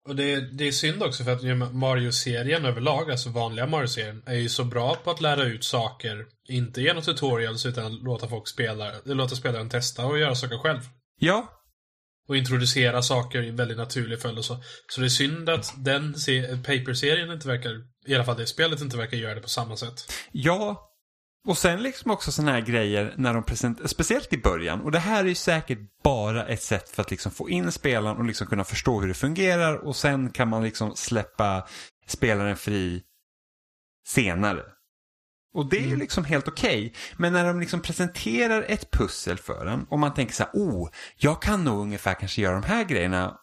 Och 0.07 0.15
det, 0.15 0.57
det 0.57 0.67
är 0.67 0.71
synd 0.71 1.03
också 1.03 1.23
för 1.23 1.31
att 1.31 1.73
Mario-serien 1.73 2.65
överlag, 2.65 3.11
alltså 3.11 3.29
vanliga 3.29 3.67
Mario-serien, 3.67 4.23
är 4.25 4.35
ju 4.35 4.49
så 4.49 4.63
bra 4.63 4.95
på 4.95 5.11
att 5.11 5.21
lära 5.21 5.43
ut 5.43 5.63
saker. 5.63 6.25
Inte 6.49 6.81
genom 6.81 7.03
tutorials 7.03 7.65
utan 7.65 7.95
låta 7.95 8.27
folk 8.27 8.47
spela, 8.47 8.91
låta 9.05 9.35
spelaren 9.35 9.69
testa 9.69 10.05
och 10.05 10.19
göra 10.19 10.35
saker 10.35 10.57
själv. 10.57 10.79
Ja, 11.19 11.49
Och 12.27 12.37
introducera 12.37 13.01
saker 13.01 13.43
i 13.43 13.51
väldigt 13.51 13.77
naturlig 13.77 14.21
följd 14.21 14.37
och 14.37 14.45
så. 14.45 14.63
Så 14.87 15.01
det 15.01 15.07
är 15.07 15.09
synd 15.09 15.49
att 15.49 15.73
den 15.77 16.15
se- 16.15 16.57
Paper-serien 16.57 17.31
inte 17.31 17.47
verkar, 17.47 17.71
i 18.05 18.15
alla 18.15 18.25
fall 18.25 18.37
det 18.37 18.47
spelet 18.47 18.81
inte 18.81 18.97
verkar 18.97 19.17
göra 19.17 19.35
det 19.35 19.41
på 19.41 19.49
samma 19.49 19.77
sätt. 19.77 20.13
Ja, 20.31 20.88
och 21.47 21.57
sen 21.57 21.83
liksom 21.83 22.11
också 22.11 22.31
sådana 22.31 22.51
här 22.51 22.61
grejer 22.61 23.13
när 23.17 23.33
de 23.33 23.43
presenterar, 23.43 23.87
speciellt 23.87 24.33
i 24.33 24.37
början. 24.37 24.81
Och 24.81 24.91
det 24.91 24.99
här 24.99 25.23
är 25.23 25.27
ju 25.27 25.35
säkert 25.35 25.79
bara 26.03 26.45
ett 26.45 26.61
sätt 26.61 26.89
för 26.89 27.01
att 27.01 27.11
liksom 27.11 27.31
få 27.31 27.49
in 27.49 27.71
spelaren 27.71 28.17
och 28.17 28.25
liksom 28.25 28.47
kunna 28.47 28.63
förstå 28.63 29.01
hur 29.01 29.07
det 29.07 29.13
fungerar. 29.13 29.75
Och 29.75 29.95
sen 29.95 30.29
kan 30.29 30.47
man 30.47 30.63
liksom 30.63 30.95
släppa 30.95 31.67
spelaren 32.07 32.57
fri 32.57 33.03
senare. 34.07 34.63
Och 35.53 35.69
det 35.69 35.77
är 35.77 35.87
ju 35.87 35.95
liksom 35.95 36.25
helt 36.25 36.47
okej. 36.47 36.93
Men 37.17 37.33
när 37.33 37.45
de 37.45 37.59
liksom 37.59 37.81
presenterar 37.81 38.65
ett 38.67 38.91
pussel 38.91 39.37
för 39.37 39.65
en 39.65 39.83
och 39.89 39.99
man 39.99 40.13
tänker 40.13 40.33
så 40.33 40.43
här, 40.43 40.51
oh, 40.53 40.89
jag 41.17 41.41
kan 41.41 41.63
nog 41.63 41.79
ungefär 41.79 42.13
kanske 42.13 42.41
göra 42.41 42.61
de 42.61 42.63
här 42.63 42.83
grejerna 42.83 43.37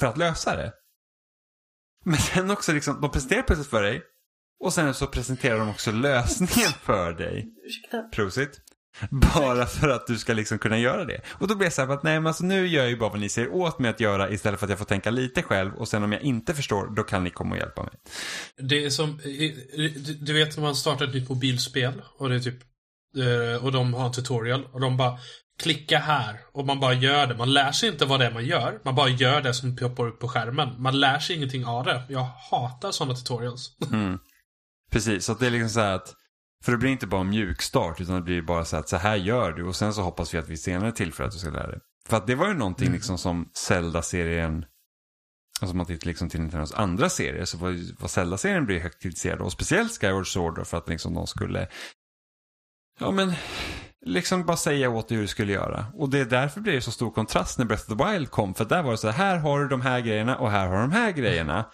för 0.00 0.06
att 0.06 0.18
lösa 0.18 0.56
det. 0.56 0.72
Men 2.04 2.18
sen 2.18 2.50
också 2.50 2.72
liksom, 2.72 3.00
de 3.00 3.10
presenterar 3.10 3.42
pusslet 3.42 3.66
för 3.66 3.82
dig 3.82 4.02
Och 4.60 4.72
sen 4.72 4.94
så 4.94 5.06
presenterar 5.06 5.58
de 5.58 5.68
också 5.70 5.92
lösningen 5.92 6.70
för 6.82 7.12
dig. 7.12 7.46
Ursäkta. 7.66 8.02
Prosit. 8.02 8.60
Bara 9.10 9.66
för 9.66 9.88
att 9.88 10.06
du 10.06 10.18
ska 10.18 10.32
liksom 10.32 10.58
kunna 10.58 10.78
göra 10.78 11.04
det. 11.04 11.20
Och 11.28 11.48
då 11.48 11.54
blir 11.54 11.66
jag 11.66 11.72
så 11.72 11.82
här 11.86 11.88
att 11.88 12.02
nej 12.02 12.20
men 12.20 12.26
alltså 12.26 12.44
nu 12.44 12.66
gör 12.68 12.82
jag 12.82 12.90
ju 12.90 12.96
bara 12.96 13.10
vad 13.10 13.20
ni 13.20 13.28
säger 13.28 13.54
åt 13.54 13.78
mig 13.78 13.90
att 13.90 14.00
göra 14.00 14.30
istället 14.30 14.60
för 14.60 14.66
att 14.66 14.70
jag 14.70 14.78
får 14.78 14.86
tänka 14.86 15.10
lite 15.10 15.42
själv 15.42 15.74
och 15.74 15.88
sen 15.88 16.02
om 16.02 16.12
jag 16.12 16.22
inte 16.22 16.54
förstår 16.54 16.94
då 16.96 17.02
kan 17.02 17.24
ni 17.24 17.30
komma 17.30 17.50
och 17.54 17.58
hjälpa 17.60 17.82
mig. 17.82 17.92
Det 18.58 18.84
är 18.84 18.90
som, 18.90 19.18
du- 20.20 20.32
vet 20.32 20.56
när 20.56 20.64
man 20.64 20.76
startar 20.76 21.04
ett 21.06 21.14
nytt 21.14 21.28
mobilspel 21.28 22.02
och 22.18 22.28
det 22.28 22.34
är 22.34 22.40
typ, 22.40 22.58
eh, 23.18 23.64
och 23.64 23.72
de 23.72 23.94
har 23.94 24.06
en 24.06 24.12
tutorial 24.12 24.64
och 24.72 24.80
de 24.80 24.96
bara 24.96 25.18
klicka 25.62 25.98
här 25.98 26.40
och 26.52 26.66
man 26.66 26.80
bara 26.80 26.92
gör 26.94 27.26
det. 27.26 27.34
Man 27.36 27.52
lär 27.52 27.72
sig 27.72 27.88
inte 27.88 28.04
vad 28.04 28.20
det 28.20 28.26
är 28.26 28.30
man 28.32 28.44
gör. 28.46 28.78
Man 28.84 28.94
bara 28.94 29.08
gör 29.08 29.40
det 29.40 29.54
som 29.54 29.76
poppar 29.76 30.06
upp 30.08 30.20
på 30.20 30.28
skärmen. 30.28 30.82
Man 30.82 31.00
lär 31.00 31.18
sig 31.18 31.36
ingenting 31.36 31.64
av 31.66 31.84
det. 31.84 32.02
Jag 32.08 32.28
hatar 32.50 32.90
sådana 32.92 33.14
tutorials. 33.14 33.76
Mm. 33.92 34.18
Precis, 34.90 35.24
så 35.24 35.32
att 35.32 35.38
det 35.38 35.46
är 35.46 35.50
liksom 35.50 35.68
så 35.70 35.80
här 35.80 35.94
att 35.94 36.14
för 36.64 36.72
det 36.72 36.78
blir 36.78 36.90
inte 36.90 37.06
bara 37.06 37.20
en 37.20 37.28
mjukstart 37.28 38.00
utan 38.00 38.14
det 38.14 38.22
blir 38.22 38.42
bara 38.42 38.64
så 38.64 38.76
att 38.76 38.88
så 38.88 38.96
här 38.96 39.16
gör 39.16 39.52
du 39.52 39.64
och 39.64 39.76
sen 39.76 39.94
så 39.94 40.02
hoppas 40.02 40.34
vi 40.34 40.38
att 40.38 40.48
vi 40.48 40.56
senare 40.56 40.92
tillför 40.92 41.24
att 41.24 41.32
du 41.32 41.38
ska 41.38 41.50
lära 41.50 41.70
dig. 41.70 41.80
För 42.08 42.16
att 42.16 42.26
det 42.26 42.34
var 42.34 42.48
ju 42.48 42.54
någonting 42.54 42.92
liksom 42.92 43.18
som 43.18 43.50
Zelda-serien 43.54 44.64
Alltså 45.60 45.72
om 45.72 45.76
man 45.76 45.86
tittar 45.86 46.06
liksom 46.06 46.28
till 46.28 46.40
Nintendos 46.40 46.72
andra 46.72 47.10
serier 47.10 47.44
så 47.44 47.58
var, 47.58 48.00
var 48.00 48.08
Zelda-serien 48.08 48.66
blev 48.66 48.82
högt 48.82 49.02
kritiserad 49.02 49.40
och 49.40 49.52
speciellt 49.52 50.00
Skyward 50.00 50.32
Sword 50.32 50.56
då 50.56 50.64
för 50.64 50.78
att 50.78 50.88
liksom 50.88 51.14
de 51.14 51.26
skulle 51.26 51.68
Ja 52.98 53.10
men 53.10 53.32
liksom 54.06 54.46
bara 54.46 54.56
säga 54.56 54.90
åt 54.90 55.08
dig 55.08 55.16
hur 55.16 55.22
du 55.22 55.28
skulle 55.28 55.52
göra. 55.52 55.86
Och 55.94 56.10
det 56.10 56.18
är 56.18 56.24
därför 56.24 56.60
blir 56.60 56.72
det 56.72 56.80
så 56.80 56.90
stor 56.90 57.10
kontrast 57.10 57.58
när 57.58 57.66
Breath 57.66 57.92
of 57.92 57.98
the 57.98 58.04
Wild 58.04 58.30
kom 58.30 58.54
för 58.54 58.64
där 58.64 58.82
var 58.82 58.90
det 58.90 58.98
så 58.98 59.08
här, 59.08 59.26
här 59.26 59.38
har 59.38 59.60
du 59.60 59.68
de 59.68 59.80
här 59.80 60.00
grejerna 60.00 60.36
och 60.36 60.50
här 60.50 60.66
har 60.66 60.76
du 60.76 60.80
de 60.80 60.92
här 60.92 61.12
grejerna. 61.12 61.70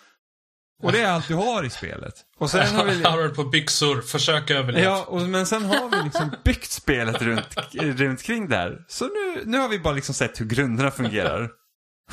Och 0.82 0.92
det 0.92 1.00
är 1.00 1.08
allt 1.08 1.28
du 1.28 1.34
har 1.34 1.64
i 1.64 1.70
spelet. 1.70 2.14
Och 2.38 2.50
sen 2.50 2.76
har 2.76 2.84
vi... 2.84 3.02
Har 3.02 3.22
du 3.22 3.28
på 3.34 3.44
byxor, 3.44 4.00
försök 4.00 4.50
överleva. 4.50 4.84
Ja, 4.84 5.04
och, 5.04 5.22
men 5.22 5.46
sen 5.46 5.64
har 5.64 5.90
vi 5.90 6.04
liksom 6.04 6.30
byggt 6.44 6.70
spelet 6.70 7.22
runt, 7.22 7.56
runt 7.72 8.22
kring 8.22 8.48
där. 8.48 8.84
Så 8.88 9.04
nu, 9.04 9.42
nu 9.44 9.58
har 9.58 9.68
vi 9.68 9.78
bara 9.78 9.94
liksom 9.94 10.14
sett 10.14 10.40
hur 10.40 10.46
grunderna 10.46 10.90
fungerar. 10.90 11.50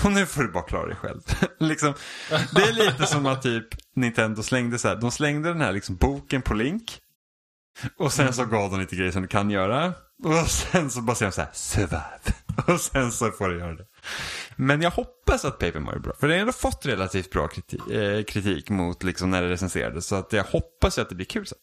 Och 0.03 0.11
nu 0.11 0.25
får 0.25 0.43
du 0.43 0.51
bara 0.51 0.63
klara 0.63 0.85
dig 0.85 0.95
själv. 0.95 1.21
liksom, 1.59 1.93
det 2.29 2.61
är 2.61 2.73
lite 2.73 3.05
som 3.05 3.25
att 3.25 3.41
typ 3.41 3.67
Nintendo 3.95 4.43
slängde 4.43 4.79
så 4.79 4.87
här, 4.87 4.95
de 4.95 5.11
slängde 5.11 5.49
den 5.49 5.61
här 5.61 5.71
liksom 5.71 5.95
boken 5.95 6.41
på 6.41 6.53
Link. 6.53 6.99
Och 7.97 8.13
sen 8.13 8.33
så 8.33 8.45
gav 8.45 8.71
de 8.71 8.79
lite 8.79 8.95
grejer 8.95 9.11
som 9.11 9.21
du 9.21 9.27
kan 9.27 9.49
göra. 9.49 9.93
Och 10.23 10.49
sen 10.49 10.89
så 10.89 11.01
bara 11.01 11.15
säger 11.15 11.31
de 11.31 11.35
så 11.35 11.41
här, 11.41 11.49
survive. 11.53 12.37
Och 12.73 12.81
sen 12.81 13.11
så 13.11 13.31
får 13.31 13.49
du 13.49 13.59
göra 13.59 13.75
det. 13.75 13.85
Men 14.55 14.81
jag 14.81 14.91
hoppas 14.91 15.45
att 15.45 15.59
Paper 15.59 15.79
Mario 15.79 15.97
är 15.97 16.01
bra. 16.01 16.13
För 16.19 16.27
det 16.27 16.33
har 16.33 16.39
ändå 16.39 16.53
fått 16.53 16.85
relativt 16.85 17.31
bra 17.31 17.47
kritik, 17.47 17.89
eh, 17.91 18.23
kritik 18.23 18.69
mot 18.69 19.03
liksom 19.03 19.31
när 19.31 19.41
det 19.41 19.49
recenserades. 19.49 20.07
Så 20.07 20.15
att 20.15 20.33
jag 20.33 20.43
hoppas 20.43 20.97
att 20.97 21.09
det 21.09 21.15
blir 21.15 21.25
kul 21.25 21.47
sen. 21.47 21.57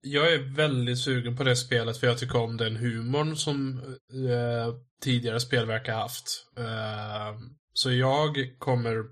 Jag 0.00 0.32
är 0.32 0.54
väldigt 0.56 0.98
sugen 0.98 1.36
på 1.36 1.44
det 1.44 1.56
spelet 1.56 1.98
för 1.98 2.06
jag 2.06 2.18
tycker 2.18 2.38
om 2.38 2.56
den 2.56 2.76
humorn 2.76 3.36
som 3.36 3.78
eh, 4.12 4.74
tidigare 5.02 5.40
spel 5.40 5.66
verkar 5.66 5.92
ha 5.92 6.02
haft. 6.02 6.46
Eh, 6.58 7.40
så 7.72 7.92
jag 7.92 8.36
kommer 8.58 9.04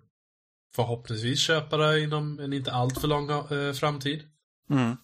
förhoppningsvis 0.76 1.40
köpa 1.40 1.76
det 1.76 2.01
inom 2.01 2.38
en 2.38 2.53
inte 2.53 2.72
alltför 2.72 3.09
lång 3.09 3.30
eh, 3.30 3.72
framtid. 3.72 4.22
Mm. 4.70 4.97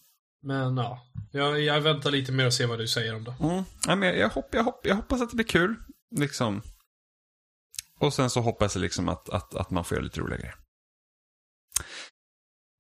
Men 0.42 0.76
ja, 0.76 1.06
jag, 1.32 1.60
jag 1.60 1.80
väntar 1.80 2.10
lite 2.10 2.32
mer 2.32 2.46
och 2.46 2.52
ser 2.52 2.66
vad 2.66 2.78
du 2.78 2.88
säger 2.88 3.14
om 3.14 3.24
det. 3.24 3.34
Mm. 3.40 3.64
Ja, 3.86 3.96
men 3.96 4.08
jag, 4.08 4.18
jag, 4.18 4.28
hopp, 4.28 4.48
jag, 4.52 4.64
hopp, 4.64 4.86
jag 4.86 4.96
hoppas 4.96 5.22
att 5.22 5.30
det 5.30 5.36
blir 5.36 5.46
kul. 5.46 5.74
Liksom. 6.16 6.62
Och 8.02 8.14
sen 8.14 8.30
så 8.30 8.40
hoppas 8.40 8.74
jag 8.74 8.82
liksom 8.82 9.08
att, 9.08 9.28
att, 9.28 9.54
att 9.54 9.70
man 9.70 9.84
får 9.84 9.96
göra 9.96 10.04
lite 10.04 10.20
roliga 10.20 10.38
grejer. 10.38 10.54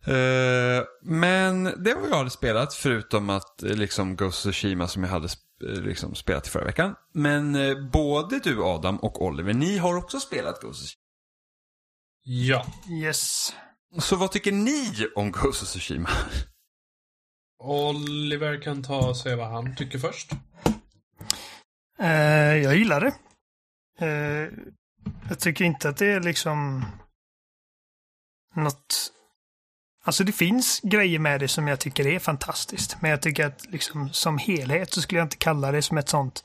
Eh, 0.06 0.84
men 1.02 1.64
det 1.64 1.94
var 1.94 2.08
jag 2.08 2.16
hade 2.16 2.30
spelat 2.30 2.74
förutom 2.74 3.30
att 3.30 3.62
eh, 3.62 3.74
liksom 3.74 4.16
Ghost 4.16 4.46
of 4.46 4.52
Tsushima 4.54 4.88
som 4.88 5.02
jag 5.02 5.10
hade 5.10 5.26
sp- 5.26 5.70
eh, 5.76 5.82
liksom 5.82 6.14
spelat 6.14 6.46
i 6.46 6.50
förra 6.50 6.64
veckan. 6.64 6.94
Men 7.14 7.54
eh, 7.54 7.90
både 7.92 8.38
du 8.38 8.62
Adam 8.62 8.96
och 8.96 9.22
Oliver, 9.24 9.52
ni 9.52 9.78
har 9.78 9.96
också 9.96 10.20
spelat 10.20 10.60
Ghost 10.60 10.82
of 10.82 10.86
Tsushima. 10.86 11.02
Ja. 12.24 12.66
Yes. 12.90 13.52
Så 13.98 14.16
vad 14.16 14.32
tycker 14.32 14.52
ni 14.52 15.08
om 15.16 15.32
Ghost 15.32 15.62
of 15.62 15.68
Tsushima? 15.68 16.08
Oliver 17.64 18.62
kan 18.62 18.82
ta 18.82 19.08
och 19.08 19.16
säga 19.16 19.36
vad 19.36 19.50
han 19.50 19.76
tycker 19.76 19.98
först. 19.98 20.32
Eh, 21.98 22.56
jag 22.56 22.76
gillar 22.76 23.00
det. 23.00 23.14
Jag 25.28 25.40
tycker 25.40 25.64
inte 25.64 25.88
att 25.88 25.96
det 25.96 26.06
är 26.06 26.20
liksom 26.20 26.84
något... 28.54 29.12
Alltså 30.04 30.24
det 30.24 30.32
finns 30.32 30.80
grejer 30.80 31.18
med 31.18 31.40
det 31.40 31.48
som 31.48 31.68
jag 31.68 31.80
tycker 31.80 32.06
är 32.06 32.18
fantastiskt. 32.18 32.96
Men 33.00 33.10
jag 33.10 33.22
tycker 33.22 33.46
att 33.46 33.66
liksom 33.66 34.12
som 34.12 34.38
helhet 34.38 34.92
så 34.92 35.02
skulle 35.02 35.18
jag 35.18 35.26
inte 35.26 35.36
kalla 35.36 35.72
det 35.72 35.82
som 35.82 35.98
ett 35.98 36.08
sånt 36.08 36.44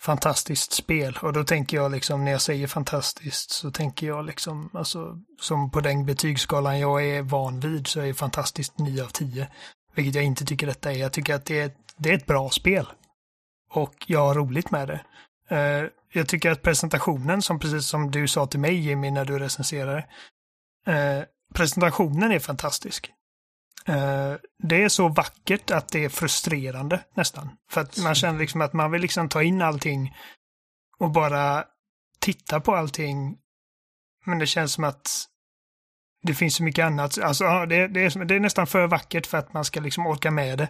fantastiskt 0.00 0.72
spel. 0.72 1.18
Och 1.22 1.32
då 1.32 1.44
tänker 1.44 1.76
jag 1.76 1.92
liksom 1.92 2.24
när 2.24 2.32
jag 2.32 2.42
säger 2.42 2.66
fantastiskt 2.66 3.50
så 3.50 3.70
tänker 3.70 4.06
jag 4.06 4.26
liksom 4.26 4.70
alltså 4.72 5.18
som 5.40 5.70
på 5.70 5.80
den 5.80 6.06
betygsskalan 6.06 6.78
jag 6.78 7.06
är 7.06 7.22
van 7.22 7.60
vid 7.60 7.86
så 7.86 8.00
är 8.00 8.12
fantastiskt 8.12 8.78
9 8.78 9.04
av 9.04 9.08
10. 9.08 9.48
Vilket 9.94 10.14
jag 10.14 10.24
inte 10.24 10.44
tycker 10.44 10.66
detta 10.66 10.92
är. 10.92 10.96
Jag 10.96 11.12
tycker 11.12 11.34
att 11.34 11.44
det 11.44 11.60
är, 11.60 11.70
det 11.96 12.10
är 12.10 12.14
ett 12.14 12.26
bra 12.26 12.50
spel. 12.50 12.86
Och 13.70 13.94
jag 14.06 14.20
har 14.20 14.34
roligt 14.34 14.70
med 14.70 14.88
det. 14.88 15.00
Eh, 15.48 15.84
jag 16.12 16.28
tycker 16.28 16.50
att 16.50 16.62
presentationen, 16.62 17.42
som 17.42 17.60
precis 17.60 17.86
som 17.86 18.10
du 18.10 18.28
sa 18.28 18.46
till 18.46 18.60
mig 18.60 18.74
Jimmy 18.74 19.10
när 19.10 19.24
du 19.24 19.38
recenserade, 19.38 20.06
eh, 20.86 21.22
presentationen 21.54 22.32
är 22.32 22.38
fantastisk. 22.38 23.12
Eh, 23.86 24.34
det 24.62 24.82
är 24.82 24.88
så 24.88 25.08
vackert 25.08 25.70
att 25.70 25.88
det 25.88 26.04
är 26.04 26.08
frustrerande 26.08 27.00
nästan. 27.14 27.50
För 27.70 27.80
att 27.80 27.98
man 27.98 28.14
känner 28.14 28.38
liksom 28.38 28.60
att 28.60 28.72
man 28.72 28.90
vill 28.90 29.02
liksom 29.02 29.28
ta 29.28 29.42
in 29.42 29.62
allting 29.62 30.16
och 30.98 31.10
bara 31.10 31.64
titta 32.20 32.60
på 32.60 32.74
allting. 32.74 33.36
Men 34.24 34.38
det 34.38 34.46
känns 34.46 34.72
som 34.72 34.84
att 34.84 35.24
det 36.22 36.34
finns 36.34 36.54
så 36.54 36.62
mycket 36.62 36.84
annat. 36.84 37.18
Alltså, 37.18 37.44
det, 37.44 37.88
det, 37.88 38.00
är, 38.00 38.24
det 38.24 38.34
är 38.34 38.40
nästan 38.40 38.66
för 38.66 38.86
vackert 38.86 39.26
för 39.26 39.38
att 39.38 39.52
man 39.52 39.64
ska 39.64 39.80
liksom 39.80 40.06
orka 40.06 40.30
med 40.30 40.58
det. 40.58 40.68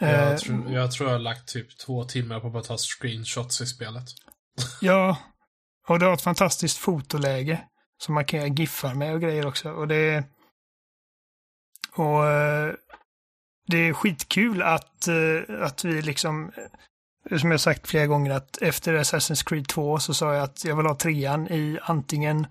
Eh, 0.00 0.10
Jag 0.10 0.38
tror, 0.38 0.72
jag 0.72 0.92
tror 0.92 1.08
jag 1.08 1.14
har 1.14 1.20
lagt 1.22 1.48
typ 1.48 1.78
två 1.78 2.04
timmar 2.04 2.40
på 2.40 2.46
att 2.46 2.52
bara 2.52 2.62
ta 2.62 2.76
screenshots 2.78 3.60
i 3.60 3.66
spelet. 3.66 4.04
Ja, 4.80 5.18
och 5.88 5.98
det 5.98 6.06
har 6.06 6.14
ett 6.14 6.20
fantastiskt 6.22 6.78
fotoläge 6.78 7.64
som 7.98 8.14
man 8.14 8.24
kan 8.24 8.40
göra 8.40 8.48
giffar 8.48 8.94
med 8.94 9.14
och 9.14 9.20
grejer 9.20 9.46
också. 9.46 9.70
Och 9.70 9.88
det 9.88 10.24
och 11.96 12.26
eh, 12.26 12.74
det 13.66 13.78
är 13.78 13.92
skitkul 13.92 14.62
att, 14.62 15.08
eh, 15.08 15.62
att 15.62 15.84
vi 15.84 16.02
liksom, 16.02 16.52
eh, 17.30 17.38
som 17.38 17.50
jag 17.50 17.60
sagt 17.60 17.88
flera 17.88 18.06
gånger, 18.06 18.30
att 18.30 18.62
efter 18.62 18.94
Assassin's 18.94 19.48
Creed 19.48 19.68
2 19.68 19.98
så 19.98 20.14
sa 20.14 20.34
jag 20.34 20.42
att 20.42 20.64
jag 20.64 20.76
vill 20.76 20.86
ha 20.86 20.94
trean 20.94 21.48
i 21.48 21.78
antingen 21.82 22.46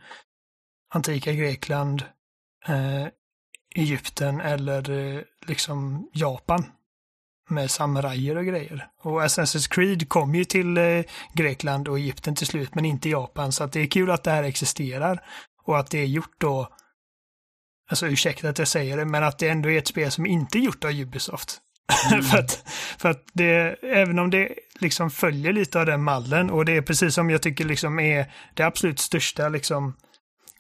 antika 0.94 1.32
Grekland, 1.34 2.04
eh, 2.68 3.08
Egypten 3.76 4.42
eller 4.42 4.90
eh, 4.90 5.22
liksom 5.48 6.10
Japan 6.14 6.66
med 7.54 7.72
samurajer 7.72 8.36
och 8.36 8.46
grejer. 8.46 8.88
Och 9.02 9.22
Assassin's 9.22 9.70
Creed 9.70 10.10
kom 10.10 10.36
ju 10.36 10.46
till 10.46 10.78
eh, 10.78 11.04
Grekland 11.34 11.88
och 11.88 12.00
Egypten 12.00 12.36
till 12.36 12.48
slut, 12.48 12.76
men 12.76 12.86
inte 12.86 13.10
Japan. 13.10 13.52
Så 13.52 13.64
att 13.64 13.72
det 13.72 13.80
är 13.80 13.88
kul 13.88 14.12
att 14.12 14.24
det 14.24 14.32
här 14.32 14.44
existerar. 14.44 15.22
Och 15.64 15.80
att 15.80 15.92
det 15.92 16.00
är 16.00 16.06
gjort 16.06 16.36
då, 16.38 16.68
alltså 17.90 18.08
ursäkta 18.08 18.50
att 18.50 18.60
jag 18.60 18.68
säger 18.68 18.98
det, 18.98 19.06
men 19.06 19.24
att 19.24 19.40
det 19.40 19.50
ändå 19.50 19.72
är 19.72 19.78
ett 19.78 19.88
spel 19.88 20.12
som 20.12 20.26
inte 20.26 20.58
är 20.58 20.62
gjort 20.62 20.84
av 20.84 20.92
Ubisoft. 20.92 21.60
för 22.32 22.38
att, 22.38 22.64
för 22.98 23.10
att 23.10 23.24
det, 23.34 23.76
även 23.82 24.20
om 24.20 24.30
det 24.30 24.54
liksom 24.80 25.10
följer 25.10 25.54
lite 25.54 25.80
av 25.80 25.86
den 25.86 26.04
mallen 26.04 26.50
och 26.50 26.66
det 26.66 26.78
är 26.78 26.82
precis 26.82 27.14
som 27.14 27.30
jag 27.30 27.42
tycker 27.42 27.66
liksom 27.66 28.00
är 28.00 28.32
det 28.54 28.64
absolut 28.64 29.00
största 29.00 29.50
liksom 29.50 29.94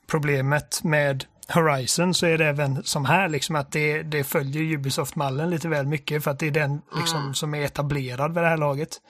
problemet 0.07 0.84
med 0.84 1.26
Horizon 1.48 2.14
så 2.14 2.26
är 2.26 2.38
det 2.38 2.45
även 2.45 2.84
som 2.84 3.06
här 3.06 3.30
liksom 3.30 3.56
att 3.56 3.72
det, 3.72 4.03
det 4.03 4.24
följer 4.24 4.74
Ubisoft-mallen 4.74 5.49
lite 5.49 5.70
väl 5.70 5.86
mycket 5.86 6.24
för 6.24 6.32
att 6.32 6.40
det 6.40 6.48
är 6.48 6.52
den 6.52 6.82
liksom 6.95 7.34
som 7.34 7.53
är 7.53 7.61
etablerad 7.61 8.34
vid 8.34 8.44
det 8.44 8.49
här 8.49 8.57
laget. 8.57 9.02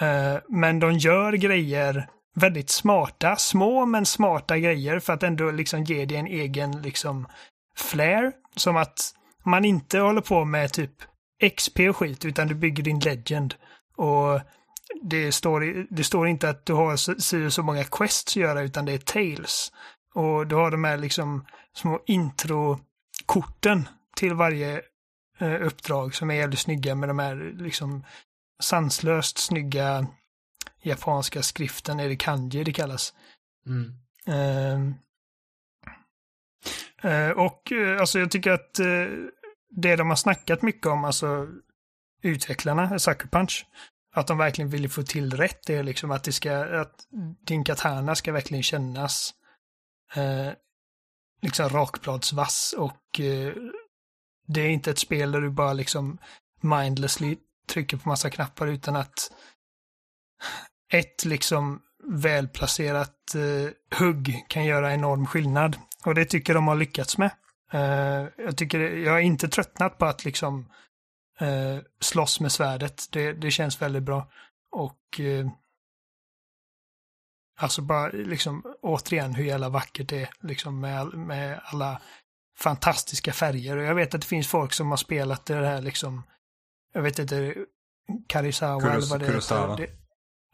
Eh, 0.00 0.36
men 0.48 0.78
de 0.78 0.92
gör 0.92 1.32
grejer 1.32 2.08
väldigt 2.34 2.70
smarta, 2.70 3.36
små 3.36 3.86
men 3.86 4.06
smarta 4.06 4.58
grejer 4.58 4.98
för 4.98 5.12
att 5.12 5.22
ändå 5.22 5.50
liksom 5.50 5.84
ge 5.84 6.04
det 6.04 6.16
en 6.16 6.26
egen 6.26 6.82
liksom 6.82 7.26
flair. 7.76 8.32
Som 8.56 8.76
att 8.76 9.14
man 9.44 9.64
inte 9.64 9.98
håller 9.98 10.20
på 10.20 10.44
med 10.44 10.72
typ 10.72 10.92
XP 11.56 11.80
och 11.80 11.96
skit 11.96 12.24
utan 12.24 12.48
du 12.48 12.54
bygger 12.54 12.82
din 12.82 13.00
legend. 13.00 13.54
Och 13.96 14.40
det 15.02 15.32
står, 15.32 15.86
det 15.94 16.04
står 16.04 16.28
inte 16.28 16.48
att 16.48 16.66
du 16.66 16.72
har 16.72 16.96
så, 16.96 17.14
så, 17.18 17.50
så 17.50 17.62
många 17.62 17.84
quests 17.84 18.32
att 18.32 18.36
göra 18.36 18.62
utan 18.62 18.84
det 18.84 18.92
är 18.92 18.98
tales. 18.98 19.72
Och 20.14 20.46
du 20.46 20.54
har 20.54 20.70
de 20.70 20.84
här 20.84 20.96
liksom 20.96 21.46
små 21.74 22.02
introkorten 22.06 23.88
till 24.16 24.34
varje 24.34 24.82
eh, 25.38 25.62
uppdrag 25.62 26.14
som 26.14 26.30
är 26.30 26.34
jävligt 26.34 26.60
snygga 26.60 26.94
med 26.94 27.08
de 27.08 27.18
här 27.18 27.54
liksom 27.58 28.04
sanslöst 28.62 29.38
snygga 29.38 30.06
japanska 30.82 31.42
skriften, 31.42 32.00
är 32.00 32.08
det 32.08 32.16
kanji 32.16 32.64
det 32.64 32.72
kallas. 32.72 33.14
Mm. 33.66 33.92
Ehm, 34.26 34.94
Eh, 37.02 37.30
och 37.30 37.72
eh, 37.72 38.00
alltså 38.00 38.18
jag 38.18 38.30
tycker 38.30 38.50
att 38.50 38.78
eh, 38.78 39.06
det 39.70 39.96
de 39.96 40.08
har 40.08 40.16
snackat 40.16 40.62
mycket 40.62 40.86
om, 40.86 41.04
alltså 41.04 41.48
utvecklarna, 42.22 42.98
Sucker 42.98 43.28
Punch, 43.28 43.66
att 44.14 44.26
de 44.26 44.38
verkligen 44.38 44.70
vill 44.70 44.90
få 44.90 45.02
till 45.02 45.36
rätt, 45.36 45.66
det 45.66 45.74
är 45.74 45.82
liksom 45.82 46.10
att 46.10 46.24
det 46.24 46.32
ska, 46.32 46.80
att 46.80 46.94
din 47.46 47.64
katana 47.64 48.14
ska 48.14 48.32
verkligen 48.32 48.62
kännas 48.62 49.34
eh, 50.14 50.52
liksom 51.42 51.68
rakbladsvass 51.68 52.74
och 52.78 53.20
eh, 53.20 53.54
det 54.46 54.60
är 54.60 54.68
inte 54.68 54.90
ett 54.90 54.98
spel 54.98 55.32
där 55.32 55.40
du 55.40 55.50
bara 55.50 55.72
liksom 55.72 56.18
mindlessly 56.60 57.36
trycker 57.68 57.96
på 57.96 58.08
massa 58.08 58.30
knappar 58.30 58.66
utan 58.66 58.96
att 58.96 59.32
ett 60.92 61.24
liksom 61.24 61.82
välplacerat 62.04 63.34
eh, 63.34 63.98
hugg 63.98 64.44
kan 64.48 64.64
göra 64.64 64.94
enorm 64.94 65.26
skillnad. 65.26 65.76
Och 66.04 66.14
det 66.14 66.24
tycker 66.24 66.54
de 66.54 66.68
har 66.68 66.74
lyckats 66.74 67.18
med. 67.18 67.30
Eh, 67.72 68.28
jag 68.36 68.56
tycker, 68.56 68.80
jag 68.80 69.12
har 69.12 69.20
inte 69.20 69.48
tröttnat 69.48 69.98
på 69.98 70.04
att 70.04 70.24
liksom 70.24 70.68
eh, 71.40 71.78
slåss 72.00 72.40
med 72.40 72.52
svärdet. 72.52 73.04
Det, 73.10 73.32
det 73.32 73.50
känns 73.50 73.82
väldigt 73.82 74.02
bra. 74.02 74.30
Och 74.70 75.20
eh, 75.20 75.46
alltså 77.56 77.82
bara 77.82 78.08
liksom 78.08 78.62
återigen 78.82 79.34
hur 79.34 79.44
jävla 79.44 79.68
vackert 79.68 80.08
det 80.08 80.22
är 80.22 80.28
liksom 80.40 80.80
med, 80.80 81.06
med 81.06 81.60
alla 81.64 82.00
fantastiska 82.58 83.32
färger. 83.32 83.76
Och 83.76 83.84
jag 83.84 83.94
vet 83.94 84.14
att 84.14 84.20
det 84.20 84.26
finns 84.26 84.48
folk 84.48 84.72
som 84.72 84.90
har 84.90 84.96
spelat 84.96 85.46
det 85.46 85.54
här 85.66 85.80
liksom, 85.82 86.22
jag 86.94 87.02
vet 87.02 87.18
inte, 87.18 87.54
Karisawa 88.28 88.80
Kuros- 88.80 88.96
eller 88.96 89.06
vad 89.06 89.20
det 89.20 89.26
Kurosawa. 89.26 89.76
heter. 89.76 89.94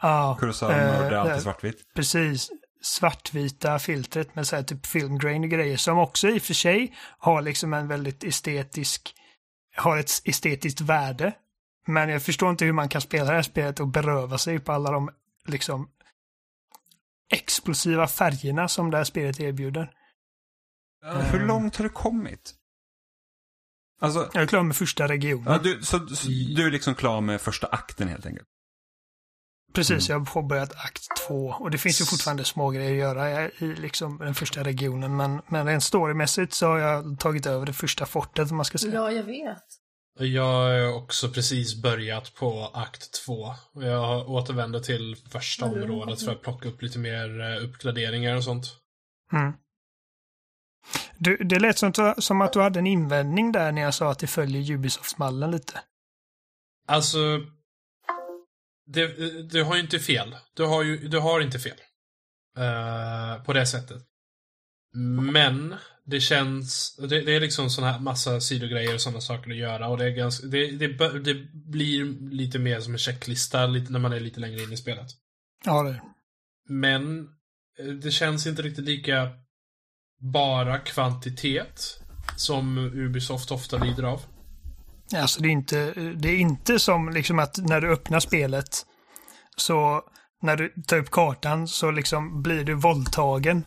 Ja. 0.02 0.36
Kurosawa 0.40 0.72
eh, 0.72 0.86
mördar 0.86 1.10
det- 1.10 1.20
alltid 1.20 1.42
svartvitt. 1.42 1.94
Precis. 1.94 2.50
Svartvita 2.82 3.78
filtret 3.78 4.34
med 4.34 4.46
så 4.46 4.56
här 4.56 4.62
typ 4.62 4.86
filmgrain 4.86 5.44
och 5.44 5.50
grejer 5.50 5.76
som 5.76 5.98
också 5.98 6.28
i 6.28 6.38
och 6.38 6.42
för 6.42 6.54
sig 6.54 6.94
har 7.18 7.42
liksom 7.42 7.74
en 7.74 7.88
väldigt 7.88 8.24
estetisk, 8.24 9.14
har 9.76 9.96
ett 9.98 10.10
estetiskt 10.24 10.80
värde. 10.80 11.32
Men 11.86 12.08
jag 12.08 12.22
förstår 12.22 12.50
inte 12.50 12.64
hur 12.64 12.72
man 12.72 12.88
kan 12.88 13.00
spela 13.00 13.24
det 13.24 13.32
här 13.36 13.42
spelet 13.42 13.80
och 13.80 13.88
beröva 13.88 14.38
sig 14.38 14.58
på 14.58 14.72
alla 14.72 14.90
de 14.90 15.10
liksom 15.46 15.88
explosiva 17.32 18.06
färgerna 18.06 18.68
som 18.68 18.90
det 18.90 18.96
här 18.96 19.04
spelet 19.04 19.40
erbjuder. 19.40 19.90
Hur 21.32 21.46
långt 21.46 21.76
har 21.76 21.82
du 21.84 21.90
kommit? 21.90 22.54
Alltså, 24.00 24.30
Jag 24.34 24.42
är 24.42 24.46
klar 24.46 24.62
med 24.62 24.76
första 24.76 25.08
regionen. 25.08 25.52
ja, 25.52 25.58
du, 25.58 25.82
så, 25.82 26.06
så, 26.06 26.28
du 26.28 26.66
är 26.66 26.70
liksom 26.70 26.94
klar 26.94 27.20
med 27.20 27.40
första 27.40 27.66
akten 27.66 28.08
helt 28.08 28.26
enkelt? 28.26 28.48
Precis, 29.74 30.08
jag 30.08 30.18
har 30.18 30.26
påbörjat 30.26 30.72
akt 30.72 31.06
två. 31.26 31.54
Och 31.58 31.70
det 31.70 31.78
finns 31.78 32.00
ju 32.00 32.04
fortfarande 32.04 32.44
små 32.44 32.70
grejer 32.70 32.90
att 32.92 32.98
göra 32.98 33.48
i 33.48 33.74
liksom 33.74 34.18
den 34.18 34.34
första 34.34 34.64
regionen. 34.64 35.16
Men, 35.16 35.42
men 35.48 35.66
rent 35.66 35.82
storymässigt 35.84 36.54
så 36.54 36.66
har 36.66 36.78
jag 36.78 37.18
tagit 37.20 37.46
över 37.46 37.66
det 37.66 37.72
första 37.72 38.06
fortet, 38.06 38.50
om 38.50 38.56
man 38.56 38.64
ska 38.64 38.78
säga. 38.78 38.94
Ja, 38.94 39.12
jag 39.12 39.22
vet. 39.24 39.64
Jag 40.18 40.42
har 40.44 40.92
också 40.94 41.28
precis 41.28 41.82
börjat 41.82 42.34
på 42.34 42.70
akt 42.74 43.12
två. 43.24 43.54
Jag 43.72 44.30
återvänder 44.30 44.80
till 44.80 45.16
första 45.16 45.66
Mm. 45.66 45.82
området 45.82 46.22
för 46.24 46.32
att 46.32 46.42
plocka 46.42 46.68
upp 46.68 46.82
lite 46.82 46.98
mer 46.98 47.40
eh, 47.40 47.64
uppgraderingar 47.64 48.36
och 48.36 48.44
sånt. 48.44 48.66
Mm. 49.32 49.52
Du, 51.18 51.36
det 51.36 51.58
lät 51.58 51.78
som, 51.78 51.92
att- 51.98 52.24
som 52.24 52.40
att 52.40 52.52
du 52.52 52.60
hade 52.60 52.78
en 52.78 52.86
invändning 52.86 53.52
där 53.52 53.72
när 53.72 53.82
jag 53.82 53.94
sa 53.94 54.10
att 54.10 54.18
det 54.18 54.26
följer 54.26 54.70
Ubisoft-mallen 54.74 55.50
lite. 55.50 55.80
Alltså, 56.88 57.18
det, 58.86 59.06
du 59.50 59.62
har 59.64 59.74
ju 59.74 59.80
inte 59.80 59.98
fel. 59.98 60.36
Du 60.54 60.64
har 60.64 60.82
ju, 60.82 61.08
du 61.08 61.18
har 61.18 61.40
inte 61.40 61.58
fel. 61.58 61.76
Eh, 62.58 63.42
på 63.44 63.52
det 63.52 63.66
sättet. 63.66 64.02
Men, 65.32 65.74
det 66.10 66.20
känns, 66.20 66.96
det, 66.96 67.20
det 67.20 67.36
är 67.36 67.40
liksom 67.40 67.70
såna 67.70 67.92
här 67.92 68.00
massa 68.00 68.40
sidogrejer 68.40 68.94
och 68.94 69.00
sådana 69.00 69.20
saker 69.20 69.50
att 69.50 69.56
göra 69.56 69.88
och 69.88 69.98
det 69.98 70.04
är 70.04 70.10
ganska, 70.10 70.46
det, 70.46 70.70
det, 70.70 71.18
det 71.18 71.34
blir 71.52 72.30
lite 72.30 72.58
mer 72.58 72.80
som 72.80 72.92
en 72.92 72.98
checklista 72.98 73.66
lite, 73.66 73.92
när 73.92 73.98
man 73.98 74.12
är 74.12 74.20
lite 74.20 74.40
längre 74.40 74.62
in 74.62 74.72
i 74.72 74.76
spelet. 74.76 75.06
Ja, 75.64 75.82
det. 75.82 76.02
Men 76.68 77.20
eh, 77.78 77.86
det 77.86 78.10
känns 78.10 78.46
inte 78.46 78.62
riktigt 78.62 78.84
lika 78.84 79.30
bara 80.32 80.78
kvantitet 80.78 82.00
som 82.36 82.78
Ubisoft 82.78 83.50
ofta 83.50 83.84
lider 83.84 84.02
av. 84.02 84.20
Alltså 85.16 85.42
det 85.42 85.48
är 85.48 85.52
inte, 85.52 85.92
det 85.94 86.28
är 86.28 86.36
inte 86.36 86.78
som 86.78 87.08
liksom 87.08 87.38
att 87.38 87.58
när 87.58 87.80
du 87.80 87.92
öppnar 87.92 88.20
spelet 88.20 88.86
så 89.56 90.02
när 90.42 90.56
du 90.56 90.82
tar 90.86 90.98
upp 90.98 91.10
kartan 91.10 91.68
så 91.68 91.90
liksom 91.90 92.42
blir 92.42 92.64
du 92.64 92.74
våldtagen 92.74 93.64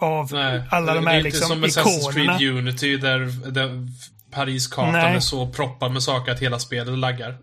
av 0.00 0.32
Nej, 0.32 0.62
alla 0.70 0.94
de 0.94 1.04
det 1.04 1.10
är 1.10 1.12
här 1.12 1.18
inte 1.18 1.28
liksom 1.28 1.48
som 1.48 1.64
Assassin's 1.64 2.10
ikonerna. 2.10 2.38
Creed 2.38 2.56
Unity 2.56 2.96
där, 2.96 3.50
där 3.50 3.88
Paris-kartan 4.30 4.94
är 4.94 5.20
så 5.20 5.48
proppad 5.48 5.92
med 5.92 6.02
saker 6.02 6.32
att 6.32 6.40
hela 6.40 6.58
spelet 6.58 6.98
laggar. 6.98 7.38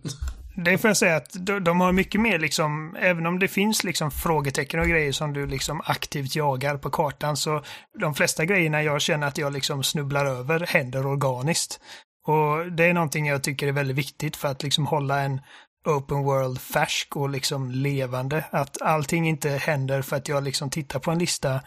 Det 0.65 0.77
får 0.77 0.89
jag 0.89 0.97
säga 0.97 1.15
att 1.15 1.29
de, 1.33 1.63
de 1.63 1.81
har 1.81 1.91
mycket 1.91 2.21
mer 2.21 2.39
liksom, 2.39 2.95
även 2.99 3.25
om 3.25 3.39
det 3.39 3.47
finns 3.47 3.83
liksom 3.83 4.11
frågetecken 4.11 4.79
och 4.79 4.87
grejer 4.87 5.11
som 5.11 5.33
du 5.33 5.47
liksom 5.47 5.81
aktivt 5.85 6.35
jagar 6.35 6.77
på 6.77 6.89
kartan 6.89 7.37
så 7.37 7.63
de 7.99 8.15
flesta 8.15 8.45
grejerna 8.45 8.83
jag 8.83 9.01
känner 9.01 9.27
att 9.27 9.37
jag 9.37 9.53
liksom 9.53 9.83
snubblar 9.83 10.25
över 10.25 10.59
händer 10.59 11.05
organiskt. 11.05 11.79
Och 12.27 12.71
det 12.71 12.85
är 12.85 12.93
någonting 12.93 13.27
jag 13.27 13.43
tycker 13.43 13.67
är 13.67 13.71
väldigt 13.71 13.97
viktigt 13.97 14.35
för 14.35 14.47
att 14.47 14.63
liksom 14.63 14.87
hålla 14.87 15.21
en 15.21 15.41
open 15.85 16.23
world 16.23 16.61
färsk 16.61 17.15
och 17.15 17.29
liksom 17.29 17.71
levande. 17.71 18.43
Att 18.51 18.81
allting 18.81 19.27
inte 19.27 19.49
händer 19.49 20.01
för 20.01 20.15
att 20.15 20.27
jag 20.27 20.43
liksom 20.43 20.69
tittar 20.69 20.99
på 20.99 21.11
en 21.11 21.19
lista 21.19 21.61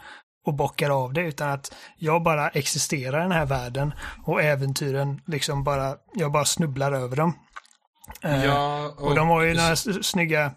och 0.45 0.53
bockar 0.53 0.89
av 1.03 1.13
det 1.13 1.21
utan 1.21 1.49
att 1.49 1.73
jag 1.97 2.23
bara 2.23 2.49
existerar 2.49 3.19
i 3.19 3.21
den 3.21 3.31
här 3.31 3.45
världen 3.45 3.93
och 4.23 4.41
äventyren 4.41 5.21
liksom 5.27 5.63
bara, 5.63 5.95
jag 6.13 6.31
bara 6.31 6.45
snubblar 6.45 6.91
över 6.91 7.15
dem. 7.15 7.33
Eh, 8.21 8.45
Ja, 8.45 8.93
och 8.97 9.15
de 9.15 9.27
har 9.27 9.41
ju 9.41 9.53
några 9.53 9.75
snygga, 9.75 10.51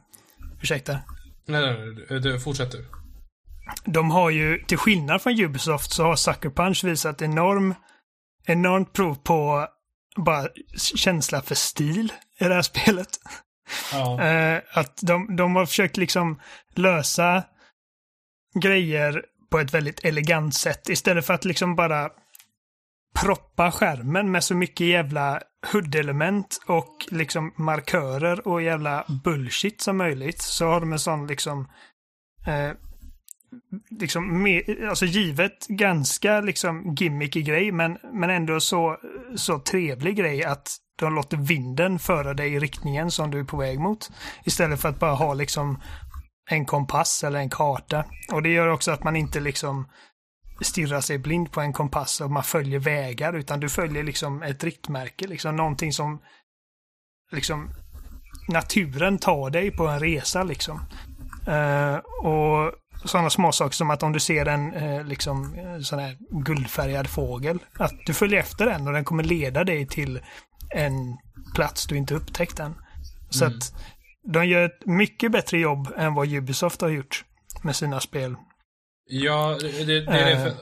ursäkta, 0.63 0.99
Nej, 1.47 1.61
nej, 1.63 2.07
nej, 2.11 2.21
du, 2.21 2.41
fortsätt 2.41 2.73
du. 2.73 2.87
de 3.85 4.11
har 4.11 4.31
ju, 4.31 4.65
till 4.65 4.79
skillnad 4.79 5.23
från 5.23 5.41
Ubisoft 5.41 5.93
så 5.93 6.05
har 6.05 6.17
Sucker 6.17 6.51
Punch 6.51 6.85
visat 6.85 7.23
enorm, 7.23 7.75
enormt 8.47 8.93
prov 8.93 9.15
på 9.15 9.67
bara 10.17 10.49
känsla 10.77 11.43
för 11.43 11.55
stil 11.55 12.13
i 12.39 12.45
det 12.45 12.55
här 12.55 12.63
spelet. 12.63 13.09
Ja. 13.93 14.23
Eh, 14.23 14.61
att 14.73 14.99
de, 15.03 15.37
de 15.37 15.57
har 15.57 15.67
försökt 15.67 15.97
liksom 15.97 16.41
lösa 16.75 17.45
grejer 18.61 19.25
på 19.55 19.59
ett 19.61 19.75
väldigt 19.75 20.05
elegant 20.05 20.55
sätt 20.55 20.89
istället 20.89 21.27
för 21.27 21.35
att 21.35 21.45
liksom 21.45 21.77
bara 21.77 22.11
proppa 23.21 23.73
skärmen 23.73 24.31
med 24.31 24.45
så 24.45 24.55
mycket 24.55 24.87
jävla 24.87 25.41
HUD-element 25.73 26.61
och 26.67 27.07
liksom 27.11 27.53
markörer 27.57 28.49
och 28.49 28.63
jävla 28.63 29.05
bullshit 29.25 29.81
som 29.81 29.97
möjligt 29.97 30.43
så 30.43 30.67
har 30.67 30.81
de 30.81 30.93
en 30.93 30.99
sån 30.99 31.27
liksom 31.27 31.69
eh, 32.47 32.71
liksom 34.01 34.43
med, 34.43 34.87
alltså 34.89 35.07
givet 35.07 35.67
ganska 35.69 36.41
liksom 36.41 36.95
gimmicky 36.95 37.43
grej 37.43 37.73
men, 37.73 37.99
men 38.13 38.31
ändå 38.31 38.61
så, 38.61 38.97
så 39.37 39.59
trevlig 39.59 40.17
grej 40.17 40.45
att 40.45 40.77
de 40.99 41.15
låter 41.15 41.37
vinden 41.37 41.99
föra 41.99 42.35
dig 42.35 42.55
i 42.55 42.59
riktningen 42.59 43.11
som 43.11 43.31
du 43.31 43.41
är 43.41 43.45
på 43.45 43.57
väg 43.57 43.81
mot. 43.81 44.11
Istället 44.45 44.81
för 44.81 44.89
att 44.89 45.01
bara 45.01 45.15
ha 45.15 45.35
liksom 45.35 45.79
en 46.51 46.65
kompass 46.67 47.25
eller 47.25 47.39
en 47.39 47.51
karta. 47.51 48.05
Och 48.33 48.43
det 48.43 48.49
gör 48.49 48.69
också 48.69 48.91
att 48.91 49.05
man 49.05 49.17
inte 49.17 49.41
liksom 49.41 49.89
stirrar 50.61 51.01
sig 51.01 51.19
blind 51.19 51.53
på 51.53 51.61
en 51.61 51.73
kompass 51.73 52.21
och 52.21 52.31
man 52.31 52.43
följer 52.43 52.79
vägar 52.79 53.33
utan 53.33 53.61
du 53.61 53.69
följer 53.69 54.03
liksom 54.03 54.43
ett 54.43 54.65
riktmärke, 54.65 55.27
liksom 55.27 55.57
någonting 55.57 55.93
som 55.93 56.21
liksom 57.33 57.71
naturen 58.49 59.19
tar 59.19 59.51
dig 59.51 59.71
på 59.71 59.87
en 59.87 60.01
resa 60.01 60.43
liksom. 60.43 60.81
Eh, 61.47 61.97
och 62.27 62.73
sådana 63.05 63.31
små 63.31 63.53
saker 63.53 63.75
som 63.75 63.91
att 63.91 64.03
om 64.03 64.13
du 64.13 64.21
ser 64.21 64.47
en 64.47 64.73
eh, 64.75 65.05
liksom 65.05 65.55
eh, 65.55 65.81
sån 65.81 65.99
här 65.99 66.17
guldfärgad 66.31 67.07
fågel, 67.09 67.59
att 67.79 67.93
du 68.07 68.15
följer 68.15 68.41
efter 68.41 68.67
den 68.67 68.87
och 68.87 68.93
den 68.93 69.05
kommer 69.05 69.25
leda 69.25 69.65
dig 69.65 69.87
till 69.87 70.21
en 70.71 71.17
plats 71.55 71.87
du 71.87 71.97
inte 71.97 72.15
upptäckt 72.15 72.59
än. 72.59 72.75
Så 73.31 73.45
Mm. 73.45 73.59
att 73.59 73.75
de 74.25 74.47
gör 74.47 74.65
ett 74.65 74.87
mycket 74.87 75.33
bättre 75.33 75.59
jobb 75.59 75.89
än 75.97 76.15
vad 76.15 76.33
Ubisoft 76.33 76.81
har 76.81 76.89
gjort 76.89 77.25
med 77.63 77.77
sina 77.77 78.01
spel. 78.01 78.35
Ja, 79.07 79.59
det, 79.61 79.85
det, 79.85 79.85
det 79.85 80.13
är 80.13 80.25
det 80.25 80.33
Eh. 80.33 80.43
för, 80.43 80.55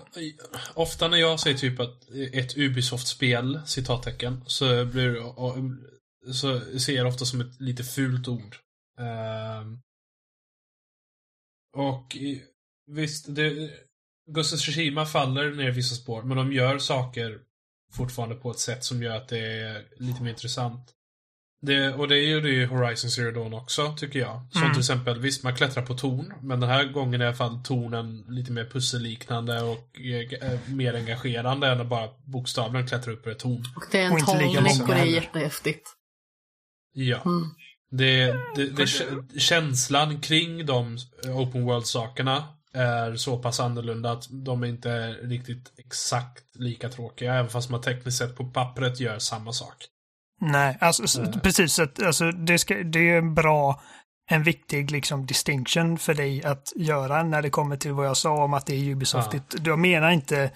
Ofta 0.74 1.08
när 1.08 1.16
jag 1.16 1.40
säger 1.40 1.58
typ 1.58 1.80
att 1.80 2.10
ett 2.32 2.56
Ubisoft-spel, 2.56 3.60
citattecken, 3.66 4.44
så 4.46 4.84
blir 4.84 5.12
så 6.32 6.60
ser 6.78 6.92
jag 6.92 7.06
det 7.06 7.08
ofta 7.08 7.24
som 7.24 7.40
ett 7.40 7.60
lite 7.60 7.84
fult 7.84 8.28
ord. 8.28 8.56
Ehm, 8.98 9.80
och 11.76 12.16
visst, 12.86 13.34
det, 13.34 13.70
Ghost 14.30 14.58
Tsushima 14.58 15.06
faller 15.06 15.50
ner 15.50 15.68
i 15.68 15.70
vissa 15.70 15.94
spår, 15.94 16.22
men 16.22 16.36
de 16.36 16.52
gör 16.52 16.78
saker 16.78 17.40
fortfarande 17.92 18.34
på 18.34 18.50
ett 18.50 18.58
sätt 18.58 18.84
som 18.84 19.02
gör 19.02 19.16
att 19.16 19.28
det 19.28 19.38
är 19.38 19.86
lite 19.96 20.22
mer 20.22 20.30
intressant. 20.30 20.94
Det, 21.66 21.94
och 21.94 22.08
det 22.08 22.18
gjorde 22.18 22.48
ju 22.48 22.66
Horizon 22.66 23.10
Zero 23.10 23.30
Dawn 23.30 23.54
också, 23.54 23.94
tycker 23.96 24.18
jag. 24.18 24.46
Som 24.52 24.62
Mm. 24.62 24.72
till 24.72 24.80
exempel, 24.80 25.20
visst 25.20 25.44
man 25.44 25.56
klättrar 25.56 25.86
på 25.86 25.94
torn, 25.94 26.32
men 26.42 26.60
den 26.60 26.70
här 26.70 26.84
gången 26.84 27.20
är 27.20 27.24
i 27.24 27.28
alla 27.28 27.36
fall 27.36 27.62
tornen 27.64 28.24
lite 28.28 28.52
mer 28.52 28.64
pusselliknande 28.64 29.62
och 29.62 30.00
eh, 30.00 30.58
mer 30.66 30.94
engagerande 30.94 31.68
än 31.68 31.80
att 31.80 31.86
bara 31.86 32.08
bokstavligen 32.24 32.88
klättra 32.88 33.12
upp 33.12 33.24
på 33.24 33.30
ett 33.30 33.38
torn. 33.38 33.64
Och 33.76 33.84
det 33.90 34.00
är 34.00 34.06
en 34.06 34.18
inte 34.18 34.38
lika 34.38 34.60
tallrik 34.60 34.78
många 34.78 34.82
och 34.82 34.94
det 34.94 35.00
är 35.00 35.04
jättehäftigt. 35.04 35.88
Ja. 36.92 37.22
Mm. 37.24 37.50
Det, 37.90 38.36
det, 38.56 38.66
det, 38.66 38.86
känslan 39.40 40.20
kring 40.20 40.66
de 40.66 40.98
open 41.28 41.64
world-sakerna 41.64 42.44
är 42.72 43.16
så 43.16 43.38
pass 43.38 43.60
annorlunda 43.60 44.12
att 44.12 44.26
de 44.30 44.62
är 44.62 44.66
inte 44.66 45.12
riktigt 45.12 45.72
exakt 45.78 46.56
lika 46.56 46.88
tråkiga, 46.88 47.34
även 47.34 47.50
fast 47.50 47.70
man 47.70 47.80
tekniskt 47.80 48.18
sett 48.18 48.36
på 48.36 48.44
pappret 48.44 49.00
gör 49.00 49.18
samma 49.18 49.52
sak. 49.52 49.74
Nej, 50.44 50.76
alltså 50.80 51.22
Nej. 51.22 51.40
precis. 51.42 51.78
Att, 51.78 52.02
alltså, 52.02 52.32
det, 52.32 52.58
ska, 52.58 52.74
det 52.74 53.10
är 53.10 53.18
en 53.18 53.34
bra, 53.34 53.80
en 54.30 54.42
viktig 54.42 54.90
liksom 54.90 55.26
distinction 55.26 55.98
för 55.98 56.14
dig 56.14 56.44
att 56.44 56.72
göra 56.76 57.22
när 57.22 57.42
det 57.42 57.50
kommer 57.50 57.76
till 57.76 57.92
vad 57.92 58.06
jag 58.06 58.16
sa 58.16 58.44
om 58.44 58.54
att 58.54 58.66
det 58.66 58.74
är 58.74 58.90
Ubisoftigt. 58.90 59.54
Jag 59.64 59.78
menar 59.78 60.10
inte 60.10 60.50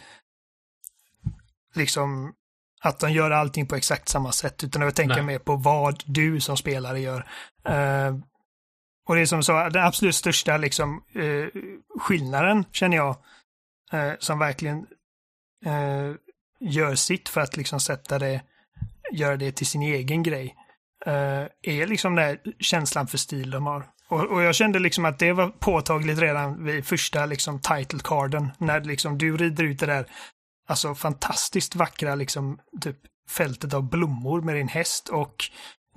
liksom 1.75 2.35
att 2.81 2.99
de 2.99 3.13
gör 3.13 3.31
allting 3.31 3.67
på 3.67 3.77
exakt 3.77 4.09
samma 4.09 4.33
sätt, 4.33 4.65
utan 4.65 4.83
jag 4.83 4.95
tänker 4.95 5.17
Nej. 5.17 5.25
mer 5.25 5.39
på 5.39 5.57
vad 5.57 6.03
du 6.07 6.41
som 6.41 6.57
spelare 6.57 7.01
gör. 7.01 7.27
Eh, 7.65 8.17
och 9.09 9.15
det 9.15 9.21
är 9.21 9.27
som 9.27 9.43
så, 9.43 9.69
den 9.69 9.85
absolut 9.85 10.15
största 10.15 10.57
liksom 10.57 11.03
eh, 11.15 11.61
skillnaden 12.01 12.65
känner 12.73 12.97
jag, 12.97 13.17
eh, 13.93 14.13
som 14.19 14.39
verkligen 14.39 14.87
gör 16.61 16.95
sitt 16.95 17.29
för 17.29 17.41
att 17.41 17.57
liksom 17.57 17.81
sätta 17.81 18.19
det, 18.19 18.43
göra 19.13 19.37
det 19.37 19.53
till 19.53 19.67
sin 19.67 19.83
egen 19.83 20.23
grej, 20.23 20.55
eh, 21.07 21.45
är 21.63 21.87
liksom 21.87 22.15
den 22.15 22.25
här 22.25 22.39
känslan 22.61 23.07
för 23.07 23.19
stil 23.19 23.51
de 23.51 23.67
har. 23.67 23.87
Och, 24.09 24.25
och 24.25 24.43
jag 24.43 24.55
kände 24.55 24.79
liksom 24.79 25.05
att 25.05 25.19
det 25.19 25.33
var 25.33 25.49
påtagligt 25.49 26.19
redan 26.19 26.65
vid 26.65 26.85
första 26.85 27.27
liksom 27.27 27.61
title 27.61 28.01
carden, 28.05 28.51
när 28.59 28.81
liksom 28.81 29.19
du 29.19 29.37
rider 29.37 29.65
ut 29.65 29.79
det 29.79 29.87
där 29.87 30.07
alltså 30.69 30.95
fantastiskt 30.95 31.75
vackra 31.75 32.15
liksom 32.15 32.59
typ 32.81 32.97
fältet 33.31 33.75
av 33.75 33.91
blommor 33.91 34.41
med 34.41 34.57
din 34.57 34.69
häst 34.69 35.09
och 35.09 35.51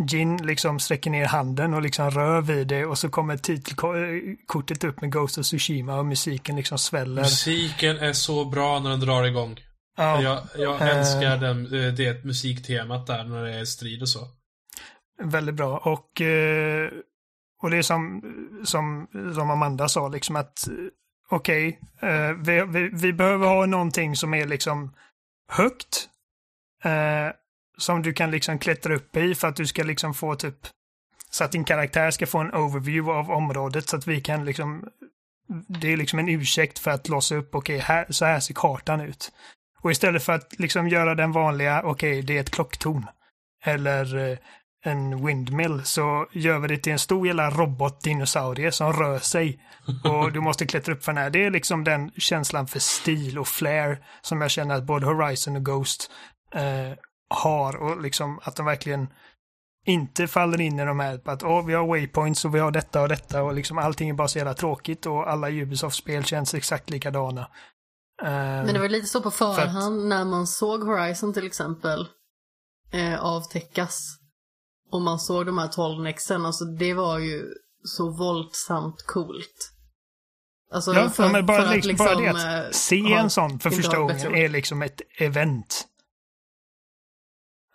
Gin 0.07 0.37
liksom 0.37 0.79
sträcker 0.79 1.11
ner 1.11 1.25
handen 1.25 1.73
och 1.73 1.81
liksom 1.81 2.11
rör 2.11 2.41
vid 2.41 2.67
det 2.67 2.85
och 2.85 2.97
så 2.97 3.09
kommer 3.09 3.37
titelkortet 3.37 4.83
upp 4.83 5.01
med 5.01 5.11
Ghost 5.11 5.37
of 5.37 5.45
Tsushima 5.45 5.95
och 5.95 6.05
musiken 6.05 6.55
liksom 6.55 6.77
sväller. 6.77 7.21
Musiken 7.21 7.97
är 7.97 8.13
så 8.13 8.45
bra 8.45 8.79
när 8.79 8.89
den 8.89 8.99
drar 8.99 9.23
igång. 9.23 9.59
Ja, 9.99 10.21
Jag, 10.21 10.41
jag 10.57 10.81
Eh. 10.81 10.97
älskar 10.97 11.37
den, 11.37 11.65
eh, 11.65 11.93
det 11.93 12.23
musiktemat 12.25 13.07
där 13.07 13.23
när 13.23 13.43
det 13.43 13.55
är 13.55 13.65
strid 13.65 14.01
och 14.01 14.09
så. 14.09 14.27
väldigt 15.23 15.55
bra. 15.55 15.77
Och, 15.77 16.21
eh, 16.21 16.89
och 17.61 17.69
det 17.69 17.77
är 17.77 17.81
som, 17.81 18.21
som, 18.65 19.07
som 19.35 19.51
Amanda 19.51 19.87
sa, 19.89 20.07
liksom 20.07 20.35
att 20.35 20.67
okej, 21.29 21.79
eh, 22.01 22.31
vi, 22.31 22.65
vi, 22.67 22.89
vi 22.93 23.13
behöver 23.13 23.47
ha 23.47 23.65
någonting 23.65 24.15
som 24.15 24.33
är 24.33 24.47
liksom 24.47 24.93
högt. 25.51 26.09
Som 27.77 28.01
du 28.01 28.13
kan 28.13 28.31
liksom 28.31 28.59
klättra 28.59 28.95
upp 28.95 29.17
i 29.17 29.35
för 29.35 29.47
att 29.47 29.55
du 29.55 29.67
ska 29.67 29.83
liksom 29.83 30.13
få 30.13 30.35
typ 30.35 30.55
så 31.29 31.43
att 31.43 31.51
din 31.51 31.63
karaktär 31.63 32.11
ska 32.11 32.27
få 32.27 32.37
en 32.39 32.53
overview 32.53 33.11
av 33.19 33.31
området 33.31 33.89
så 33.89 33.97
att 33.97 34.07
vi 34.07 34.21
kan 34.21 34.45
liksom 34.45 34.89
det 35.67 35.93
är 35.93 35.97
liksom 35.97 36.19
en 36.19 36.29
ursäkt 36.29 36.79
för 36.79 36.91
att 36.91 37.09
låsa 37.09 37.35
upp, 37.35 37.55
okej, 37.55 37.77
här, 37.77 38.05
så 38.09 38.25
här 38.25 38.39
ser 38.39 38.53
kartan 38.53 39.01
ut. 39.01 39.31
Och 39.81 39.91
istället 39.91 40.23
för 40.23 40.33
att 40.33 40.59
liksom 40.59 40.87
göra 40.87 41.15
den 41.15 41.31
vanliga, 41.31 41.81
okej, 41.83 42.21
det 42.21 42.37
är 42.37 42.41
ett 42.41 42.51
klocktorn. 42.51 43.05
Eller 43.65 44.31
eh, 44.31 44.37
en 44.85 45.25
windmill 45.25 45.81
så 45.83 46.27
gör 46.31 46.59
vi 46.59 46.67
det 46.67 46.77
till 46.77 46.91
en 46.91 46.99
stor 46.99 47.27
jävla 47.27 47.49
robotdinosaurie 47.49 48.71
som 48.71 48.93
rör 48.93 49.19
sig. 49.19 49.59
Och 50.03 50.31
du 50.31 50.39
måste 50.39 50.65
klättra 50.65 50.93
upp 50.93 51.03
för 51.03 51.13
den 51.13 51.23
här. 51.23 51.29
Det 51.29 51.45
är 51.45 51.51
liksom 51.51 51.83
den 51.83 52.11
känslan 52.17 52.67
för 52.67 52.79
stil 52.79 53.39
och 53.39 53.47
flair 53.47 54.03
som 54.21 54.41
jag 54.41 54.51
känner 54.51 54.75
att 54.75 54.83
både 54.83 55.05
Horizon 55.05 55.55
och 55.55 55.65
Ghost 55.65 56.11
eh, 56.55 56.97
har. 57.29 57.75
Och 57.75 58.01
liksom 58.01 58.39
att 58.43 58.55
de 58.55 58.65
verkligen 58.65 59.07
inte 59.85 60.27
faller 60.27 60.61
in 60.61 60.79
i 60.79 60.85
de 60.85 60.99
här 60.99 61.21
att 61.25 61.43
oh, 61.43 61.65
vi 61.65 61.73
har 61.73 61.87
waypoints 61.87 62.45
och 62.45 62.55
vi 62.55 62.59
har 62.59 62.71
detta 62.71 63.01
och 63.01 63.09
detta 63.09 63.43
och 63.43 63.53
liksom 63.53 63.77
allting 63.77 64.09
är 64.09 64.13
bara 64.13 64.27
så 64.27 64.37
jävla 64.37 64.53
tråkigt 64.53 65.05
och 65.05 65.29
alla 65.31 65.49
Ubisoft-spel 65.49 66.23
känns 66.23 66.53
exakt 66.53 66.89
likadana. 66.89 67.47
Eh, 68.23 68.31
Men 68.65 68.73
det 68.73 68.79
var 68.79 68.89
lite 68.89 69.07
så 69.07 69.21
på 69.21 69.31
förhand 69.31 70.07
när 70.07 70.25
man 70.25 70.47
såg 70.47 70.83
Horizon 70.83 71.33
till 71.33 71.47
exempel 71.47 72.07
eh, 72.91 73.19
avtäckas. 73.21 74.15
Och 74.91 75.01
man 75.01 75.19
såg 75.19 75.45
de 75.45 75.57
här 75.57 75.67
12 75.67 76.03
nexen, 76.03 76.45
alltså 76.45 76.65
det 76.65 76.93
var 76.93 77.19
ju 77.19 77.45
så 77.83 78.09
våldsamt 78.09 79.03
coolt. 79.07 79.71
Alltså 80.71 80.93
Ja, 80.93 81.09
för, 81.09 81.29
men 81.29 81.45
bara, 81.45 81.65
för 81.65 81.75
liksom, 81.75 81.95
bara 82.05 82.15
det 82.15 82.25
eh, 82.27 82.67
att 82.67 82.75
se 82.75 83.01
ha- 83.01 83.19
en 83.19 83.29
sån 83.29 83.59
för 83.59 83.69
första 83.69 83.97
gången 83.97 84.35
är 84.35 84.49
liksom 84.49 84.81
ett 84.81 85.01
event. 85.17 85.85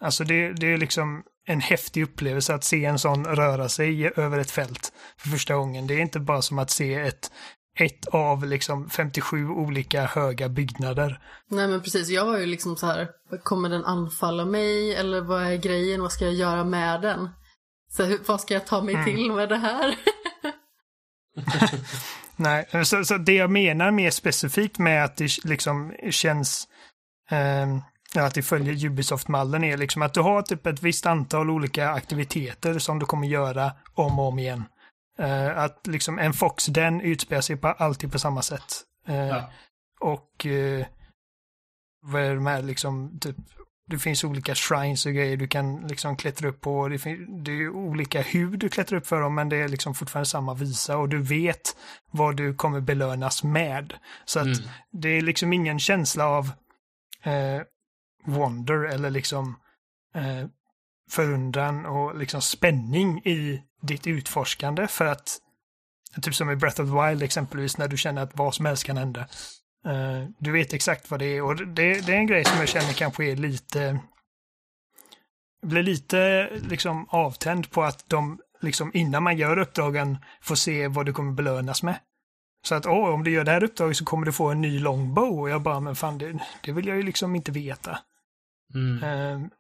Alltså 0.01 0.25
det, 0.25 0.53
det 0.53 0.67
är 0.73 0.79
liksom 0.79 1.23
en 1.47 1.61
häftig 1.61 2.03
upplevelse 2.03 2.55
att 2.55 2.65
se 2.65 2.85
en 2.85 2.99
sån 2.99 3.25
röra 3.27 3.69
sig 3.69 4.13
över 4.17 4.39
ett 4.39 4.51
fält 4.51 4.93
för 5.19 5.29
första 5.29 5.55
gången. 5.55 5.87
Det 5.87 5.95
är 5.95 5.99
inte 6.01 6.21
bara 6.21 6.43
som 6.43 6.59
att 6.59 6.71
se 6.71 6.95
ett, 6.95 7.31
ett 7.81 8.07
av 8.07 8.45
liksom 8.47 8.91
57 8.91 9.49
olika 9.49 10.05
höga 10.07 10.49
byggnader. 10.49 11.21
Nej 11.51 11.69
men 11.69 11.83
precis, 11.83 12.09
jag 12.09 12.25
var 12.27 12.39
ju 12.39 12.47
liksom 12.47 12.77
så 12.77 12.87
här, 12.87 13.09
kommer 13.43 13.69
den 13.69 13.85
anfalla 13.85 14.45
mig 14.45 14.95
eller 14.95 15.21
vad 15.21 15.43
är 15.43 15.57
grejen, 15.57 16.03
vad 16.03 16.13
ska 16.13 16.25
jag 16.25 16.35
göra 16.35 16.65
med 16.65 17.03
den? 17.03 17.29
Så 17.91 18.05
hur, 18.05 18.19
vad 18.27 18.41
ska 18.41 18.55
jag 18.55 18.67
ta 18.67 18.83
mig 18.83 18.95
Mm. 18.95 19.07
till 19.07 19.33
med 19.33 19.49
det 19.49 19.57
här? 19.57 19.95
Nej, 22.37 22.69
så, 22.85 23.05
så 23.05 23.19
det 23.19 23.35
jag 23.35 23.51
menar 23.51 23.91
mer 23.91 24.11
specifikt 24.11 24.79
med 24.79 25.05
att 25.05 25.17
det 25.17 25.45
liksom 25.45 25.93
känns 26.11 26.69
ja, 28.15 28.27
att 28.27 28.35
det 28.35 28.43
följer 28.43 28.87
Ubisoft-mallen 28.87 29.65
är 29.65 29.77
liksom 29.77 30.03
att 30.03 30.15
du 30.15 30.21
har 30.21 30.43
typ 30.43 30.67
ett 30.67 30.83
visst 30.83 31.07
antal 31.07 31.51
olika 31.51 31.91
aktiviteter 31.91 32.79
som 32.79 32.99
du 32.99 33.07
kommer 33.07 33.27
göra 33.29 33.73
om 33.95 34.19
och 34.19 34.29
om 34.29 34.39
igen. 34.39 34.65
Eh, 35.19 35.59
att 35.59 35.87
liksom 35.87 36.19
en 36.19 36.33
Fox 36.33 36.67
den 36.67 37.01
utspelar 37.01 37.43
sig 37.43 37.57
på, 37.57 37.69
alltid 37.69 38.13
på 38.13 38.19
samma 38.19 38.43
sätt. 38.43 38.83
Eh, 39.09 39.29
Ja. 39.29 39.51
Och 40.01 40.47
eh, 40.47 40.87
vad 42.03 42.23
är 42.23 42.35
de 42.35 42.47
här 42.47 42.63
liksom, 42.63 43.19
typ, 43.21 43.37
det 43.91 43.99
finns 43.99 44.25
olika 44.25 44.55
shrines 44.55 45.07
och 45.07 45.13
grejer 45.13 45.37
du 45.37 45.49
kan 45.49 45.87
liksom 45.89 46.17
klättra 46.17 46.49
upp 46.49 46.61
på. 46.61 46.89
Det, 46.89 46.97
det 47.45 47.53
är 47.53 47.69
olika 47.69 48.21
hur 48.23 48.57
du 48.57 48.69
klättrar 48.69 48.99
upp 48.99 49.07
för 49.07 49.21
dem, 49.21 49.35
men 49.35 49.49
det 49.49 49.57
är 49.57 49.69
liksom 49.69 49.95
fortfarande 49.95 50.27
samma 50.29 50.55
visa 50.55 50.97
och 50.97 51.09
du 51.09 51.23
vet 51.23 51.77
vad 52.11 52.37
du 52.37 52.55
kommer 52.55 52.81
belönas 52.81 53.43
med. 53.45 53.95
Så 54.25 54.39
att 54.41 54.47
Mm. 54.47 54.59
det 54.93 55.09
är 55.09 55.21
liksom 55.23 55.53
ingen 55.53 55.79
känsla 55.79 56.27
av 56.27 56.51
eh, 57.23 57.63
wonder 58.25 58.85
eller 58.85 59.11
liksom 59.11 59.57
eh, 60.15 60.47
förundran 61.11 61.87
och 61.87 62.17
liksom 62.19 62.43
spänning 62.43 63.19
i 63.25 63.63
ditt 63.87 64.07
utforskande 64.07 64.87
för 64.87 65.05
att 65.05 65.41
Typ 66.23 66.35
som 66.35 66.51
i 66.51 66.57
Breath 66.57 66.81
of 66.81 66.89
the 66.89 67.09
Wild 67.09 67.23
exempelvis 67.23 67.79
när 67.79 67.89
du 67.89 67.97
känner 67.97 68.23
att 68.23 68.37
vad 68.37 68.55
som 68.55 68.67
helst 68.67 68.85
kan 68.85 68.97
hända. 68.97 69.21
Eh, 69.87 70.29
du 70.39 70.53
vet 70.53 70.73
exakt 70.73 71.11
vad 71.11 71.21
det 71.21 71.27
är 71.27 71.43
och 71.43 71.57
det, 71.57 72.07
det 72.07 72.15
är 72.15 72.19
en 72.19 72.27
grej 72.27 72.45
som 72.45 72.59
jag 72.59 72.69
känner 72.69 72.93
kanske 72.93 73.25
är 73.25 73.37
lite 73.37 74.01
blir 75.63 75.83
lite 75.83 76.49
liksom 76.69 77.07
avtänd 77.11 77.71
på 77.71 77.83
att 77.83 78.09
de 78.09 78.41
liksom 78.61 78.91
innan 78.95 79.23
man 79.23 79.37
gör 79.37 79.59
uppdragen 79.59 80.19
får 80.41 80.55
se 80.55 80.89
vad 80.89 81.07
du 81.07 81.13
kommer 81.13 81.33
belönas 81.33 81.83
med. 81.83 81.99
Så 82.67 82.75
att 82.75 82.87
åh, 82.87 83.15
om 83.15 83.25
du 83.25 83.31
gör 83.31 83.45
det 83.45 83.51
här 83.51 83.65
uppdraget 83.65 83.97
så 83.97 84.05
kommer 84.05 84.27
du 84.27 84.33
få 84.33 84.51
en 84.51 84.61
ny 84.61 84.79
longbow 84.79 85.41
och 85.41 85.51
jag 85.51 85.63
bara, 85.63 85.81
men 85.81 85.97
fan 85.97 86.19
det, 86.19 86.39
det 86.63 86.73
vill 86.73 86.87
jag 86.87 86.97
ju 86.97 87.03
liksom 87.03 87.37
inte 87.37 87.53
veta. 87.53 87.99
Mm. 88.75 89.03
Ehm, 89.03 89.51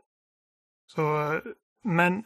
så, 0.86 1.40
men 1.84 2.24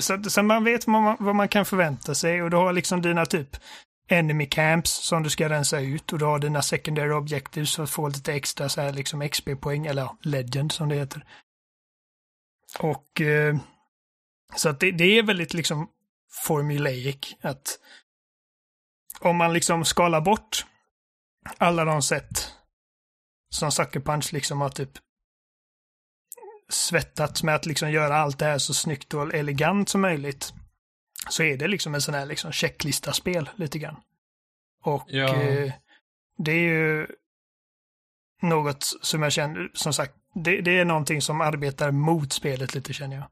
så, 0.00 0.22
så 0.22 0.42
man 0.42 0.64
vet 0.64 0.86
vad 0.86 1.02
man, 1.02 1.16
vad 1.20 1.34
man 1.34 1.48
kan 1.48 1.64
förvänta 1.64 2.14
sig 2.14 2.42
och 2.42 2.50
du 2.50 2.56
har 2.56 2.72
liksom 2.72 3.02
dina 3.02 3.26
typ 3.26 3.56
enemy 4.08 4.46
camps 4.46 4.90
som 4.90 5.22
du 5.22 5.30
ska 5.30 5.48
rensa 5.48 5.80
ut 5.80 6.12
och 6.12 6.18
du 6.18 6.24
har 6.24 6.38
dina 6.38 6.62
secondary 6.62 7.10
objectives 7.10 7.76
för 7.76 7.82
att 7.82 7.90
få 7.90 8.08
lite 8.08 8.32
extra 8.32 8.68
så 8.68 8.80
här 8.80 8.92
liksom 8.92 9.28
XP-poäng, 9.28 9.86
eller 9.86 10.02
ja, 10.02 10.16
legend 10.22 10.72
som 10.72 10.88
det 10.88 10.94
heter. 10.94 11.24
Och 12.78 13.20
eh, 13.20 13.56
så 14.56 14.68
att 14.68 14.80
det, 14.80 14.90
det 14.90 15.04
är 15.04 15.22
väldigt 15.22 15.54
liksom 15.54 15.88
formulaic 16.46 17.36
att 17.40 17.78
om 19.20 19.36
man 19.36 19.52
liksom 19.52 19.84
skalar 19.84 20.20
bort 20.20 20.66
alla 21.58 21.84
de 21.84 22.02
sätt 22.02 22.52
som 23.48 23.72
Sucker 23.72 24.00
Punch 24.00 24.32
liksom 24.32 24.60
har 24.60 24.68
typ 24.68 24.90
svettats 26.70 27.42
med 27.42 27.54
att 27.54 27.66
liksom 27.66 27.90
göra 27.90 28.16
allt 28.16 28.38
det 28.38 28.44
här 28.44 28.58
så 28.58 28.74
snyggt 28.74 29.14
och 29.14 29.34
elegant 29.34 29.88
som 29.88 30.00
möjligt. 30.00 30.52
Så 31.30 31.42
är 31.42 31.56
det 31.56 31.68
liksom 31.68 31.94
en 31.94 32.00
sån 32.00 32.14
här 32.14 32.26
liksom 32.26 32.52
checklista-spel 32.52 33.50
lite 33.56 33.78
grann. 33.78 33.96
Och 34.84 35.04
Ja. 35.08 35.42
eh, 35.42 35.72
det 36.38 36.52
är 36.52 36.58
ju 36.60 37.06
något 38.42 38.82
som 39.02 39.22
jag 39.22 39.32
känner, 39.32 39.70
som 39.74 39.92
sagt, 39.92 40.14
det, 40.34 40.60
det 40.60 40.78
är 40.78 40.84
någonting 40.84 41.22
som 41.22 41.40
arbetar 41.40 41.90
mot 41.90 42.32
spelet 42.32 42.74
lite 42.74 42.92
känner 42.92 43.16
jag. 43.16 43.26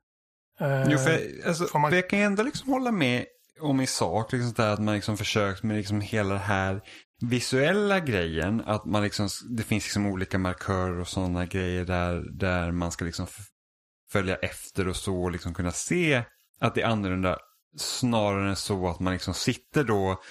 Eh, 0.70 0.86
Jo, 0.90 0.98
för, 0.98 1.10
jag- 1.10 1.48
alltså, 1.48 1.78
man- 1.78 1.92
jag 1.92 2.10
kan 2.10 2.18
ändå 2.18 2.42
liksom 2.42 2.72
hålla 2.72 2.92
med 2.92 3.26
om 3.60 3.80
i 3.80 3.86
sak 3.86 4.32
liksom 4.32 4.50
sådär, 4.50 4.68
att 4.72 4.78
man 4.82 4.94
liksom 4.94 5.16
försökt 5.16 5.62
med 5.62 5.76
liksom 5.76 6.00
hela 6.00 6.34
det 6.34 6.40
här 6.40 6.80
visuella 7.20 8.00
grejen. 8.00 8.62
Att 8.66 8.84
man 8.84 9.02
liksom, 9.02 9.28
det 9.56 9.62
finns 9.62 9.84
liksom 9.84 10.06
olika 10.06 10.38
markörer 10.38 11.00
och 11.00 11.08
sådana 11.08 11.46
grejer 11.46 11.84
där, 11.84 12.38
där 12.38 12.72
man 12.72 12.92
ska 12.92 13.04
liksom 13.04 13.26
följa 14.10 14.36
efter 14.36 14.88
och 14.88 14.96
så 14.96 15.22
och 15.22 15.30
liksom 15.30 15.54
kunna 15.54 15.72
se 15.72 16.22
att 16.60 16.74
det 16.74 16.82
är 16.82 16.86
annorlunda. 16.86 17.38
Snarare 17.76 18.48
än 18.48 18.56
så 18.56 18.88
att 18.88 19.00
man 19.00 19.12
liksom 19.12 19.34
sitter 19.34 19.84
då 19.84 20.22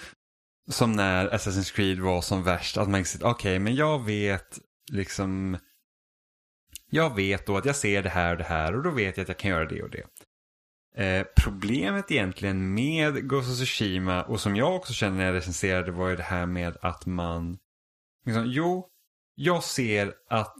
som 0.70 0.92
när 0.92 1.28
Assassin's 1.28 1.74
Creed 1.74 2.00
var 2.00 2.22
som 2.22 2.42
värst. 2.42 2.76
Att 2.76 2.88
man 2.88 3.04
sitter, 3.04 3.26
okej 3.26 3.58
men 3.58 3.74
jag 3.74 4.04
vet 4.04 4.58
liksom 4.90 5.58
jag 6.90 7.16
vet 7.16 7.46
då 7.46 7.56
att 7.56 7.64
jag 7.64 7.76
ser 7.76 8.02
det 8.02 8.08
här 8.08 8.32
och 8.32 8.38
det 8.38 8.44
här 8.44 8.76
och 8.76 8.82
då 8.82 8.90
vet 8.90 9.16
jag 9.16 9.22
att 9.22 9.28
jag 9.28 9.38
kan 9.38 9.50
göra 9.50 9.68
det 9.68 9.82
och 9.82 9.90
det. 9.90 10.04
Eh, 10.98 11.26
problemet 11.36 12.10
egentligen 12.10 12.74
med 12.74 13.28
Ghost 13.28 13.50
of 13.50 13.56
Tsushima 13.56 14.22
och 14.22 14.40
som 14.40 14.56
jag 14.56 14.76
också 14.76 14.92
kände 14.92 15.18
när 15.18 15.26
jag 15.26 15.34
recenserade 15.34 15.92
var 15.92 16.08
ju 16.08 16.16
det 16.16 16.22
här 16.22 16.46
med 16.46 16.76
att 16.82 17.06
man, 17.06 17.58
liksom, 18.26 18.44
jo, 18.46 18.88
jag 19.34 19.64
ser 19.64 20.14
att 20.30 20.56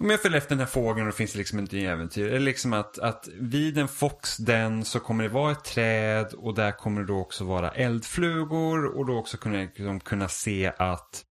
om 0.00 0.10
jag 0.10 0.22
följer 0.22 0.38
efter 0.38 0.50
den 0.50 0.58
här 0.58 0.66
fågeln 0.66 1.06
och 1.06 1.12
det 1.12 1.16
finns 1.16 1.34
liksom 1.34 1.58
ett 1.58 1.72
nytt 1.72 1.84
äventyr. 1.84 2.26
Eller 2.26 2.40
liksom 2.40 2.72
att, 2.72 2.98
att 2.98 3.28
vid 3.40 3.78
en 3.78 3.88
fox 3.88 4.36
den 4.36 4.84
så 4.84 5.00
kommer 5.00 5.24
det 5.24 5.30
vara 5.30 5.52
ett 5.52 5.64
träd 5.64 6.32
och 6.32 6.54
där 6.54 6.72
kommer 6.72 7.00
det 7.00 7.06
då 7.06 7.18
också 7.18 7.44
vara 7.44 7.70
eldflugor 7.70 8.84
och 8.84 9.06
då 9.06 9.18
också 9.18 9.36
kunna, 9.36 9.58
liksom, 9.58 10.00
kunna 10.00 10.28
se 10.28 10.72
att 10.78 11.24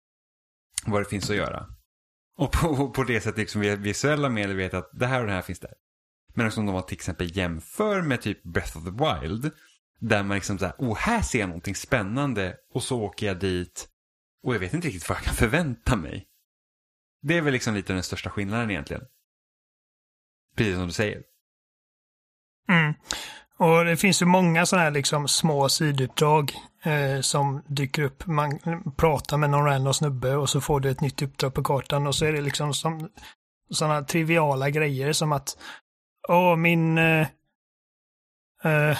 vad 0.86 1.00
det 1.00 1.08
finns 1.08 1.30
att 1.30 1.36
göra. 1.36 1.66
Och 2.38 2.52
på, 2.52 2.90
på 2.90 3.04
det 3.04 3.20
sättet 3.20 3.38
liksom 3.38 3.60
visuella 3.60 4.28
medel 4.28 4.56
vet 4.56 4.74
att 4.74 4.90
det 4.92 5.06
här 5.06 5.20
och 5.20 5.26
det 5.26 5.32
här 5.32 5.42
finns 5.42 5.60
där. 5.60 5.72
Men 6.34 6.46
också 6.46 6.60
om 6.60 6.66
de 6.66 6.82
till 6.82 6.94
exempel 6.94 7.36
jämför 7.36 8.02
med 8.02 8.22
typ 8.22 8.42
Breath 8.42 8.76
of 8.76 8.84
the 8.84 8.90
Wild. 8.90 9.50
Där 9.98 10.22
man 10.22 10.34
liksom 10.34 10.58
såhär, 10.58 10.74
åh 10.78 10.92
oh, 10.92 10.96
här 10.96 11.22
ser 11.22 11.40
jag 11.40 11.48
någonting 11.48 11.74
spännande 11.74 12.56
och 12.74 12.82
så 12.82 13.00
åker 13.00 13.26
jag 13.26 13.38
dit 13.38 13.88
och 14.42 14.54
jag 14.54 14.60
vet 14.60 14.74
inte 14.74 14.88
riktigt 14.88 15.08
vad 15.08 15.18
jag 15.18 15.24
kan 15.24 15.34
förvänta 15.34 15.96
mig. 15.96 16.26
Det 17.22 17.36
är 17.36 17.40
väl 17.40 17.52
liksom 17.52 17.74
lite 17.74 17.92
den 17.92 18.02
största 18.02 18.30
skillnaden 18.30 18.70
egentligen. 18.70 19.02
Precis 20.56 20.74
som 20.74 20.86
du 20.86 20.92
säger. 20.92 21.22
Mm. 22.68 22.94
Och 23.56 23.84
det 23.84 23.96
finns 23.96 24.22
ju 24.22 24.26
många 24.26 24.66
sådana 24.66 24.84
här 24.84 24.90
liksom 24.90 25.28
små 25.28 25.68
sidouppdrag 25.68 26.52
eh, 26.82 27.20
som 27.20 27.62
dyker 27.66 28.02
upp. 28.02 28.26
Man 28.26 28.58
pratar 28.96 29.36
med 29.36 29.50
någon 29.50 29.64
random 29.64 29.94
snubbe 29.94 30.36
och 30.36 30.50
så 30.50 30.60
får 30.60 30.80
du 30.80 30.90
ett 30.90 31.00
nytt 31.00 31.22
uppdrag 31.22 31.54
på 31.54 31.64
kartan 31.64 32.06
och 32.06 32.14
så 32.14 32.24
är 32.24 32.32
det 32.32 32.40
liksom 32.40 32.74
som 32.74 33.08
sådana 33.70 34.04
triviala 34.04 34.70
grejer 34.70 35.12
som 35.12 35.32
att 35.32 35.56
Åh, 36.28 36.56
min 36.56 36.98
eh, 36.98 37.26
eh, 38.64 38.98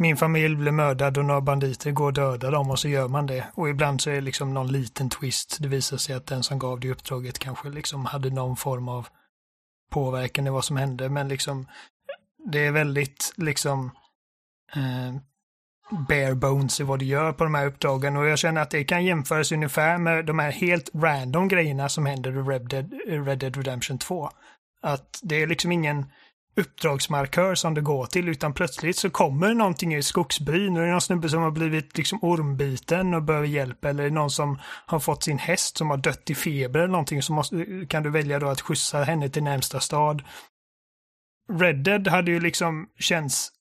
min 0.00 0.16
familj 0.16 0.56
blev 0.56 0.74
mördad 0.74 1.18
och 1.18 1.24
några 1.24 1.40
banditer 1.40 1.90
går 1.90 2.06
och 2.06 2.12
dödar 2.12 2.52
dem 2.52 2.70
och 2.70 2.78
så 2.78 2.88
gör 2.88 3.08
man 3.08 3.26
det. 3.26 3.46
Och 3.54 3.68
ibland 3.68 4.00
så 4.00 4.10
är 4.10 4.14
det 4.14 4.20
liksom 4.20 4.54
någon 4.54 4.72
liten 4.72 5.10
twist. 5.10 5.56
Det 5.60 5.68
visar 5.68 5.96
sig 5.96 6.14
att 6.14 6.26
den 6.26 6.42
som 6.42 6.58
gav 6.58 6.80
det 6.80 6.90
uppdraget 6.90 7.38
kanske 7.38 7.68
liksom 7.68 8.04
hade 8.06 8.30
någon 8.30 8.56
form 8.56 8.88
av 8.88 9.08
påverkan 9.90 10.46
i 10.46 10.50
vad 10.50 10.64
som 10.64 10.76
hände. 10.76 11.08
Men 11.08 11.28
liksom 11.28 11.66
det 12.52 12.66
är 12.66 12.72
väldigt 12.72 13.32
liksom 13.36 13.90
eh, 14.74 15.14
bare 16.08 16.34
bones 16.34 16.80
i 16.80 16.84
vad 16.84 16.98
du 16.98 17.04
gör 17.04 17.32
på 17.32 17.44
de 17.44 17.54
här 17.54 17.66
uppdragen 17.66 18.16
och 18.16 18.26
jag 18.26 18.38
känner 18.38 18.60
att 18.60 18.70
det 18.70 18.84
kan 18.84 19.04
jämföras 19.04 19.52
ungefär 19.52 19.98
med 19.98 20.26
de 20.26 20.38
här 20.38 20.50
helt 20.50 20.90
random 20.94 21.48
grejerna 21.48 21.88
som 21.88 22.06
händer 22.06 22.30
i 22.30 22.42
Red 22.42 22.68
Dead, 22.68 22.94
Red 23.26 23.38
Dead 23.38 23.56
Redemption 23.56 23.98
2. 23.98 24.30
Att 24.82 25.20
det 25.22 25.42
är 25.42 25.46
liksom 25.46 25.72
ingen 25.72 26.06
uppdragsmarkör 26.58 27.54
som 27.54 27.74
det 27.74 27.80
går 27.80 28.06
till 28.06 28.28
utan 28.28 28.52
plötsligt 28.52 28.96
så 28.96 29.10
kommer 29.10 29.54
någonting 29.54 29.94
i 29.94 30.02
skogsbyn 30.02 30.76
och 30.76 30.82
det 30.82 30.88
är 30.88 30.90
någon 30.90 31.00
snubbe 31.00 31.28
som 31.28 31.42
har 31.42 31.50
blivit 31.50 31.96
liksom 31.96 32.18
ormbiten 32.22 33.14
och 33.14 33.22
behöver 33.22 33.46
hjälp 33.46 33.84
eller 33.84 34.04
är 34.04 34.10
någon 34.10 34.30
som 34.30 34.58
har 34.86 35.00
fått 35.00 35.22
sin 35.22 35.38
häst 35.38 35.76
som 35.76 35.90
har 35.90 35.96
dött 35.96 36.30
i 36.30 36.34
feber 36.34 36.80
eller 36.80 36.88
någonting 36.88 37.22
så 37.22 37.32
måste, 37.32 37.86
kan 37.88 38.02
du 38.02 38.10
välja 38.10 38.38
då 38.38 38.48
att 38.48 38.60
skjutsa 38.60 39.02
henne 39.02 39.28
till 39.28 39.42
närmsta 39.42 39.80
stad. 39.80 40.22
Red 41.52 41.76
Dead 41.76 42.08
hade 42.08 42.30
ju 42.30 42.40
liksom 42.40 42.88
känts 42.98 43.52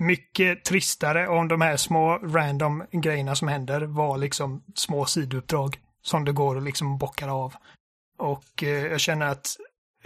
mycket 0.00 0.64
tristare 0.64 1.28
om 1.28 1.48
de 1.48 1.60
här 1.60 1.76
små 1.76 2.18
random 2.18 2.84
grejerna 2.92 3.34
som 3.34 3.48
händer 3.48 3.80
var 3.80 4.18
liksom 4.18 4.62
små 4.74 5.06
sidouppdrag 5.06 5.78
som 6.02 6.24
det 6.24 6.32
går 6.32 6.56
och 6.56 6.62
liksom 6.62 6.98
bockar 6.98 7.28
av. 7.28 7.54
Och 8.18 8.62
eh, 8.62 8.68
jag 8.68 9.00
känner 9.00 9.26
att 9.26 9.56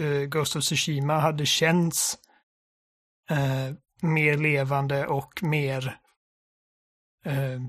uh, 0.01 0.24
Ghost 0.24 0.56
of 0.56 0.62
Tsushima 0.62 1.19
hade 1.19 1.47
känts 1.47 2.19
uh, 3.31 3.74
mer 4.02 4.36
levande 4.36 5.06
och 5.06 5.43
mer 5.43 5.98
uh, 7.27 7.60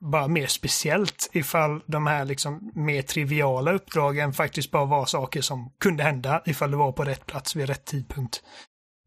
bara 0.00 0.28
mer 0.28 0.46
speciellt 0.46 1.30
ifall 1.32 1.82
de 1.86 2.06
här 2.06 2.24
liksom 2.24 2.72
mer 2.74 3.02
triviala 3.02 3.72
uppdragen 3.72 4.32
faktiskt 4.32 4.70
bara 4.70 4.84
var 4.84 5.06
saker 5.06 5.40
som 5.40 5.72
kunde 5.78 6.02
hända 6.02 6.42
ifall 6.46 6.70
det 6.70 6.76
var 6.76 6.92
på 6.92 7.04
rätt 7.04 7.26
plats 7.26 7.56
vid 7.56 7.68
rätt 7.68 7.84
tidpunkt. 7.84 8.42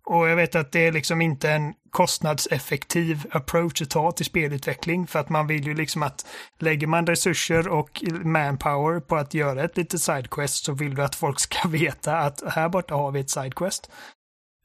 Och 0.10 0.30
jag 0.30 0.36
vet 0.36 0.56
att 0.56 0.72
det 0.72 0.88
är 0.88 0.92
liksom 0.92 1.22
inte 1.22 1.52
en 1.52 1.74
kostnadseffektiv 1.90 3.26
approach 3.32 3.82
att 3.82 3.90
ta 3.90 4.12
till 4.12 4.26
spelutveckling 4.26 5.08
för 5.08 5.20
att 5.20 5.30
man 5.30 5.48
vill 5.48 5.68
ju 5.68 5.74
liksom 5.74 6.04
att 6.04 6.28
lägger 6.60 6.88
man 6.88 7.08
resurser 7.08 7.68
och 7.68 8.04
manpower 8.24 9.00
på 9.00 9.16
att 9.16 9.34
göra 9.34 9.64
ett 9.64 9.78
litet 9.78 10.02
sidequest 10.02 10.66
så 10.66 10.74
vill 10.74 10.96
du 10.96 11.04
att 11.04 11.16
folk 11.16 11.40
ska 11.40 11.68
veta 11.68 12.18
att 12.18 12.44
här 12.54 12.70
borta 12.70 12.96
har 12.96 13.12
vi 13.12 13.20
ett 13.20 13.30
sidequest. 13.30 13.92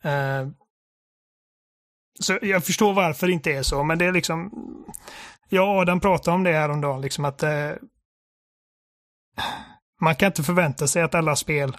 Uh, 0.04 0.48
så 2.20 2.38
jag 2.42 2.64
förstår 2.64 2.94
varför 2.94 3.26
det 3.26 3.32
inte 3.32 3.52
är 3.52 3.62
så, 3.62 3.82
men 3.82 3.98
det 3.98 4.04
är 4.04 4.12
liksom 4.12 4.50
jag 5.48 5.68
och 5.68 5.82
Adam 5.82 6.00
pratade 6.00 6.34
om 6.34 6.44
det 6.44 6.52
häromdagen, 6.52 7.00
liksom 7.00 7.24
att 7.24 7.42
uh, 7.42 7.70
man 10.00 10.14
kan 10.16 10.26
inte 10.26 10.42
förvänta 10.42 10.86
sig 10.86 11.02
att 11.02 11.14
alla 11.14 11.36
spel 11.36 11.76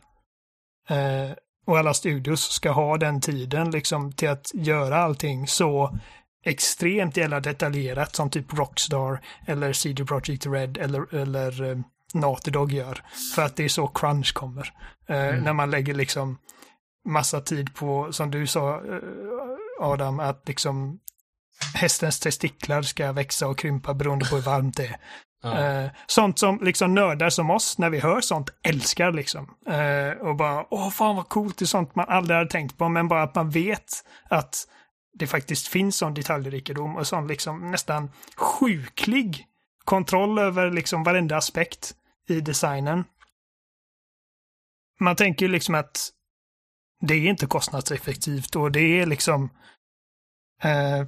uh, 0.92 1.36
och 1.66 1.78
alla 1.78 1.94
studios 1.94 2.52
ska 2.52 2.72
ha 2.72 2.98
den 2.98 3.22
tiden 3.22 3.72
liksom 3.72 4.12
till 4.12 4.30
att 4.30 4.52
göra 4.54 4.98
allting 4.98 5.48
så 5.48 6.00
extremt 6.46 7.18
jävla 7.18 7.40
detaljerat 7.40 8.16
som 8.16 8.30
typ 8.30 8.54
Rockstar 8.54 9.22
eller 9.46 9.74
CD 9.74 10.06
Projekt 10.06 10.46
Red 10.46 10.78
eller, 10.78 11.16
eller 11.16 11.64
uh, 11.64 11.82
Naughty 12.14 12.52
Dog 12.52 12.72
gör. 12.72 13.04
För 13.36 13.42
att 13.42 13.56
det 13.56 13.64
är 13.64 13.70
så 13.70 13.88
crunch 13.88 14.34
kommer. 14.34 14.74
Uh, 15.10 15.16
mm. 15.16 15.44
När 15.44 15.54
man 15.54 15.72
lägger 15.72 15.94
liksom 15.94 16.38
massa 17.08 17.42
tid 17.42 17.76
på, 17.76 18.14
som 18.14 18.32
du 18.32 18.48
sa 18.48 18.82
uh, 18.82 19.00
Adam, 19.82 20.20
att 20.20 20.48
liksom 20.48 21.00
hästens 21.74 22.20
testiklar 22.20 22.82
ska 22.82 23.12
växa 23.12 23.48
och 23.48 23.58
krympa 23.58 23.94
beroende 23.94 24.26
på 24.26 24.36
hur 24.36 24.44
varmt 24.44 24.78
det 24.78 24.86
är. 24.86 24.98
Ja. 25.44 25.60
Eh, 25.60 25.90
sånt 26.08 26.40
som 26.40 26.60
liksom 26.62 26.96
nördar 26.96 27.30
som 27.30 27.50
oss, 27.50 27.78
när 27.78 27.90
vi 27.90 28.00
hör 28.00 28.22
sånt, 28.22 28.50
älskar 28.62 29.12
liksom. 29.12 29.56
Eh, 29.68 30.28
och 30.28 30.36
bara, 30.36 30.66
åh 30.70 30.90
fan 30.90 31.16
vad 31.16 31.30
coolt, 31.30 31.58
det 31.58 31.66
är 31.66 31.68
sånt 31.68 31.96
man 31.96 32.10
aldrig 32.10 32.38
hade 32.38 32.50
tänkt 32.50 32.78
på, 32.78 32.90
men 32.90 33.08
bara 33.08 33.24
att 33.24 33.36
man 33.36 33.50
vet 33.50 34.06
att 34.30 34.68
det 35.14 35.28
faktiskt 35.28 35.68
finns 35.68 35.98
sån 35.98 36.14
detaljrikedom 36.14 36.96
och 36.96 37.08
sån 37.08 37.28
liksom 37.28 37.72
nästan 37.72 38.12
sjuklig 38.36 39.48
kontroll 39.84 40.40
över 40.40 40.72
liksom 40.72 41.04
varenda 41.04 41.38
aspekt 41.38 41.96
i 42.28 42.42
designen. 42.42 43.04
Man 45.00 45.16
tänker 45.16 45.46
ju 45.46 45.52
liksom 45.52 45.76
att 45.76 46.10
det 47.02 47.14
är 47.14 47.30
inte 47.30 47.48
kostnadseffektivt 47.48 48.56
och 48.56 48.72
det 48.72 49.02
är 49.02 49.06
liksom 49.06 49.50
eh, 50.64 51.08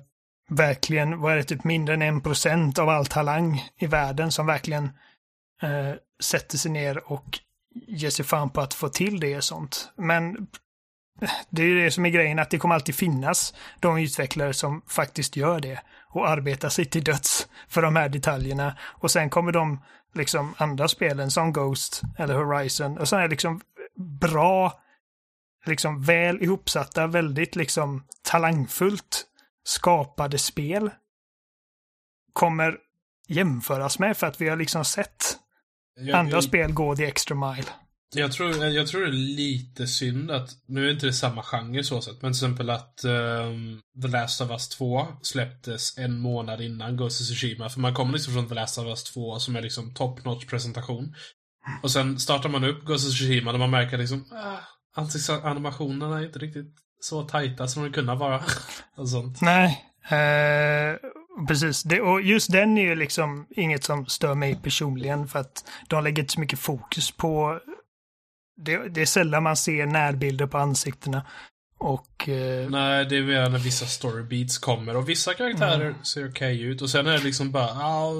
verkligen, 0.49 1.19
vad 1.19 1.33
är 1.33 1.37
det, 1.37 1.43
typ 1.43 1.63
mindre 1.63 1.93
än 1.93 2.01
en 2.01 2.21
procent 2.21 2.79
av 2.79 2.89
all 2.89 3.05
talang 3.05 3.63
i 3.77 3.87
världen 3.87 4.31
som 4.31 4.45
verkligen 4.45 4.83
eh, 5.61 5.93
sätter 6.19 6.57
sig 6.57 6.71
ner 6.71 7.11
och 7.11 7.39
ger 7.87 8.09
sig 8.09 8.25
fan 8.25 8.49
på 8.49 8.61
att 8.61 8.73
få 8.73 8.89
till 8.89 9.19
det 9.19 9.37
och 9.37 9.43
sånt. 9.43 9.91
Men 9.95 10.47
eh, 11.21 11.29
det 11.49 11.61
är 11.61 11.65
ju 11.65 11.83
det 11.83 11.91
som 11.91 12.05
är 12.05 12.09
grejen, 12.09 12.39
att 12.39 12.49
det 12.49 12.57
kommer 12.57 12.75
alltid 12.75 12.95
finnas 12.95 13.53
de 13.79 13.97
utvecklare 13.97 14.53
som 14.53 14.81
faktiskt 14.87 15.35
gör 15.35 15.59
det 15.59 15.81
och 16.09 16.29
arbetar 16.29 16.69
sig 16.69 16.85
till 16.85 17.03
döds 17.03 17.47
för 17.67 17.81
de 17.81 17.95
här 17.95 18.09
detaljerna. 18.09 18.77
Och 18.81 19.11
sen 19.11 19.29
kommer 19.29 19.51
de 19.51 19.79
liksom 20.13 20.53
andra 20.57 20.87
spelen 20.87 21.31
som 21.31 21.53
Ghost 21.53 22.01
eller 22.17 22.33
Horizon 22.33 22.97
och 22.97 23.09
sen 23.09 23.19
är 23.19 23.29
liksom 23.29 23.61
bra, 24.19 24.73
liksom 25.65 26.01
väl 26.01 26.43
ihopsatta, 26.43 27.07
väldigt 27.07 27.55
liksom 27.55 28.03
talangfullt 28.21 29.25
skapade 29.67 30.37
spel 30.37 30.89
kommer 32.33 32.77
jämföras 33.27 33.99
med 33.99 34.17
för 34.17 34.27
att 34.27 34.41
vi 34.41 34.49
har 34.49 34.57
liksom 34.57 34.85
sett 34.85 35.37
jag, 35.99 36.19
andra 36.19 36.37
jag, 36.37 36.43
spel 36.43 36.73
gå 36.73 36.95
the 36.95 37.05
extra 37.05 37.35
mile. 37.35 37.67
Jag 38.15 38.31
tror, 38.31 38.65
jag 38.65 38.87
tror 38.87 39.01
det 39.01 39.07
är 39.07 39.11
lite 39.11 39.87
synd 39.87 40.31
att, 40.31 40.49
nu 40.67 40.87
är 40.87 40.91
inte 40.91 41.05
det 41.05 41.13
samma 41.13 41.43
genre 41.43 41.83
så 41.83 42.01
sett, 42.01 42.21
men 42.21 42.33
till 42.33 42.37
exempel 42.37 42.69
att 42.69 43.05
um, 43.05 43.81
The 44.01 44.07
Last 44.07 44.41
of 44.41 44.49
Us 44.49 44.69
2 44.69 45.07
släpptes 45.21 45.97
en 45.97 46.19
månad 46.19 46.61
innan 46.61 46.97
Ghost 46.97 47.21
of 47.21 47.27
Tsushima. 47.27 47.69
För 47.69 47.79
man 47.79 47.93
kommer 47.93 48.13
liksom 48.13 48.33
från 48.33 48.47
The 48.47 48.55
Last 48.55 48.77
of 48.77 48.85
Us 48.85 49.03
2 49.03 49.39
som 49.39 49.55
är 49.55 49.61
liksom 49.61 49.93
top 49.93 50.25
notch 50.25 50.45
presentation. 50.45 51.15
Och 51.83 51.91
sen 51.91 52.19
startar 52.19 52.49
man 52.49 52.63
upp 52.63 52.85
Ghost 52.85 53.07
of 53.07 53.13
Tsushima 53.13 53.51
och 53.51 53.59
man 53.59 53.71
märker 53.71 53.97
liksom, 53.97 54.25
ah, 54.31 55.41
animationerna 55.43 56.19
är 56.19 56.25
inte 56.25 56.39
riktigt 56.39 56.86
så 56.99 57.23
tajta 57.23 57.67
som 57.67 57.83
de 57.83 57.91
kunde 57.91 58.15
vara. 58.15 58.41
och 58.95 59.09
sånt. 59.09 59.41
Nej, 59.41 59.85
eh, 60.09 60.95
precis. 61.47 61.83
Det, 61.83 62.01
och 62.01 62.21
just 62.21 62.51
den 62.51 62.77
är 62.77 62.81
ju 62.81 62.95
liksom 62.95 63.47
inget 63.49 63.83
som 63.83 64.05
stör 64.05 64.35
mig 64.35 64.59
personligen 64.63 65.27
för 65.27 65.39
att 65.39 65.69
de 65.87 66.03
lägger 66.03 66.23
inte 66.23 66.33
så 66.33 66.39
mycket 66.39 66.59
fokus 66.59 67.11
på... 67.11 67.59
Det, 68.61 68.77
det 68.89 69.01
är 69.01 69.05
sällan 69.05 69.43
man 69.43 69.55
ser 69.55 69.85
närbilder 69.85 70.47
på 70.47 70.57
ansiktena. 70.57 71.25
Och... 71.79 72.29
Eh, 72.29 72.69
Nej, 72.69 73.05
det 73.05 73.17
är 73.17 73.21
väl 73.21 73.51
när 73.51 73.59
vissa 73.59 73.85
storybeats 73.85 74.57
kommer 74.57 74.95
och 74.97 75.09
vissa 75.09 75.33
karaktärer 75.33 75.85
Mm. 75.85 76.03
ser 76.03 76.29
okej 76.29 76.61
ut 76.61 76.81
och 76.81 76.89
sen 76.89 77.07
är 77.07 77.11
det 77.11 77.23
liksom 77.23 77.51
bara, 77.51 77.67
ja, 77.67 78.11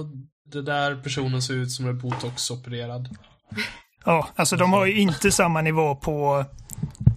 det 0.52 0.62
där 0.62 0.96
personen 0.96 1.42
ser 1.42 1.54
ut 1.54 1.72
som 1.72 1.88
är 1.88 1.94
botox-opererad. 1.94 3.16
Ja, 4.06 4.28
alltså 4.36 4.56
de 4.56 4.74
har 4.74 4.86
ju 4.86 4.98
inte 5.00 5.32
samma 5.32 5.62
nivå 5.62 5.96
på, 5.96 6.46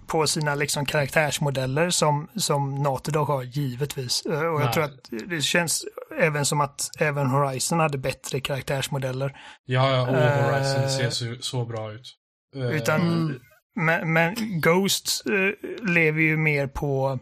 på 0.06 0.26
sina 0.26 0.54
liksom 0.54 0.84
karaktärsmodeller 0.86 1.90
som, 1.90 2.28
som 2.36 2.74
Naughty 2.74 3.12
Dog 3.12 3.26
har, 3.26 3.42
givetvis. 3.42 4.26
Eh, 4.26 4.32
Och 4.40 4.60
jag 4.60 4.64
Nej. 4.64 4.72
tror 4.72 4.84
att 4.84 5.08
det 5.28 5.42
känns 5.42 5.84
även 6.18 6.46
som 6.46 6.60
att 6.60 6.90
även 6.98 7.26
Horizon 7.26 7.80
hade 7.80 7.98
bättre 7.98 8.40
karaktärsmodeller. 8.40 9.36
Ja, 9.64 9.94
ja, 9.96 10.02
och 10.02 10.16
Eh. 10.16 10.44
Horizon 10.44 10.90
ser 10.90 11.10
så, 11.10 11.36
så 11.42 11.64
bra 11.64 11.92
ut. 11.92 12.16
Eh, 12.56 12.70
Utan, 12.76 13.00
Mm. 13.00 13.38
men, 13.74 14.12
men 14.12 14.34
Ghost 14.60 15.22
eh, 15.26 15.68
lever 15.90 16.20
ju 16.20 16.36
mer 16.36 16.66
på, 16.66 17.18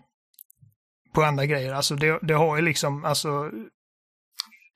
på 1.15 1.23
andra 1.23 1.47
grejer. 1.47 1.73
Alltså 1.75 1.95
det, 1.95 2.19
det 2.23 2.35
har 2.35 2.57
ju 2.57 2.63
liksom, 2.63 3.05
alltså 3.05 3.51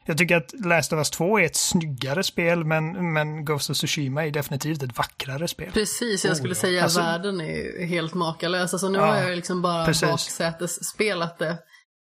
jag 0.07 0.19
tycker 0.19 0.37
att 0.37 0.53
Last 0.65 0.93
of 0.93 0.97
Us 0.97 1.11
2 1.11 1.39
är 1.39 1.43
ett 1.45 1.57
snyggare 1.57 2.23
spel, 2.23 2.65
men, 2.65 3.12
men 3.12 3.45
Ghost 3.45 3.70
of 3.70 3.77
Tsushima 3.77 4.27
är 4.27 4.31
definitivt 4.31 4.83
ett 4.83 4.99
vackrare 4.99 5.49
spel. 5.49 5.73
Precis, 5.73 6.24
jag 6.24 6.37
skulle 6.37 6.55
Oh, 6.55 6.59
säga 6.59 6.79
att 6.79 6.85
Alltså- 6.85 7.01
världen 7.01 7.41
är 7.41 7.87
helt 7.87 8.15
makalös. 8.15 8.73
Alltså 8.74 8.89
nu 8.89 8.99
Ja, 8.99 9.07
har 9.07 9.16
jag 9.16 9.37
liksom 9.37 9.62
bara 9.62 9.87
baksätesspelat 10.03 11.39
det 11.39 11.59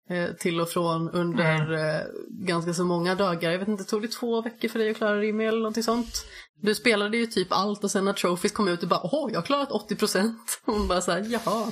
eh, 0.10 0.30
till 0.40 0.62
och 0.62 0.70
från 0.70 1.10
under 1.10 1.74
Mm. 1.74 1.96
eh, 1.96 2.02
ganska 2.46 2.74
så 2.74 2.84
många 2.84 3.16
dagar. 3.16 3.52
Jag 3.52 3.60
vet 3.60 3.68
inte, 3.68 3.84
tog 3.84 4.02
det 4.02 4.08
två 4.08 4.42
veckor 4.42 4.68
för 4.68 4.80
dig 4.80 4.92
att 4.92 4.98
klara 4.98 5.16
med 5.34 5.48
eller 5.48 5.58
någonting 5.58 5.84
sånt? 5.84 6.26
Du 6.62 6.76
spelade 6.76 7.18
ju 7.18 7.26
typ 7.26 7.48
allt 7.52 7.84
och 7.84 7.92
sen 7.92 8.06
när 8.06 8.14
Trophies 8.14 8.52
kom 8.52 8.68
ut, 8.68 8.82
du 8.82 8.88
bara 8.88 9.02
åh, 9.04 9.30
jag 9.32 9.40
har 9.40 9.46
klarat 9.46 9.72
80 9.72 9.96
procent. 9.96 10.62
Och 10.66 10.74
man 10.78 10.88
bara 10.88 11.02
såhär, 11.02 11.26
jaha, 11.30 11.72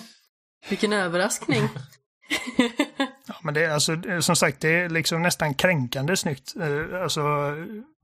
vilken 0.70 0.94
överraskning. 0.94 1.70
Men 3.44 3.54
det 3.54 3.66
är 3.66 3.72
alltså, 3.72 3.98
som 4.22 4.36
sagt, 4.36 4.62
det 4.62 4.70
är 4.70 4.90
liksom 4.90 5.22
nästan 5.22 5.54
kränkande 5.54 6.18
snyggt. 6.18 6.56
Eh, 6.62 7.02
alltså, 7.04 7.22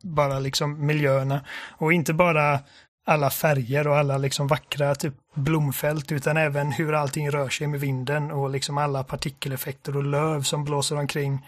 bara 0.04 0.40
liksom 0.40 0.86
miljöerna. 0.86 1.42
Och 1.78 1.94
inte 1.94 2.14
bara 2.14 2.60
alla 3.08 3.30
färger 3.30 3.88
och 3.88 3.98
alla 3.98 4.18
liksom 4.18 4.48
vackra 4.48 4.96
typ 4.96 5.14
blomfält, 5.36 6.12
utan 6.12 6.38
även 6.38 6.72
hur 6.72 6.94
allting 6.94 7.32
rör 7.32 7.50
sig 7.50 7.68
med 7.68 7.80
vinden 7.80 8.32
och 8.32 8.50
liksom 8.50 8.78
alla 8.78 9.04
partikeleffekter 9.04 9.98
och 9.98 10.04
löv 10.04 10.42
som 10.42 10.64
blåser 10.64 10.98
omkring. 10.98 11.46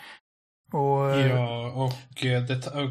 Och, 0.72 1.12
eh, 1.12 1.28
Ja, 1.28 1.72
och, 1.72 2.26
eh, 2.26 2.42
det, 2.42 2.68
och 2.68 2.90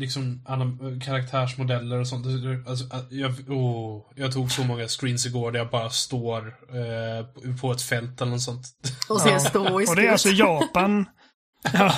liksom 0.00 0.42
anim- 0.48 1.00
karaktärsmodeller 1.00 1.98
och 2.00 2.06
sånt. 2.08 2.26
Alltså, 2.68 2.84
eh, 2.96 3.00
jag, 3.10 3.30
oh, 3.50 4.02
jag 4.16 4.32
tog 4.32 4.52
så 4.52 4.64
många 4.64 4.88
screens 4.88 5.26
igår 5.26 5.52
där 5.52 5.58
jag 5.58 5.70
bara 5.70 5.90
står 5.90 6.46
eh, 6.48 7.54
på 7.60 7.72
ett 7.72 7.82
fält 7.82 8.20
eller 8.20 8.32
något 8.32 8.42
sånt. 8.42 8.66
Och 9.08 9.20
ser 9.20 9.30
Ja. 9.30 9.38
stoiskt 9.40 9.90
och 9.90 9.96
det 9.96 10.06
är 10.06 10.12
alltså 10.12 10.28
Japan. 10.28 11.04
ja. 11.72 11.92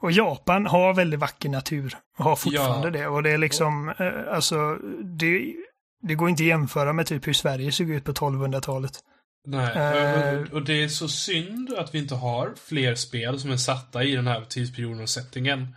Och 0.00 0.12
Japan 0.12 0.66
har 0.66 0.94
väldigt 0.94 1.20
vacker 1.20 1.48
natur. 1.48 1.94
Och 2.18 2.24
har 2.24 2.36
fortfarande 2.36 2.86
Ja. 2.86 2.90
det. 2.90 3.06
Och 3.08 3.22
det 3.22 3.30
är 3.30 3.38
liksom, 3.38 3.88
eh, 3.88 4.34
alltså, 4.34 4.74
det, 5.18 5.54
det 6.02 6.14
går 6.14 6.28
inte 6.28 6.42
att 6.42 6.46
jämföra 6.46 6.92
med 6.92 7.06
typ 7.06 7.26
hur 7.26 7.32
Sverige 7.32 7.72
såg 7.72 7.90
ut 7.90 8.04
på 8.04 8.12
1200-talet. 8.12 8.92
Nej, 9.46 9.76
Eh. 9.76 10.40
och, 10.40 10.48
och 10.52 10.62
det 10.64 10.82
är 10.84 10.88
så 10.88 11.08
synd 11.08 11.74
att 11.78 11.94
vi 11.94 11.98
inte 11.98 12.14
har 12.14 12.54
fler 12.68 12.94
spel 12.94 13.40
som 13.40 13.50
är 13.50 13.56
satta 13.56 14.04
i 14.04 14.16
den 14.16 14.26
här 14.26 14.44
tidsperioden 14.44 15.00
och 15.02 15.08
settingen. 15.08 15.76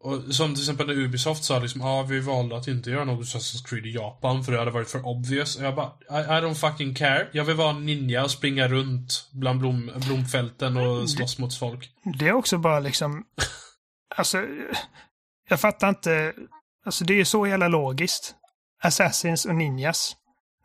Och 0.00 0.34
som 0.34 0.54
till 0.54 0.62
exempel 0.62 0.86
när 0.86 0.94
Ubisoft 0.94 1.44
sa 1.44 1.58
liksom, 1.58 1.80
ja 1.80 2.00
ah, 2.00 2.02
vi 2.02 2.20
valde 2.20 2.56
att 2.56 2.68
inte 2.68 2.90
göra 2.90 3.04
något 3.04 3.26
Assassin's 3.26 3.68
Creed 3.68 3.86
i 3.86 3.94
Japan 3.94 4.44
för 4.44 4.52
det 4.52 4.58
hade 4.58 4.70
varit 4.70 4.88
för 4.88 5.06
obvious. 5.06 5.56
Och 5.56 5.64
jag 5.64 5.74
bara, 5.74 5.92
I, 6.10 6.14
I 6.14 6.40
don't 6.40 6.54
fucking 6.54 6.94
care. 6.94 7.28
Jag 7.32 7.44
vill 7.44 7.56
vara 7.56 7.70
en 7.70 7.86
ninja 7.86 8.24
och 8.24 8.30
springa 8.30 8.68
runt 8.68 9.28
bland 9.32 9.58
blom, 9.58 9.90
blomfälten 10.06 10.76
och 10.76 11.10
slåss 11.10 11.38
mot 11.38 11.58
folk. 11.58 11.90
Det 12.18 12.28
är 12.28 12.32
också 12.32 12.58
bara 12.58 12.80
liksom, 12.80 13.24
alltså, 14.16 14.44
jag 15.48 15.60
fattar 15.60 15.88
inte, 15.88 16.32
alltså 16.84 17.04
det 17.04 17.20
är 17.20 17.24
så 17.24 17.46
jävla 17.46 17.68
logiskt. 17.68 18.34
Assassins 18.82 19.44
och 19.44 19.54
ninjas. 19.54 20.16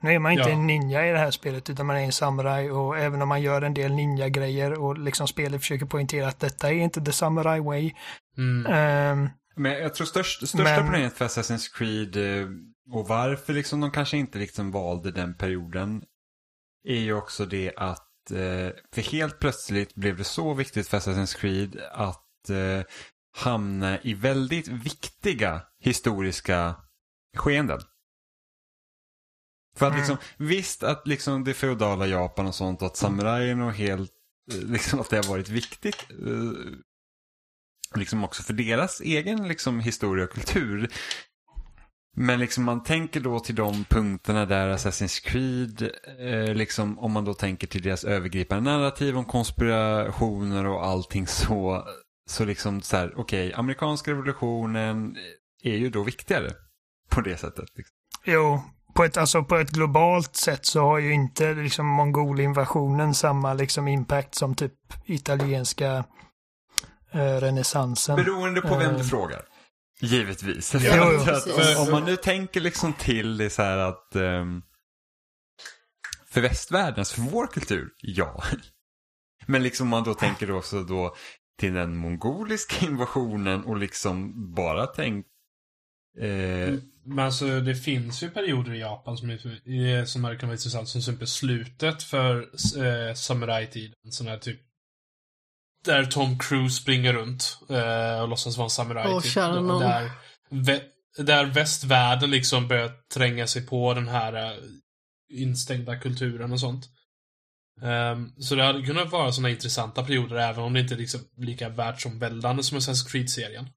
Nu 0.03 0.11
är 0.13 0.19
man 0.19 0.31
inte 0.31 0.49
Ja. 0.49 0.55
en 0.55 0.67
ninja 0.67 1.07
i 1.07 1.11
det 1.11 1.17
här 1.17 1.31
spelet 1.31 1.69
utan 1.69 1.85
man 1.85 1.95
är 1.95 1.99
en 2.01 2.11
samuraj 2.11 2.71
och 2.71 2.97
även 2.97 3.21
om 3.21 3.29
man 3.29 3.41
gör 3.41 3.61
en 3.61 3.73
del 3.73 3.93
ninja-grejer 3.93 4.73
och 4.81 4.97
liksom 4.97 5.27
spelet 5.27 5.61
försöker 5.61 5.85
poängtera 5.85 6.27
att 6.27 6.39
detta 6.39 6.69
är 6.69 6.73
inte 6.73 7.01
the 7.01 7.11
samurai 7.11 7.59
way. 7.59 7.91
Mm. 8.37 8.65
Ehm, 8.73 9.29
Men 9.55 9.71
jag 9.71 9.93
tror 9.93 10.07
störst, 10.07 10.47
största 10.47 10.63
Men- 10.63 10.83
problemet 10.83 11.13
för 11.13 11.25
Assassin's 11.25 11.77
Creed 11.77 12.15
eh, 12.41 12.47
och 12.91 13.07
varför 13.07 13.53
liksom 13.53 13.81
de 13.81 13.91
kanske 13.91 14.17
inte 14.17 14.39
liksom 14.39 14.71
valde 14.71 15.11
den 15.11 15.33
perioden 15.37 16.03
är 16.87 16.99
ju 16.99 17.13
också 17.13 17.45
det 17.45 17.71
att 17.77 18.31
eh, 18.31 18.69
för 18.93 19.11
helt 19.11 19.39
plötsligt 19.39 19.95
blev 19.95 20.17
det 20.17 20.23
så 20.23 20.53
viktigt 20.53 20.87
för 20.87 20.97
Assassin's 20.99 21.37
Creed 21.37 21.81
att 21.91 22.49
eh, 22.49 22.85
hamna 23.37 23.99
i 24.01 24.13
väldigt 24.13 24.67
viktiga 24.67 25.61
historiska 25.83 26.75
skeenden. 27.37 27.79
För 29.77 29.85
att 29.85 29.91
Mm. 29.93 29.99
liksom, 30.01 30.17
visst 30.37 30.83
att 30.83 31.07
liksom 31.07 31.43
det 31.43 31.53
feodala 31.53 32.07
Japan 32.07 32.47
och 32.47 32.55
sånt, 32.55 32.81
att 32.81 32.97
samurajen 32.97 33.61
och 33.61 33.73
helt, 33.73 34.11
eh, 34.51 34.59
liksom 34.71 34.99
att 34.99 35.09
det 35.09 35.15
har 35.15 35.23
varit 35.29 35.49
viktigt. 35.49 36.05
eh, 36.09 36.73
Liksom 37.95 38.23
också 38.23 38.43
för 38.43 38.53
deras 38.53 39.01
egen 39.01 39.47
liksom 39.47 39.79
historia 39.79 40.23
och 40.25 40.31
kultur. 40.31 40.89
Men 42.15 42.39
liksom 42.39 42.63
man 42.63 42.83
tänker 42.83 43.19
då 43.19 43.39
till 43.39 43.55
de 43.55 43.83
punkterna 43.83 44.45
där 44.45 44.69
Assassin's 44.77 45.23
Creed, 45.25 45.91
eh, 46.19 46.55
liksom 46.55 46.99
om 46.99 47.11
man 47.11 47.25
då 47.25 47.33
tänker 47.33 47.67
till 47.67 47.81
deras 47.81 48.03
övergripande 48.03 48.71
narrativ 48.71 49.17
om 49.17 49.25
konspirationer 49.25 50.65
och 50.65 50.85
allting 50.85 51.27
så, 51.27 51.87
så 52.29 52.45
liksom 52.45 52.81
så 52.81 52.97
här, 52.97 53.13
okej, 53.19 53.53
amerikanska 53.53 54.11
revolutionen 54.11 55.17
är 55.63 55.75
ju 55.75 55.89
då 55.89 56.03
viktigare 56.03 56.51
på 57.09 57.21
det 57.21 57.37
sättet. 57.37 57.65
Liksom. 57.75 57.95
jo, 58.25 58.63
på 58.93 59.03
ett, 59.03 59.17
alltså 59.17 59.43
på 59.43 59.55
ett 59.55 59.69
globalt 59.69 60.35
sätt 60.35 60.65
så 60.65 60.81
har 60.81 60.99
ju 60.99 61.13
inte 61.13 61.53
liksom 61.53 61.85
mongolinvasionen 61.85 63.13
samma 63.13 63.53
liksom 63.53 63.87
impact 63.87 64.35
som 64.35 64.55
typ 64.55 64.73
italienska 65.05 66.03
eh, 67.11 67.35
renässansen. 67.39 68.15
Beroende 68.15 68.61
på 68.61 68.77
vem 68.77 68.93
du 68.93 68.99
Eh. 68.99 69.05
frågar. 69.05 69.41
Givetvis. 70.01 70.75
Jo. 70.79 71.03
att 71.19 71.25
Precis. 71.25 71.77
om, 71.77 71.85
om 71.85 71.91
man 71.91 72.05
nu 72.05 72.15
tänker 72.15 72.61
liksom 72.61 72.93
till 72.93 73.37
det 73.37 73.49
så 73.49 73.61
här 73.63 73.77
att 73.77 74.15
ehm, 74.15 74.61
för 76.29 76.41
västvärlden, 76.41 76.99
alltså 76.99 77.15
för 77.15 77.21
vår 77.21 77.47
kultur, 77.47 77.89
ja. 78.01 78.43
Men 79.45 79.63
liksom 79.63 79.85
om 79.85 79.89
man 79.89 80.03
då 80.03 80.13
tänker 80.13 80.51
också 80.51 80.83
då 80.83 81.15
till 81.59 81.73
den 81.73 81.95
mongoliska 81.97 82.85
invasionen 82.85 83.63
och 83.63 83.77
liksom 83.77 84.33
bara 84.55 84.87
tänk 84.87 85.25
eh, 86.19 86.73
Men 87.05 87.25
alltså 87.25 87.59
det 87.59 87.75
finns 87.75 88.23
ju 88.23 88.29
perioder 88.29 88.73
i 88.73 88.79
Japan 88.79 89.17
som, 89.17 89.29
är, 89.29 90.05
som 90.05 90.25
är 90.25 90.35
kan 90.35 90.49
vara 90.49 90.55
intressant. 90.55 90.89
Som 90.89 91.01
till 91.01 91.09
exempel 91.09 91.27
slutet 91.27 92.03
för 92.03 92.37
eh, 92.85 93.13
samurajtiden. 93.13 93.95
Sån 94.11 94.27
här 94.27 94.37
typ 94.37 94.61
där 95.85 96.05
Tom 96.05 96.39
Cruise 96.39 96.81
springer 96.81 97.13
runt 97.13 97.57
eh, 97.69 98.21
och 98.21 98.29
låtsas 98.29 98.57
vara 98.57 98.65
en 98.65 98.69
samuraj. 98.69 99.13
Åh, 99.13 99.21
typ. 99.21 99.33
där, 99.35 100.11
vä, 100.49 100.81
där 101.17 101.45
västvärlden 101.45 102.31
liksom 102.31 102.67
börjar 102.67 102.91
tränga 103.13 103.47
sig 103.47 103.65
på 103.65 103.93
den 103.93 104.07
här 104.07 104.33
eh, 104.33 104.57
instängda 105.33 105.95
kulturen 105.95 106.51
och 106.51 106.59
sånt. 106.59 106.89
Ehm, 107.81 108.31
så 108.37 108.55
det 108.55 108.63
hade 108.63 108.85
kunnat 108.85 109.11
vara 109.11 109.31
såna 109.31 109.49
intressanta 109.49 110.03
perioder 110.03 110.35
även 110.35 110.63
om 110.63 110.73
det 110.73 110.79
inte 110.79 110.93
är 110.93 110.97
liksom 110.97 111.21
lika 111.37 111.69
världsomvälvande 111.69 112.63
som 112.63 112.77
Assassin's 112.77 113.11
Creed-serien. 113.11 113.69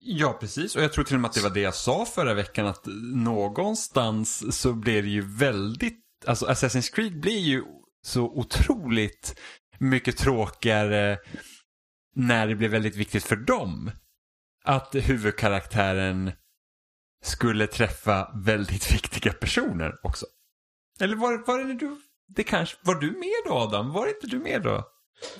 Ja, 0.00 0.32
precis. 0.40 0.76
Och 0.76 0.82
jag 0.82 0.92
tror 0.92 1.04
till 1.04 1.14
och 1.14 1.20
med 1.20 1.28
att 1.28 1.34
det 1.34 1.42
var 1.42 1.50
det 1.50 1.60
jag 1.60 1.74
sa 1.74 2.04
förra 2.04 2.34
veckan. 2.34 2.66
Att 2.66 2.86
någonstans 3.14 4.58
så 4.60 4.72
blir 4.72 5.02
det 5.02 5.08
ju 5.08 5.20
väldigt... 5.20 6.04
Alltså 6.26 6.46
Assassin's 6.46 6.94
Creed 6.94 7.20
blir 7.20 7.38
ju 7.38 7.64
så 8.02 8.24
otroligt 8.24 9.40
mycket 9.78 10.16
tråkigare 10.16 11.18
när 12.14 12.46
det 12.46 12.54
blev 12.54 12.70
väldigt 12.70 12.96
viktigt 12.96 13.24
för 13.24 13.36
dem. 13.36 13.90
Att 14.64 14.94
huvudkaraktären 14.94 16.32
skulle 17.24 17.66
träffa 17.66 18.32
väldigt 18.44 18.92
viktiga 18.94 19.32
personer 19.32 19.94
också. 20.02 20.26
Eller 21.00 21.16
var, 21.16 21.46
var 21.46 21.64
det 21.64 21.74
du... 21.74 22.00
Det 22.28 22.44
kanske, 22.44 22.76
var 22.82 22.94
du 22.94 23.10
med 23.10 23.42
då 23.46 23.52
Adam? 23.52 23.92
Var 23.92 24.06
inte 24.06 24.26
du 24.26 24.38
med 24.38 24.62
då? 24.62 24.84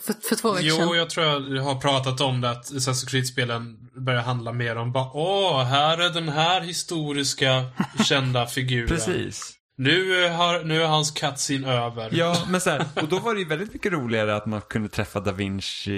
För, 0.00 0.12
för 0.28 0.36
två 0.36 0.52
veckor 0.52 0.68
Jo, 0.68 0.76
sedan. 0.76 0.96
jag 0.96 1.10
tror 1.10 1.26
jag 1.56 1.62
har 1.62 1.80
pratat 1.80 2.20
om 2.20 2.40
det, 2.40 2.50
att 2.50 2.70
Assassin's 2.72 3.09
Creed-spelen 3.10 3.90
börjar 3.96 4.22
handla 4.22 4.52
mer 4.52 4.76
om 4.76 4.92
bara 4.92 5.10
Åh, 5.14 5.62
här 5.62 5.98
är 5.98 6.10
den 6.10 6.28
här 6.28 6.60
historiska 6.60 7.64
kända 8.05 8.46
figuren. 8.46 8.88
Precis. 8.88 9.55
Nu, 9.76 10.28
har, 10.28 10.64
nu 10.64 10.82
är 10.82 10.86
hans 10.86 11.10
cutscene 11.10 11.72
över. 11.72 12.10
Ja, 12.12 12.46
men 12.48 12.60
så 12.60 12.70
här, 12.70 12.86
och 13.02 13.09
då 13.09 13.18
var 13.18 13.34
det 13.34 13.40
ju 13.40 13.46
väldigt 13.48 13.72
mycket 13.72 13.92
roligare 13.92 14.36
att 14.36 14.46
man 14.46 14.60
kunde 14.60 14.88
träffa 14.88 15.20
Da 15.20 15.32
Vinci 15.32 15.92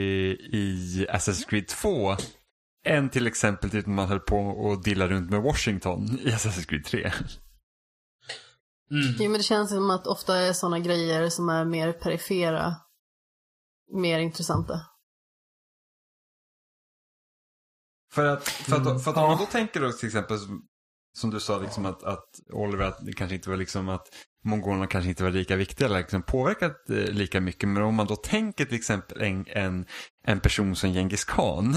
i 0.53 1.07
Assassin's 1.11 1.49
Creed 1.49 1.69
2 1.69 2.17
än 2.87 3.09
till 3.11 3.27
exempel 3.27 3.71
typ 3.71 3.87
när 3.87 3.95
man 3.95 4.09
höll 4.09 4.21
på 4.21 4.37
och 4.37 4.83
dilla 4.83 5.07
runt 5.09 5.31
med 5.31 5.43
Washington 5.43 6.19
i 6.25 6.29
Assassin's 6.31 6.67
Creed 6.69 6.85
3. 6.85 7.13
Mm. 8.91 9.15
Jo, 9.19 9.31
men 9.31 9.33
det 9.33 9.43
känns 9.45 9.71
som 9.71 9.91
att 9.91 10.07
ofta 10.07 10.37
är 10.37 10.53
sådana 10.53 10.79
grejer 10.79 11.29
som 11.29 11.49
är 11.49 11.65
mer 11.65 11.93
perifera 11.93 12.77
mer 13.93 14.19
intressanta. 14.19 14.81
För 18.13 18.27
att, 18.27 18.49
för 18.49 18.77
att, 18.77 19.05
för 19.05 19.11
att 19.11 19.17
om 19.17 19.23
Ja. 19.23 19.29
man 19.29 19.39
då 19.39 19.47
tänker 19.47 19.81
då 19.81 19.93
till 19.93 20.07
exempel 20.07 20.39
som- 20.39 21.31
du 21.31 21.41
sa 21.41 21.59
liksom 21.59 21.87
att, 21.87 22.03
att 22.03 22.29
Oliver 22.53 22.85
att 22.85 23.07
det 23.07 23.13
kanske 23.13 23.35
inte 23.35 23.51
var 23.51 23.57
liksom 23.57 23.89
att 23.89 24.09
mongolerna 24.45 24.87
kanske 24.87 25.09
inte 25.09 25.23
var 25.23 25.31
lika 25.31 25.57
viktiga 25.57 25.87
eller 25.89 25.99
liksom 25.99 26.23
påverkat 26.23 26.91
eh, 26.91 26.97
lika 26.97 27.41
mycket. 27.41 27.69
Men 27.69 27.83
om 27.83 27.95
man 27.95 28.07
då 28.07 28.17
tänker 28.17 28.65
till 28.65 28.75
exempel 28.77 29.21
en, 29.23 29.47
en, 29.49 29.87
en 30.25 30.41
person 30.41 30.77
som 30.77 30.91
Genghis 30.93 31.25
khan. 31.25 31.75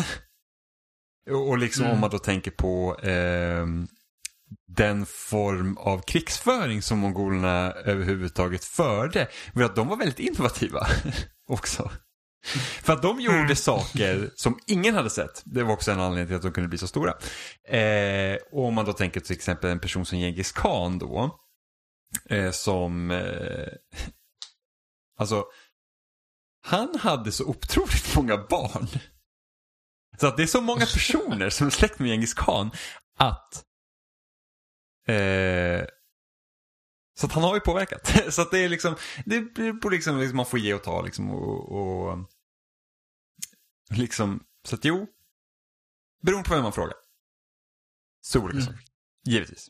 Och, 1.30 1.50
och 1.50 1.58
liksom 1.58 1.84
Mm. 1.86 1.96
om 1.96 2.02
man 2.02 2.10
då 2.10 2.20
tänker 2.20 2.52
på 2.52 2.98
ehm, 3.04 3.88
den 4.68 5.06
form 5.06 5.78
av 5.78 6.02
krigsföring 6.02 6.82
som 6.82 7.00
mongolerna 7.00 7.72
överhuvudtaget 7.72 8.66
förde. 8.66 9.28
Var 9.54 9.64
att 9.64 9.76
de 9.76 9.88
var 9.88 9.98
väldigt 9.98 10.20
innovativa 10.20 10.88
också. 11.48 11.92
För 12.82 12.94
att 12.94 13.02
de 13.02 13.20
gjorde 13.22 13.38
Mm. 13.38 13.56
saker 13.56 14.32
som 14.36 14.60
ingen 14.68 14.96
hade 14.96 15.10
sett. 15.10 15.42
Det 15.46 15.64
var 15.64 15.74
också 15.74 15.92
en 15.92 16.00
anledning 16.00 16.28
till 16.28 16.36
att 16.36 16.42
de 16.42 16.52
kunde 16.52 16.70
bli 16.70 16.78
så 16.78 16.88
stora. 16.88 17.14
Eh, 17.78 18.38
och 18.52 18.66
om 18.66 18.74
man 18.74 18.86
då 18.86 18.94
tänker 18.94 19.20
till 19.20 19.36
exempel 19.36 19.70
en 19.70 19.80
person 19.80 20.06
som 20.06 20.18
Genghis 20.18 20.52
khan 20.52 21.00
då. 21.00 21.40
Eh, 22.30 22.52
som, 22.52 23.12
eh, 23.12 23.68
alltså, 25.20 25.46
han 26.66 26.96
hade 27.00 27.32
så 27.32 27.46
otroligt 27.46 28.16
många 28.16 28.38
barn. 28.38 28.88
Så 30.20 30.28
att 30.28 30.38
det 30.38 30.44
är 30.44 30.48
så 30.48 30.62
många 30.62 30.86
personer 30.86 31.50
som 31.50 31.68
är 31.68 31.72
släkt 31.72 32.00
med 32.00 32.10
Genghis 32.10 32.34
khan 32.34 32.72
att 33.20 33.64
eh, 35.08 35.86
så 37.16 37.26
att 37.26 37.32
han 37.32 37.44
har 37.44 37.54
ju 37.56 37.60
påverkat. 37.60 38.08
Så 38.34 38.42
att 38.42 38.52
det 38.52 38.60
är 38.60 38.70
liksom, 38.70 38.96
det 39.26 39.42
blir 39.42 39.92
liksom, 39.92 40.20
liksom 40.20 40.38
man 40.38 40.46
får 40.46 40.60
ge 40.60 40.74
och 40.74 40.84
ta 40.84 41.02
liksom 41.02 41.32
och, 41.32 41.72
och 41.72 42.18
liksom, 43.90 44.44
så 44.66 44.76
att 44.76 44.86
jo, 44.86 45.08
beroende 46.24 46.50
på 46.50 46.56
vem 46.56 46.64
man 46.64 46.74
frågar. 46.74 46.96
Så 48.22 48.40
olika 48.40 48.54
Mm. 48.60 48.66
saker. 48.66 48.80
Givetvis. 49.26 49.70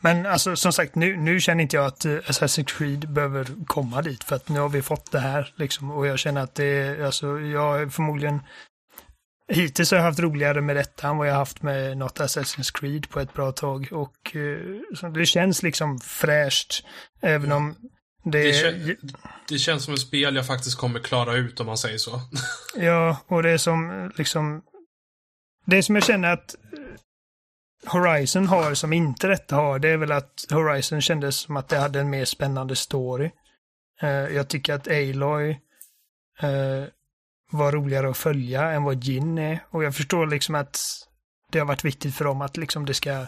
Men 0.00 0.26
alltså 0.26 0.56
som 0.56 0.72
sagt, 0.72 0.94
nu, 0.94 1.16
nu 1.16 1.40
känner 1.40 1.62
inte 1.62 1.76
jag 1.76 1.86
att 1.86 2.04
eh, 2.04 2.10
Assassin's 2.12 2.64
Creed 2.78 3.12
behöver 3.12 3.64
komma 3.66 4.02
dit 4.02 4.24
för 4.24 4.36
att 4.36 4.48
nu 4.48 4.60
har 4.60 4.68
vi 4.68 4.82
fått 4.82 5.10
det 5.12 5.18
här 5.20 5.54
liksom 5.56 5.90
och 5.90 6.06
jag 6.06 6.18
känner 6.18 6.40
att 6.40 6.54
det 6.54 6.64
är, 6.64 7.04
alltså 7.04 7.40
jag 7.40 7.82
är 7.82 7.88
förmodligen 7.88 8.40
Hittills 9.48 9.90
har 9.90 9.98
jag 9.98 10.04
haft 10.04 10.20
roligare 10.20 10.60
med 10.60 10.76
detta 10.76 11.08
än 11.08 11.16
vad 11.16 11.28
jag 11.28 11.34
haft 11.34 11.62
med 11.62 11.96
något 11.98 12.20
Assassin's 12.20 12.78
Creed 12.80 13.08
på 13.10 13.20
ett 13.20 13.32
bra 13.32 13.52
tag 13.52 13.88
och 13.92 14.36
eh, 14.36 15.10
det 15.14 15.26
känns 15.26 15.62
liksom 15.62 15.98
fräscht 15.98 16.84
även 17.20 17.52
om 17.52 17.74
det, 18.24 18.42
Det, 18.42 18.52
kän- 18.52 18.96
det 19.48 19.58
känns 19.58 19.84
som 19.84 19.94
ett 19.94 20.00
spel 20.00 20.36
jag 20.36 20.46
faktiskt 20.46 20.78
kommer 20.78 21.00
klara 21.00 21.34
ut 21.36 21.60
om 21.60 21.66
man 21.66 21.78
säger 21.78 21.98
så. 21.98 22.20
Ja, 22.76 23.16
och 23.26 23.42
det 23.42 23.50
är 23.50 23.58
som 23.58 24.12
liksom 24.16 24.62
det 25.66 25.82
som 25.82 25.94
jag 25.94 26.04
känner 26.04 26.32
att 26.32 26.54
Horizon 27.86 28.46
har 28.46 28.74
som 28.74 28.92
inte 28.92 29.26
detta 29.28 29.56
har, 29.56 29.78
det 29.78 29.88
är 29.88 29.96
väl 29.96 30.12
att 30.12 30.44
Horizon 30.50 31.00
kändes 31.00 31.36
som 31.36 31.56
att 31.56 31.68
det 31.68 31.78
hade 31.78 32.00
en 32.00 32.10
mer 32.10 32.24
spännande 32.24 32.76
story. 32.76 33.30
Eh, 34.02 34.08
jag 34.08 34.48
tycker 34.48 34.74
att 34.74 34.88
Aloy 34.88 35.50
eh, 36.40 36.84
var 37.56 37.72
roligare 37.72 38.10
att 38.10 38.16
följa 38.16 38.70
än 38.70 38.82
vad 38.82 39.04
Gin 39.04 39.38
är. 39.38 39.64
Och 39.70 39.84
jag 39.84 39.94
förstår 39.94 40.26
liksom 40.26 40.54
att 40.54 40.78
det 41.52 41.58
har 41.58 41.66
varit 41.66 41.84
viktigt 41.84 42.14
för 42.14 42.24
dem 42.24 42.40
att 42.40 42.56
liksom 42.56 42.86
det 42.86 42.94
ska 42.94 43.26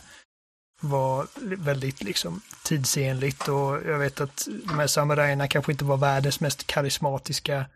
vara 0.81 1.27
väldigt 1.43 2.03
liksom 2.03 2.41
tidsenligt 2.65 3.49
och 3.49 3.87
jag 3.87 3.99
vet 3.99 4.21
att 4.21 4.49
de 4.65 4.79
här 4.79 4.87
samurajerna 4.87 5.49
kanske 5.49 5.73
inte 5.73 5.85
var 5.85 5.97
världens 5.97 6.41
mest 6.41 6.67
karismatiska 6.67 7.67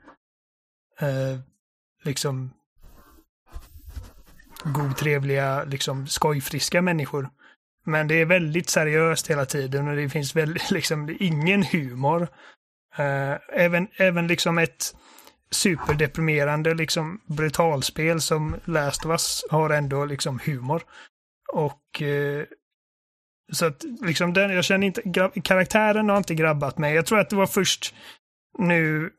eh, 1.00 1.38
liksom 2.02 2.50
godtrevliga, 4.64 5.64
liksom 5.64 6.06
skojfriska 6.06 6.82
människor. 6.82 7.30
Men 7.84 8.08
det 8.08 8.14
är 8.14 8.24
väldigt 8.24 8.70
seriöst 8.70 9.30
hela 9.30 9.46
tiden 9.46 9.88
och 9.88 9.96
det 9.96 10.08
finns 10.08 10.36
väldigt, 10.36 10.70
liksom, 10.70 11.16
ingen 11.20 11.62
humor. 11.62 12.28
Eh, 12.96 13.34
även, 13.52 13.88
även 13.96 14.26
liksom 14.26 14.58
ett 14.58 14.94
superdeprimerande, 15.52 16.74
liksom 16.74 17.20
brutalspel 17.26 18.20
som 18.20 18.56
Last 18.64 19.04
of 19.04 19.10
Us 19.10 19.44
har 19.50 19.70
ändå 19.70 20.04
liksom 20.04 20.40
humor. 20.44 20.82
Och 21.52 22.02
eh, 22.02 22.44
så 23.52 23.66
att 23.66 23.84
liksom 24.00 24.32
den, 24.32 24.50
jag 24.50 24.64
känner 24.64 24.86
inte, 24.86 25.30
karaktären 25.44 26.08
har 26.08 26.16
inte 26.16 26.34
grabbat 26.34 26.78
mig. 26.78 26.94
Jag 26.94 27.06
tror 27.06 27.18
att 27.18 27.30
det 27.30 27.36
var 27.36 27.46
först 27.46 27.94
nu 28.58 29.10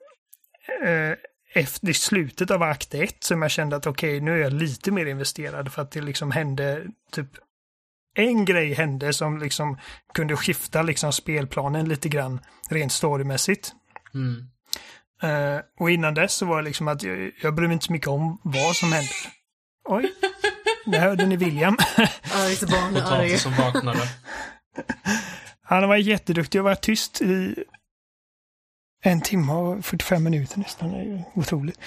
eh, 0.83 1.13
efter 1.55 1.93
slutet 1.93 2.51
av 2.51 2.63
akt 2.63 2.93
1 2.93 3.23
som 3.23 3.41
jag 3.41 3.51
kände 3.51 3.75
att 3.75 3.87
okej, 3.87 4.21
nu 4.21 4.33
är 4.33 4.37
jag 4.37 4.53
lite 4.53 4.91
mer 4.91 5.05
investerad 5.05 5.73
för 5.73 5.81
att 5.81 5.91
det 5.91 6.01
liksom 6.01 6.31
hände 6.31 6.87
typ 7.11 7.29
en 8.15 8.45
grej 8.45 8.73
hände 8.73 9.13
som 9.13 9.37
liksom 9.37 9.77
kunde 10.13 10.35
skifta 10.35 10.81
liksom 10.81 11.13
spelplanen 11.13 11.89
lite 11.89 12.09
grann 12.09 12.39
rent 12.69 12.91
storymässigt. 12.91 13.71
Mm. 14.13 14.52
Eh, 15.23 15.59
och 15.79 15.91
innan 15.91 16.13
dess 16.13 16.33
så 16.33 16.45
var 16.45 16.57
det 16.57 16.63
liksom 16.63 16.87
att 16.87 17.03
jag, 17.03 17.31
jag 17.41 17.55
bryr 17.55 17.67
mig 17.67 17.73
inte 17.73 17.85
så 17.85 17.91
mycket 17.91 18.07
om 18.07 18.41
vad 18.43 18.75
som 18.75 18.93
hände. 18.93 19.09
Oj, 19.89 20.13
där 20.85 20.99
hörde 20.99 21.25
ni 21.25 21.37
William. 21.37 21.77
Argt 22.23 22.69
barn 22.71 22.95
är 22.95 23.01
arg. 23.01 23.01
Potatis 23.01 23.41
som 23.41 23.53
vaknade. 23.55 24.09
Han 25.63 25.87
var 25.89 25.95
jätteduktig 25.95 26.61
och 26.61 26.65
var 26.65 26.75
tyst 26.75 27.21
i 27.21 27.55
en 29.03 29.21
timme 29.21 29.53
och 29.53 29.85
45 29.85 30.23
minuter 30.23 30.59
nästan. 30.59 30.91
Det 30.91 30.97
är 30.97 31.03
ju 31.03 31.21
otroligt. 31.35 31.79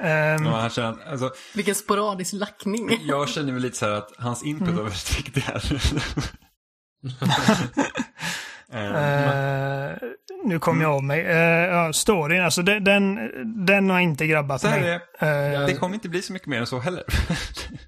Ehm, 0.00 0.44
Ja, 0.46 0.70
känner, 0.70 1.10
alltså, 1.10 1.30
Vilken 1.54 1.74
sporadisk 1.74 2.32
lackning. 2.32 3.00
jag 3.06 3.28
känner 3.28 3.52
väl 3.52 3.62
lite 3.62 3.76
så 3.76 3.86
här 3.86 3.92
att 3.92 4.12
hans 4.18 4.44
input 4.44 4.68
var 4.74 4.82
väldigt 4.82 5.18
viktig 5.18 5.40
här. 5.40 5.82
Eh, 8.72 10.08
nu 10.44 10.58
kom 10.58 10.80
jag 10.80 10.90
av 10.92 11.04
mig. 11.04 11.24
Uh, 11.24 11.34
ja, 11.74 11.92
storyn, 11.92 12.42
alltså 12.42 12.62
den, 12.62 12.84
den, 12.84 13.16
den 13.66 13.90
har 13.90 14.00
inte 14.00 14.26
grabbat 14.26 14.60
så 14.60 14.68
här 14.68 14.80
mig. 14.80 14.90
är 14.90 15.00
det. 15.52 15.60
Eh, 15.60 15.66
Det 15.66 15.74
kommer 15.74 15.94
inte 15.94 16.08
bli 16.08 16.22
så 16.22 16.32
mycket 16.32 16.48
mer 16.48 16.58
än 16.60 16.66
så 16.66 16.78
heller. 16.78 17.04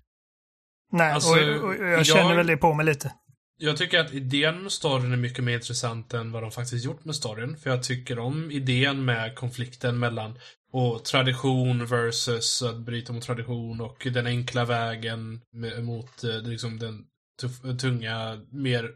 nej, 0.93 1.13
Alltså, 1.13 1.31
och, 1.31 1.65
och, 1.65 1.75
jag 1.75 1.91
jag- 1.93 2.07
känner 2.07 2.35
väl 2.35 2.47
det 2.47 2.57
på 2.57 2.75
mig 2.75 2.87
lite. 2.87 3.13
Jag 3.61 3.77
tycker 3.77 3.99
att 4.01 4.13
idén 4.13 4.63
med 4.63 4.73
storyn 4.73 5.13
är 5.13 5.17
mycket 5.17 5.45
mer 5.45 5.55
intressant 5.55 6.15
än 6.15 6.33
vad 6.33 6.43
de 6.43 6.51
faktiskt 6.51 6.85
gjort 6.85 7.05
med 7.05 7.15
storyn. 7.15 7.57
För 7.57 7.71
jag 7.71 7.83
tycker 7.83 8.19
om 8.19 8.51
idén 8.51 9.05
med 9.05 9.35
konflikten 9.35 9.99
mellan 9.99 10.39
och 10.73 11.05
tradition 11.05 11.87
versus 11.87 12.63
att 12.63 12.77
bryta 12.77 13.13
mot 13.13 13.23
tradition 13.23 13.81
och 13.81 14.07
den 14.13 14.27
enkla 14.27 14.65
vägen 14.65 15.41
mot 15.83 16.23
liksom 16.43 16.79
den 16.79 17.05
tuff, 17.41 17.79
tunga, 17.81 18.41
mer 18.53 18.91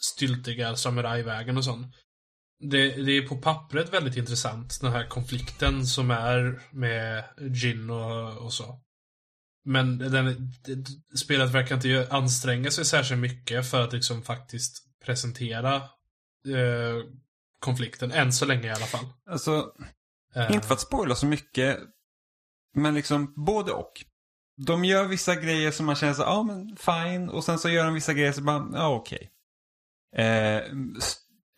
styltiga 0.00 0.76
samurajvägen 0.76 1.56
och 1.56 1.64
sånt. 1.64 1.96
Det, 2.70 2.90
det 2.90 3.12
är 3.12 3.28
på 3.28 3.36
pappret 3.36 3.92
väldigt 3.92 4.16
intressant, 4.16 4.80
den 4.80 4.92
här 4.92 5.08
konflikten 5.08 5.86
som 5.86 6.10
är 6.10 6.60
med 6.72 7.24
Jin 7.38 7.90
och, 7.90 8.36
och 8.36 8.52
så. 8.52 8.80
Men 9.64 9.98
den, 9.98 10.52
det, 10.64 11.18
spelet 11.18 11.50
verkar 11.50 11.74
inte 11.74 12.08
anstränga 12.10 12.70
sig 12.70 12.84
särskilt 12.84 13.20
mycket 13.20 13.70
för 13.70 13.80
att 13.80 13.92
liksom 13.92 14.22
faktiskt 14.22 14.84
presentera 15.04 15.74
eh, 16.46 17.04
konflikten, 17.58 18.12
än 18.12 18.32
så 18.32 18.44
länge 18.44 18.66
i 18.66 18.70
alla 18.70 18.86
fall. 18.86 19.06
alltså, 19.30 19.72
Eh, 20.34 20.52
inte 20.54 20.66
för 20.66 20.74
att 20.74 20.80
spoila 20.80 21.14
så 21.14 21.26
mycket, 21.26 21.78
men 22.74 22.94
liksom 22.94 23.34
både 23.46 23.72
och. 23.72 23.92
De 24.66 24.84
gör 24.84 25.04
vissa 25.04 25.34
grejer 25.34 25.70
som 25.70 25.86
man 25.86 25.96
känner 25.96 26.14
så, 26.14 26.22
ja 26.22 26.28
ah, 26.28 26.42
men 26.42 26.76
fine, 26.76 27.28
och 27.28 27.44
sen 27.44 27.58
så 27.58 27.68
gör 27.68 27.84
de 27.84 27.94
vissa 27.94 28.14
grejer 28.14 28.32
som 28.32 28.44
bara, 28.44 28.68
ja 28.72 28.94
okej. 28.94 29.30
Eh, 30.16 30.62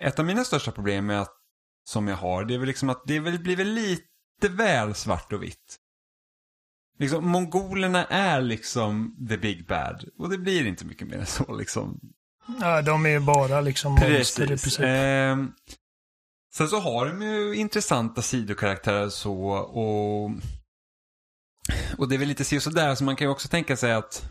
ett 0.02 0.18
av 0.18 0.24
mina 0.24 0.44
största 0.44 0.72
problem 0.72 1.10
är 1.10 1.18
att, 1.18 1.32
som 1.84 2.08
jag 2.08 2.16
har, 2.16 2.44
det 2.44 2.54
är 2.54 2.58
väl 2.58 2.68
liksom 2.68 2.90
att 2.90 3.02
det 3.06 3.20
väl, 3.20 3.38
blir 3.38 3.56
väl 3.56 3.68
lite 3.68 4.48
väl 4.50 4.94
svart 4.94 5.32
och 5.32 5.42
vitt. 5.42 5.78
Liksom, 6.98 7.28
mongolerna 7.28 8.04
är 8.04 8.40
liksom 8.40 9.26
the 9.28 9.36
big 9.36 9.66
bad. 9.66 10.04
Och 10.18 10.30
det 10.30 10.38
blir 10.38 10.66
inte 10.66 10.84
mycket 10.84 11.08
mer 11.08 11.18
än 11.18 11.26
så 11.26 11.54
liksom. 11.54 12.00
Ja, 12.60 12.82
de 12.82 13.06
är 13.06 13.10
ju 13.10 13.20
bara 13.20 13.60
liksom 13.60 13.92
monster 13.92 14.46
Precis. 14.46 14.80
Ehm, 14.80 15.52
sen 16.54 16.68
så 16.68 16.80
har 16.80 17.06
de 17.06 17.22
ju 17.22 17.54
intressanta 17.54 18.22
sidokaraktärer 18.22 19.08
så 19.08 19.42
och 19.52 20.30
och 21.98 22.08
det 22.08 22.14
är 22.14 22.18
väl 22.18 22.28
lite 22.28 22.44
si 22.44 22.58
och 22.58 22.62
sådär 22.62 22.94
så 22.94 23.04
man 23.04 23.16
kan 23.16 23.26
ju 23.26 23.30
också 23.30 23.48
tänka 23.48 23.76
sig 23.76 23.92
att 23.92 24.24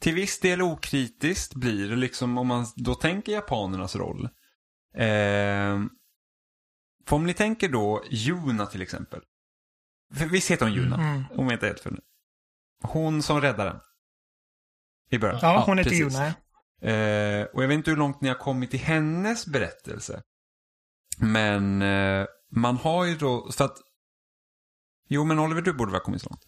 till 0.00 0.14
viss 0.14 0.40
del 0.40 0.62
okritiskt 0.62 1.54
blir 1.54 1.88
det 1.88 1.96
liksom 1.96 2.38
om 2.38 2.46
man 2.46 2.66
då 2.76 2.94
tänker 2.94 3.32
japanernas 3.32 3.96
roll. 3.96 4.28
Eh, 4.94 5.80
för 7.06 7.16
om 7.16 7.26
ni 7.26 7.34
tänker 7.34 7.68
då 7.68 8.04
Juna 8.10 8.66
till 8.66 8.82
exempel. 8.82 9.20
För 10.14 10.26
visst 10.26 10.50
heter 10.50 10.66
hon 10.66 10.74
Juna? 10.74 10.96
Mm. 10.96 11.24
Hon 11.34 11.50
heter 11.50 11.66
helt 11.66 11.80
fel. 11.80 12.00
Hon 12.82 13.22
som 13.22 13.40
räddade 13.40 13.70
den. 13.70 13.80
I 15.10 15.18
början. 15.18 15.38
Ja, 15.42 15.62
hon 15.66 15.78
heter 15.78 15.90
precis. 15.90 16.14
Juna. 16.14 16.26
Eh, 16.82 17.44
och 17.44 17.62
jag 17.62 17.68
vet 17.68 17.74
inte 17.74 17.90
hur 17.90 17.98
långt 17.98 18.20
ni 18.20 18.28
har 18.28 18.34
kommit 18.34 18.74
i 18.74 18.76
hennes 18.76 19.46
berättelse. 19.46 20.22
Men 21.18 21.82
eh, 21.82 22.26
man 22.50 22.76
har 22.76 23.04
ju 23.04 23.16
då, 23.16 23.52
för 23.52 23.64
att... 23.64 23.78
Jo, 25.08 25.24
men 25.24 25.38
Oliver, 25.38 25.62
du 25.62 25.72
borde 25.72 25.92
ha 25.92 26.00
kommit 26.00 26.22
så 26.22 26.28
långt. 26.28 26.44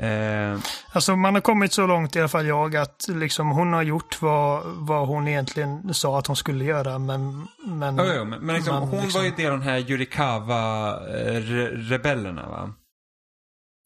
Eh, 0.00 0.58
Alltså 0.92 1.16
man 1.16 1.34
har 1.34 1.40
kommit 1.40 1.72
så 1.72 1.86
långt 1.86 2.16
i 2.16 2.18
alla 2.18 2.28
fall 2.28 2.46
jag 2.46 2.76
att 2.76 3.04
liksom 3.08 3.50
hon 3.50 3.72
har 3.72 3.82
gjort 3.82 4.22
vad, 4.22 4.62
vad 4.66 5.08
hon 5.08 5.28
egentligen 5.28 5.94
sa 5.94 6.18
att 6.18 6.26
hon 6.26 6.36
skulle 6.36 6.64
göra 6.64 6.98
men... 6.98 7.46
men 7.66 7.96
ja, 7.96 8.06
ja, 8.14 8.24
men, 8.24 8.40
men 8.46 8.56
liksom, 8.56 8.74
man 8.74 8.88
hon 8.88 9.02
liksom- 9.02 9.20
var 9.20 9.24
ju 9.28 9.34
del 9.34 9.52
av 9.52 9.58
de 9.58 9.64
här 9.64 9.78
Yurikawa-rebellerna, 9.78 12.48
va? 12.50 12.72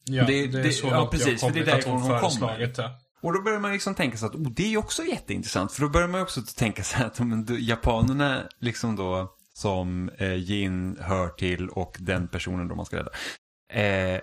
Ja, 0.05 0.23
Det- 0.25 0.47
det, 0.47 0.59
är 0.59 0.63
det- 0.63 0.71
så 0.71 0.87
ja, 0.87 0.97
långt 0.97 1.11
precis, 1.11 1.39
för 1.39 1.47
jag 1.47 1.55
det 1.55 1.59
är 1.59 1.63
kommit 1.65 1.67
att 1.67 1.73
därifrån 1.73 1.93
hon 1.93 2.01
hon 2.01 2.09
kommer. 2.09 2.21
föreslagit 2.29 2.75
det. 2.75 2.91
Och 3.21 3.33
då 3.33 3.41
börjar 3.41 3.59
man 3.59 3.71
liksom 3.71 3.95
tänka 3.95 4.17
så 4.17 4.25
att 4.25 4.35
oh, 4.35 4.49
det 4.51 4.73
är 4.73 4.77
också 4.77 5.03
jätteintressant. 5.03 5.71
För 5.71 5.81
då 5.81 5.89
börjar 5.89 6.07
man 6.07 6.21
också 6.21 6.41
tänka 6.57 6.83
så 6.83 7.03
att 7.03 7.19
men, 7.19 7.47
japanerna 7.59 8.43
liksom 8.59 8.95
då 8.95 9.33
som 9.53 10.09
eh, 10.17 10.33
Jin 10.35 10.97
hör 11.01 11.29
till 11.29 11.69
och 11.69 11.95
den 11.99 12.27
personen 12.27 12.67
då 12.67 12.75
man 12.75 12.85
ska 12.85 12.97
rädda. 12.97 13.11
Eh, 13.73 14.19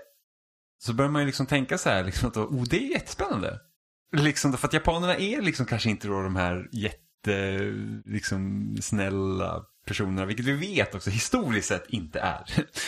så 0.84 0.92
börjar 0.92 1.10
man 1.10 1.22
ju 1.22 1.26
liksom 1.26 1.46
tänka 1.46 1.78
så 1.78 1.88
här 1.88 2.04
liksom 2.04 2.28
att 2.28 2.36
oh, 2.36 2.64
det 2.64 2.76
är 2.76 2.90
jättespännande. 2.90 3.60
Liksom 4.16 4.52
för 4.52 4.68
att 4.68 4.72
japanerna 4.72 5.16
är 5.16 5.42
liksom 5.42 5.66
kanske 5.66 5.90
inte 5.90 6.08
då 6.08 6.22
de 6.22 6.36
här 6.36 6.68
jätte 6.72 7.58
liksom 8.04 8.76
snälla 8.80 9.64
personerna, 9.86 10.24
vilket 10.24 10.46
vi 10.46 10.52
vet 10.52 10.94
också 10.94 11.10
historiskt 11.10 11.68
sett 11.68 11.84
inte 11.88 12.20
är. 12.20 12.44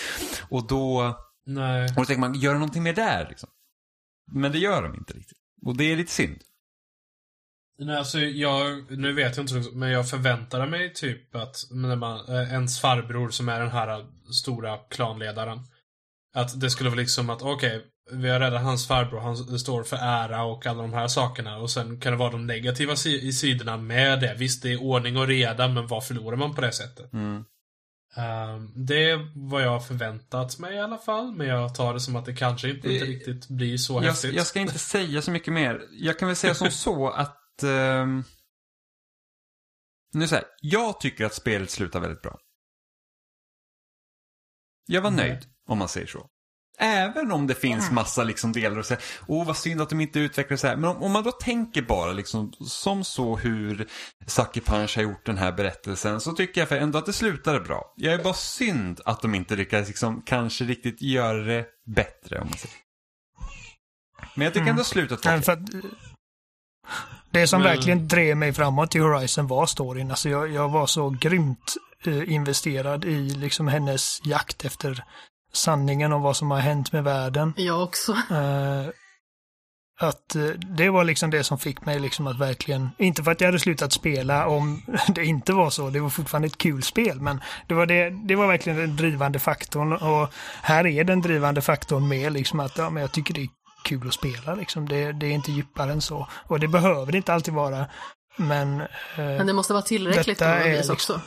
och 0.48 0.66
då 0.66 1.16
Nej. 1.46 1.88
och 1.88 1.94
då 1.96 2.04
tänker 2.04 2.20
man, 2.20 2.34
gör 2.34 2.52
de 2.52 2.58
någonting 2.58 2.82
mer 2.82 2.92
där 2.92 3.26
liksom? 3.28 3.48
Men 4.32 4.52
det 4.52 4.58
gör 4.58 4.82
de 4.82 4.94
inte 4.94 5.12
riktigt. 5.12 5.38
Och 5.62 5.76
det 5.76 5.84
är 5.84 5.96
lite 5.96 6.12
synd. 6.12 6.38
Nej, 7.78 7.96
alltså 7.96 8.18
jag, 8.18 8.90
nu 8.90 9.12
vet 9.12 9.36
jag 9.36 9.44
inte, 9.44 9.70
men 9.76 9.90
jag 9.90 10.10
förväntade 10.10 10.66
mig 10.66 10.92
typ 10.92 11.34
att 11.34 11.56
när 11.70 11.96
man, 11.96 12.28
eh, 12.28 12.52
ens 12.52 12.80
farbror 12.80 13.28
som 13.28 13.48
är 13.48 13.60
den 13.60 13.70
här 13.70 14.06
stora 14.32 14.78
klanledaren. 14.78 15.60
Att 16.36 16.60
det 16.60 16.70
skulle 16.70 16.90
vara 16.90 17.00
liksom 17.00 17.30
att, 17.30 17.42
okej, 17.42 17.84
vi 18.10 18.28
har 18.28 18.40
räddat 18.40 18.62
hans 18.62 18.86
farbror, 18.88 19.20
han 19.20 19.58
står 19.58 19.82
för 19.82 19.96
ära 19.96 20.42
och 20.44 20.66
alla 20.66 20.82
de 20.82 20.92
här 20.92 21.08
sakerna. 21.08 21.56
Och 21.58 21.70
sen 21.70 22.00
kan 22.00 22.12
det 22.12 22.18
vara 22.18 22.30
de 22.30 22.46
negativa 22.46 22.96
si 22.96 23.32
sidorna 23.32 23.76
med 23.76 24.20
det. 24.20 24.34
Visst, 24.38 24.62
det 24.62 24.72
är 24.72 24.82
ordning 24.82 25.16
och 25.16 25.26
reda, 25.26 25.68
men 25.68 25.86
vad 25.86 26.06
förlorar 26.06 26.36
man 26.36 26.54
på 26.54 26.60
det 26.60 26.72
sättet? 26.72 27.12
Mm. 27.12 27.44
Ehm, 28.16 28.86
det 28.86 29.10
är 29.10 29.32
vad 29.50 29.62
jag 29.62 29.70
har 29.70 29.80
förväntat 29.80 30.58
mig 30.58 30.74
i 30.74 30.78
alla 30.80 30.98
fall, 30.98 31.32
men 31.32 31.46
jag 31.46 31.74
tar 31.74 31.94
det 31.94 32.00
som 32.00 32.16
att 32.16 32.24
det 32.24 32.34
kanske 32.36 32.70
inte, 32.70 32.92
inte 32.92 33.04
Eh, 33.04 33.08
riktigt 33.08 33.48
blir 33.48 33.76
så 33.76 33.94
Jag, 33.94 34.00
häftigt. 34.02 34.34
jag 34.34 34.46
ska 34.46 34.60
inte 34.60 34.78
säga 34.78 35.22
så 35.22 35.30
mycket 35.30 35.52
mer. 35.52 35.82
Jag 35.92 36.18
kan 36.18 36.28
väl 36.28 36.36
säga 36.36 36.54
som 36.54 36.70
så 36.86 37.08
att... 37.08 37.62
ehm, 37.62 38.24
nu 40.12 40.28
så 40.28 40.34
här, 40.34 40.44
jag 40.62 41.00
tycker 41.00 41.24
att 41.24 41.34
spelet 41.34 41.70
slutar 41.70 42.00
väldigt 42.00 42.22
bra. 42.22 42.38
Jag 44.86 45.02
var 45.02 45.10
Mm. 45.10 45.26
nöjd, 45.26 45.44
om 45.68 45.78
man 45.78 45.88
säger 45.88 46.06
så. 46.06 46.26
Även 46.78 47.32
om 47.32 47.46
det 47.46 47.54
finns 47.54 47.90
massa 47.90 48.24
liksom 48.24 48.52
delar 48.52 48.78
och 48.78 48.86
säga, 48.86 49.00
åh 49.26 49.46
vad 49.46 49.56
synd 49.56 49.80
att 49.80 49.90
de 49.90 50.00
inte 50.00 50.18
utvecklar 50.18 50.56
så 50.56 50.66
här. 50.66 50.76
Men 50.76 50.90
om, 50.90 51.02
om 51.02 51.12
man 51.12 51.24
då 51.24 51.32
tänker 51.32 51.82
bara 51.82 52.12
liksom 52.12 52.52
som 52.66 53.04
så 53.04 53.36
hur 53.36 53.88
Sucker 54.26 54.60
Punch 54.60 54.96
har 54.96 55.02
gjort 55.02 55.26
den 55.26 55.38
här 55.38 55.52
berättelsen 55.52 56.20
så 56.20 56.32
tycker 56.32 56.60
jag 56.60 56.68
för 56.68 56.76
ändå 56.76 56.98
att 56.98 57.06
det 57.06 57.12
slutade 57.12 57.60
bra. 57.60 57.92
Jag 57.96 58.14
är 58.14 58.22
bara 58.24 58.34
synd 58.34 59.00
att 59.04 59.22
de 59.22 59.34
inte 59.34 59.56
lyckades 59.56 59.88
liksom 59.88 60.22
kanske 60.26 60.64
riktigt 60.64 61.02
göra 61.02 61.38
det 61.44 61.66
bättre 61.86 62.40
om 62.40 62.46
man 62.48 62.58
säger. 62.58 62.76
Men 64.34 64.44
jag 64.44 64.52
tycker 64.52 64.62
Mm. 64.62 64.70
ändå 64.72 64.84
slutet 64.84 65.24
var 65.24 65.32
Nej, 65.32 65.42
för 65.42 65.52
att, 65.52 65.74
eh, 65.74 65.80
det 67.30 67.46
som 67.46 67.62
Men- 67.62 67.70
verkligen 67.76 68.08
drev 68.08 68.36
mig 68.36 68.52
framåt 68.52 68.94
i 68.94 68.98
Horizon 68.98 69.46
var 69.46 69.66
storyn. 69.66 70.10
Alltså 70.10 70.28
jag, 70.28 70.52
jag 70.52 70.68
var 70.68 70.86
så 70.86 71.10
grymt 71.10 71.74
eh, 72.06 72.32
investerad 72.32 73.04
i 73.04 73.30
liksom 73.30 73.68
hennes 73.68 74.20
jakt 74.24 74.64
efter 74.64 75.04
sanningen 75.56 76.12
om 76.12 76.22
vad 76.22 76.36
som 76.36 76.50
har 76.50 76.58
hänt 76.58 76.92
med 76.92 77.04
världen. 77.04 77.54
Jag 77.56 77.82
också. 77.82 78.12
Eh, 78.30 78.88
att 80.00 80.34
eh, 80.36 80.48
det 80.76 80.90
var 80.90 81.04
liksom 81.04 81.30
det 81.30 81.44
som 81.44 81.58
fick 81.58 81.84
mig 81.86 81.98
liksom 82.00 82.26
att 82.26 82.38
verkligen, 82.38 82.90
inte 82.98 83.22
för 83.22 83.30
att 83.30 83.40
jag 83.40 83.48
hade 83.48 83.58
slutat 83.58 83.92
spela 83.92 84.46
om 84.46 84.82
det 85.08 85.24
inte 85.24 85.52
var 85.52 85.70
så, 85.70 85.90
det 85.90 86.00
var 86.00 86.10
fortfarande 86.10 86.46
ett 86.46 86.58
kul 86.58 86.82
spel, 86.82 87.20
men 87.20 87.40
det 87.66 87.74
var, 87.74 87.86
det, 87.86 88.10
det 88.10 88.36
var 88.36 88.46
verkligen 88.46 88.78
den 88.78 88.96
drivande 88.96 89.38
faktorn 89.38 89.92
och 89.92 90.28
här 90.62 90.86
är 90.86 91.04
den 91.04 91.20
drivande 91.20 91.60
faktorn 91.60 92.08
med 92.08 92.32
liksom 92.32 92.60
att 92.60 92.78
ja, 92.78 92.90
men 92.90 93.00
jag 93.00 93.12
tycker 93.12 93.34
det 93.34 93.40
är 93.40 93.48
kul 93.84 94.08
att 94.08 94.14
spela 94.14 94.54
liksom. 94.54 94.88
Det, 94.88 95.12
det 95.12 95.26
är 95.26 95.30
inte 95.30 95.52
djupare 95.52 95.92
än 95.92 96.00
så. 96.00 96.28
Och 96.32 96.60
det 96.60 96.68
behöver 96.68 97.12
det 97.12 97.18
inte 97.18 97.34
alltid 97.34 97.54
vara, 97.54 97.86
men 98.36 98.80
eh, 98.80 98.86
Men 99.16 99.46
det 99.46 99.52
måste 99.52 99.72
vara 99.72 99.82
tillräckligt 99.82 100.38
Detta 100.38 100.54
är 100.54 100.76
liksom- 100.76 100.92
också. 100.92 101.20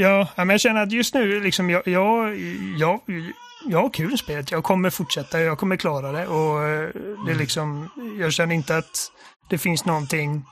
Ja, 0.00 0.28
men 0.36 0.48
jag 0.50 0.60
känner 0.60 0.82
att 0.82 0.92
just 0.92 1.14
nu, 1.14 1.40
liksom, 1.40 1.70
jag, 1.70 1.82
jag, 1.88 2.36
jag, 2.78 3.00
jag 3.66 3.82
har 3.82 3.90
kul 3.90 4.14
i 4.14 4.16
spelet. 4.18 4.50
Jag 4.50 4.64
kommer 4.64 4.90
fortsätta, 4.90 5.40
jag 5.40 5.58
kommer 5.58 5.76
klara 5.76 6.12
det. 6.12 6.26
Och 6.26 6.62
eh, 6.64 6.88
det 7.26 7.32
är 7.32 7.38
liksom, 7.38 7.90
jag 8.20 8.32
känner 8.32 8.54
inte 8.54 8.76
att 8.76 9.10
det 9.50 9.58
finns 9.58 9.84
någonting, 9.84 10.44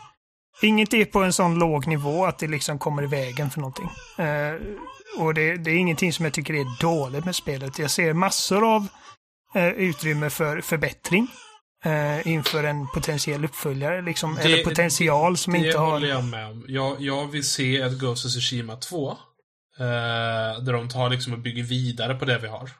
inget 0.62 0.94
är 0.94 1.04
på 1.04 1.22
en 1.22 1.32
sån 1.32 1.58
låg 1.58 1.86
nivå 1.86 2.24
att 2.26 2.38
det 2.38 2.46
liksom 2.48 2.78
kommer 2.78 3.02
i 3.02 3.06
vägen 3.06 3.50
för 3.50 3.60
någonting. 3.60 3.90
Eh, 4.18 4.54
och 5.18 5.34
det, 5.34 5.56
det 5.56 5.70
är 5.70 5.74
ingenting 5.76 6.12
som 6.12 6.24
jag 6.24 6.34
tycker 6.34 6.54
är 6.54 6.80
dåligt 6.80 7.24
med 7.24 7.34
spelet. 7.36 7.78
Jag 7.78 7.90
ser 7.90 8.12
massor 8.12 8.74
av 8.74 8.86
eh, 9.54 9.68
utrymme 9.68 10.30
för 10.30 10.60
förbättring. 10.60 11.28
Eh, 11.84 12.26
inför 12.28 12.64
en 12.64 12.86
potentiell 12.94 13.44
uppföljare, 13.44 14.02
liksom, 14.02 14.34
Det- 14.34 14.42
eller 14.42 14.64
potential 14.64 15.36
som 15.36 15.52
det 15.52 15.58
inte 15.58 15.78
har... 15.78 15.90
håller 15.90 16.08
jag 16.08 16.24
med 16.24 16.46
om. 16.50 16.64
Jag, 16.68 16.96
jag 17.00 17.26
vill 17.26 17.44
se 17.44 17.76
ett 17.80 17.98
Ghost 18.00 18.24
of 18.26 18.32
Tsushima 18.32 18.76
2. 18.76 19.16
Eh, 19.78 20.62
där 20.62 20.72
de 20.72 20.88
tar 20.88 21.10
liksom 21.10 21.32
och 21.32 21.38
bygger 21.38 21.62
vidare 21.62 22.14
på 22.14 22.24
det 22.24 22.38
vi 22.38 22.48
har. 22.48 22.70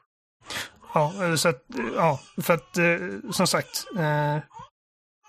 Ja, 0.94 1.24
eh, 1.24 1.34
så 1.34 1.48
att, 1.48 1.74
eh, 1.78 1.84
ja, 1.96 2.20
för 2.42 2.54
att 2.54 2.78
eh, 2.78 3.30
som 3.32 3.46
sagt. 3.46 3.86
Eh, 3.98 4.38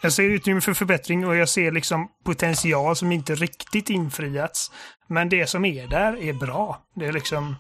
jag 0.02 0.14
ser 0.14 0.24
utrymme 0.24 0.62
för 0.62 0.74
förbättring 0.74 1.28
och 1.28 1.36
jag 1.36 1.50
ser 1.50 1.72
liksom 1.72 2.08
potential 2.24 2.96
som 2.96 3.12
inte 3.12 3.36
riktigt 3.36 3.90
infriats. 3.90 4.72
Men 5.08 5.30
det 5.30 5.48
som 5.48 5.66
är 5.66 5.88
där 5.88 6.18
är 6.18 6.34
bra. 6.34 6.82
Det 6.96 7.06
är 7.06 7.12
liksom, 7.12 7.56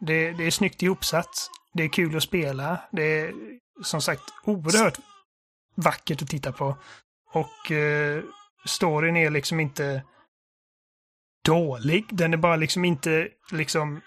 det, 0.00 0.32
det 0.32 0.46
är 0.46 0.50
snyggt 0.50 0.82
ihopsatt. 0.82 1.50
Det 1.74 1.82
är 1.82 1.88
kul 1.88 2.16
att 2.16 2.22
spela. 2.22 2.80
Det 2.92 3.02
är 3.02 3.32
som 3.82 4.00
sagt 4.00 4.22
oerhört 4.44 4.98
vackert 5.74 6.22
att 6.22 6.28
titta 6.28 6.52
på. 6.52 6.76
Och 7.32 7.72
eh, 7.72 8.22
storyn 8.64 9.16
är 9.16 9.30
liksom 9.30 9.60
inte 9.60 10.02
dålig. 11.44 12.06
Den 12.10 12.32
är 12.32 12.36
bara 12.36 12.56
liksom 12.56 12.84
inte 12.84 13.28
liksom 13.52 14.00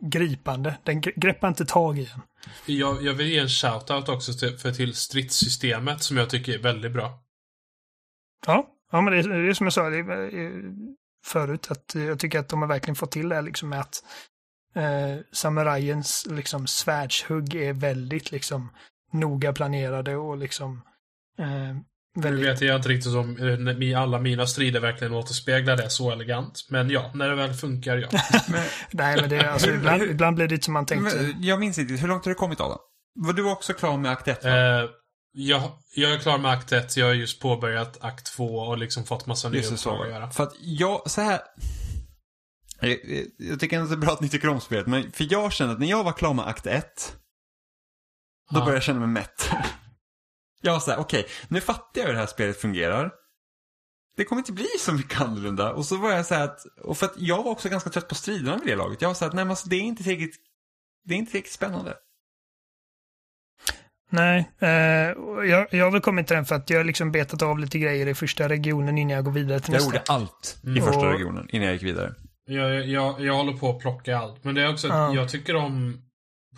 gripande. 0.00 0.78
Den 0.84 1.02
gre- 1.02 1.12
greppar 1.16 1.48
inte 1.48 1.64
tag 1.64 1.98
i 1.98 2.10
en. 2.14 2.20
Jag, 2.66 3.02
jag 3.02 3.14
vill 3.14 3.28
ge 3.28 3.38
en 3.38 3.48
shout-out 3.48 4.08
också 4.08 4.32
till, 4.32 4.58
för 4.58 4.72
till 4.72 4.94
stridssystemet 4.94 6.02
som 6.02 6.16
jag 6.16 6.30
tycker 6.30 6.54
är 6.54 6.58
väldigt 6.58 6.92
bra. 6.92 7.22
Ja, 8.46 8.66
ja 8.92 9.00
men 9.00 9.12
det, 9.12 9.22
det 9.22 9.50
är 9.50 9.54
som 9.54 9.66
jag 9.66 9.72
sa 9.72 9.90
förut, 11.24 11.70
att 11.70 11.94
jag 11.94 12.18
tycker 12.18 12.38
att 12.38 12.48
de 12.48 12.62
har 12.62 12.68
verkligen 12.68 12.96
fått 12.96 13.10
till 13.10 13.28
det 13.28 13.34
här 13.34 13.42
liksom 13.42 13.68
med 13.68 13.80
att 13.80 14.04
eh, 14.74 15.22
samurajens 15.32 16.26
liksom 16.30 16.66
svärdshugg 16.66 17.54
är 17.54 17.72
väldigt 17.72 18.30
liksom 18.30 18.72
noga 19.12 19.52
planerade 19.52 20.16
och 20.16 20.36
liksom 20.36 20.82
eh, 21.38 21.76
Nu 22.16 22.36
vet 22.36 22.60
jag 22.60 22.76
inte 22.76 22.88
riktigt 22.88 23.14
om 23.14 23.36
eh, 23.82 24.00
alla 24.02 24.18
mina 24.18 24.46
strider 24.46 24.80
verkligen 24.80 25.12
återspeglar 25.12 25.76
det 25.76 25.90
så 25.90 26.10
elegant. 26.10 26.66
Men 26.70 26.90
ja, 26.90 27.10
när 27.14 27.28
det 27.28 27.34
väl 27.34 27.54
funkar, 27.54 27.96
ja. 27.96 28.08
Nej, 28.90 29.20
men 29.20 29.30
det 29.30 29.36
är 29.36 29.48
alltså 29.48 29.70
ibland, 29.70 30.02
ibland 30.02 30.36
blir 30.36 30.48
det 30.48 30.54
inte 30.54 30.64
som 30.64 30.74
man 30.74 30.86
tänkte. 30.86 31.16
Men, 31.16 31.42
jag 31.42 31.60
minns 31.60 31.78
inte, 31.78 31.94
hur 31.94 32.08
långt 32.08 32.24
har 32.24 32.30
du 32.30 32.34
kommit 32.34 32.60
Adam? 32.60 32.78
Var 33.14 33.32
du 33.32 33.50
också 33.50 33.72
klar 33.72 33.96
med 33.96 34.10
akt 34.12 34.28
1? 34.28 34.44
Eh, 34.44 34.52
jag, 35.32 35.62
jag 35.94 36.12
är 36.12 36.18
klar 36.18 36.38
med 36.38 36.50
akt 36.50 36.72
1. 36.72 36.96
Jag 36.96 37.06
har 37.06 37.14
just 37.14 37.40
påbörjat 37.40 38.04
akt 38.04 38.26
2 38.36 38.44
och 38.44 38.78
liksom 38.78 39.04
fått 39.04 39.26
massa 39.26 39.48
nya 39.48 39.68
uppdrag 39.68 40.02
att 40.02 40.08
göra. 40.12 40.30
För 40.30 40.42
att 40.42 40.54
jag, 40.60 41.10
så 41.10 41.20
här. 41.20 41.40
Jag, 42.80 42.98
jag 43.38 43.60
tycker 43.60 43.76
ändå 43.76 43.88
det 43.88 43.94
är 43.94 43.96
bra 44.06 44.12
att 44.12 44.20
ni 44.20 44.28
tycker 44.28 44.48
om 44.48 44.60
spelet, 44.60 44.86
men 44.86 45.12
för 45.12 45.26
jag 45.30 45.52
kände 45.52 45.72
att 45.72 45.80
när 45.80 45.86
jag 45.86 46.04
var 46.04 46.12
klar 46.12 46.34
med 46.34 46.46
akt 46.46 46.66
1, 46.66 46.84
då 48.50 48.58
Ja. 48.58 48.60
började 48.60 48.76
jag 48.76 48.82
känna 48.82 49.00
mig 49.00 49.08
mätt. 49.08 49.50
Jag 50.66 50.72
var 50.72 50.80
såhär, 50.80 50.98
okej, 50.98 51.26
nu 51.48 51.60
fattar 51.60 52.00
jag 52.00 52.06
hur 52.06 52.12
det 52.14 52.18
här 52.20 52.26
spelet 52.26 52.60
fungerar. 52.60 53.12
Det 54.16 54.24
kommer 54.24 54.40
inte 54.40 54.52
bli 54.52 54.66
så 54.80 54.92
mycket 54.92 55.20
annorlunda. 55.20 55.72
Och 55.72 55.84
så 55.84 55.96
var 55.96 56.10
jag 56.12 56.26
så 56.26 56.34
här 56.34 56.44
att, 56.44 56.60
och 56.82 56.98
för 56.98 57.06
att 57.06 57.14
jag 57.16 57.42
var 57.42 57.50
också 57.50 57.68
ganska 57.68 57.90
trött 57.90 58.08
på 58.08 58.14
striderna 58.14 58.56
vid 58.56 58.66
det 58.66 58.76
laget. 58.76 59.02
Jag 59.02 59.08
var 59.08 59.14
så 59.14 59.24
här 59.24 59.28
att, 59.28 59.34
nej 59.34 59.44
men 59.44 59.50
alltså, 59.50 59.68
det 59.68 59.76
är 59.76 59.80
inte 59.80 60.02
tillräckligt, 60.02 60.36
det 61.04 61.14
är 61.14 61.18
inte 61.18 61.30
tillräckligt 61.30 61.52
spännande. 61.54 61.94
Nej, 64.10 64.50
eh, 64.58 64.68
jag, 65.50 65.66
jag 65.74 65.84
har 65.84 65.90
väl 65.90 66.00
kommit 66.00 66.26
till 66.26 66.36
den 66.36 66.44
för 66.44 66.54
att 66.54 66.70
jag 66.70 66.78
har 66.78 66.84
liksom 66.84 67.12
betat 67.12 67.42
av 67.42 67.58
lite 67.58 67.78
grejer 67.78 68.06
i 68.08 68.14
första 68.14 68.48
regionen 68.48 68.98
innan 68.98 69.14
jag 69.16 69.24
går 69.24 69.32
vidare 69.32 69.60
till 69.60 69.72
Jag 69.74 69.78
nästa. 69.82 69.96
gjorde 69.96 70.04
allt 70.12 70.58
i 70.64 70.66
Mm. 70.68 70.82
första 70.84 71.00
Och- 71.00 71.12
regionen 71.12 71.48
innan 71.50 71.64
jag 71.66 71.74
gick 71.74 71.82
vidare. 71.82 72.14
Jag, 72.48 72.86
jag, 72.86 73.20
jag 73.20 73.34
håller 73.34 73.52
på 73.52 73.70
att 73.70 73.78
plocka 73.80 74.18
allt. 74.18 74.44
Men 74.44 74.54
det 74.54 74.62
är 74.62 74.72
också 74.72 74.86
att 74.88 74.92
Ja. 74.94 75.14
jag 75.14 75.28
tycker 75.30 75.56
om 75.56 76.02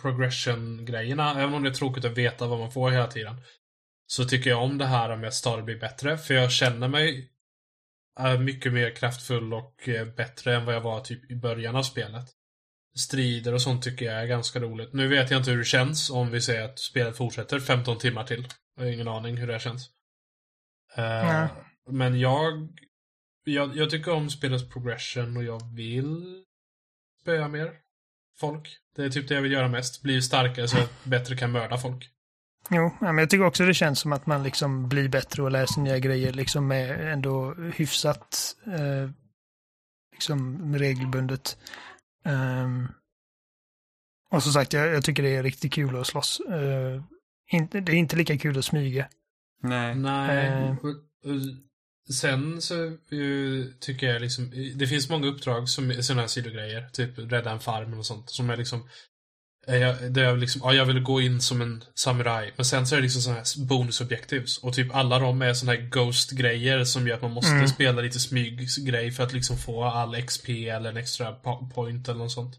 progression-grejerna. 0.01 1.31
Även 1.41 1.53
om 1.53 1.63
det 1.63 1.69
är 1.69 1.73
tråkigt 1.73 2.05
att 2.05 2.17
veta 2.17 2.47
vad 2.47 2.59
man 2.59 2.71
får 2.71 2.89
hela 2.91 3.07
tiden. 3.07 3.35
Så 4.11 4.25
tycker 4.25 4.49
jag 4.49 4.63
om 4.63 4.77
det 4.77 4.85
här 4.85 5.15
med 5.15 5.27
att 5.27 5.33
stadig 5.33 5.65
blir 5.65 5.79
bättre. 5.79 6.17
För 6.17 6.33
jag 6.33 6.51
känner 6.51 6.87
mig 6.87 7.31
eh, 8.19 8.39
mycket 8.39 8.73
mer 8.73 8.95
kraftfull 8.95 9.53
och 9.53 9.89
eh, 9.89 10.07
bättre 10.07 10.55
än 10.55 10.65
vad 10.65 10.75
jag 10.75 10.81
var 10.81 11.01
typ 11.01 11.31
i 11.31 11.35
början 11.35 11.75
av 11.75 11.83
spelet. 11.83 12.25
Strider 12.95 13.53
och 13.53 13.61
sånt 13.61 13.83
tycker 13.83 14.05
jag 14.05 14.21
är 14.21 14.25
ganska 14.25 14.59
roligt. 14.59 14.93
Nu 14.93 15.07
vet 15.07 15.31
jag 15.31 15.39
inte 15.39 15.51
hur 15.51 15.57
det 15.57 15.63
känns 15.63 16.09
om 16.09 16.31
vi 16.31 16.41
säger 16.41 16.65
att 16.65 16.79
spelet 16.79 17.17
fortsätter 17.17 17.59
15 17.59 17.97
timmar 17.97 18.23
till. 18.23 18.47
Jag 18.75 18.83
har 18.83 18.91
ingen 18.91 19.07
aning 19.07 19.37
hur 19.37 19.47
det 19.47 19.59
känns. 19.59 19.89
Nej. 20.97 21.47
Men 21.89 22.19
jag, 22.19 22.69
jag, 23.43 23.77
jag 23.77 23.89
tycker 23.89 24.11
om 24.11 24.29
spelets 24.29 24.69
progression 24.69 25.37
och 25.37 25.43
jag 25.43 25.75
vill 25.75 26.43
spöa 27.21 27.47
mer 27.47 27.71
folk. 28.39 28.77
Det 28.95 29.03
är 29.03 29.09
typ 29.09 29.27
det 29.27 29.35
jag 29.35 29.41
vill 29.41 29.51
göra 29.51 29.67
mest. 29.67 30.03
Bli 30.03 30.21
starkare 30.21 30.67
så 30.67 30.77
jag 30.77 30.87
bättre 31.03 31.35
kan 31.37 31.51
mörda 31.51 31.77
folk. 31.77 32.09
Jo, 32.71 32.91
ja, 33.01 33.11
men 33.11 33.17
jag 33.17 33.29
tycker 33.29 33.45
också 33.45 33.65
det 33.65 33.73
känns 33.73 33.99
som 33.99 34.13
att 34.13 34.25
man 34.25 34.43
liksom 34.43 34.89
blir 34.89 35.09
bättre 35.09 35.43
och 35.43 35.51
lär 35.51 35.65
sig 35.65 35.83
nya 35.83 35.99
grejer 35.99 36.33
liksom 36.33 36.67
med 36.67 37.13
ändå 37.13 37.53
hyfsat 37.53 38.55
eh, 38.65 39.09
liksom 40.11 40.75
regelbundet. 40.77 41.57
Ehm, 42.25 42.87
och 44.31 44.43
som 44.43 44.51
sagt, 44.51 44.73
jag, 44.73 44.87
jag 44.87 45.03
tycker 45.03 45.23
det 45.23 45.35
är 45.35 45.43
riktigt 45.43 45.73
kul 45.73 45.99
att 45.99 46.07
slåss. 46.07 46.39
Eh, 46.39 47.03
inte, 47.51 47.79
det 47.79 47.91
är 47.91 47.95
inte 47.95 48.15
lika 48.15 48.37
kul 48.37 48.57
att 48.57 48.65
smyga. 48.65 49.07
Nej. 49.63 49.95
Nej. 49.95 50.69
Och 50.71 50.95
Sen 52.13 52.61
så 52.61 52.85
eh, 52.85 53.65
tycker 53.79 54.07
jag 54.07 54.21
liksom, 54.21 54.51
det 54.75 54.87
finns 54.87 55.09
många 55.09 55.27
uppdrag 55.27 55.69
som 55.69 55.91
är 55.91 56.01
sådana 56.01 56.21
här 56.21 56.27
sidogrejer. 56.27 56.89
Typ 56.89 57.17
rädda 57.17 57.51
en 57.51 57.59
farm 57.59 57.99
och 57.99 58.05
sånt. 58.05 58.29
Som 58.29 58.49
är 58.49 58.57
liksom, 58.57 58.89
jag, 59.77 60.11
där 60.13 60.23
jag 60.23 60.37
liksom, 60.37 60.61
ja 60.65 60.73
jag 60.73 60.85
vill 60.85 60.99
gå 60.99 61.21
in 61.21 61.41
som 61.41 61.61
en 61.61 61.83
samuraj. 61.95 62.53
Men 62.55 62.65
sen 62.65 62.87
så 62.87 62.95
är 62.95 62.97
det 62.97 63.03
liksom 63.03 63.21
sådana 63.21 63.39
här 63.39 63.65
bonusobjectives. 63.65 64.57
Och 64.57 64.73
typ 64.73 64.95
alla 64.95 65.19
de 65.19 65.41
är 65.41 65.53
sådana 65.53 65.77
här 65.79 65.87
ghost-grejer 65.89 66.83
som 66.83 67.07
gör 67.07 67.15
att 67.15 67.21
man 67.21 67.31
måste 67.31 67.51
Mm. 67.51 67.67
spela 67.67 68.01
lite 68.01 68.19
smyggrej 68.19 69.11
för 69.11 69.23
att 69.23 69.33
liksom 69.33 69.57
få 69.57 69.83
all 69.83 70.21
XP 70.21 70.49
eller 70.49 70.89
en 70.89 70.97
extra 70.97 71.31
po- 71.31 71.69
point 71.73 72.07
eller 72.09 72.19
något 72.19 72.31
sånt. 72.31 72.55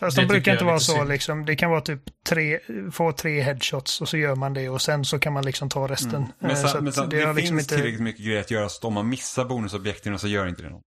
Fast 0.00 0.16
Det 0.16 0.22
de 0.22 0.26
brukar 0.28 0.52
inte 0.52 0.64
vara 0.64 0.80
så 0.80 0.92
synd. 0.92 1.08
liksom. 1.08 1.44
Det 1.46 1.56
kan 1.56 1.70
vara 1.70 1.80
typ 1.80 2.02
tre, 2.28 2.58
få 2.92 3.12
tre 3.12 3.40
headshots 3.42 4.00
och 4.00 4.08
så 4.08 4.16
gör 4.16 4.34
man 4.36 4.54
det 4.54 4.68
och 4.68 4.82
sen 4.82 5.04
så 5.04 5.18
kan 5.18 5.32
man 5.32 5.44
liksom 5.44 5.68
ta 5.68 5.88
resten. 5.88 6.14
Mm. 6.14 6.28
Men, 6.40 6.50
Eh, 6.50 6.56
så, 6.56 6.68
så 6.68 6.80
men 6.80 6.92
så, 6.92 7.06
det, 7.06 7.20
har 7.24 7.34
liksom 7.34 7.56
finns 7.56 7.66
tillräckligt 7.68 8.00
mycket 8.00 8.24
grejer 8.26 8.40
att 8.40 8.50
göra 8.50 8.68
så 8.68 8.78
att 8.78 8.84
om 8.84 8.94
man 8.94 9.08
missar 9.08 9.44
bonusobjekten 9.44 10.18
så 10.18 10.28
gör 10.28 10.46
inte 10.48 10.62
det 10.62 10.70
något. 10.70 10.82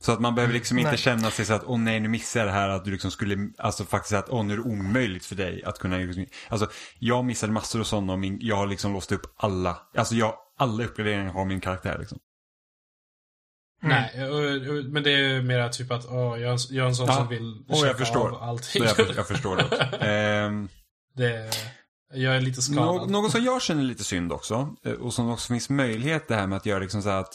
Så 0.00 0.12
att 0.12 0.20
man 0.20 0.34
behöver 0.34 0.54
liksom 0.54 0.78
inte 0.78 0.90
Nej. 0.90 0.98
känna 0.98 1.30
sig 1.30 1.44
så 1.44 1.54
att 1.54 1.64
åh 1.66 1.78
nej 1.78 2.00
nu 2.00 2.08
missar 2.08 2.40
jag 2.40 2.48
det 2.48 2.52
här 2.52 2.68
att 2.68 2.84
du 2.84 2.90
liksom 2.90 3.10
skulle, 3.10 3.36
alltså 3.58 3.84
faktiskt 3.84 4.14
att 4.14 4.28
åh 4.30 4.44
nu 4.44 4.52
är 4.52 4.56
det 4.56 4.62
omöjligt 4.62 5.24
för 5.26 5.34
dig 5.34 5.62
att 5.64 5.78
kunna 5.78 5.96
liksom, 5.96 6.26
Alltså 6.48 6.70
jag 6.98 7.24
missade 7.24 7.52
massor 7.52 7.80
av 7.80 7.84
sådana 7.84 8.12
och 8.12 8.18
min, 8.18 8.38
jag 8.40 8.56
har 8.56 8.66
liksom 8.66 8.92
låst 8.92 9.12
upp 9.12 9.34
alla, 9.36 9.78
alltså 9.96 10.14
jag, 10.14 10.34
alla 10.58 10.84
uppgraderingar 10.84 11.32
har 11.32 11.44
min 11.44 11.60
karaktär 11.60 11.96
liksom. 11.98 12.18
Mm. 13.82 13.96
Nej, 14.14 14.30
och, 14.30 14.68
och, 14.78 14.84
men 14.84 15.02
det 15.02 15.10
är 15.12 15.42
mer 15.42 15.68
typ 15.68 15.90
att 15.92 16.06
åh, 16.06 16.40
jag, 16.40 16.42
är 16.42 16.52
en, 16.52 16.58
jag 16.70 16.84
är 16.84 16.88
en 16.88 16.94
sån 16.94 17.06
Ja. 17.06 17.12
som 17.16 17.28
vill 17.28 17.64
jag 17.68 17.78
checka 17.78 17.94
förstår. 17.98 18.28
av 18.28 18.42
allting. 18.42 18.84
Jag, 18.84 19.16
jag 19.16 19.28
förstår 19.28 19.56
det. 19.56 19.84
Ehm, 20.06 20.68
det, 21.16 21.50
jag 22.14 22.36
är 22.36 22.40
lite 22.40 22.58
Nå- 22.58 22.62
skadad. 22.92 23.10
något 23.10 23.32
som 23.32 23.44
jag 23.44 23.62
känner 23.62 23.82
lite 23.82 24.04
synd 24.04 24.32
också, 24.32 24.74
eh, 24.84 24.92
och 24.92 25.14
som 25.14 25.30
också 25.30 25.52
finns 25.52 25.70
möjlighet 25.70 26.28
det 26.28 26.34
här 26.34 26.46
med 26.46 26.56
att 26.56 26.66
göra 26.66 26.78
liksom 26.78 27.02
så 27.02 27.08
här 27.10 27.20
att, 27.20 27.34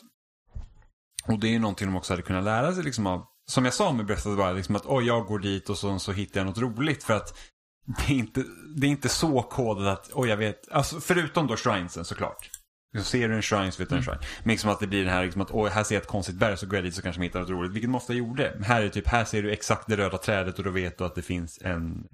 och 1.27 1.39
det 1.39 1.47
är 1.47 1.51
ju 1.51 1.59
någonting 1.59 1.87
de 1.87 1.95
också 1.95 2.13
hade 2.13 2.21
kunnat 2.21 2.43
lära 2.43 2.73
sig 2.73 2.83
liksom 2.83 3.07
av, 3.07 3.25
som 3.45 3.65
jag 3.65 3.73
sa 3.73 3.91
med 3.93 4.05
Breath 4.05 4.27
of 4.27 4.37
the 4.37 4.43
Wild, 4.43 4.55
liksom 4.55 4.75
att 4.75 4.85
oj 4.85 5.05
jag 5.05 5.25
går 5.25 5.39
dit 5.39 5.69
och 5.69 5.77
så, 5.77 5.99
så 5.99 6.11
hittar 6.11 6.39
jag 6.39 6.47
något 6.47 6.57
roligt 6.57 7.03
för 7.03 7.13
att 7.13 7.37
det 7.85 8.13
är 8.13 8.17
inte, 8.17 8.43
det 8.75 8.87
är 8.87 8.91
inte 8.91 9.09
så 9.09 9.41
kodat 9.41 9.99
att, 9.99 10.09
oj 10.13 10.29
jag 10.29 10.37
vet, 10.37 10.71
alltså 10.71 10.99
förutom 10.99 11.47
då 11.47 11.55
shrinesen 11.55 12.05
såklart. 12.05 12.49
Så 12.97 13.03
ser 13.03 13.29
du 13.29 13.35
en 13.35 13.41
shrine 13.41 13.71
så 13.71 13.83
vet 13.83 13.89
du 13.89 13.95
en 13.95 14.03
shrine. 14.03 14.19
Men 14.43 14.51
liksom 14.51 14.69
att 14.69 14.79
det 14.79 14.87
blir 14.87 15.03
den 15.03 15.13
här 15.13 15.23
liksom 15.23 15.41
att, 15.41 15.51
oj 15.51 15.69
här 15.69 15.83
ser 15.83 15.95
jag 15.95 16.01
ett 16.01 16.07
konstigt 16.07 16.35
berg 16.35 16.57
så 16.57 16.65
går 16.65 16.75
jag 16.75 16.83
dit 16.83 16.95
så 16.95 17.01
kanske 17.01 17.19
man 17.19 17.23
hittar 17.23 17.39
något 17.39 17.49
roligt. 17.49 17.71
Vilket 17.71 17.89
man 17.89 17.95
ofta 17.95 18.13
gjorde. 18.13 18.59
Här 18.63 18.81
är 18.81 18.83
det 18.83 18.89
typ, 18.89 19.07
här 19.07 19.25
ser 19.25 19.43
du 19.43 19.51
exakt 19.51 19.87
det 19.87 19.97
röda 19.97 20.17
trädet 20.17 20.57
och 20.57 20.63
då 20.63 20.69
vet 20.69 20.97
du 20.97 21.03
att 21.03 21.15
det 21.15 21.21
finns 21.21 21.59
en 21.61 22.07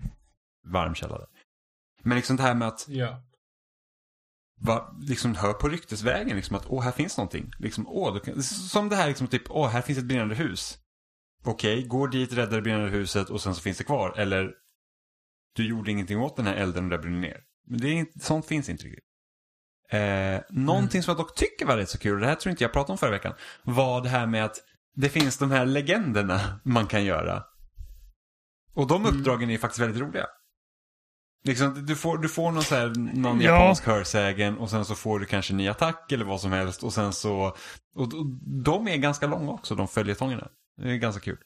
varm 0.68 0.96
källa 0.96 1.18
där. 1.18 1.28
Men 2.04 2.16
liksom 2.16 2.36
det 2.36 2.44
här 2.44 2.56
med 2.56 2.68
att 2.68 2.86
Ja. 2.88 3.24
Va, 4.60 4.96
liksom 5.02 5.36
hör 5.36 5.54
på 5.54 5.70
ryktesvägen 5.70 6.36
liksom 6.36 6.56
att 6.56 6.66
åh, 6.68 6.84
här 6.84 6.92
finns 6.92 7.18
någonting. 7.18 7.52
Liksom, 7.60 7.88
åh, 7.88 8.20
kan, 8.20 8.44
som 8.44 8.90
det 8.90 8.96
här 8.96 9.08
liksom 9.08 9.28
typ, 9.28 9.44
åh, 9.50 9.68
här 9.68 9.82
finns 9.82 10.00
ett 10.00 10.06
brinnande 10.06 10.36
hus. 10.36 10.78
Okej, 11.44 11.84
går 11.84 12.08
dit, 12.08 12.34
räddar 12.34 12.56
det 12.56 12.62
brinnande 12.62 12.90
huset 12.90 13.30
och 13.30 13.42
sen 13.42 13.56
så 13.56 13.62
finns 13.62 13.78
det 13.78 13.84
kvar. 13.84 14.20
Eller, 14.20 14.54
du 15.56 15.68
gjorde 15.68 15.92
ingenting 15.92 16.20
åt 16.20 16.36
den 16.36 16.48
här 16.48 16.56
elden 16.56 16.84
och 16.84 16.90
det 16.90 16.98
brinner 16.98 17.20
ner. 17.20 17.38
Men 17.68 17.80
det 17.80 17.88
är 17.88 17.94
inte, 17.94 18.20
sånt 18.20 18.46
finns 18.46 18.70
inte 18.70 18.84
riktigt. 18.84 19.06
Eh, 19.92 20.42
någonting 20.50 21.04
som 21.04 21.12
jag 21.12 21.18
dock 21.18 21.36
tycker 21.36 21.66
var 21.66 21.78
rätt 21.78 21.90
så 21.90 21.98
kul, 21.98 22.14
och 22.14 22.20
det 22.20 22.28
här 22.28 22.36
tror 22.36 22.52
inte 22.52 22.64
jag 22.64 22.74
pratade 22.74 22.92
om 22.92 22.98
förra 22.98 23.12
veckan, 23.12 23.34
var 23.64 24.02
det 24.02 24.10
här 24.10 24.28
med 24.28 24.46
att 24.46 24.58
det 24.96 25.10
finns 25.10 25.38
de 25.38 25.52
här 25.52 25.66
legenderna 25.66 26.60
man 26.64 26.88
kan 26.88 27.06
göra. 27.06 27.44
Och 28.74 28.88
de 28.88 29.06
uppdragen 29.06 29.50
är 29.50 29.58
faktiskt 29.58 29.80
väldigt 29.80 30.02
roliga. 30.02 30.26
Liksom, 31.44 31.86
du, 31.86 31.96
får, 31.96 32.18
du 32.18 32.30
får 32.30 32.52
någon, 32.52 32.64
så 32.64 32.76
här, 32.76 32.94
någon 33.16 33.42
Ja. 33.42 33.52
japansk 33.52 33.86
hörsägen 33.86 34.58
och 34.58 34.70
sen 34.70 34.86
så 34.86 34.96
får 34.96 35.20
du 35.20 35.26
kanske 35.26 35.54
en 35.54 35.58
ny 35.58 35.68
attack 35.68 36.12
eller 36.12 36.26
vad 36.26 36.42
som 36.42 36.52
helst 36.52 36.84
och 36.84 36.94
sen 36.94 37.14
så... 37.14 37.56
Och, 37.96 38.04
och 38.14 38.26
de 38.66 38.88
är 38.88 38.98
ganska 38.98 39.28
långa 39.28 39.52
också, 39.52 39.76
de 39.76 39.88
följetongerna. 39.88 40.48
Det 40.82 40.92
är 40.92 40.96
ganska 40.96 41.22
kul. 41.22 41.38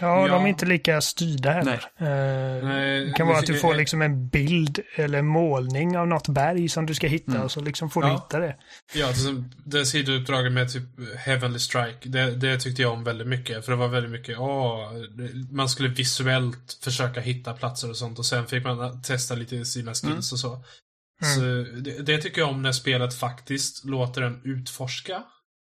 Ja, 0.00 0.26
Ja. 0.28 0.34
de 0.34 0.44
är 0.44 0.48
inte 0.48 0.66
lika 0.66 1.00
styrda 1.00 1.50
heller. 1.50 1.84
Eh, 1.98 2.64
Nej, 2.68 3.06
det 3.06 3.12
kan 3.12 3.26
vara 3.26 3.38
att 3.38 3.46
du 3.46 3.52
det- 3.52 3.58
får 3.58 3.74
liksom 3.74 4.02
en 4.02 4.28
bild 4.28 4.78
eller 4.96 5.22
målning 5.22 5.98
av 5.98 6.08
något 6.08 6.28
berg 6.28 6.68
som 6.68 6.86
du 6.86 6.94
ska 6.94 7.06
hitta 7.06 7.30
Mm. 7.32 7.42
och 7.42 7.50
så 7.52 7.60
liksom 7.60 7.90
får 7.90 8.02
du 8.02 8.08
Ja. 8.08 8.14
hitta 8.14 8.38
det. 8.38 8.56
Ja, 8.94 9.10
exempel 9.10 9.44
det 9.64 9.86
sidouppdraget 9.86 10.52
med 10.52 10.72
typ 10.72 10.82
Heavenly 11.18 11.58
Strike, 11.58 12.08
det, 12.08 12.30
det 12.30 12.60
tyckte 12.60 12.82
jag 12.82 12.92
om 12.92 13.04
väldigt 13.04 13.26
mycket. 13.28 13.64
För 13.64 13.72
det 13.72 13.78
var 13.78 13.88
väldigt 13.88 14.12
mycket, 14.12 14.38
åh, 14.38 14.92
det- 15.16 15.52
man 15.54 15.68
skulle 15.68 15.88
visuellt 15.88 16.78
försöka 16.84 17.20
hitta 17.20 17.52
platser 17.52 17.90
och 17.90 17.96
sånt 17.96 18.18
och 18.18 18.26
sen 18.26 18.46
fick 18.46 18.64
man 18.64 19.02
testa 19.02 19.34
lite 19.34 19.64
sina 19.64 19.90
skills 19.90 20.04
Mm. 20.04 20.16
och 20.18 20.24
så. 20.24 20.64
Så 21.36 21.40
det, 21.80 22.02
det 22.02 22.18
tycker 22.18 22.40
jag 22.40 22.50
om 22.50 22.62
när 22.62 22.72
spelet 22.72 23.14
faktiskt 23.14 23.84
låter 23.84 24.22
en 24.22 24.40
utforska. 24.44 25.22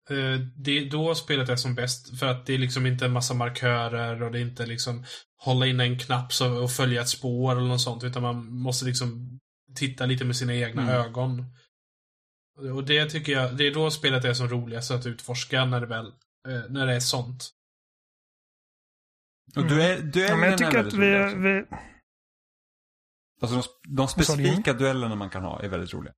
Eh, 0.10 0.40
Det 0.56 0.72
är 0.72 0.90
då 0.90 1.16
spelet 1.16 1.50
är 1.50 1.56
som 1.56 1.76
bäst, 1.76 2.20
för 2.20 2.26
att 2.28 2.46
det 2.46 2.54
är 2.54 2.58
liksom 2.58 2.86
inte 2.86 3.06
en 3.06 3.12
massa 3.12 3.34
markörer 3.34 4.24
och 4.24 4.32
det 4.32 4.40
är 4.40 4.42
inte 4.42 4.66
liksom 4.66 5.06
hålla 5.38 5.66
in 5.68 5.80
en 5.80 6.00
knapp 6.00 6.32
och 6.64 6.72
följa 6.72 7.02
ett 7.02 7.10
spår 7.10 7.52
eller 7.52 7.68
något 7.68 7.82
sånt, 7.82 8.04
utan 8.04 8.22
man 8.22 8.46
måste 8.46 8.86
liksom 8.86 9.40
titta 9.76 10.06
lite 10.06 10.26
med 10.26 10.36
sina 10.36 10.54
egna 10.54 10.82
Mm. 10.82 10.96
ögon. 10.96 11.46
Och 12.74 12.84
det 12.84 13.06
tycker 13.10 13.32
jag, 13.32 13.58
det 13.58 13.68
är 13.68 13.74
då 13.74 13.92
spelet 13.92 14.26
är 14.26 14.34
som 14.34 14.50
roligast 14.50 14.92
att 14.92 15.06
utforska, 15.06 15.66
när 15.66 15.82
det 15.82 15.88
väl, 15.88 16.06
eh, 16.48 16.64
när 16.70 16.88
det 16.88 16.94
är 16.96 17.00
sånt. 17.00 17.50
Och 19.56 19.66
du 19.68 19.82
är, 19.84 19.96
Ja, 19.96 20.02
duellerna 20.02 20.38
men 20.38 20.52
jag 20.52 20.54
är 20.54 20.58
tycker 20.66 20.80
att 20.80 20.94
vi, 20.94 20.98
roliga 20.98 21.26
också. 21.26 21.38
vi... 21.38 21.66
Alltså 23.42 23.56
de, 23.84 23.96
de 23.96 24.08
specifika 24.08 24.74
duellerna 24.74 25.16
man 25.16 25.30
kan 25.30 25.44
ha 25.44 25.62
är 25.62 25.70
väldigt 25.70 25.94
roliga. 25.94 26.14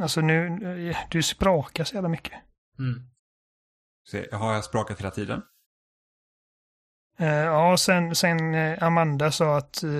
Alltså 0.00 0.20
nu, 0.20 0.94
du 1.10 1.22
sprakar 1.22 1.84
så 1.84 1.94
jävla 1.94 2.08
mycket. 2.08 2.32
Mm. 2.78 3.02
Se, 4.10 4.28
har 4.32 4.54
jag 4.54 4.64
sprakat 4.64 5.00
hela 5.00 5.10
tiden? 5.10 5.42
Eh, 7.20 7.44
ja, 7.44 7.76
sen, 7.76 8.14
sen 8.14 8.54
eh, 8.54 8.82
Amanda 8.82 9.30
sa 9.30 9.56
att 9.56 9.82
eh, 9.82 9.90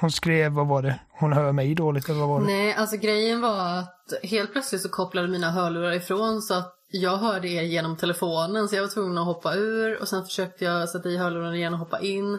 hon 0.00 0.10
skrev, 0.10 0.52
vad 0.52 0.66
var 0.66 0.82
det? 0.82 1.00
Hon 1.20 1.32
hör 1.32 1.52
mig 1.52 1.74
dåligt 1.74 2.08
eller 2.08 2.20
vad 2.20 2.28
var 2.28 2.40
det? 2.40 2.46
Nej, 2.46 2.74
alltså 2.74 2.96
grejen 2.96 3.40
var 3.40 3.78
att 3.78 4.12
helt 4.22 4.52
plötsligt 4.52 4.82
så 4.82 4.88
kopplade 4.88 5.28
mina 5.28 5.50
hörlurar 5.50 5.92
ifrån 5.92 6.42
så 6.42 6.54
att 6.54 6.74
jag 6.92 7.16
hörde 7.16 7.48
er 7.48 7.62
genom 7.62 7.96
telefonen 7.96 8.68
så 8.68 8.76
jag 8.76 8.82
var 8.82 8.88
tvungen 8.88 9.18
att 9.18 9.26
hoppa 9.26 9.54
ur 9.54 10.00
och 10.00 10.08
sen 10.08 10.24
försökte 10.24 10.64
jag 10.64 10.88
sätta 10.88 11.08
i 11.08 11.16
hörlurarna 11.16 11.56
igen 11.56 11.72
och 11.72 11.78
hoppa 11.78 12.00
in 12.00 12.34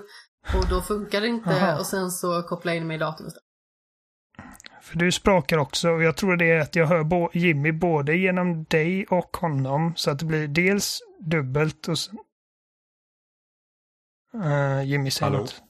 och 0.55 0.69
då 0.69 0.81
funkade 0.81 1.25
det 1.25 1.29
inte 1.29 1.49
Aha. 1.49 1.79
och 1.79 1.85
sen 1.85 2.11
så 2.11 2.43
kopplade 2.43 2.75
jag 2.75 2.81
in 2.81 2.87
mig 2.87 2.95
i 2.95 2.99
datorn. 2.99 3.27
För 4.91 4.97
du 4.97 5.11
sprakar 5.11 5.57
också 5.57 5.89
och 5.89 6.03
jag 6.03 6.17
tror 6.17 6.37
det 6.37 6.51
är 6.51 6.59
att 6.59 6.75
jag 6.75 6.85
hör 6.87 7.03
bo- 7.03 7.29
Jimmy 7.33 7.71
både 7.71 8.15
genom 8.15 8.63
dig 8.63 9.05
och 9.05 9.37
honom 9.37 9.93
så 9.95 10.11
att 10.11 10.19
det 10.19 10.25
blir 10.25 10.47
dels 10.47 10.99
dubbelt 11.19 11.87
och 11.87 11.99
sen... 11.99 12.17
Eh, 14.43 14.83
Jimmy 14.83 15.11
säger 15.11 15.31
Hallå? 15.31 15.41
något. 15.43 15.61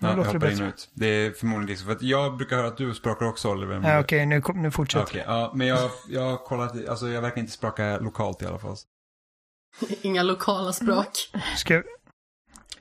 Ja, 0.00 0.06
Nu 0.06 0.08
jag 0.08 0.16
låter 0.16 0.32
det 0.32 0.36
hoppar 0.38 0.46
in 0.50 0.52
och 0.52 0.58
bättre. 0.58 0.68
ut. 0.68 0.90
Det 0.94 1.06
är 1.06 1.30
förmodligen 1.30 1.66
liksom, 1.68 1.86
för 1.86 1.92
att 1.92 2.02
jag 2.02 2.36
brukar 2.36 2.56
höra 2.56 2.66
att 2.66 2.76
du 2.76 2.94
sprakar 2.94 3.26
också 3.26 3.50
Oliver. 3.52 3.80
Ja, 3.90 4.00
Okej, 4.00 4.26
nu, 4.26 4.40
kom- 4.40 4.62
nu 4.62 4.70
fortsätter 4.70 5.04
Okej, 5.06 5.24
ja, 5.26 5.52
men 5.54 5.66
jag, 5.66 5.90
jag 6.08 6.22
har 6.22 6.36
kollat, 6.36 6.88
alltså 6.88 7.08
jag 7.08 7.22
verkar 7.22 7.40
inte 7.40 7.52
spraka 7.52 7.98
lokalt 7.98 8.42
i 8.42 8.46
alla 8.46 8.58
fall. 8.58 8.76
Inga 10.02 10.22
lokala 10.22 10.72
språk. 10.72 11.08
Ska, 11.56 11.82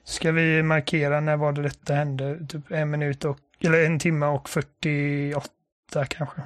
Ska 0.04 0.32
vi 0.32 0.64
markera 0.64 1.20
när 1.20 1.38
var 1.38 1.52
det 1.52 1.62
detta 1.62 1.94
hände? 1.94 2.48
Typ 2.48 2.72
en 2.72 2.90
minut 2.90 3.26
och, 3.26 3.38
eller 3.60 3.86
en 3.86 4.00
timme 4.00 4.26
och 4.26 4.50
48 4.50 6.06
kanske. 6.10 6.42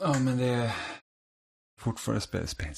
Ja, 0.00 0.18
men 0.18 0.38
det 0.38 0.44
är 0.46 0.76
fortfarande 1.78 2.20
spel, 2.20 2.48
spel. 2.48 2.74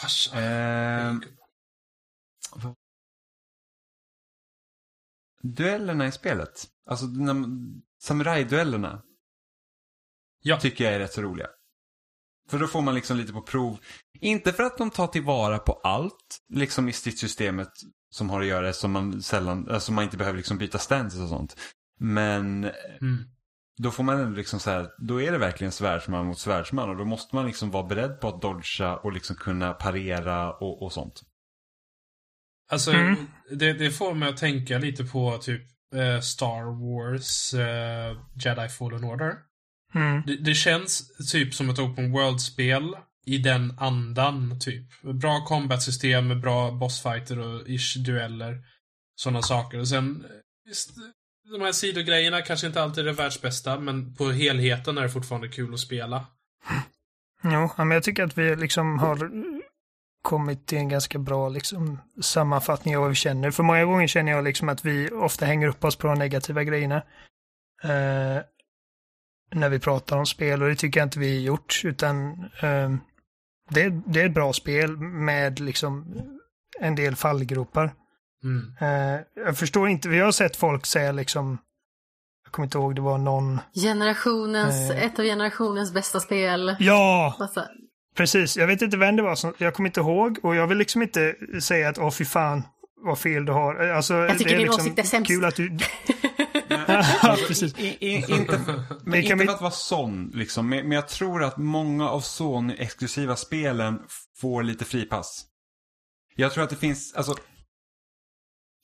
Pascha. 0.00 0.40
Ehm, 0.40 1.22
duellerna 5.42 6.06
i 6.06 6.12
spelet, 6.12 6.66
alltså 6.86 7.06
samurajduellerna, 8.00 9.02
Ja. 10.40 10.60
tycker 10.60 10.84
jag 10.84 10.94
är 10.94 10.98
rätt 10.98 11.12
så 11.12 11.22
roliga. 11.22 11.48
För 12.50 12.58
då 12.58 12.66
får 12.66 12.82
man 12.82 12.94
liksom 12.94 13.16
lite 13.16 13.32
på 13.32 13.42
prov. 13.42 13.78
Inte 14.20 14.52
för 14.52 14.62
att 14.62 14.78
de 14.78 14.90
tar 14.90 15.06
tillvara 15.06 15.58
på 15.58 15.72
allt, 15.72 16.38
liksom 16.48 16.88
i 16.88 16.92
stridssystemet 16.92 17.72
som 18.10 18.30
har 18.30 18.40
att 18.40 18.46
göra 18.46 18.72
som 18.72 18.92
man 18.92 19.22
sällan, 19.22 19.68
alltså 19.70 19.92
man 19.92 20.04
inte 20.04 20.16
behöver 20.16 20.36
liksom 20.36 20.58
byta 20.58 20.78
stances 20.78 21.20
och 21.20 21.28
sånt. 21.28 21.56
Men 22.00 22.64
Mm. 23.00 23.24
då 23.78 23.90
får 23.90 24.04
man 24.04 24.20
ändå 24.20 24.36
liksom 24.36 24.60
så 24.60 24.70
här, 24.70 24.88
då 24.98 25.22
är 25.22 25.32
det 25.32 25.38
verkligen 25.38 25.72
svärdsman 25.72 26.26
mot 26.26 26.38
svärdsman 26.38 26.90
och 26.90 26.96
då 26.96 27.04
måste 27.04 27.34
man 27.36 27.46
liksom 27.46 27.70
vara 27.70 27.86
beredd 27.86 28.20
på 28.20 28.28
att 28.28 28.42
dodga 28.42 28.96
och 28.96 29.12
liksom 29.12 29.36
kunna 29.36 29.72
parera 29.72 30.52
och, 30.52 30.82
och 30.82 30.92
sånt. 30.92 31.22
Alltså, 32.70 32.90
Mm. 32.92 33.16
det, 33.50 33.72
det 33.72 33.90
får 33.90 34.14
mig 34.14 34.28
att 34.28 34.36
tänka 34.36 34.78
lite 34.78 35.04
på 35.04 35.38
typ 35.38 35.62
eh, 35.94 36.20
Star 36.20 36.64
Wars 36.64 37.54
eh, 37.54 38.16
Jedi 38.44 38.68
Fallen 38.68 39.04
Order. 39.04 39.34
Mm. 39.94 40.22
Det, 40.26 40.36
det 40.36 40.54
känns 40.54 41.16
typ 41.32 41.54
som 41.54 41.70
ett 41.70 41.78
open 41.78 42.12
world-spel 42.12 42.94
i 43.28 43.38
den 43.38 43.74
andan, 43.78 44.60
typ. 44.60 45.02
Bra 45.02 45.44
combat-system 45.44 46.40
bra 46.40 46.70
bossfighter 46.70 47.38
och 47.38 47.68
ish 47.68 47.96
dueller. 47.96 48.58
Sådana 49.16 49.42
saker. 49.42 49.80
Och 49.80 49.88
sen, 49.88 50.26
visst, 50.64 50.90
de 51.52 51.60
här 51.60 51.72
sidogrejerna 51.72 52.42
kanske 52.42 52.66
inte 52.66 52.82
alltid 52.82 53.04
är 53.04 53.06
det 53.06 53.12
världsbästa, 53.12 53.78
men 53.78 54.14
på 54.14 54.30
helheten 54.30 54.98
är 54.98 55.02
det 55.02 55.08
fortfarande 55.08 55.48
kul 55.48 55.74
att 55.74 55.80
spela. 55.80 56.26
Mm. 56.70 56.82
Jo, 57.54 57.70
ja, 57.76 57.84
men 57.84 57.90
jag 57.90 58.04
tycker 58.04 58.24
att 58.24 58.38
vi 58.38 58.56
liksom 58.56 58.98
har 58.98 59.30
kommit 60.22 60.66
till 60.66 60.78
en 60.78 60.88
ganska 60.88 61.18
bra 61.18 61.48
liksom, 61.48 61.98
sammanfattning 62.20 62.96
av 62.96 63.00
vad 63.00 63.10
vi 63.10 63.16
känner. 63.16 63.50
För 63.50 63.62
många 63.62 63.84
gånger 63.84 64.06
känner 64.06 64.32
jag 64.32 64.44
liksom 64.44 64.68
att 64.68 64.84
vi 64.84 65.10
ofta 65.10 65.46
hänger 65.46 65.68
upp 65.68 65.84
oss 65.84 65.96
på 65.96 66.06
de 66.06 66.18
negativa 66.18 66.64
grejerna. 66.64 66.96
Eh, 67.82 68.42
när 69.50 69.68
vi 69.68 69.78
pratar 69.78 70.16
om 70.16 70.26
spel 70.26 70.62
och 70.62 70.68
det 70.68 70.76
tycker 70.76 71.00
jag 71.00 71.06
inte 71.06 71.18
vi 71.18 71.36
har 71.36 71.42
gjort. 71.42 71.80
Utan 71.84 72.30
eh, 72.60 72.94
det, 73.68 73.82
är- 73.82 74.02
det 74.06 74.20
är 74.20 74.26
ett 74.26 74.34
bra 74.34 74.52
spel 74.52 74.96
med 74.96 75.60
liksom 75.60 76.04
en 76.80 76.94
del 76.94 77.16
fallgropar. 77.16 77.92
Mm. 78.44 78.72
Eh, 78.80 79.20
jag 79.46 79.58
förstår 79.58 79.88
inte, 79.88 80.08
vi 80.08 80.18
har 80.18 80.32
sett 80.32 80.56
folk 80.56 80.86
säga 80.86 81.12
liksom, 81.12 81.58
jag 82.44 82.52
kommer 82.52 82.66
inte 82.66 82.78
ihåg, 82.78 82.94
det 82.94 83.00
var 83.00 83.18
någon, 83.18 83.60
Generationens, 83.74 84.90
Eh. 84.90 85.02
ett 85.04 85.18
av 85.18 85.24
generationens 85.24 85.92
bästa 85.94 86.20
spel. 86.20 86.76
ja, 86.78 87.36
Massa, 87.38 87.66
Precis, 88.16 88.56
jag 88.56 88.66
vet 88.66 88.82
inte 88.82 88.96
vem 88.96 89.16
det 89.16 89.22
var 89.22 89.34
som, 89.34 89.54
jag 89.58 89.74
kommer 89.74 89.88
inte 89.88 90.00
ihåg 90.00 90.38
och 90.42 90.56
jag 90.56 90.66
vill 90.66 90.78
liksom 90.78 91.02
inte 91.02 91.34
säga 91.62 91.88
att 91.88 91.98
åh 91.98 92.10
fy 92.10 92.24
fan 92.24 92.62
vad 93.04 93.18
fel 93.18 93.44
du 93.44 93.52
har. 93.52 93.74
Alltså, 93.74 94.14
Jag 94.14 94.38
tycker 94.38 94.44
det 94.50 94.54
är 94.54 94.58
din 94.58 94.66
liksom 94.66 94.80
åsikt 94.84 94.98
är 94.98 95.02
sämst. 95.02 95.28
kul 95.30 95.44
att 95.44 95.56
du... 95.56 95.68
ja, 97.22 97.36
precis. 97.48 97.78
I, 97.78 97.86
i, 97.86 98.14
inte, 98.32 98.60
men 99.04 99.20
inte 99.22 99.34
vi- 99.34 99.46
för 99.46 99.54
att 99.54 99.60
vara 99.60 99.70
sån, 99.70 100.30
liksom. 100.34 100.68
men, 100.68 100.82
men 100.88 100.92
jag 100.92 101.08
tror 101.08 101.44
att 101.44 101.56
många 101.56 102.08
av 102.08 102.20
Sony-exklusiva 102.20 103.36
spelen 103.36 103.98
får 104.36 104.62
lite 104.62 104.84
fripass. 104.84 105.44
Jag 106.36 106.52
tror 106.52 106.64
att 106.64 106.70
det 106.70 106.76
finns, 106.76 107.14
alltså, 107.14 107.34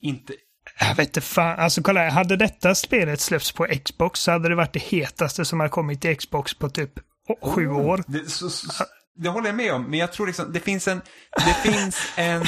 inte, 0.03 0.35
Jag 0.81 0.95
vet 0.95 1.09
inte 1.09 1.21
fan, 1.21 1.59
alltså 1.59 1.83
kolla 1.83 2.11
hade 2.11 2.37
detta 2.37 2.75
spelet 2.75 3.21
släppts 3.21 3.53
på 3.53 3.67
Xbox 3.85 4.21
så 4.21 4.31
hade 4.31 4.49
det 4.49 4.55
varit 4.55 4.73
det 4.73 4.83
hetaste 4.83 5.45
som 5.45 5.61
har 5.61 5.69
kommit 5.69 6.01
till 6.01 6.17
Xbox 6.17 6.55
på 6.55 6.69
typ 6.71 6.93
sju 7.43 7.69
år. 7.69 8.05
Det, 8.07 8.31
så, 8.31 8.51
så, 8.51 8.85
det 9.17 9.29
håller 9.29 9.49
jag 9.49 9.57
med 9.57 9.73
om, 9.73 9.83
men 9.91 9.99
jag 9.99 10.13
tror 10.13 10.27
liksom, 10.27 10.53
det 10.53 10.61
finns 10.61 10.89
en, 10.89 11.01
det 11.37 11.71
finns 11.71 12.13
en, 12.17 12.41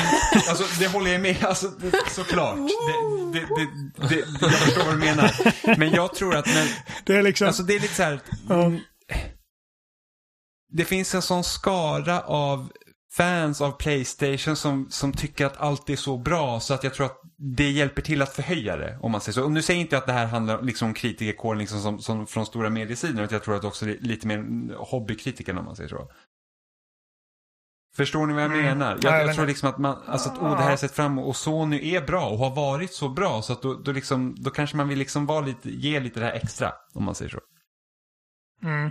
alltså 0.49 0.65
det 0.81 0.87
håller 0.87 1.13
jag 1.13 1.21
med, 1.21 1.45
alltså 1.45 1.69
det, 1.69 1.93
såklart. 2.11 2.57
Det, 2.57 3.41
det, 3.41 3.47
det, 3.57 4.09
det, 4.09 4.15
det, 4.15 4.27
jag 4.41 4.53
förstår 4.53 4.85
vad 4.85 4.95
du 4.95 4.99
menar. 4.99 5.31
Men 5.79 5.91
jag 5.91 6.15
tror 6.15 6.37
att 6.37 6.47
när, 6.47 6.69
Det 7.05 7.17
är 7.17 7.23
liksom... 7.23 7.47
alltså 7.47 7.63
det 7.63 7.75
är 7.75 7.81
lite 7.81 7.95
så 7.95 8.03
här, 8.03 8.21
ja, 8.49 8.73
det 10.73 10.85
finns 10.85 11.15
en 11.15 11.23
sån 11.23 11.45
skara 11.45 12.21
av 12.21 12.73
fans 13.17 13.61
av 13.61 13.71
Playstation 13.71 14.57
som, 14.57 14.87
som 14.91 15.13
tycker 15.13 15.47
att 15.47 15.57
allt 15.57 15.91
är 15.91 15.97
så 15.97 16.17
bra 16.17 16.61
så 16.61 16.75
att 16.75 16.85
jag 16.85 16.95
tror 16.95 17.07
att 17.07 17.21
det 17.39 17.71
hjälper 17.71 18.03
till 18.03 18.23
att 18.23 18.35
förhöja 18.35 18.77
det. 18.77 18.99
Om 19.03 19.13
man 19.13 19.21
säger 19.21 19.35
så. 19.35 19.45
Och 19.45 19.53
nu 19.53 19.63
säger 19.63 19.81
jag 19.81 19.85
inte 19.85 19.99
att 19.99 20.07
det 20.07 20.13
här 20.13 20.27
handlar 20.27 20.63
liksom 20.63 20.89
om 20.89 20.95
kritikerkåren 20.95 21.59
liksom 21.59 21.81
som, 21.81 21.99
som 21.99 22.27
från 22.27 22.47
stora 22.47 22.71
mediesidor. 22.71 23.25
Utan 23.25 23.35
jag 23.35 23.43
tror 23.43 23.55
att 23.55 23.63
det 23.63 23.69
också 23.69 23.89
är 23.89 23.99
lite 24.01 24.27
mer 24.27 24.75
hobbykritikerna 24.77 25.61
om 25.61 25.67
man 25.67 25.77
säger 25.77 25.89
så. 25.89 26.11
Förstår 27.97 28.27
ni 28.27 28.35
vad 28.35 28.43
jag 28.43 28.53
Mm. 28.53 28.65
menar? 28.65 28.99
Ja, 29.03 29.11
Jag, 29.11 29.21
jag 29.21 29.29
jag 29.29 29.35
tror 29.35 29.47
liksom 29.47 29.69
att 29.69 29.79
man, 29.79 29.97
alltså 30.07 30.29
att 30.29 30.39
oh, 30.39 30.57
det 30.57 30.63
här 30.63 30.73
är 30.73 30.77
sett 30.77 30.93
fram 30.95 31.19
och 31.19 31.37
Sony 31.37 31.95
är 31.95 32.07
bra 32.07 32.29
och 32.29 32.39
har 32.39 32.55
varit 32.55 32.93
så 32.95 33.09
bra 33.09 33.43
så 33.43 33.53
att 33.53 33.63
då, 33.63 33.75
då 33.75 33.93
liksom, 33.93 34.35
då 34.39 34.51
kanske 34.51 34.77
man 34.77 34.89
vill 34.89 34.99
liksom 34.99 35.27
vara 35.27 35.41
lite, 35.41 35.71
ge 35.71 36.01
lite 36.01 36.21
det 36.21 36.27
här 36.27 36.33
extra. 36.33 36.73
Om 36.95 37.05
man 37.05 37.15
säger 37.15 37.31
så. 37.31 37.39
mm. 38.63 38.91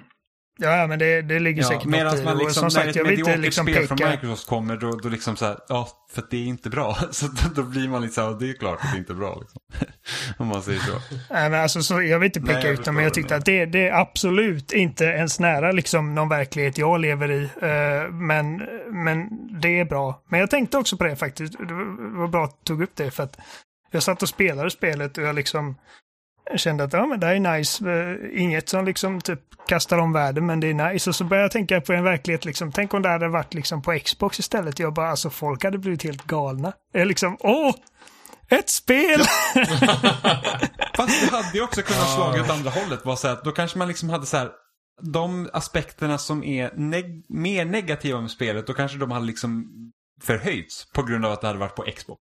Ja, 0.58 0.78
ja, 0.78 0.88
men 0.88 1.00
det, 1.00 1.22
det 1.22 1.40
ligger 1.40 1.62
Ja, 1.62 1.68
säkert 1.68 1.86
medan 1.86 2.06
något 2.06 2.22
i 2.22 2.24
man 2.24 2.34
Och 2.34 2.44
liksom, 2.44 2.54
som 2.54 2.64
när 2.64 2.70
sagt, 2.70 2.88
ett 2.88 2.96
jag 2.96 3.04
vill 3.04 3.20
inte 3.20 3.38
liksom 3.38 3.68
spel 3.68 3.88
från 3.88 3.98
peka... 3.98 4.10
Microsoft 4.10 4.48
kommer, 4.48 4.78
då, 4.78 4.92
då 4.92 5.10
liksom 5.10 5.36
så 5.36 5.46
här, 5.46 5.58
ja, 5.68 5.90
för 6.12 6.22
att 6.22 6.32
det 6.32 6.38
är 6.38 6.46
inte 6.46 6.70
bra. 6.70 6.98
Så 7.12 7.28
då, 7.56 7.64
blir 7.64 7.88
man 7.88 8.12
så 8.12 8.22
här, 8.22 8.40
det 8.40 8.50
är 8.50 8.54
klart 8.54 8.80
att 8.82 8.92
det 8.92 8.98
inte 8.98 9.14
är 9.14 9.16
bra 9.16 9.38
liksom. 9.40 9.62
Om 10.38 10.48
man 10.48 10.64
säger 10.64 10.80
så. 10.80 10.92
Nej, 11.30 11.50
men 11.50 11.62
alltså, 11.62 11.84
så, 11.84 12.02
jag 12.02 12.20
vill 12.20 12.26
inte 12.26 12.42
peka 12.42 12.70
ut 12.70 12.86
dem, 12.86 12.96
men 12.96 13.04
jag 13.04 13.14
tyckte 13.14 13.36
att 13.36 13.46
det, 13.46 13.66
det 13.66 13.88
är 13.88 13.94
absolut 14.02 14.72
inte 14.72 15.06
ens 15.06 15.40
nära 15.40 15.72
liksom, 15.72 16.16
någon 16.16 16.30
verklighet 16.30 16.78
jag 16.78 17.00
lever 17.00 17.32
i. 17.32 17.44
Eh, 17.44 18.12
men, 18.12 18.58
men 19.06 19.30
det 19.62 19.80
är 19.80 19.86
bra. 19.86 20.22
Men 20.30 20.40
jag 20.40 20.50
tänkte 20.50 20.78
också 20.78 20.98
på 20.98 21.04
det 21.04 21.16
faktiskt. 21.16 21.54
Det 21.60 21.74
var 21.74 22.26
var 22.26 22.32
bra 22.32 22.44
att 22.44 22.58
du 22.64 22.74
tog 22.74 22.82
upp 22.82 22.96
det, 22.96 23.12
för 23.12 23.24
att 23.24 23.38
jag 23.92 24.04
satt 24.04 24.22
och 24.22 24.30
spelade 24.30 24.72
spelet 24.72 25.18
och 25.18 25.24
jag 25.24 25.36
liksom 25.36 25.76
kände 26.56 26.84
att 26.84 26.94
ja, 26.94 27.06
men 27.06 27.20
det 27.20 27.28
här 27.28 27.36
är 27.36 27.58
nice. 27.58 27.92
Eh, 27.92 28.42
Inget 28.44 28.70
som 28.70 28.86
liksom 28.86 29.22
typ 29.22 29.40
kastar 29.68 29.98
om 29.98 30.14
världen, 30.14 30.46
men 30.46 30.60
det 30.60 30.68
är 30.70 30.92
nice. 30.92 31.10
Och 31.10 31.16
så 31.16 31.24
började 31.24 31.44
jag 31.44 31.52
tänka 31.52 31.82
på 31.82 31.94
en 31.94 32.04
verklighet, 32.04 32.46
liksom, 32.46 32.72
tänk 32.72 32.94
om 32.94 33.02
det 33.02 33.10
hade 33.10 33.28
varit 33.28 33.54
liksom 33.54 33.82
på 33.82 34.00
Xbox 34.00 34.40
istället. 34.40 34.80
Jag 34.80 34.94
bara, 34.94 35.10
alltså 35.10 35.30
folk 35.30 35.64
hade 35.64 35.78
blivit 35.78 36.04
helt 36.04 36.24
galna. 36.24 36.74
Jag 36.94 37.08
liksom, 37.08 37.38
åh! 37.40 37.76
Ett 38.50 38.70
spel! 38.70 39.20
Fast 40.96 41.22
det 41.30 41.36
hade 41.36 41.52
ju 41.58 41.62
också 41.64 41.82
kunnat 41.82 42.10
slå 42.16 42.42
åt 42.42 42.50
andra 42.50 42.70
hållet. 42.72 43.06
Var 43.06 43.16
så 43.16 43.28
här, 43.28 43.38
då 43.44 43.52
kanske 43.52 43.78
man 43.78 43.88
liksom 43.88 44.10
hade 44.10 44.26
så 44.26 44.38
här, 44.38 44.50
de 45.02 45.50
aspekterna 45.54 46.18
som 46.18 46.44
är 46.44 46.70
neg- 46.70 47.24
mer 47.30 47.66
negativa 47.66 48.22
med 48.22 48.32
spelet, 48.32 48.68
då 48.68 48.74
kanske 48.74 48.98
de 48.98 49.12
hade 49.12 49.26
liksom 49.26 49.66
förhöjts 50.24 50.92
på 50.94 51.04
grund 51.04 51.26
av 51.26 51.32
att 51.32 51.42
det 51.42 51.48
hade 51.48 51.60
varit 51.60 51.76
på 51.76 51.86
Xbox. 51.96 52.22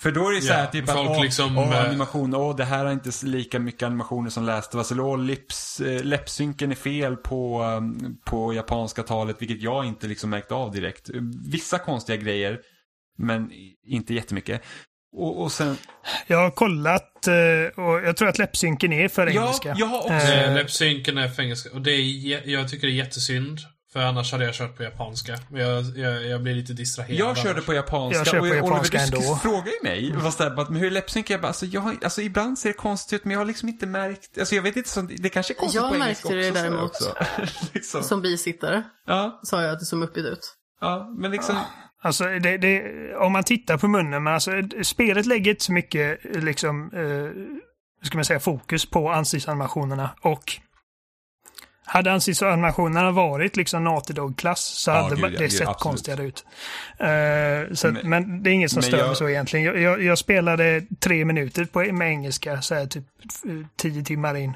För 0.00 0.10
då 0.12 0.28
är 0.28 0.34
det 0.34 0.40
så 0.42 0.52
här 0.52 0.60
Ja, 0.64 0.70
typ 0.70 0.86
folk 0.86 0.98
att 1.10 1.16
åh, 1.16 1.22
liksom, 1.24 1.58
åh, 1.58 1.72
eh, 1.76 1.84
animation, 1.88 2.34
åh 2.34 2.56
det 2.56 2.64
här 2.64 2.84
har 2.84 2.92
inte 2.92 3.10
lika 3.22 3.58
mycket 3.58 3.82
animationer 3.82 4.30
som 4.30 4.44
Last 4.44 4.74
of 4.74 4.78
Us. 4.78 4.92
Eller 4.92 5.02
åh, 5.02 5.18
lips, 5.18 5.80
eh, 5.80 6.04
läppsynken 6.04 6.70
är 6.70 6.74
fel 6.74 7.16
på, 7.16 7.62
um, 7.62 8.18
på 8.24 8.54
japanska 8.54 9.02
talet, 9.02 9.36
vilket 9.38 9.62
jag 9.62 9.84
inte 9.86 10.06
liksom 10.06 10.30
märkte 10.30 10.54
av 10.54 10.72
direkt. 10.72 11.10
Vissa 11.50 11.78
konstiga 11.78 12.16
grejer, 12.16 12.58
men 13.18 13.50
inte 13.86 14.14
jättemycket. 14.14 14.62
Och, 15.16 15.42
och 15.42 15.52
sen, 15.52 15.76
Jag 16.26 16.38
har 16.38 16.50
kollat 16.50 17.26
eh, 17.26 17.84
och 17.84 18.00
jag 18.06 18.16
tror 18.16 18.28
att 18.28 18.38
läppsynken 18.38 18.92
är 18.92 19.08
för 19.08 19.26
Ja, 19.26 19.42
engelska. 19.42 19.74
jag 19.78 19.86
har 19.86 19.98
också- 19.98 20.12
Eh, 20.32 20.54
Läppsynken 20.54 21.18
är 21.18 21.28
fengelska. 21.28 21.70
Och 21.74 21.80
det 21.80 21.90
är, 21.90 22.48
jag 22.48 22.68
tycker 22.70 22.86
det 22.86 22.92
är 22.92 22.96
jättesynd. 22.96 23.58
För 23.96 24.02
annars 24.02 24.32
hade 24.32 24.44
jag 24.44 24.54
kört 24.54 24.76
på 24.76 24.82
japanska. 24.82 25.38
Men 25.48 25.60
jag, 25.60 25.84
jag, 25.96 26.26
jag 26.26 26.42
blir 26.42 26.54
lite 26.54 26.72
distraherad. 26.72 27.18
Jag 27.20 27.36
körde 27.36 27.50
annars. 27.50 27.66
på 27.66 27.74
japanska 27.74 28.18
Jag 28.18 28.26
kör 28.26 28.38
och 28.38 28.48
på 28.48 28.54
japanska 28.54 28.98
Oliver, 28.98 29.10
du 29.10 29.16
ändå. 29.24 29.36
frågar 29.36 29.66
ju 29.66 29.82
mig, 29.82 30.12
vad 30.16 30.38
här, 30.38 30.50
bara, 30.56 30.66
men 30.70 30.76
hur 30.80 30.86
är 30.86 30.90
läppsynk? 30.90 31.30
Jag 31.30 31.40
bara, 31.40 31.46
alltså, 31.48 31.66
jag, 31.66 31.80
har- 31.80 31.96
alltså 32.04 32.22
ibland 32.22 32.58
ser 32.58 32.68
det 32.68 32.72
konstigt 32.72 33.12
ut 33.20 33.24
men 33.24 33.32
jag 33.32 33.40
har 33.40 33.44
liksom 33.44 33.68
inte 33.68 33.86
märkt, 33.86 34.38
alltså 34.38 34.54
jag 34.54 34.62
vet 34.62 34.76
inte, 34.76 34.88
så, 34.88 35.00
det 35.02 35.28
kanske 35.28 35.52
är 35.52 35.54
konstigt 35.54 35.82
Jag 35.82 35.90
på 35.90 35.96
engelska 35.96 36.28
märkte 36.28 36.34
det 36.34 36.48
också, 36.50 36.62
jag 36.62 36.72
däremot. 36.72 36.90
Också. 36.90 37.14
liksom. 37.74 38.02
Som 38.02 38.22
bisittare 38.22 38.82
Ja, 39.06 39.40
sa 39.42 39.62
jag 39.62 39.72
att 39.72 39.78
det 39.80 39.86
såg 39.86 39.98
muppigt 39.98 40.26
ut. 40.26 40.54
ja, 40.80 41.14
men 41.18 41.30
liksom, 41.30 41.56
Alltså, 42.02 42.24
det, 42.24 42.58
det, 42.58 42.82
om 43.16 43.32
man 43.32 43.44
tittar 43.44 43.78
på 43.78 43.88
munnen, 43.88 44.22
men 44.22 44.34
alltså, 44.34 44.50
spelet 44.82 45.26
lägger 45.26 45.50
inte 45.50 45.64
så 45.64 45.72
mycket 45.72 46.18
liksom, 46.42 46.90
eh, 46.94 48.06
ska 48.06 48.18
man 48.18 48.24
säga, 48.24 48.40
fokus 48.40 48.90
på 48.90 49.10
ansiktsanimationerna. 49.10 50.10
Och 50.20 50.52
hade 51.88 52.12
ansiktsanimationerna 52.12 53.10
varit 53.10 53.56
liksom 53.56 53.84
Naughty 53.84 54.12
Dog-klass 54.14 54.60
så 54.60 54.90
Ja, 54.90 54.94
hade 55.02 55.14
gud, 55.16 55.24
ja, 55.24 55.28
det 55.28 55.36
gud, 55.38 55.52
sett 55.52 55.60
absolut. 55.68 55.78
konstigare 55.82 56.22
ut. 56.24 56.44
Eh, 56.98 57.74
så, 57.74 57.92
Men- 57.92 58.10
men, 58.10 58.42
det 58.42 58.50
är 58.50 58.54
inget 58.54 58.70
som 58.70 58.82
stör 58.82 58.98
jag- 58.98 59.06
mig 59.06 59.16
så 59.16 59.28
egentligen. 59.28 59.66
Jag, 59.66 59.78
jag, 59.80 60.02
jag 60.02 60.18
spelade 60.18 60.82
tre 61.00 61.24
minuter 61.24 61.64
på, 61.64 61.78
med 61.92 62.08
engelska, 62.08 62.62
så 62.62 62.74
här, 62.74 62.86
typ 62.86 63.04
tio 63.76 64.02
timmar 64.04 64.34
in. 64.34 64.52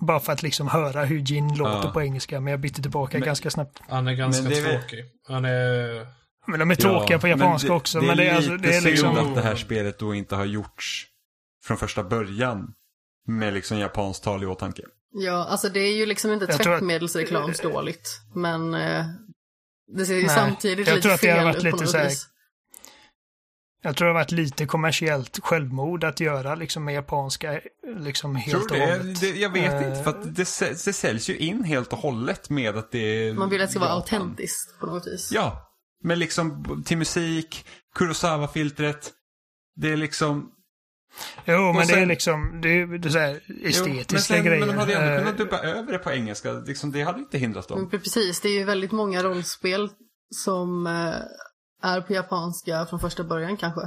Bara 0.00 0.20
för 0.20 0.32
att 0.32 0.42
liksom 0.42 0.68
höra 0.68 1.04
hur 1.04 1.18
Gin 1.20 1.54
låter 1.54 1.86
Ja. 1.88 1.90
på 1.92 2.02
engelska, 2.02 2.40
men 2.40 2.50
jag 2.50 2.60
bytte 2.60 2.82
tillbaka 2.82 3.18
Men- 3.18 3.26
ganska 3.26 3.50
snabbt. 3.50 3.78
Han 3.88 4.08
är 4.08 4.12
ganska 4.14 4.42
Men 4.42 4.52
det 4.52 4.62
tråkig. 4.62 5.04
Han 5.28 5.44
är... 5.44 6.06
Men 6.46 6.58
de 6.60 6.70
är 6.70 6.74
tråkiga 6.74 7.18
på 7.18 7.28
japanska 7.28 7.68
det, 7.68 7.74
också. 7.74 8.00
Det 8.00 8.06
men 8.06 8.16
det 8.16 8.28
är, 8.28 8.34
alltså, 8.36 8.56
det 8.56 8.76
är 8.76 8.80
liksom... 8.80 9.16
synd 9.16 9.28
att 9.28 9.34
det 9.34 9.42
här 9.42 9.56
spelet 9.56 9.98
då 9.98 10.14
inte 10.14 10.36
har 10.36 10.44
gjorts 10.44 11.06
från 11.64 11.76
första 11.76 12.02
början 12.04 12.72
med 13.26 13.54
liksom 13.54 13.78
japanskt 13.78 14.24
tal 14.24 14.42
i 14.42 14.46
åtanke. 14.46 14.82
Ja, 15.12 15.44
alltså 15.48 15.68
det 15.68 15.80
är 15.80 15.96
ju 15.96 16.06
liksom 16.06 16.32
inte 16.32 16.46
tror 16.46 16.56
att- 16.60 16.62
tvättmedelsreklamsdåligt. 16.64 18.08
Men 18.34 18.74
eh, 18.74 19.04
det 19.96 20.06
ser 20.06 20.14
ju 20.14 20.26
Nej, 20.26 20.34
samtidigt 20.36 20.86
jag 20.88 20.94
lite 20.94 21.02
tror 21.02 21.14
att 21.14 21.20
det 21.20 21.28
har 21.30 21.36
fel 21.36 21.44
varit 21.44 21.56
ut 21.56 21.60
på 21.62 21.66
lite 21.66 21.76
något 21.84 21.90
så 21.90 21.98
här- 21.98 22.08
vis. 22.08 22.26
Jag 23.82 23.96
tror 23.96 24.06
det 24.06 24.12
har 24.14 24.20
varit 24.20 24.30
lite 24.32 24.66
kommersiellt 24.66 25.38
självmord 25.42 26.04
att 26.04 26.20
göra 26.20 26.54
liksom 26.54 26.84
med 26.84 26.94
japanska 26.94 27.60
liksom 27.96 28.36
helt 28.36 28.68
Tror 28.68 28.80
och 28.82 28.86
det? 28.86 28.96
hållet. 28.98 29.20
det? 29.20 29.28
Jag 29.30 29.50
vet 29.52 29.72
Eh, 29.72 29.88
inte, 29.88 30.02
för 30.02 30.10
att 30.10 30.34
det, 30.36 30.44
säl- 30.44 30.84
det 30.84 30.92
säljs 30.92 31.30
ju 31.30 31.36
in 31.36 31.64
helt 31.64 31.92
och 31.92 31.98
hållet 31.98 32.50
med 32.50 32.76
att 32.76 32.92
det 32.92 32.98
är 33.28 33.34
Man 33.34 33.50
vill 33.50 33.60
att 33.62 33.68
det 33.68 33.70
ska 33.70 33.80
vara 33.80 33.90
Japan. 33.90 34.20
autentiskt 34.22 34.80
på 34.80 34.86
något 34.86 35.06
vis. 35.06 35.30
Ja, 35.34 35.74
men 36.04 36.18
liksom 36.18 36.82
till 36.86 36.98
musik, 36.98 37.66
Kurosawa-filtret. 37.94 39.10
Det 39.76 39.92
är 39.92 39.96
liksom... 39.96 40.50
Jo, 41.44 41.72
men 41.72 41.74
det 41.74 41.80
är 41.80 41.96
sen- 41.96 42.08
liksom, 42.08 42.60
det 42.62 42.68
är, 42.68 42.86
det 42.86 43.08
är 43.08 43.10
så 43.10 43.18
här 43.18 43.40
Jo, 43.46 43.68
estetiska 43.68 44.14
men, 44.14 44.22
sen, 44.22 44.44
grejer. 44.44 44.58
men 44.66 44.68
de 44.68 44.78
hade 44.80 44.94
ändå 44.94 45.12
Eh, 45.12 45.18
kunnat 45.18 45.38
dubba 45.38 45.58
över 45.58 45.92
det 45.92 45.98
på 45.98 46.10
engelska. 46.10 46.52
Liksom, 46.52 46.92
det 46.92 47.02
hade 47.02 47.18
inte 47.18 47.38
hindrat 47.38 47.68
dem. 47.68 47.90
Precis, 47.90 48.40
det 48.40 48.48
är 48.48 48.52
ju 48.58 48.64
väldigt 48.64 48.92
många 48.92 49.22
rollspel 49.22 49.88
som 50.34 50.86
eh, 50.86 51.90
är 51.90 52.00
på 52.00 52.12
japanska 52.12 52.86
från 52.86 53.00
första 53.00 53.24
början 53.24 53.56
kanske. 53.56 53.80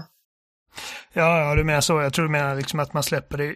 Ja, 1.14 1.40
ja, 1.40 1.56
du 1.56 1.64
menar 1.64 1.82
så. 1.82 2.02
Jag 2.02 2.14
tror 2.14 2.26
du 2.26 2.32
menar 2.32 2.56
liksom 2.56 2.80
att 2.80 2.94
man 2.94 3.04
släpper 3.04 3.38
det 3.38 3.56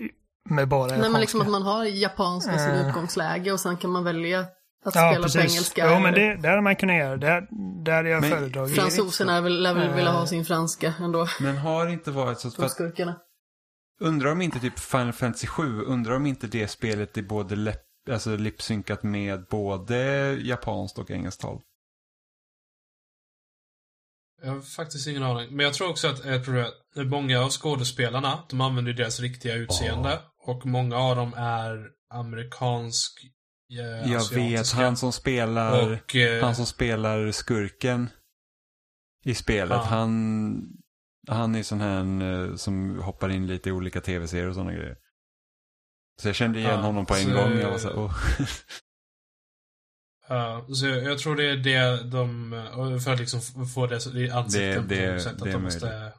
med 0.50 0.68
bara 0.68 0.82
Nej 0.82 0.90
japanska. 0.92 1.12
men 1.12 1.22
liksom 1.22 1.42
att 1.42 1.48
man 1.50 1.62
har 1.62 1.86
japanska 1.86 2.58
som 2.58 2.72
Eh. 2.72 2.88
utgångsläge 2.88 3.52
och 3.52 3.60
sen 3.60 3.78
kan 3.78 3.90
man 3.92 4.04
välja 4.04 4.40
att 4.86 4.96
Ja, 4.96 5.12
spela 5.12 5.24
precis. 5.24 5.36
på 5.36 5.42
engelska. 5.42 5.94
Jo, 5.94 6.00
men 6.00 6.14
det, 6.14 6.36
det 6.36 6.50
hade 6.50 6.62
man 6.62 6.76
kunnat 6.76 6.96
göra. 6.96 7.18
Det, 7.18 7.48
det 7.86 7.92
hade 7.92 8.10
jag 8.10 8.22
Men 8.22 8.30
föredragit. 8.32 8.76
Fransoserna 8.76 9.40
lär 9.40 9.74
väl 9.74 9.94
vilja 9.94 10.12
ha 10.12 10.28
sin 10.28 10.46
franska 10.46 10.94
ändå, 11.00 11.28
Men 11.40 11.58
har 11.58 11.86
det 11.86 11.92
inte 11.92 12.12
varit 12.12 12.40
så... 12.40 12.52
För 12.52 12.66
att, 12.66 12.72
skurkarna. 12.72 13.16
Undrar 14.02 14.32
om 14.32 14.42
inte 14.42 14.60
typ 14.60 14.80
Final 14.80 15.14
Fantasy 15.14 15.48
7, 15.48 15.82
undrar 15.82 16.16
om 16.16 16.26
inte 16.26 16.48
det 16.48 16.68
spelet 16.68 17.18
är 17.18 17.22
både 17.22 17.56
läpp, 17.56 17.86
alltså 18.10 18.36
lipsynkat 18.38 19.04
med 19.04 19.46
både 19.50 19.98
japanskt 20.42 20.98
och 20.98 21.12
engelskt 21.12 21.42
tal. 21.42 21.62
Jag 24.42 24.52
har 24.52 24.62
faktiskt 24.62 25.08
ingen 25.08 25.24
aning. 25.24 25.56
Men 25.56 25.64
jag 25.64 25.74
tror 25.74 25.90
också 25.90 26.08
att 26.08 26.26
jag 26.26 26.46
tror 26.46 26.60
att 26.60 27.08
många 27.08 27.40
av 27.42 27.50
skådespelarna, 27.50 28.44
de 28.50 28.62
använder 28.62 28.94
deras 28.94 29.20
riktiga 29.20 29.54
utseende. 29.56 30.20
Och 30.44 30.66
många 30.66 30.98
av 30.98 31.16
dem 31.16 31.34
är 31.34 31.90
amerikansk, 32.14 33.20
eh, 33.72 34.12
Jag 34.12 34.34
vet, 34.34 34.72
han 34.72 34.98
som 34.98 35.12
spelar... 35.12 35.94
Och, 35.94 36.16
eh, 36.16 36.44
Han 36.44 36.56
som 36.56 36.66
spelar 36.66 37.32
skurken 37.32 38.10
i 39.24 39.36
spelet, 39.36 39.82
han, 39.82 40.62
han 41.28 41.56
är 41.56 41.64
sån 41.64 41.82
här 41.82 42.22
eh, 42.50 42.56
som 42.56 43.00
hoppar 43.00 43.30
in 43.30 43.48
lite 43.48 43.70
i 43.70 43.72
olika 43.72 44.02
tv-serier 44.02 44.48
och 44.50 44.54
sådana 44.56 44.74
grejer. 44.74 44.96
Så 46.22 46.28
jag 46.30 46.36
kände 46.36 46.60
igen 46.60 46.72
Ja, 46.72 46.78
honom 46.82 47.06
på 47.06 47.14
en 47.16 47.24
så- 47.24 47.34
gång. 47.34 47.58
Jag 47.60 47.72
var 47.72 47.78
så 47.78 47.88
här, 47.88 47.96
oh. 47.96 48.14
Ja, 50.28 50.66
så 50.76 50.86
jag, 50.86 51.20
tror 51.20 51.36
det 51.36 51.46
är 51.52 51.56
det 51.58 52.04
de, 52.12 52.54
och 52.54 53.04
för 53.04 53.14
att 53.14 53.20
liksom 53.20 53.42
få 53.76 53.88
det 53.88 54.06
i 54.06 54.30
ansiktet 54.30 54.90
Det- 54.90 54.96
det- 54.96 55.08
på 55.08 55.14
något 55.14 55.22
sätt. 55.24 55.42
Att 55.42 55.52
de 55.52 55.64
måste... 55.64 56.12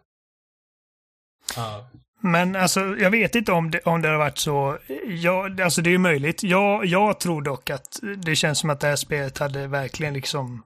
Ja. 1.56 1.90
Men 2.20 2.56
alltså, 2.56 2.80
jag 2.80 3.10
vet 3.10 3.34
inte 3.34 3.52
om 3.52 3.70
det, 3.70 3.80
om 3.80 4.02
det 4.02 4.08
har 4.08 4.18
varit 4.18 4.38
så. 4.38 4.78
Jag, 5.08 5.60
alltså 5.60 5.82
det 5.82 5.88
är 5.90 5.92
ju 5.92 5.98
möjligt. 5.98 6.42
Jag, 6.42 6.84
jag 6.86 7.20
tror 7.20 7.42
dock 7.42 7.70
att 7.70 8.00
det 8.16 8.36
känns 8.36 8.58
som 8.58 8.70
att 8.70 8.80
det 8.80 8.86
här 8.86 8.96
spelet 8.96 9.38
hade 9.38 9.66
verkligen 9.66 10.14
liksom... 10.14 10.62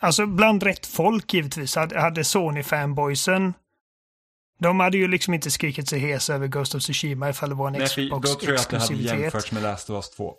Alltså 0.00 0.26
bland 0.26 0.62
rätt 0.62 0.86
folk 0.86 1.34
givetvis. 1.34 1.76
Hade, 1.76 2.00
hade 2.00 2.24
Sony-fanboysen... 2.24 3.54
De 4.58 4.80
hade 4.80 4.96
ju 4.98 5.08
liksom 5.08 5.34
inte 5.34 5.50
skrikit 5.50 5.88
sig 5.88 5.98
hes 5.98 6.30
över 6.30 6.46
Ghost 6.46 6.74
of 6.74 6.82
Tsushima 6.82 7.30
ifall 7.30 7.48
det 7.48 7.54
var 7.54 7.66
en 7.66 7.72
Nej, 7.72 7.88
för 7.88 8.10
då 8.10 8.20
tror 8.20 8.52
jag 8.52 8.54
att 8.60 8.68
det 8.70 8.78
hade 8.78 8.94
jämförts 8.94 9.52
med 9.52 9.62
Last 9.62 9.90
of 9.90 9.94
Us 9.96 10.10
2. 10.10 10.34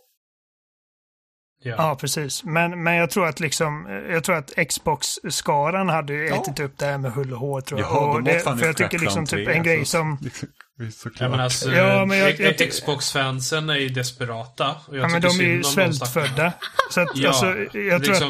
Ja. 1.64 1.76
Ja, 1.78 1.96
precis. 1.96 2.44
Men, 2.44 2.84
men 2.84 2.96
jag 2.96 3.10
tror 3.10 3.28
att 3.28 3.40
liksom, 3.40 3.88
jag 4.10 4.24
tror 4.24 4.36
att 4.36 4.54
Xbox-skaran 4.70 5.90
hade 5.90 6.14
ju 6.14 6.28
Ja. 6.28 6.36
ätit 6.42 6.60
upp 6.60 6.78
det 6.78 6.86
här 6.86 6.98
med 6.98 7.12
hull 7.12 7.34
och 7.34 7.40
hår 7.40 7.62
tror 7.62 7.80
jag. 7.80 7.90
Jaha, 7.90 8.00
och 8.14 8.24
de 8.24 8.34
det, 8.34 8.40
för 8.40 8.66
jag 8.66 8.78
tycker 8.78 9.00
liksom 9.00 9.26
typ 9.26 9.46
3, 9.46 9.56
en 9.56 9.64
grej 9.64 9.80
alltså. 9.80 9.98
som... 9.98 10.18
Såklart. 10.94 11.22
Ja, 11.22 11.30
men 11.30 11.40
alltså, 11.40 11.72
Ja, 11.72 12.06
men 12.06 12.18
jag- 12.18 12.40
jag 12.40 12.58
Xbox-fansen 12.72 13.70
är 13.70 13.76
ju 13.76 13.90
desperata. 13.90 14.76
Och 14.88 14.98
jag 14.98 15.04
Ja, 15.04 15.08
men 15.08 15.22
de 15.22 15.28
är 15.40 15.44
ju 15.44 15.64
svältfödda. 15.64 16.54
Så 16.92 17.02
att, 17.02 17.10
Ja, 17.16 17.30
alltså, 17.30 17.46
jag 17.78 18.04
tror 18.04 18.14
liksom, 18.14 18.30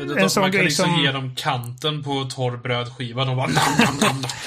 att 0.00 0.08
de- 0.08 0.18
en 0.18 0.30
sån 0.30 0.40
man 0.40 0.50
kan 0.50 0.56
grej 0.58 0.64
liksom 0.64 0.84
som... 0.84 1.02
ge 1.04 1.12
dem 1.12 1.34
kanten 1.36 2.02
på 2.02 2.24
torr 2.24 2.56
brödskiva. 2.56 3.24
De 3.24 3.36
bara 3.36 3.46
nam, 3.46 3.54
nam, 3.78 3.96
nam, 4.00 4.20
nam. 4.20 4.30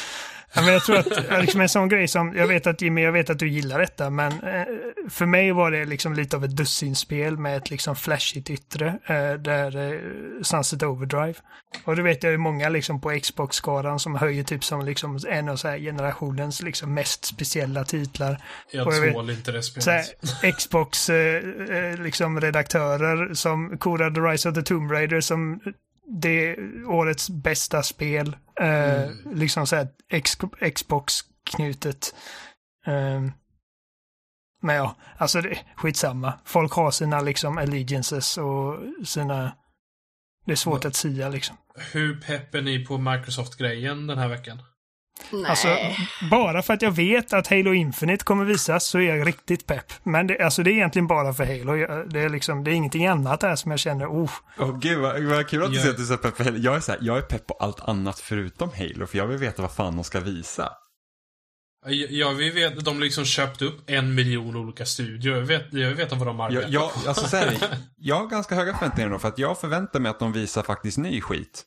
Ja, 0.53 0.61
men 0.61 0.73
jag 0.73 0.83
tror 0.83 0.97
att 0.97 1.41
liksom 1.41 1.61
en 1.61 1.69
sån 1.69 1.89
grej 1.89 2.07
som, 2.07 2.35
jag 2.35 2.47
vet 2.47 2.67
att 2.67 2.81
Jimmy, 2.81 3.01
jag 3.01 3.11
vet 3.11 3.29
att 3.29 3.39
du 3.39 3.49
gillar 3.49 3.79
detta, 3.79 4.09
men 4.09 4.31
eh, 4.31 4.65
för 5.09 5.25
mig 5.25 5.51
var 5.51 5.71
det 5.71 5.85
liksom 5.85 6.13
lite 6.13 6.37
av 6.37 6.45
ett 6.45 6.55
dussinspel 6.55 7.37
med 7.37 7.57
ett 7.57 7.69
liksom 7.69 7.95
flashigt 7.95 8.49
yttre, 8.49 8.87
eh, 8.87 9.33
där 9.33 9.93
eh, 9.93 9.99
Sunset 10.41 10.83
Overdrive. 10.83 11.33
Och 11.83 11.95
det 11.95 12.01
vet 12.01 12.23
jag 12.23 12.31
ju 12.31 12.37
många 12.37 12.69
liksom 12.69 13.01
på 13.01 13.19
Xbox-skaran 13.19 13.99
som 13.99 14.15
höjer 14.15 14.43
typ 14.43 14.63
som 14.63 14.85
liksom 14.85 15.19
en 15.27 15.49
av 15.49 15.55
så 15.55 15.67
här 15.67 15.77
generationens 15.77 16.61
liksom 16.61 16.93
mest 16.93 17.25
speciella 17.25 17.83
titlar. 17.83 18.41
Jag 18.71 18.93
jag 18.93 19.13
tål 19.13 19.29
inte 19.29 19.51
det 19.51 19.63
spelet. 19.63 20.57
Xbox 20.57 21.09
eh, 21.09 21.43
eh, 21.69 21.97
liksom 21.97 22.41
redaktörer 22.41 23.33
som 23.33 23.77
korade 23.77 24.21
Rise 24.21 24.49
of 24.49 24.55
the 24.55 24.61
Tomb 24.61 24.91
Raider 24.91 25.21
som 25.21 25.59
det 26.07 26.55
årets 26.85 27.29
bästa 27.29 27.83
spel. 27.83 28.35
Eh, 28.61 29.09
Liksom 29.33 29.67
så 29.67 29.75
här 29.75 29.87
X- 30.09 30.37
Xbox-knutet. 30.75 32.15
Eh, 32.85 33.21
men 34.61 34.75
ja, 34.75 34.95
alltså 35.17 35.41
det, 35.41 35.59
skitsamma. 35.75 36.33
Folk 36.45 36.73
har 36.73 36.91
sina 36.91 37.21
liksom 37.21 37.57
allegiances 37.57 38.37
och 38.37 38.79
sina... 39.05 39.51
Det 40.45 40.51
är 40.51 40.55
svårt 40.55 40.85
att 40.85 40.95
sia 40.95 41.29
liksom. 41.29 41.57
Hur 41.93 42.21
pepp 42.21 42.55
är 42.55 42.61
ni 42.61 42.85
på 42.85 42.97
Microsoft-grejen 42.97 44.07
den 44.07 44.17
här 44.17 44.27
veckan? 44.27 44.61
Nej. 45.31 45.45
Alltså, 45.49 45.67
bara 46.31 46.61
för 46.61 46.73
att 46.73 46.81
jag 46.81 46.91
vet 46.91 47.33
att 47.33 47.47
Halo 47.47 47.73
Infinite 47.73 48.23
kommer 48.25 48.45
visas 48.45 48.85
så 48.85 48.97
är 48.99 49.15
jag 49.15 49.27
riktigt 49.27 49.65
pepp. 49.67 49.93
Men 50.03 50.27
det, 50.27 50.39
alltså, 50.39 50.63
det 50.63 50.71
är 50.71 50.73
egentligen 50.73 51.07
bara 51.07 51.33
för 51.33 51.45
Halo. 51.45 51.75
Jag- 51.75 52.09
Det 52.09 52.19
är, 52.19 52.29
liksom, 52.29 52.63
det 52.63 52.71
är 52.71 52.73
ingenting 52.73 53.07
annat 53.07 53.39
där 53.39 53.55
som 53.55 53.71
jag 53.71 53.79
känner, 53.79 54.05
oh, 54.07 54.31
Åh 54.59 54.79
gud 54.79 54.99
vad, 54.99 55.23
vad 55.23 55.47
kul 55.47 55.63
att 55.63 55.71
du 55.71 55.77
säger 55.77 55.89
att 55.89 55.97
du 55.97 56.03
är 56.03 56.07
så 56.07 56.17
pepp 56.17 56.37
på 56.37 56.43
Halo. 56.43 56.57
Jag 56.57 56.75
är, 56.75 56.79
så 56.79 56.91
här, 56.91 56.99
jag 57.01 57.17
är 57.17 57.21
pepp 57.21 57.47
på 57.47 57.53
allt 57.59 57.79
annat 57.79 58.19
förutom 58.19 58.69
Halo, 58.77 59.07
för 59.07 59.17
jag 59.17 59.27
vill 59.27 59.37
veta 59.37 59.61
vad 59.61 59.71
fan 59.71 59.95
de 59.95 60.03
ska 60.03 60.19
visa. 60.19 60.69
Ja, 62.09 62.29
vi 62.31 62.49
vet 62.49 62.85
de 62.85 62.99
liksom 62.99 63.25
köpt 63.25 63.61
upp 63.61 63.89
en 63.89 64.15
miljon 64.15 64.55
olika 64.55 64.85
studior. 64.85 65.35
Jag 65.37 65.43
vet, 65.45 65.73
jag 65.73 65.91
vet 65.91 66.11
vad 66.11 66.27
de 66.27 66.39
arbetar 66.39 66.61
Jag, 66.69 66.71
jag, 66.83 66.91
alltså, 67.07 67.27
så 67.27 67.37
här, 67.37 67.57
jag 67.97 68.15
har 68.15 68.27
ganska 68.27 68.55
höga 68.55 68.73
förväntningar 68.77 69.09
då, 69.09 69.19
för 69.19 69.27
att 69.27 69.37
jag 69.39 69.59
förväntar 69.59 69.99
mig 69.99 70.09
att 70.09 70.19
de 70.19 70.31
visar 70.33 70.63
faktiskt 70.63 70.97
ny 70.97 71.21
skit. 71.21 71.63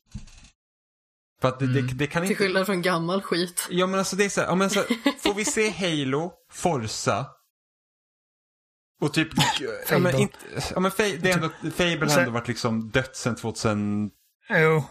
För 1.41 1.49
att 1.49 1.59
det, 1.59 1.67
det, 1.67 1.83
det 1.83 2.07
kan 2.07 2.23
Till 2.23 2.31
inte... 2.31 2.45
skillnad 2.45 2.67
från 2.67 2.83
gammal 2.83 3.23
skit. 3.23 3.67
Ja 3.71 3.87
men 3.87 3.99
alltså 3.99 4.17
det 4.17 4.25
är 4.25 4.29
så 4.29 4.41
här, 4.41 4.49
ja, 4.49 4.55
men 4.55 4.71
så 4.71 4.81
här, 4.81 5.19
får 5.23 5.35
vi 5.35 5.45
se 5.45 5.71
Halo, 5.71 6.33
Forza 6.53 7.27
och 9.01 9.15
typ... 9.15 9.29
ja, 9.91 9.99
men, 9.99 10.17
inte, 10.17 10.37
ja, 10.75 10.81
men 10.81 10.91
det 10.97 11.31
är 11.31 11.35
ändå, 11.35 11.49
Fable 11.77 12.13
har 12.13 12.19
ändå 12.19 12.31
varit 12.31 12.49
liksom 12.49 12.91
dött 12.91 13.17
sedan 13.17 13.37
2011, 13.37 14.11
jo, 14.51 14.83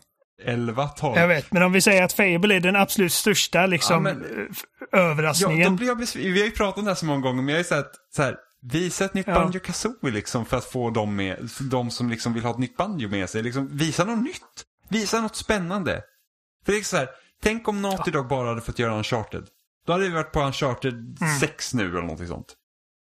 12. 0.98 1.18
jag 1.18 1.28
vet. 1.28 1.52
Men 1.52 1.64
om 1.64 1.72
vi 1.72 1.82
säger 1.82 2.04
att 2.04 2.14
Fable 2.14 2.56
är 2.56 2.60
den 2.60 2.76
absolut 2.76 3.14
största 3.14 3.66
liksom, 3.66 3.94
Ja, 4.06 4.14
men- 4.14 4.48
f- 4.52 4.58
Ja, 4.80 4.98
då 4.98 4.98
överraskningen. 4.98 5.76
blir 5.76 5.88
jag 5.88 5.98
besviken. 5.98 6.34
Vi 6.34 6.40
har 6.40 6.46
ju 6.46 6.52
pratat 6.52 6.78
om 6.78 6.86
det 6.86 6.92
här 6.92 6.96
så 6.96 7.06
många 7.06 7.22
gånger, 7.22 7.42
men 7.42 7.54
jag 7.56 7.60
är 7.60 7.64
så 7.64 7.76
här, 7.76 7.86
så 8.16 8.22
här 8.24 8.38
visa 8.62 9.06
ett 9.06 9.14
nytt 9.14 9.28
Ja. 9.28 9.34
Banjo 9.34 9.60
Kazooie 9.60 10.14
liksom 10.14 10.46
för 10.46 10.58
att 10.58 10.66
få 10.66 10.90
dem 10.90 11.16
med, 11.16 11.50
de 11.72 11.92
som 11.92 12.10
liksom 12.10 12.34
vill 12.34 12.44
ha 12.44 12.52
ett 12.52 12.58
nytt 12.58 12.78
Banjo 12.78 13.10
med 13.10 13.30
sig. 13.30 13.44
Liksom, 13.44 13.78
visa 13.78 14.06
något 14.06 14.24
nytt. 14.24 14.66
Visa 14.90 15.22
något 15.22 15.36
spännande. 15.36 16.02
För 16.70 16.74
det 16.74 16.80
är 16.80 16.84
så 16.84 16.98
här, 16.98 17.10
tänk 17.44 17.68
om 17.68 17.82
Naughty 17.82 18.12
Dog 18.12 18.28
bara 18.28 18.48
hade 18.50 18.62
fått 18.62 18.80
göra 18.80 18.98
Uncharted. 18.98 19.48
Då 19.86 19.94
hade 19.94 20.04
vi 20.04 20.10
varit 20.10 20.32
på 20.32 20.42
Uncharted 20.42 20.94
Mm. 21.22 21.40
6 21.40 21.74
nu 21.74 21.86
eller 21.90 22.02
någonting 22.02 22.28
sånt. 22.28 22.56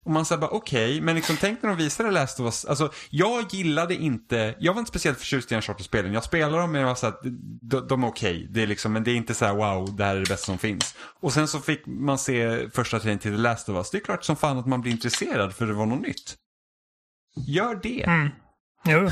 Och 0.05 0.11
man 0.11 0.25
säger 0.25 0.41
bara 0.41 0.51
okej, 0.51 1.01
men 1.01 1.15
liksom 1.15 1.37
tänk 1.41 1.63
när 1.63 1.71
de 1.71 1.79
visade 1.79 2.11
Last 2.11 2.41
of 2.41 2.45
Us. 2.45 2.65
Alltså, 2.65 2.93
jag 3.11 3.55
gillade 3.55 3.95
inte, 3.95 4.55
jag 4.59 4.73
var 4.75 4.81
inte 4.81 4.89
speciellt 4.89 5.19
förtjust 5.19 5.53
i 5.53 5.55
Uncharted-spelen. 5.55 6.13
Jag 6.13 6.25
spelar 6.25 6.59
dem 6.59 6.73
men 6.73 6.81
jag 6.81 6.89
var 6.89 6.95
så 6.95 7.07
här, 7.07 7.15
de, 7.63 7.89
de 7.89 8.05
är 8.05 8.09
okej. 8.09 8.47
Det 8.51 8.63
är 8.63 8.67
liksom, 8.67 8.93
men 8.93 9.05
det 9.05 9.11
är 9.11 9.17
inte 9.17 9.35
så 9.35 9.45
här 9.45 9.55
wow, 9.55 9.97
det 9.97 10.05
här 10.05 10.17
är 10.17 10.21
det 10.21 10.29
bästa 10.29 10.47
som 10.47 10.59
finns. 10.59 10.95
Och 11.21 11.33
sen 11.33 11.49
så 11.49 11.61
fick 11.61 11.87
man 11.87 12.19
se 12.19 12.71
första 12.71 12.99
trailern 12.99 13.19
till 13.19 13.31
The 13.33 13.39
Last 13.39 13.69
of 13.69 13.77
Us. 13.77 13.91
Det 13.91 13.99
är 13.99 14.05
klart 14.05 14.25
som 14.25 14.37
fan 14.37 14.59
att 14.59 14.67
man 14.67 14.81
blir 14.81 14.93
intresserad 14.93 15.55
för 15.55 15.67
det 15.67 15.73
var 15.75 15.87
något 15.87 16.03
nytt. 16.03 16.37
Gör 17.37 17.75
det. 17.83 18.03
Mm. 18.03 18.29
Jo. 18.85 19.11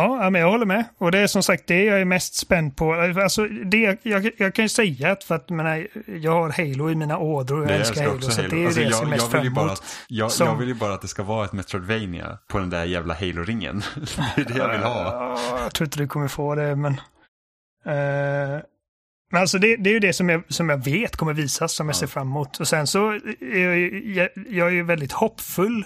Ja, 0.00 0.30
men 0.30 0.40
jag 0.40 0.50
håller 0.50 0.66
med. 0.66 0.84
Och 0.98 1.12
det 1.12 1.18
är 1.18 1.26
som 1.26 1.42
sagt 1.42 1.66
det 1.66 1.84
jag 1.84 2.00
är 2.00 2.04
mest 2.04 2.34
spänd 2.34 2.76
på. 2.76 2.94
Alltså, 2.94 3.46
det, 3.46 3.98
jag, 4.02 4.30
jag 4.38 4.54
kan 4.54 4.64
ju 4.64 4.68
säga 4.68 5.12
att, 5.12 5.24
för 5.24 5.34
att 5.34 5.50
menar, 5.50 5.86
jag 6.06 6.32
har 6.32 6.50
Halo 6.50 6.90
i 6.90 6.94
mina 6.94 7.18
ådror 7.18 7.60
och 7.60 7.70
jag 7.70 7.74
älskar 7.76 8.06
Halo. 8.08 8.20
Så 8.20 8.42
det 8.42 8.46
är 8.56 8.56
ju 8.58 8.66
Alltså, 8.66 8.80
det 8.80 8.90
som 8.92 8.98
jag, 8.98 9.06
är 9.06 9.10
mest 9.10 9.32
jag, 9.32 9.40
vill 9.42 9.54
bara 9.54 9.74
jag, 10.08 10.32
Som- 10.32 10.46
jag 10.46 10.56
vill 10.56 10.68
ju 10.68 10.74
bara 10.74 10.94
att 10.94 11.02
det 11.02 11.08
ska 11.08 11.22
vara 11.22 11.44
ett 11.44 11.52
Metroidvania 11.52 12.38
på 12.48 12.58
den 12.58 12.70
där 12.70 12.84
jävla 12.84 13.14
Halo-ringen. 13.14 13.82
det 14.36 14.40
är 14.40 14.44
det 14.44 14.58
jag 14.58 14.68
vill 14.72 14.80
ha. 14.80 15.02
Ja, 15.04 15.58
Jag 15.62 15.74
tror 15.74 15.86
inte 15.86 15.98
du 15.98 16.06
kommer 16.08 16.28
få 16.28 16.54
det, 16.54 16.76
men... 16.76 16.92
Eh, 17.86 18.60
men 19.30 19.40
alltså 19.40 19.58
det, 19.58 19.76
det 19.76 19.90
är 19.90 19.94
ju 19.94 20.00
det 20.00 20.12
som 20.12 20.28
jag, 20.28 20.42
som 20.48 20.68
jag 20.68 20.84
vet 20.84 21.16
kommer 21.16 21.32
visas, 21.32 21.72
som 21.72 21.88
jag 21.88 21.96
ser 21.96 22.06
fram 22.06 22.26
emot. 22.28 22.60
Och 22.60 22.68
sen 22.68 22.86
så 22.86 23.10
är 23.10 23.58
jag, 23.58 23.76
ju- 23.78 24.12
jag, 24.14 24.28
jag 24.50 24.66
är 24.68 24.72
ju 24.72 24.82
väldigt 24.82 25.12
hoppfull 25.12 25.84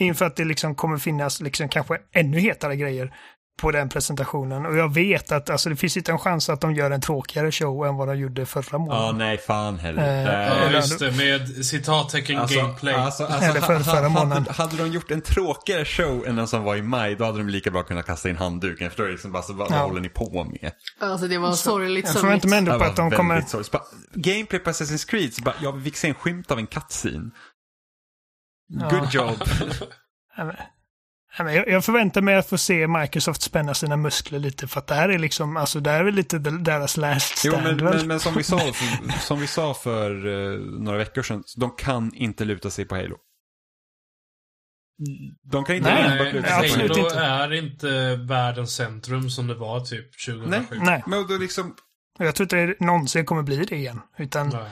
inför 0.00 0.24
att 0.24 0.36
det 0.36 0.44
liksom 0.44 0.74
kommer 0.74 0.98
finnas 0.98 1.40
liksom 1.40 1.68
kanske 1.68 1.98
ännu 2.12 2.38
hetare 2.38 2.76
grejer 2.76 3.12
på 3.58 3.70
den 3.70 3.88
presentationen. 3.88 4.66
Och 4.66 4.76
jag 4.76 4.94
vet 4.94 5.32
att 5.32 5.50
alltså, 5.50 5.68
det 5.70 5.76
finns 5.76 5.96
inte 5.96 6.12
en 6.12 6.18
chans 6.18 6.48
att 6.48 6.60
de 6.60 6.74
gör 6.74 6.90
en 6.90 7.00
tråkigare 7.00 7.52
show 7.52 7.86
än 7.86 7.96
vad 7.96 8.08
de 8.08 8.16
gjorde 8.18 8.46
förra 8.46 8.64
Ja, 8.72 8.78
månaden. 8.78 9.18
nej 9.18 9.38
fan 9.38 9.78
heller. 9.78 10.02
Eh, 10.18 10.24
Det- 10.24 10.62
Ja, 10.64 10.70
just 10.70 10.98
det. 10.98 11.12
Med 11.12 11.64
citattecken 11.66 12.46
gameplay. 12.48 12.94
Alltså, 12.94 13.24
alltså, 13.24 13.44
Eller 13.50 13.60
för- 13.60 13.78
förra 13.80 14.08
månaden. 14.08 14.30
hade, 14.32 14.52
hade 14.52 14.76
de 14.76 14.88
gjort 14.92 15.10
en 15.10 15.20
tråkigare 15.20 15.84
show 15.84 16.26
än 16.26 16.36
den 16.36 16.46
som 16.48 16.62
var 16.64 16.76
i 16.76 16.82
maj, 16.82 17.14
då 17.16 17.24
hade 17.24 17.38
de 17.38 17.48
lika 17.48 17.70
bra 17.70 17.82
kunnat 17.82 18.06
kasta 18.06 18.28
in 18.30 18.36
handduken. 18.36 18.84
Jag 18.84 18.92
förstår 18.92 19.08
liksom 19.08 19.32
bara, 19.32 19.42
så, 19.42 19.52
vad, 19.52 19.70
vad 19.70 19.78
Ja. 19.78 19.84
håller 19.84 20.00
ni 20.00 20.08
på 20.08 20.44
med? 20.44 20.72
Alltså 21.00 21.28
det 21.28 21.38
var 21.38 21.52
sorgligt 21.52 22.04
Jag 22.04 22.12
som 22.12 22.20
förväntar 22.20 22.48
mig 22.48 22.60
mitt. 22.60 22.68
ändå 22.68 22.78
på 22.78 22.84
Det 22.84 22.90
att 22.90 22.96
de 22.96 23.10
kommer... 23.10 23.44
bara, 23.72 23.82
Gameplay 24.14 24.60
på 24.60 24.70
Assassin's 24.70 25.08
Creed, 25.10 25.34
så 25.34 25.42
bara, 25.42 25.54
ja, 25.62 25.70
vi 25.70 25.84
fick 25.84 25.96
se 25.96 26.08
en 26.08 26.14
skymt 26.14 26.50
av 26.50 26.58
en 26.58 26.66
cutscene. 26.66 27.30
Good 28.90 29.08
job. 29.14 29.34
Ja, 29.40 29.86
ja, 30.36 30.44
men 30.44 30.56
Jag 31.38 31.68
jag 31.68 31.84
förväntar 31.84 32.20
mig 32.20 32.34
att 32.34 32.48
få 32.48 32.58
se 32.58 32.86
Microsoft 32.88 33.42
spänna 33.42 33.74
sina 33.74 33.96
muskler 33.96 34.38
lite 34.38 34.68
för 34.68 34.78
att 34.78 34.86
det 34.86 34.94
här 34.94 35.08
är 35.08 35.18
liksom, 35.18 35.56
alltså 35.56 35.80
det 35.80 35.90
här 35.90 36.04
är 36.04 36.12
lite 36.12 36.38
deras 36.38 36.96
last 36.96 37.44
Jo, 37.44 37.52
stand 37.52 37.66
men, 37.66 37.76
väl? 37.76 37.96
men, 37.96 38.08
men 38.08 38.20
som, 38.20 38.34
vi 38.34 38.42
sa, 38.42 38.58
som, 38.58 39.10
som 39.20 39.40
vi 39.40 39.46
sa 39.46 39.74
för 39.74 40.26
eh, 40.26 40.58
några 40.60 40.98
veckor 40.98 41.22
sedan, 41.22 41.44
de 41.56 41.70
kan 41.70 42.14
inte 42.14 42.44
luta 42.44 42.70
sig 42.70 42.84
på 42.84 42.94
Halo. 42.96 43.16
De 45.52 45.64
kan 45.64 45.76
inte 45.76 45.94
Nej, 45.94 46.12
enbart 46.18 46.34
luta 46.34 46.48
sig 46.48 46.88
på 46.88 46.94
Halo. 46.94 47.14
Halo 47.14 47.54
är 47.54 47.58
inte 47.58 48.16
världens 48.16 48.74
centrum 48.74 49.30
som 49.30 49.46
det 49.46 49.54
var 49.54 49.80
typ 49.80 50.26
2007. 50.26 50.66
Nej. 50.70 50.80
Nej, 50.82 51.02
Men 51.06 51.26
då 51.26 51.36
liksom, 51.36 51.74
jag 52.18 52.34
tror 52.34 52.44
inte 52.44 52.56
det 52.56 52.80
någonsin 52.86 53.24
kommer 53.24 53.42
bli 53.42 53.64
det 53.64 53.76
igen. 53.76 54.00
Utan 54.18 54.48
Nej. 54.48 54.70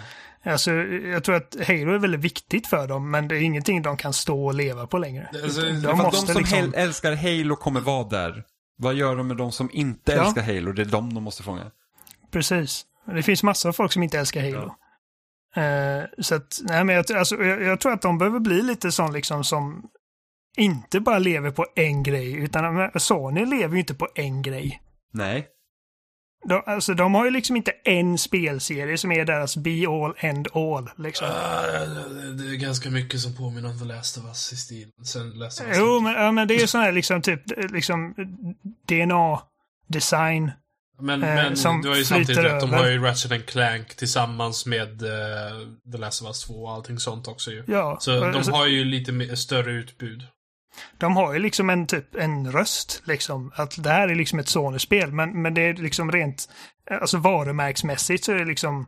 Alltså, 0.52 0.72
jag 0.72 1.24
tror 1.24 1.34
att 1.34 1.56
Halo 1.66 1.94
är 1.94 1.98
väldigt 1.98 2.20
viktigt 2.20 2.66
för 2.66 2.88
dem, 2.88 3.10
men 3.10 3.28
det 3.28 3.36
är 3.36 3.40
ingenting 3.40 3.82
de 3.82 3.96
kan 3.96 4.12
stå 4.12 4.46
och 4.46 4.54
leva 4.54 4.86
på 4.86 4.98
längre. 4.98 5.30
Alltså, 5.44 5.60
de 5.60 5.98
måste 5.98 6.26
de 6.26 6.32
som 6.32 6.42
liksom... 6.42 6.72
älskar 6.76 7.14
Halo 7.14 7.56
kommer 7.56 7.80
vara 7.80 8.04
där. 8.08 8.44
Vad 8.78 8.94
gör 8.94 9.16
de 9.16 9.28
med 9.28 9.36
de 9.36 9.52
som 9.52 9.70
inte 9.72 10.12
Ja. 10.12 10.24
älskar 10.24 10.42
Halo? 10.42 10.72
Det 10.72 10.82
är 10.82 10.86
de 10.86 11.14
de 11.14 11.22
måste 11.22 11.42
fånga. 11.42 11.70
Precis. 12.32 12.84
Det 13.14 13.22
finns 13.22 13.42
massor 13.42 13.68
av 13.68 13.72
folk 13.72 13.92
som 13.92 14.02
inte 14.02 14.18
älskar 14.18 14.40
Halo. 14.40 14.74
Eh, 15.56 16.04
så 16.18 16.34
att, 16.34 16.58
nej 16.62 16.84
men 16.84 16.94
jag, 16.96 17.12
alltså, 17.12 17.44
jag, 17.44 17.62
jag 17.62 17.80
tror 17.80 17.92
att 17.92 18.02
de 18.02 18.18
behöver 18.18 18.38
bli 18.40 18.62
lite 18.62 18.92
sån 18.92 19.12
liksom 19.12 19.44
som 19.44 19.82
inte 20.56 21.00
bara 21.00 21.18
lever 21.18 21.50
på 21.50 21.66
en 21.76 22.02
grej, 22.02 22.32
utan 22.34 22.90
Sony 22.96 23.46
lever 23.46 23.74
ju 23.74 23.80
inte 23.80 23.94
på 23.94 24.08
en 24.14 24.42
grej. 24.42 24.82
Nej. 25.12 25.46
De, 26.48 26.62
alltså, 26.66 26.94
de 26.94 27.14
har 27.14 27.24
ju 27.24 27.30
liksom 27.30 27.56
inte 27.56 27.72
en 27.84 28.18
spelserie 28.18 28.98
som 28.98 29.12
är 29.12 29.24
deras 29.24 29.56
be 29.56 29.86
all 29.88 30.14
end 30.18 30.48
all. 30.54 30.90
Liksom. 30.98 31.28
Ah, 31.30 31.62
det 32.38 32.44
är 32.44 32.56
ganska 32.56 32.90
mycket 32.90 33.20
som 33.20 33.36
påminner 33.36 33.68
om 33.68 33.78
The 33.78 33.84
Last 33.84 34.18
of 34.18 34.24
Us 34.24 34.52
i 34.52 34.56
stil. 34.56 34.88
Sen 35.04 35.30
Last 35.30 35.60
of 35.60 35.66
Us. 35.66 35.76
Jo, 35.78 36.00
men, 36.00 36.12
ja, 36.12 36.32
men 36.32 36.48
det 36.48 36.54
är 36.54 36.60
ju 36.60 36.66
sån 36.66 36.80
här 36.80 36.92
liksom 36.92 37.22
typ 37.22 37.40
liksom 37.72 38.14
DNA, 38.88 39.40
design. 39.88 40.52
Men, 41.00 41.22
eh, 41.22 41.34
men 41.34 41.56
som 41.56 41.82
du 41.82 41.88
har 41.88 41.96
ju 41.96 42.04
samtidigt 42.04 42.44
rätt. 42.44 42.60
De 42.60 42.72
har 42.72 42.86
ju 42.86 42.98
Ratchet 42.98 43.32
and 43.32 43.46
Clank 43.46 43.94
tillsammans 43.94 44.66
med 44.66 45.02
eh, 45.02 45.58
The 45.92 45.98
Last 45.98 46.22
of 46.22 46.28
Us 46.28 46.44
2 46.44 46.54
och 46.54 46.72
allting 46.72 46.98
sånt 46.98 47.28
också 47.28 47.50
ju. 47.50 47.64
Ja, 47.66 47.96
Så 48.00 48.20
de 48.20 48.34
alltså, 48.34 48.52
har 48.52 48.66
ju 48.66 48.84
lite 48.84 49.12
mer, 49.12 49.34
större 49.34 49.72
utbud. 49.72 50.26
De 50.98 51.16
har 51.16 51.32
ju 51.32 51.38
liksom 51.38 51.70
en 51.70 51.86
typ 51.86 52.14
en 52.14 52.52
röst 52.52 53.02
liksom. 53.04 53.52
Att 53.56 53.82
det 53.82 53.90
här 53.90 54.08
är 54.08 54.14
liksom 54.14 54.38
ett 54.38 54.48
Sony-spel, 54.48 55.12
men, 55.12 55.42
men 55.42 55.54
det 55.54 55.60
är 55.60 55.74
liksom 55.74 56.12
rent, 56.12 56.48
alltså 57.00 57.18
varumärksmässigt 57.18 58.24
så 58.24 58.32
är 58.32 58.36
det 58.36 58.44
liksom 58.44 58.86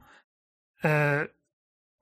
eh, 0.83 1.23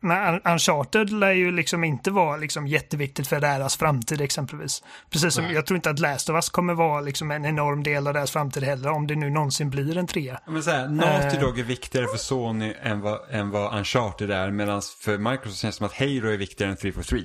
men 0.02 0.34
Un- 0.34 0.40
Uncharted 0.52 1.10
lär 1.10 1.32
ju 1.32 1.50
liksom 1.50 1.84
inte 1.84 2.10
vara 2.10 2.36
liksom 2.36 2.66
jätteviktigt 2.66 3.28
för 3.28 3.40
deras 3.40 3.76
framtid 3.76 4.20
exempelvis. 4.20 4.82
Precis 5.10 5.34
som 5.34 5.44
Nej. 5.44 5.54
jag 5.54 5.66
tror 5.66 5.76
inte 5.76 5.90
att 5.90 5.98
Last 5.98 6.30
of 6.30 6.34
Us 6.34 6.48
kommer 6.48 6.74
vara 6.74 7.00
liksom 7.00 7.30
en 7.30 7.44
enorm 7.44 7.82
del 7.82 8.06
av 8.06 8.14
deras 8.14 8.30
framtid 8.30 8.62
heller, 8.64 8.90
om 8.90 9.06
det 9.06 9.14
nu 9.16 9.30
någonsin 9.30 9.70
blir 9.70 9.96
en 9.98 10.06
trea. 10.06 10.40
Men 10.46 10.62
så 10.62 10.70
här, 10.70 10.88
Naughty 10.88 11.36
Eh. 11.36 11.40
Dog 11.40 11.58
är 11.58 11.62
viktigare 11.64 12.06
för 12.06 12.16
Sony 12.16 12.74
än 12.82 13.00
vad, 13.00 13.20
än 13.30 13.50
vad 13.50 13.78
Uncharted 13.78 14.30
är, 14.30 14.50
medan 14.50 14.82
för 15.00 15.18
Microsoft 15.18 15.60
känns 15.60 15.74
det 15.74 15.78
som 15.78 15.86
att 15.86 15.98
Halo 15.98 16.28
är 16.28 16.36
viktigare 16.36 16.70
än 16.70 16.76
343. 16.76 17.20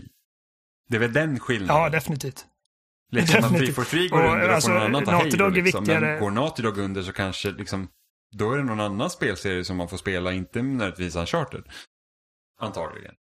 Det 0.90 0.96
är 0.96 1.00
väl 1.00 1.14
den 1.14 1.40
skillnaden? 1.40 1.84
Ja, 1.84 1.90
definitivt. 1.90 2.46
Liksom 3.12 3.38
att 3.38 3.52
definitivt. 3.52 3.76
343 3.76 4.08
går 4.08 4.20
Och, 4.24 4.32
under 4.34 4.48
och 4.50 4.56
alltså, 4.56 4.70
får 4.70 4.76
någon 4.80 4.84
annan 4.88 5.06
ta 5.06 5.12
Naughty. 5.12 5.38
Dog 5.38 5.54
Liksom. 5.58 5.80
viktigare. 5.84 6.06
Men 6.12 6.20
går 6.20 6.32
Naughty 6.32 6.62
Dog 6.64 6.78
under 6.78 7.02
så 7.02 7.14
kanske 7.14 7.52
liksom, 7.52 7.88
då 8.36 8.52
är 8.54 8.58
det 8.58 8.64
någon 8.64 8.80
annan 8.80 9.10
spelserie 9.10 9.64
som 9.66 9.78
man 9.78 9.88
får 9.88 9.98
spela, 9.98 10.34
inte 10.34 10.62
nödvändigtvis 10.62 11.16
Uncharted. 11.16 11.64
Antagligen. 12.62 13.14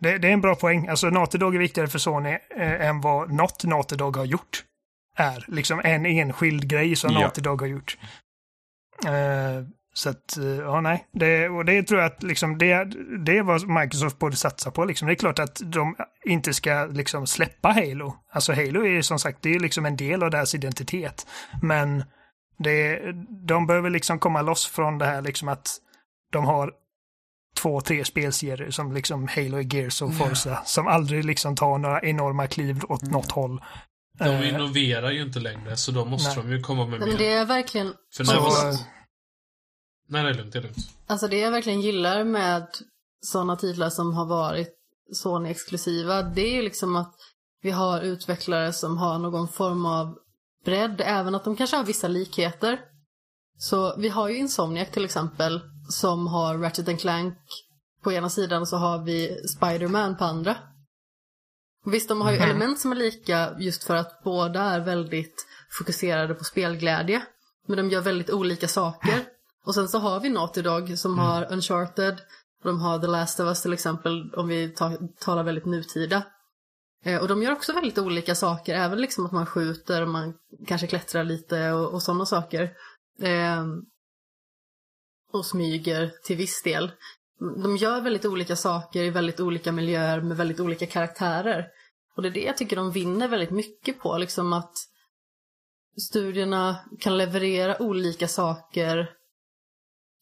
Det, 0.00 0.18
det 0.18 0.28
är 0.28 0.32
en 0.32 0.40
bra 0.40 0.54
poäng. 0.54 0.88
Alltså 0.88 1.10
Naughty 1.10 1.38
Dog 1.38 1.54
är 1.54 1.58
viktigare 1.58 1.88
för 1.88 1.98
Sony 1.98 2.38
eh, 2.56 2.86
än 2.86 3.00
vad 3.00 3.32
något 3.32 3.64
Naughty 3.64 3.96
Dog 3.96 4.16
har 4.16 4.24
gjort. 4.24 4.64
Är 5.16 5.44
liksom 5.48 5.80
en 5.84 6.06
enskild 6.06 6.68
grej 6.68 6.96
som 6.96 7.12
Ja. 7.12 7.20
Naughty 7.20 7.40
Dog 7.40 7.60
har 7.60 7.68
gjort. 7.68 7.98
Eh, 9.06 9.12
så 9.96 10.08
att, 10.10 10.36
eh, 10.36 10.44
ja 10.44 10.80
nej. 10.80 11.06
Det, 11.12 11.48
och 11.48 11.64
det 11.64 11.82
tror 11.82 12.00
jag 12.00 12.12
att 12.12 12.22
liksom 12.22 12.58
det, 12.58 12.84
det 13.24 13.38
är 13.38 13.42
vad 13.42 13.68
Microsoft 13.68 14.18
borde 14.18 14.36
satsa 14.36 14.70
på. 14.70 14.84
Liksom. 14.84 15.08
Det 15.08 15.14
är 15.14 15.16
klart 15.16 15.38
att 15.38 15.60
de 15.64 15.96
inte 16.24 16.54
ska 16.54 16.88
liksom 16.90 17.26
släppa 17.26 17.68
Halo. 17.68 18.14
Alltså 18.32 18.52
Halo 18.52 18.80
är 18.84 18.90
ju 18.90 19.02
som 19.02 19.18
sagt, 19.18 19.38
det 19.42 19.54
är 19.54 19.58
liksom 19.60 19.86
en 19.86 19.96
del 19.96 20.22
av 20.22 20.30
deras 20.30 20.54
identitet. 20.54 21.26
Men 21.62 22.04
det, 22.58 23.00
de 23.46 23.66
behöver 23.66 23.90
liksom 23.90 24.18
komma 24.18 24.42
loss 24.42 24.66
från 24.66 24.98
det 24.98 25.06
här 25.06 25.22
liksom 25.22 25.48
att 25.48 25.76
de 26.32 26.44
har 26.44 26.72
två, 27.58 27.80
tre 27.80 28.04
spelserier 28.04 28.70
som 28.70 28.92
liksom 28.92 29.28
Halo, 29.28 29.60
Gears 29.60 30.02
och 30.02 30.14
Forza. 30.14 30.62
Som 30.64 30.86
aldrig 30.86 31.24
liksom 31.24 31.56
tar 31.56 31.78
några 31.78 32.00
enorma 32.00 32.46
kliv 32.46 32.84
åt 32.88 33.02
något 33.02 33.32
håll. 33.32 33.60
De 34.18 34.24
Eh, 34.24 34.48
innoverar 34.48 35.10
ju 35.10 35.22
inte 35.22 35.38
längre, 35.40 35.76
så 35.76 35.92
då 35.92 36.04
måste 36.04 36.40
Nej. 36.40 36.48
de 36.48 36.56
ju 36.56 36.62
komma 36.62 36.86
med 36.86 37.00
Men 37.00 37.08
mer. 37.08 37.18
det 37.18 37.32
är 37.32 37.44
verkligen, 37.44 37.92
För 38.16 38.24
Nej, 40.06 40.22
det 40.22 40.28
är 40.30 40.34
lugnt. 40.34 40.52
Det 40.52 40.58
är 40.58 40.62
lugnt. 40.62 40.76
alltså 41.06 41.28
det 41.28 41.38
jag 41.38 41.50
verkligen 41.50 41.80
gillar 41.80 42.24
med 42.24 42.66
sådana 43.20 43.56
titlar 43.56 43.90
som 43.90 44.14
har 44.14 44.26
varit 44.26 44.72
Sony-exklusiva, 45.12 46.22
det 46.22 46.40
är 46.40 46.52
ju 46.56 46.62
liksom 46.62 46.96
att 46.96 47.14
vi 47.62 47.70
har 47.70 48.00
utvecklare 48.00 48.72
som 48.72 48.98
har 48.98 49.18
någon 49.18 49.48
form 49.48 49.86
av 49.86 50.18
bredd, 50.64 51.02
även 51.04 51.34
att 51.34 51.44
de 51.44 51.56
kanske 51.56 51.76
har 51.76 51.84
vissa 51.84 52.08
likheter. 52.08 52.80
Så 53.58 53.96
vi 53.98 54.08
har 54.08 54.28
ju 54.28 54.36
Insomniac 54.36 54.90
till 54.90 55.04
exempel, 55.04 55.60
som 55.88 56.26
har 56.26 56.58
Ratchet 56.58 56.88
and 56.88 57.00
Clank 57.00 57.34
på 58.02 58.12
ena 58.12 58.28
sidan 58.30 58.62
och 58.62 58.68
så 58.68 58.76
har 58.76 59.04
vi 59.04 59.36
Spider-Man 59.56 60.16
på 60.16 60.24
andra. 60.24 60.56
Visst, 61.84 62.08
de 62.08 62.20
har 62.20 62.30
ju 62.32 62.38
Mhm. 62.38 62.50
element 62.50 62.80
som 62.80 62.92
är 62.92 62.96
lika 62.96 63.56
just 63.58 63.84
för 63.84 63.94
att 63.96 64.22
båda 64.24 64.60
är 64.62 64.80
väldigt 64.80 65.46
fokuserade 65.78 66.34
på 66.34 66.44
spelglädje. 66.44 67.22
Men 67.68 67.76
de 67.76 67.90
gör 67.90 68.00
väldigt 68.00 68.30
olika 68.30 68.68
saker. 68.68 69.24
Och 69.66 69.74
sen 69.74 69.88
så 69.88 69.98
har 69.98 70.20
vi 70.20 70.28
Naughty 70.28 70.62
Dog 70.62 70.98
som 70.98 71.18
har 71.18 71.52
Uncharted. 71.52 72.20
Och 72.62 72.68
de 72.68 72.80
har 72.80 72.98
The 72.98 73.06
Last 73.06 73.40
of 73.40 73.46
Us 73.46 73.62
till 73.62 73.72
exempel, 73.72 74.34
om 74.34 74.48
vi 74.48 74.68
ta- 74.68 74.98
talar 75.20 75.42
väldigt 75.42 75.66
nutida. 75.66 76.22
Eh, 77.04 77.20
och 77.20 77.28
de 77.28 77.42
gör 77.42 77.52
också 77.52 77.72
väldigt 77.72 77.98
olika 77.98 78.34
saker, 78.34 78.74
även 78.74 79.00
liksom 79.00 79.26
att 79.26 79.32
man 79.32 79.46
skjuter 79.46 80.02
och 80.02 80.08
man 80.08 80.34
kanske 80.66 80.86
klättrar 80.86 81.24
lite 81.24 81.72
och, 81.72 81.94
och 81.94 82.02
sådana 82.02 82.26
saker. 82.26 82.62
Eh, 83.22 83.64
och 85.32 85.46
smyger 85.46 86.12
till 86.24 86.36
viss 86.36 86.62
del. 86.62 86.92
De 87.62 87.76
gör 87.76 88.00
väldigt 88.00 88.24
olika 88.24 88.56
saker 88.56 89.02
i 89.02 89.10
väldigt 89.10 89.40
olika 89.40 89.72
miljöer 89.72 90.20
med 90.20 90.36
väldigt 90.36 90.60
olika 90.60 90.86
karaktärer. 90.86 91.66
Och 92.16 92.22
det 92.22 92.28
är 92.28 92.32
det 92.32 92.44
jag 92.44 92.56
tycker 92.56 92.76
de 92.76 92.90
vinner 92.92 93.28
väldigt 93.28 93.50
mycket 93.50 94.00
på, 94.00 94.18
liksom 94.18 94.52
att 94.52 94.74
studierna 96.08 96.76
kan 97.00 97.18
leverera 97.18 97.82
olika 97.82 98.28
saker 98.28 99.15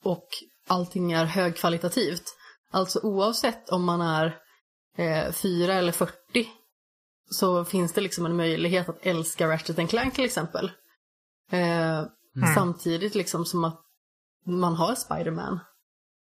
och 0.05 0.29
allting 0.67 1.13
är 1.13 1.25
högkvalitativt. 1.25 2.37
Alltså 2.71 3.01
oavsett 3.03 3.69
om 3.69 3.85
man 3.85 4.01
är 4.01 4.39
eh, 4.97 5.33
4 5.33 5.75
eller 5.75 5.93
40 5.93 6.15
så 7.31 7.65
finns 7.65 7.93
det 7.93 8.01
liksom 8.01 8.27
en 8.27 8.37
möjlighet 8.37 8.89
att 8.89 9.07
älska 9.07 9.49
Ratchet 9.49 9.91
Clank 9.91 10.15
till 10.15 10.25
exempel. 10.25 10.71
Eh, 11.51 12.05
Samtidigt 12.55 13.15
liksom 13.15 13.45
som 13.45 13.65
att 13.65 13.81
man 14.47 14.75
har 14.75 14.95
Spider-Man 14.95 15.61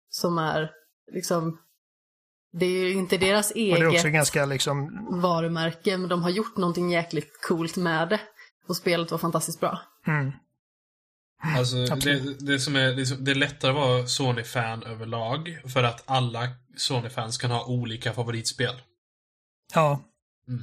som 0.09 0.37
är 0.37 0.71
liksom 1.11 1.59
det 2.53 2.65
är 2.65 2.87
ju 2.87 2.93
inte 2.93 3.17
deras 3.17 3.51
eget 3.51 4.03
ganska 4.03 4.45
liksom, 4.45 5.07
varumärke 5.21 5.97
men 5.97 6.09
de 6.09 6.23
har 6.23 6.29
gjort 6.29 6.57
någonting 6.57 6.91
jäkligt 6.91 7.41
coolt 7.41 7.77
med 7.77 8.09
det. 8.09 8.19
Och 8.67 8.77
spelet 8.77 9.11
var 9.11 9.17
fantastiskt 9.17 9.59
bra. 9.59 9.81
mm, 10.07 10.31
Alltså, 11.57 11.75
det, 11.85 12.39
det, 12.39 12.59
som 12.59 12.75
är, 12.75 12.91
det, 12.95 13.05
som, 13.05 13.23
det 13.23 13.31
är 13.31 13.35
lättare 13.35 13.71
att 13.71 13.77
vara 13.77 14.07
Sony-fan 14.07 14.83
överlag, 14.83 15.59
för 15.73 15.83
att 15.83 16.03
alla 16.05 16.49
Sony-fans 16.77 17.37
kan 17.37 17.51
ha 17.51 17.65
olika 17.65 18.13
favoritspel. 18.13 18.75
ja. 19.73 19.99
Mm. 20.47 20.61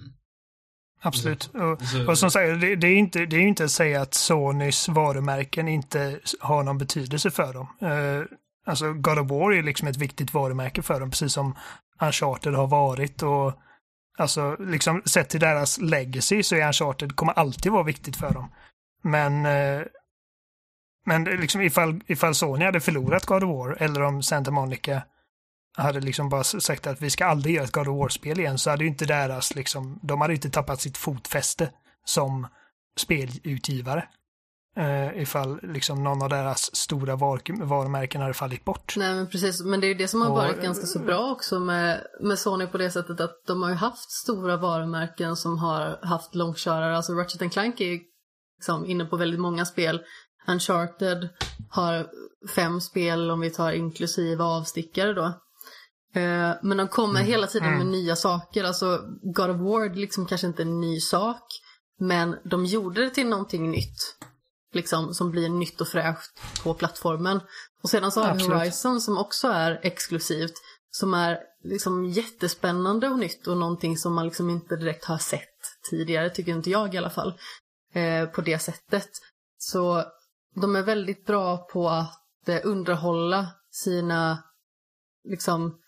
Absolut. 1.01 1.47
Och, 1.55 1.83
Så- 1.83 2.07
och 2.11 2.19
som 2.19 2.31
sagt, 2.31 2.61
det, 2.61 2.77
det 2.77 2.87
är 2.87 2.97
inte, 2.97 3.27
det 3.27 3.37
är 3.37 3.41
inte 3.41 3.65
att 3.65 3.71
säga 3.71 4.01
att 4.03 4.15
Sonys 4.15 4.89
varumärken 4.89 5.69
inte 5.69 6.21
har 6.41 6.63
någon 6.63 6.79
betydelse 6.79 7.31
för 7.31 7.53
dem. 7.55 7.69
Eh, 7.81 8.23
alltså 8.67 8.93
God 8.93 9.19
of 9.19 9.31
War 9.31 9.53
är 9.53 9.63
liksom 9.63 9.89
ett 9.89 9.97
viktigt 9.97 10.35
varumärke 10.35 10.83
för 10.83 11.01
dem, 11.01 11.11
precis 11.11 11.33
som 11.33 11.57
Uncharted 12.01 12.55
har 12.55 12.67
varit. 12.67 13.23
Och 13.23 13.53
alltså, 14.19 14.57
liksom 14.61 15.03
sett 15.07 15.29
till 15.29 15.41
deras 15.41 15.79
legacy 15.81 16.43
så 16.43 16.55
är 16.57 16.67
Uncharted 16.67 17.17
kommer 17.17 17.33
alltid 17.33 17.73
vara 17.73 17.83
viktigt 17.83 18.17
för 18.17 18.31
dem. 18.35 18.53
Men 19.03 19.47
eh, 19.47 19.83
men 21.09 21.25
liksom 21.25 21.61
ifall, 21.61 22.01
ifall 22.07 22.35
Sony 22.35 22.65
hade 22.65 22.81
förlorat 22.81 23.27
God 23.27 23.45
of 23.45 23.49
War 23.49 23.77
eller 23.83 24.03
om 24.03 24.23
Santa 24.23 24.51
Monica 24.51 25.03
hade 25.77 26.01
liksom 26.01 26.29
bara 26.29 26.45
sagt 26.45 26.87
att 26.87 27.03
vi 27.03 27.11
ska 27.11 27.27
aldrig 27.27 27.55
göra 27.55 27.65
ett 27.65 27.73
God 27.73 27.89
of 27.89 27.99
War-spel 27.99 28.41
igen 28.41 28.59
så 28.59 28.71
hade 28.71 28.85
ju 28.85 28.91
inte 28.91 29.05
deras 29.05 29.55
liksom, 29.55 30.01
de 30.03 30.21
hade 30.21 30.33
ju 30.33 30.37
inte 30.37 30.51
tappat 30.51 30.81
sitt 30.81 30.97
fotfäste 30.97 31.71
som 32.05 32.47
spelutgivare. 33.01 34.09
Uh, 34.79 35.23
ifall 35.23 35.61
liksom 35.63 36.05
någon 36.05 36.23
av 36.23 36.29
deras 36.29 36.77
stora 36.77 37.17
var 37.17 37.65
varumärken 37.65 38.21
hade 38.21 38.35
fallit 38.35 38.65
bort. 38.65 38.95
Nej 38.97 39.15
men 39.15 39.27
precis, 39.27 39.65
men 39.65 39.81
det 39.81 39.87
är 39.87 39.89
ju 39.89 39.95
det 39.95 40.09
som 40.09 40.23
har 40.23 40.29
Och- 40.29 40.37
varit 40.37 40.63
ganska 40.63 40.87
så 40.87 40.99
bra 40.99 41.31
också 41.31 41.61
med, 41.61 42.07
med 42.21 42.39
Sony 42.39 42.67
på 42.67 42.79
det 42.79 42.91
sättet 42.91 43.21
att 43.21 43.43
de 43.47 43.63
har 43.63 43.71
ju 43.71 43.77
haft 43.77 44.11
stora 44.11 44.57
varumärken 44.57 45.37
som 45.37 45.59
har 45.59 45.99
haft 46.03 46.35
långkörare. 46.35 46.97
Alltså 46.97 47.13
Ratchet 47.13 47.53
Clank 47.53 47.81
är 47.81 47.99
liksom 48.59 48.87
inne 48.87 49.05
på 49.05 49.17
väldigt 49.17 49.41
många 49.41 49.65
spel. 49.65 50.01
Uncharted 50.49 51.29
har 51.71 52.07
fem 52.55 52.81
spel 52.81 53.31
om 53.31 53.41
vi 53.41 53.51
tar 53.51 53.73
inklusive 53.73 54.45
avstickare 54.45 55.13
då. 55.13 55.25
Eh, 56.21 56.53
Men 56.63 56.77
de 56.77 56.89
kommer 56.89 57.21
hela 57.21 57.47
tiden 57.47 57.79
med 57.79 57.87
nya 57.87 58.17
saker. 58.17 58.65
Alltså 58.65 59.01
God 59.23 59.51
of 59.51 59.57
War 59.57 59.95
liksom 59.95 60.27
kanske 60.27 60.47
inte 60.47 60.63
en 60.63 60.81
ny 60.81 61.01
sak. 61.01 61.43
Men 62.01 62.37
de 62.45 62.65
gjorde 62.65 63.05
det 63.05 63.11
till 63.11 63.29
någonting 63.29 63.71
nytt. 63.71 64.17
Liksom 64.73 65.15
som 65.15 65.31
blir 65.31 65.49
nytt 65.49 65.81
och 65.81 65.89
fräscht 65.89 66.41
på 66.63 66.75
plattformen. 66.75 67.41
Och 67.83 67.91
sedan 67.91 68.13
så 68.13 68.23
har 68.23 68.35
vi. 68.35 68.45
Horizon 68.45 69.01
som 69.01 69.19
också 69.19 69.49
är 69.49 69.81
exklusivt. 69.83 70.55
Som 70.91 71.15
är 71.15 71.39
liksom 71.65 72.05
jättespännande 72.05 73.09
och 73.09 73.19
nytt 73.19 73.47
och 73.47 73.57
någonting 73.57 73.99
som 73.99 74.15
man 74.15 74.25
liksom 74.25 74.51
inte 74.51 74.77
direkt 74.77 75.05
har 75.05 75.19
sett 75.19 75.59
tidigare, 75.91 76.31
tycker 76.31 76.53
inte 76.53 76.71
jag 76.71 76.95
i 76.95 76.99
alla 76.99 77.11
fall. 77.11 77.39
Eh, 77.95 78.29
på 78.29 78.41
det 78.41 78.59
sättet. 78.59 79.09
Så 79.59 80.05
de 80.55 80.77
är 80.77 80.83
väldigt 80.83 81.27
bra 81.27 81.57
på 81.57 81.89
att 81.89 82.49
eh, 82.49 82.61
underhålla 82.65 83.47
sina 83.71 84.43
liksom 85.25 85.79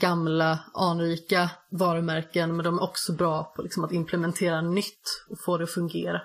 gamla 0.00 0.58
anrika 0.74 1.50
varumärken 1.70 2.56
men 2.56 2.64
de 2.64 2.78
är 2.78 2.82
också 2.82 3.12
bra 3.12 3.44
på 3.56 3.62
liksom, 3.62 3.84
att 3.84 3.92
implementera 3.92 4.60
nytt 4.60 5.24
och 5.30 5.40
få 5.44 5.58
det 5.58 5.64
att 5.64 5.70
fungera. 5.70 6.22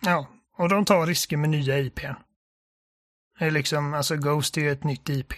Ja, 0.00 0.26
och 0.58 0.68
de 0.68 0.84
tar 0.84 1.06
risker 1.06 1.36
med 1.36 1.50
nya 1.50 1.78
IPn. 1.78 2.12
Det 3.38 3.44
är 3.44 3.50
liksom, 3.50 3.94
alltså 3.94 4.16
Ghost 4.16 4.56
är 4.56 4.60
ju 4.60 4.70
ett 4.70 4.84
nytt 4.84 5.08
IP. 5.08 5.32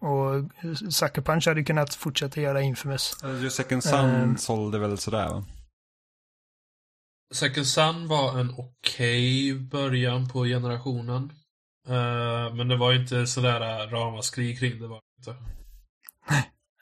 Och 0.00 0.50
Sucker 0.92 1.22
Punch 1.22 1.46
hade 1.48 1.64
kunnat 1.64 1.94
fortsätta 1.94 2.40
göra 2.40 2.60
Infamous. 2.62 3.16
Second 3.50 3.84
Sun 3.84 3.94
Ehm. 4.00 4.36
sålde 4.36 4.78
väl 4.78 4.98
sådär 4.98 5.28
va? 5.28 5.44
Second 7.34 7.66
Sun 7.66 8.08
var 8.08 8.40
en 8.40 8.54
okej 8.58 9.54
början 9.54 10.28
på 10.28 10.44
generationen. 10.44 11.32
Uh, 11.88 12.54
men 12.54 12.68
det 12.68 12.76
var 12.76 12.92
inte 12.92 13.26
sådär 13.26 13.60
eh, 13.60 13.90
ramaskri 13.90 14.56
kring 14.56 14.80
det 14.80 14.86
var 14.88 15.00
inte. 15.18 15.34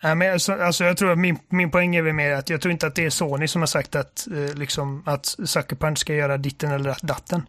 Nej, 0.03 0.15
men 0.15 0.33
alltså, 0.33 0.53
alltså 0.53 0.85
jag 0.85 0.97
tror 0.97 1.13
att 1.13 1.19
min, 1.19 1.39
min 1.49 1.71
poäng 1.71 1.97
är 1.97 2.03
väl 2.03 2.13
mer 2.13 2.33
att 2.33 2.51
jag 2.51 2.61
tror 2.61 2.73
inte 2.73 2.87
att 2.87 2.95
det 2.95 3.05
är 3.05 3.11
Sony 3.11 3.49
som 3.49 3.63
har 3.63 3.67
sagt 3.67 3.95
att, 3.97 4.27
eh, 4.27 4.55
liksom, 4.55 5.03
att 5.07 5.27
Sucker 5.27 5.77
Punch 5.77 5.99
ska 5.99 6.15
göra 6.15 6.37
ditten 6.37 6.71
eller 6.73 6.97
datten. 7.03 7.47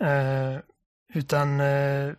Eh, 0.00 0.58
utan, 1.14 1.60
eh, 1.60 2.12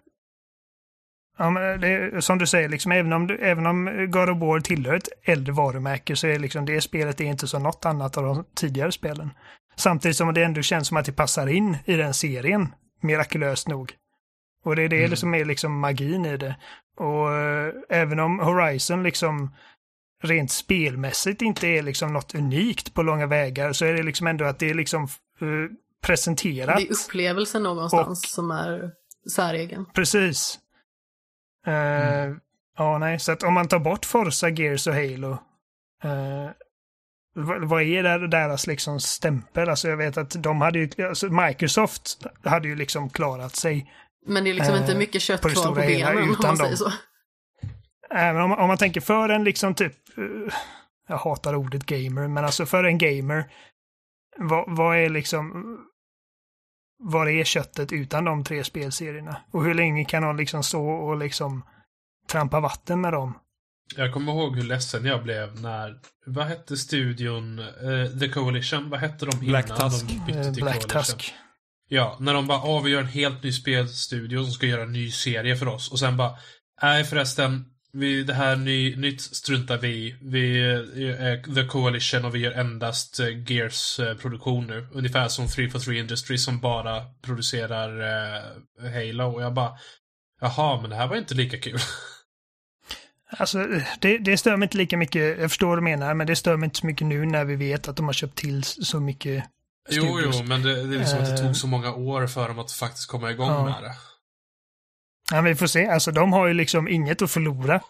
ja, 1.37 1.49
men 1.49 1.81
det 1.81 2.21
som 2.23 2.37
du 2.37 2.47
säger, 2.47 2.69
liksom, 2.69 2.91
även, 2.91 3.13
om, 3.13 3.27
du- 3.27 3.37
även 3.37 3.65
om 3.65 4.07
God 4.11 4.29
of 4.29 4.39
War 4.39 4.59
tillhör 4.59 4.95
ett 4.95 5.09
äldre 5.23 5.53
varumärke 5.53 6.15
så 6.15 6.27
är 6.27 6.39
liksom, 6.39 6.65
det 6.65 6.81
spelet 6.81 7.21
är 7.21 7.25
inte 7.25 7.47
som 7.47 7.63
något 7.63 7.85
annat 7.85 8.17
av 8.17 8.23
de 8.23 8.45
tidigare 8.55 8.91
spelen. 8.91 9.29
Samtidigt 9.75 10.17
som 10.17 10.33
det 10.33 10.43
ändå 10.43 10.61
känns 10.61 10.87
som 10.87 10.97
att 10.97 11.05
det 11.05 11.11
passar 11.11 11.47
in 11.47 11.77
i 11.85 11.95
den 11.95 12.13
serien, 12.13 12.67
mirakulöst 13.01 13.67
nog. 13.67 13.93
Och 14.63 14.75
det 14.75 14.81
är 14.83 14.89
det 14.89 15.03
Mm. 15.05 15.15
som 15.17 15.33
är 15.35 15.45
liksom 15.45 15.79
magin 15.79 16.25
i 16.25 16.37
det. 16.37 16.55
Och 16.97 17.33
eh, 17.33 17.73
även 17.89 18.19
om 18.19 18.39
Horizon 18.39 19.03
liksom 19.03 19.55
rent 20.23 20.51
spelmässigt 20.51 21.41
inte 21.41 21.67
är 21.67 21.81
liksom 21.83 22.13
något 22.13 22.35
unikt 22.35 22.93
på 22.93 23.03
långa 23.03 23.25
vägar 23.27 23.73
så 23.73 23.85
är 23.85 23.93
det 23.93 24.03
liksom 24.03 24.27
ändå 24.27 24.45
att 24.45 24.59
det 24.59 24.69
är 24.69 24.73
liksom 24.73 25.03
eh, 25.03 25.71
presenterat. 26.05 26.77
Det 26.77 26.83
är 26.83 26.93
upplevelsen 27.05 27.63
någonstans 27.63 28.31
som 28.31 28.51
är 28.51 28.91
säregen. 29.35 29.85
Precis. 29.93 30.59
Eh, 31.67 32.33
Ja, 32.77 32.97
nej, 32.97 33.19
så 33.19 33.31
att 33.31 33.43
om 33.43 33.53
man 33.53 33.67
tar 33.67 33.79
bort 33.79 34.05
Forza, 34.05 34.49
Gears 34.49 34.87
och 34.87 34.93
Halo, 34.93 35.31
eh, 36.03 36.49
vad, 37.35 37.81
är 37.81 38.27
deras 38.27 38.67
liksom 38.67 38.99
stämpel? 38.99 39.69
Alltså 39.69 39.87
jag 39.87 39.97
vet 39.97 40.17
att 40.17 40.43
de 40.43 40.61
hade 40.61 40.79
ju, 40.79 41.07
alltså 41.07 41.29
Microsoft 41.29 42.25
hade 42.43 42.67
ju 42.67 42.75
liksom 42.75 43.09
klarat 43.09 43.55
sig. 43.55 43.91
Men 44.25 44.43
det 44.43 44.49
är 44.49 44.53
liksom 44.53 44.75
Eh, 44.75 44.81
inte 44.81 44.95
mycket 44.95 45.21
kött 45.21 45.41
på 45.41 45.49
kvar 45.49 45.63
på 45.63 45.71
benen 45.71 46.17
om 46.17 46.31
utan 46.31 46.47
man 46.47 46.57
säger 46.57 46.69
dem. 46.69 46.77
så. 46.77 46.91
Även 48.09 48.41
om, 48.41 48.51
om 48.51 48.67
man 48.67 48.77
tänker 48.77 49.01
för 49.01 49.29
en 49.29 49.43
liksom 49.43 49.75
typ, 49.75 49.93
eh, 50.17 50.53
jag 51.07 51.17
hatar 51.17 51.55
ordet 51.55 51.85
gamer, 51.85 52.27
men 52.27 52.45
alltså 52.45 52.65
för 52.65 52.83
en 52.83 52.97
gamer, 52.97 53.51
vad, 54.37 54.77
vad 54.77 54.97
är 54.97 55.09
liksom, 55.09 55.77
vad 57.03 57.29
är 57.29 57.43
köttet 57.43 57.91
utan 57.91 58.25
de 58.25 58.43
tre 58.43 58.63
spelserierna? 58.63 59.37
Och 59.51 59.63
hur 59.63 59.73
länge 59.73 60.05
kan 60.05 60.23
de 60.23 60.35
liksom 60.35 60.63
stå 60.63 60.89
och 60.89 61.17
liksom 61.17 61.63
trampa 62.29 62.59
vatten 62.59 63.01
med 63.01 63.13
dem? 63.13 63.33
Jag 63.95 64.13
kommer 64.13 64.31
ihåg 64.31 64.55
hur 64.55 64.63
ledsen 64.63 65.05
jag 65.05 65.23
blev 65.23 65.61
när, 65.61 65.95
vad 66.25 66.45
hette 66.45 66.77
studion, 66.77 67.59
eh, 67.59 68.19
The 68.19 68.29
Coalition, 68.29 68.89
vad 68.89 68.99
hette 68.99 69.25
de 69.25 69.31
innan 69.31 69.47
Black 69.47 69.67
Tusk. 69.67 70.07
de 70.07 70.25
bytte 70.25 70.39
Eh, 70.39 70.53
till 70.53 70.63
Black 70.63 70.75
Coalition? 70.81 71.01
Tusk. 71.17 71.33
Ja, 71.87 72.17
när 72.19 72.33
de 72.33 72.47
bara, 72.47 72.61
åh 72.63 72.83
vi 72.83 72.91
gör 72.91 72.99
en 73.01 73.07
helt 73.07 73.43
ny 73.43 73.51
spelstudio 73.51 74.43
som 74.43 74.51
ska 74.53 74.65
göra 74.67 74.83
en 74.83 74.93
ny 74.93 75.11
serie 75.11 75.55
för 75.55 75.67
oss. 75.67 75.91
Och 75.91 75.99
sen 75.99 76.17
bara, 76.17 76.31
nej 76.81 77.03
förresten, 77.03 77.65
vi, 77.93 78.23
det 78.23 78.33
här 78.33 78.55
ny, 78.55 78.95
nytt 78.95 79.21
struntar 79.21 79.77
vi. 79.77 80.15
Vi 80.21 80.61
är 80.63 81.55
The 81.55 81.65
Coalition 81.67 82.25
och 82.25 82.35
vi 82.35 82.39
gör 82.39 82.51
endast 82.51 83.19
eh, 83.19 83.27
Gears-produktion 83.51 84.67
nu. 84.67 84.87
Ungefär 84.93 85.27
som 85.27 85.47
343 85.47 85.99
Industries 85.99 86.43
som 86.43 86.59
bara 86.59 87.03
producerar 87.21 87.99
eh, 88.01 88.91
Halo. 88.93 89.33
Och 89.33 89.41
jag 89.41 89.53
bara, 89.53 89.71
jaha, 90.41 90.81
men 90.81 90.89
det 90.89 90.95
här 90.95 91.07
var 91.07 91.15
inte 91.15 91.33
lika 91.33 91.57
kul. 91.57 91.79
Alltså, 93.29 93.67
det, 93.99 94.17
det 94.17 94.37
stör 94.37 94.57
mig 94.57 94.65
inte 94.65 94.77
lika 94.77 94.97
mycket, 94.97 95.39
jag 95.39 95.49
förstår 95.51 95.67
vad 95.67 95.77
du 95.77 95.81
menar, 95.81 96.13
men 96.13 96.27
det 96.27 96.35
stör 96.35 96.57
mig 96.57 96.67
inte 96.67 96.79
så 96.79 96.85
mycket 96.85 97.07
nu 97.07 97.25
när 97.25 97.45
vi 97.45 97.55
vet 97.55 97.87
att 97.87 97.95
de 97.95 98.05
har 98.05 98.13
köpt 98.13 98.35
till 98.37 98.63
så 98.63 98.99
mycket 98.99 99.43
jo, 99.89 100.03
studios. 100.03 100.35
jo, 100.39 100.45
men 100.47 100.61
det, 100.61 100.73
det 100.87 100.95
är 100.95 100.99
liksom 100.99 101.19
att 101.19 101.25
det 101.25 101.31
Eh, 101.41 101.45
tog 101.47 101.55
så 101.55 101.67
många 101.67 101.93
år 101.93 102.27
för 102.27 102.47
dem 102.47 102.59
att 102.59 102.71
faktiskt 102.71 103.07
komma 103.07 103.31
igång 103.31 103.49
ja. 103.49 103.63
med 103.63 103.83
det. 103.83 103.93
Ja, 105.31 105.41
vi 105.41 105.55
får 105.55 105.67
se. 105.67 105.87
Alltså 105.87 106.11
de 106.11 106.33
har 106.33 106.47
ju 106.47 106.53
liksom 106.53 106.87
inget 106.87 107.21
att 107.21 107.31
förlora. 107.31 107.81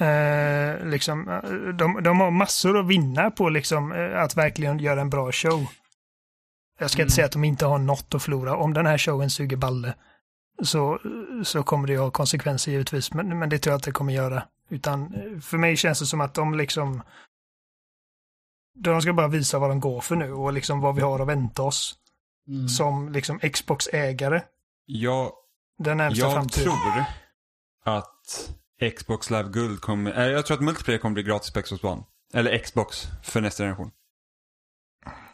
Eh, 0.00 0.86
liksom, 0.86 1.28
eh, 1.28 1.50
de, 1.78 2.02
de 2.02 2.20
har 2.20 2.30
massor 2.30 2.78
att 2.80 2.86
vinna 2.86 3.30
på 3.30 3.48
liksom, 3.48 3.92
eh, 3.92 4.20
att 4.22 4.36
verkligen 4.36 4.78
göra 4.78 5.00
en 5.00 5.10
bra 5.10 5.32
show. 5.32 5.66
Jag 6.78 6.90
ska 6.90 6.98
Mm. 6.98 7.04
inte 7.06 7.14
säga 7.14 7.24
att 7.26 7.32
de 7.32 7.44
inte 7.44 7.66
har 7.66 7.78
något 7.78 8.14
att 8.14 8.22
förlora. 8.22 8.56
Om 8.56 8.74
den 8.74 8.86
här 8.86 8.98
showen 8.98 9.30
suger 9.30 9.56
balle 9.56 9.94
så, 10.62 10.98
så 11.44 11.62
kommer 11.62 11.86
det 11.86 11.92
ju 11.92 11.98
ha 11.98 12.10
konsekvenser 12.10 12.72
givetvis. 12.72 13.14
Men, 13.14 13.38
men 13.38 13.48
det 13.48 13.58
tror 13.58 13.72
jag 13.72 13.78
att 13.78 13.84
det 13.84 13.92
kommer 13.92 14.12
göra. 14.12 14.42
Utan 14.68 15.10
för 15.42 15.58
mig 15.58 15.76
känns 15.76 15.98
det 16.00 16.06
som 16.06 16.20
att 16.20 16.34
de 16.34 16.54
liksom 16.54 17.02
de 18.78 19.02
ska 19.02 19.12
bara 19.12 19.28
visa 19.28 19.58
vad 19.58 19.70
de 19.70 19.80
går 19.80 20.00
för 20.00 20.16
nu 20.16 20.32
och 20.32 20.52
liksom 20.52 20.80
vad 20.80 20.94
vi 20.94 21.00
har 21.02 21.20
att 21.20 21.28
vänta 21.28 21.62
oss 21.62 21.98
Mm. 22.48 22.68
som 22.68 23.12
liksom 23.12 23.38
Xbox-ägare 23.38 24.42
Jag, 24.86 25.32
den 25.78 25.98
jag 25.98 26.32
framtiden. 26.32 26.64
tror 26.64 27.04
att 27.84 28.50
Xbox 28.96 29.30
Live 29.30 29.48
Guld 29.48 29.80
kommer, 29.80 30.20
äh, 30.20 30.32
jag 30.32 30.46
tror 30.46 30.56
att 30.56 30.62
multiplayer 30.62 30.98
kommer 30.98 31.14
bli 31.14 31.22
gratis 31.22 31.50
på 31.52 31.62
Xbox 31.62 31.84
One. 31.84 32.02
Eller 32.34 32.58
Xbox 32.58 33.06
för 33.22 33.40
nästa 33.40 33.62
generation. 33.62 33.90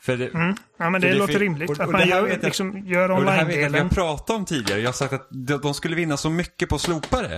För 0.00 0.16
det, 0.16 0.28
Mm. 0.34 0.56
Ja, 0.78 0.90
men 0.90 1.00
För 1.00 1.08
det, 1.08 1.14
det 1.14 1.18
låter 1.18 1.32
fin- 1.32 1.40
rimligt. 1.42 1.70
och- 1.70 1.80
att 1.80 1.86
och 1.86 1.92
man 1.92 2.00
det 2.00 2.06
här 2.06 2.20
gör, 2.22 2.28
jag- 2.28 2.42
liksom, 2.42 2.78
gör 2.86 3.10
och 3.10 3.24
det 3.24 3.30
här 3.30 3.44
vet 3.44 3.54
jag 3.56 3.64
att 3.64 3.68
online-delen. 3.68 3.88
pratat 3.88 4.36
om 4.36 4.44
tidigare. 4.44 4.80
Jag 4.80 4.88
har 4.88 4.92
sagt 4.92 5.12
att 5.12 5.28
de, 5.62 5.74
skulle 5.74 5.96
vinna 5.96 6.16
så 6.16 6.30
mycket 6.30 6.68
på 6.68 6.74
att 6.74 6.80
slopa 6.80 7.22
det. 7.22 7.36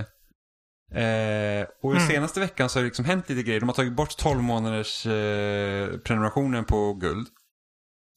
Eh, 0.94 1.66
och 1.82 1.92
i 1.94 1.96
Mm. 1.96 2.08
senaste 2.08 2.40
veckan 2.40 2.68
så 2.68 2.78
har 2.78 2.82
det 2.82 2.86
liksom 2.88 3.04
hänt 3.04 3.28
lite 3.28 3.42
grejer. 3.42 3.60
De 3.60 3.68
har 3.68 3.76
tagit 3.76 3.92
bort 3.92 4.16
12 4.16 4.42
månaders 4.42 5.06
eh, 5.06 5.96
prenumerationen 5.98 6.64
på 6.64 6.94
guld. 6.94 7.28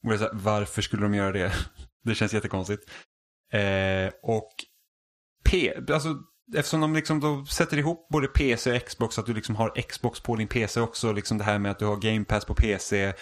Och 0.04 0.08
det 0.10 0.14
är 0.14 0.18
så 0.18 0.24
här, 0.24 0.30
varför 0.34 0.82
skulle 0.82 1.02
de 1.02 1.14
göra 1.14 1.32
det? 1.32 1.52
det 2.04 2.14
känns 2.14 2.34
jättekonstigt. 2.34 2.90
Eh, 3.52 4.12
och 4.22 4.50
P, 5.50 5.72
alltså 5.92 6.08
eftersom 6.56 6.80
de 6.80 6.94
liksom 6.94 7.20
då 7.20 7.44
sätter 7.46 7.76
ihop 7.78 8.08
både 8.12 8.26
PC 8.28 8.72
och 8.76 8.86
Xbox, 8.86 9.18
att 9.18 9.26
du 9.26 9.34
liksom 9.34 9.56
har 9.56 9.82
Xbox 9.88 10.20
på 10.20 10.36
din 10.36 10.48
PC 10.48 10.80
också, 10.80 11.12
liksom 11.12 11.38
det 11.38 11.44
här 11.44 11.58
med 11.58 11.70
att 11.70 11.78
du 11.78 11.84
har 11.86 11.96
Game 11.96 12.24
Pass 12.24 12.44
på 12.44 12.54
PC 12.54 13.12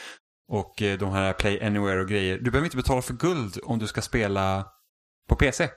och 0.52 0.82
eh, 0.82 0.98
de 0.98 1.12
här 1.12 1.32
Play 1.32 1.60
Anywhere 1.62 2.00
och 2.00 2.08
grejer. 2.08 2.38
Du 2.38 2.50
behöver 2.50 2.66
inte 2.66 2.76
betala 2.76 3.02
för 3.02 3.14
guld 3.14 3.58
om 3.64 3.78
du 3.78 3.86
ska 3.86 4.02
spela 4.02 4.66
på 5.28 5.36
PC. 5.36 5.70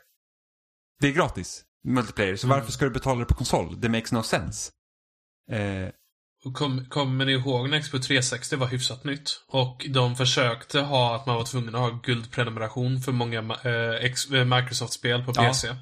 Det 1.02 1.08
är 1.08 1.12
gratis, 1.12 1.64
multiplayer, 1.84 2.36
så 2.36 2.48
Mm. 2.48 2.58
varför 2.58 2.72
ska 2.72 2.86
du 2.86 2.92
betala 2.92 3.20
det 3.20 3.26
på 3.26 3.34
konsol? 3.34 3.82
Det 3.82 3.90
makes 3.90 4.12
no 4.12 4.24
sense. 4.24 4.72
Eh, 5.52 5.90
Och 6.46 6.54
Kom, 6.54 6.86
kommer 6.90 7.26
ni 7.26 7.32
ihåg 7.32 7.70
när 7.70 7.80
Xbox 7.82 8.08
360 8.08 8.56
var 8.56 8.68
hyfsat 8.68 9.04
nytt? 9.04 9.30
Och 9.48 9.86
de 9.90 10.16
försökte 10.16 10.80
ha 10.80 11.16
att 11.16 11.26
man 11.26 11.36
var 11.36 11.44
tvungen 11.44 11.76
att 11.76 11.82
ha 11.82 12.00
guldprenumeration 12.04 13.00
för 13.00 13.12
många 13.12 13.40
eh, 13.40 14.40
eh, 14.40 14.46
Microsoft-spel 14.46 15.24
på 15.24 15.32
Ja. 15.36 15.44
PC. 15.48 15.76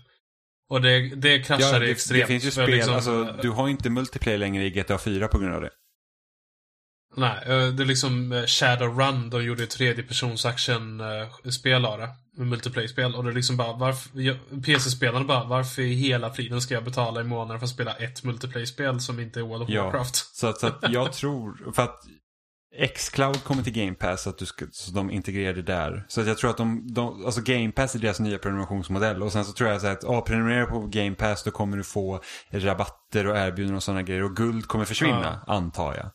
Och 0.70 0.82
det, 0.82 1.16
det 1.16 1.36
ja, 1.36 1.44
kraschade 1.44 1.86
det, 1.86 1.92
extremt. 1.92 2.22
det 2.22 2.28
finns 2.28 2.44
ju 2.44 2.52
spel, 2.52 2.70
liksom, 2.70 2.94
alltså 2.94 3.24
du 3.42 3.50
har 3.50 3.68
inte 3.70 3.90
multiplayer 3.90 4.38
längre 4.38 4.64
i 4.66 4.70
GTA 4.70 4.98
4 4.98 5.28
på 5.28 5.40
grund 5.40 5.56
av 5.56 5.62
det. 5.62 5.70
Nej, 7.16 7.38
eh, 7.46 7.68
det 7.68 7.84
är 7.84 7.86
liksom 7.86 8.32
eh, 8.32 8.46
Shadowrun, 8.46 9.30
de 9.30 9.44
gjorde 9.44 9.64
ett 9.64 9.70
tredjepersons 9.70 10.46
action-spel 10.46 11.86
av 11.86 12.00
det. 12.00 12.10
Multiplayer-spel. 12.38 13.16
Och 13.16 13.24
det 13.24 13.30
är 13.30 13.34
liksom 13.34 13.58
bara, 13.58 13.74
varför, 13.74 14.62
PC-spelarna 14.62 15.26
bara, 15.26 15.44
varför 15.44 15.82
i 15.82 15.94
hela 15.94 16.34
friden 16.34 16.62
ska 16.62 16.74
jag 16.74 16.84
betala 16.84 17.22
i 17.22 17.24
månaden 17.24 17.60
för 17.60 17.66
att 17.66 17.72
spela 17.72 17.94
ett 17.94 18.24
multiplayer-spel 18.24 19.00
som 19.00 19.20
inte 19.20 19.40
är 19.40 19.44
World 19.44 19.64
of 19.64 19.70
Ja. 19.70 19.84
Warcraft? 19.84 20.16
Så 20.36 20.48
att, 20.48 20.60
så 20.60 20.68
att 20.68 20.86
jag 20.90 21.14
tror, 21.14 21.72
för 21.74 21.84
att 21.84 22.04
Xcloud 22.96 23.44
kommer 23.44 23.64
till 23.64 23.74
Game 23.74 23.94
Pass, 23.94 24.28
att 24.28 24.38
du 24.38 24.46
ska, 24.46 24.66
så 24.72 24.92
de 24.92 25.12
integrerar 25.12 25.54
det 25.54 25.62
där. 25.62 26.06
Så 26.08 26.22
att 26.22 26.28
jag 26.28 26.38
tror 26.38 26.50
att 26.50 26.58
de, 26.58 26.94
de, 26.94 27.26
alltså 27.26 27.42
Game 27.42 27.72
Pass 27.72 27.96
är 27.96 28.00
deras 28.00 28.20
nya 28.20 28.38
prenumerationsmodell. 28.38 29.24
Och 29.24 29.32
sen 29.32 29.46
så 29.46 29.54
tror 29.54 29.70
jag 29.70 29.82
så 29.82 29.88
att, 29.88 30.04
ja, 30.04 30.22
prenumerera 30.22 30.66
på 30.66 30.80
Game 30.80 31.16
Pass, 31.16 31.44
då 31.44 31.52
kommer 31.52 31.78
du 31.78 31.84
få 31.84 32.22
rabatter 32.52 33.28
och 33.28 33.38
erbjudanden 33.38 33.76
och 33.76 33.84
sådana 33.84 34.02
grejer. 34.02 34.24
Och 34.24 34.36
guld 34.36 34.68
kommer 34.68 34.86
försvinna, 34.86 35.44
antar 35.48 35.96
jag. 35.96 36.12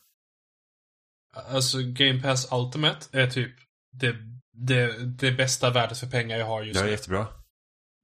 Alltså, 1.49 1.77
Game 1.81 2.21
Pass 2.21 2.47
Ultimate 2.51 3.05
är 3.11 3.27
typ 3.27 3.51
det, 3.99 4.15
det, 4.67 4.97
det 5.19 5.31
bästa 5.31 5.69
värdet 5.69 5.97
för 5.97 6.07
pengar 6.07 6.37
jag 6.37 6.45
har 6.45 6.63
just 6.63 6.73
Det 6.79 6.83
är 6.83 6.85
nu. 6.85 6.91
jättebra. 6.91 7.27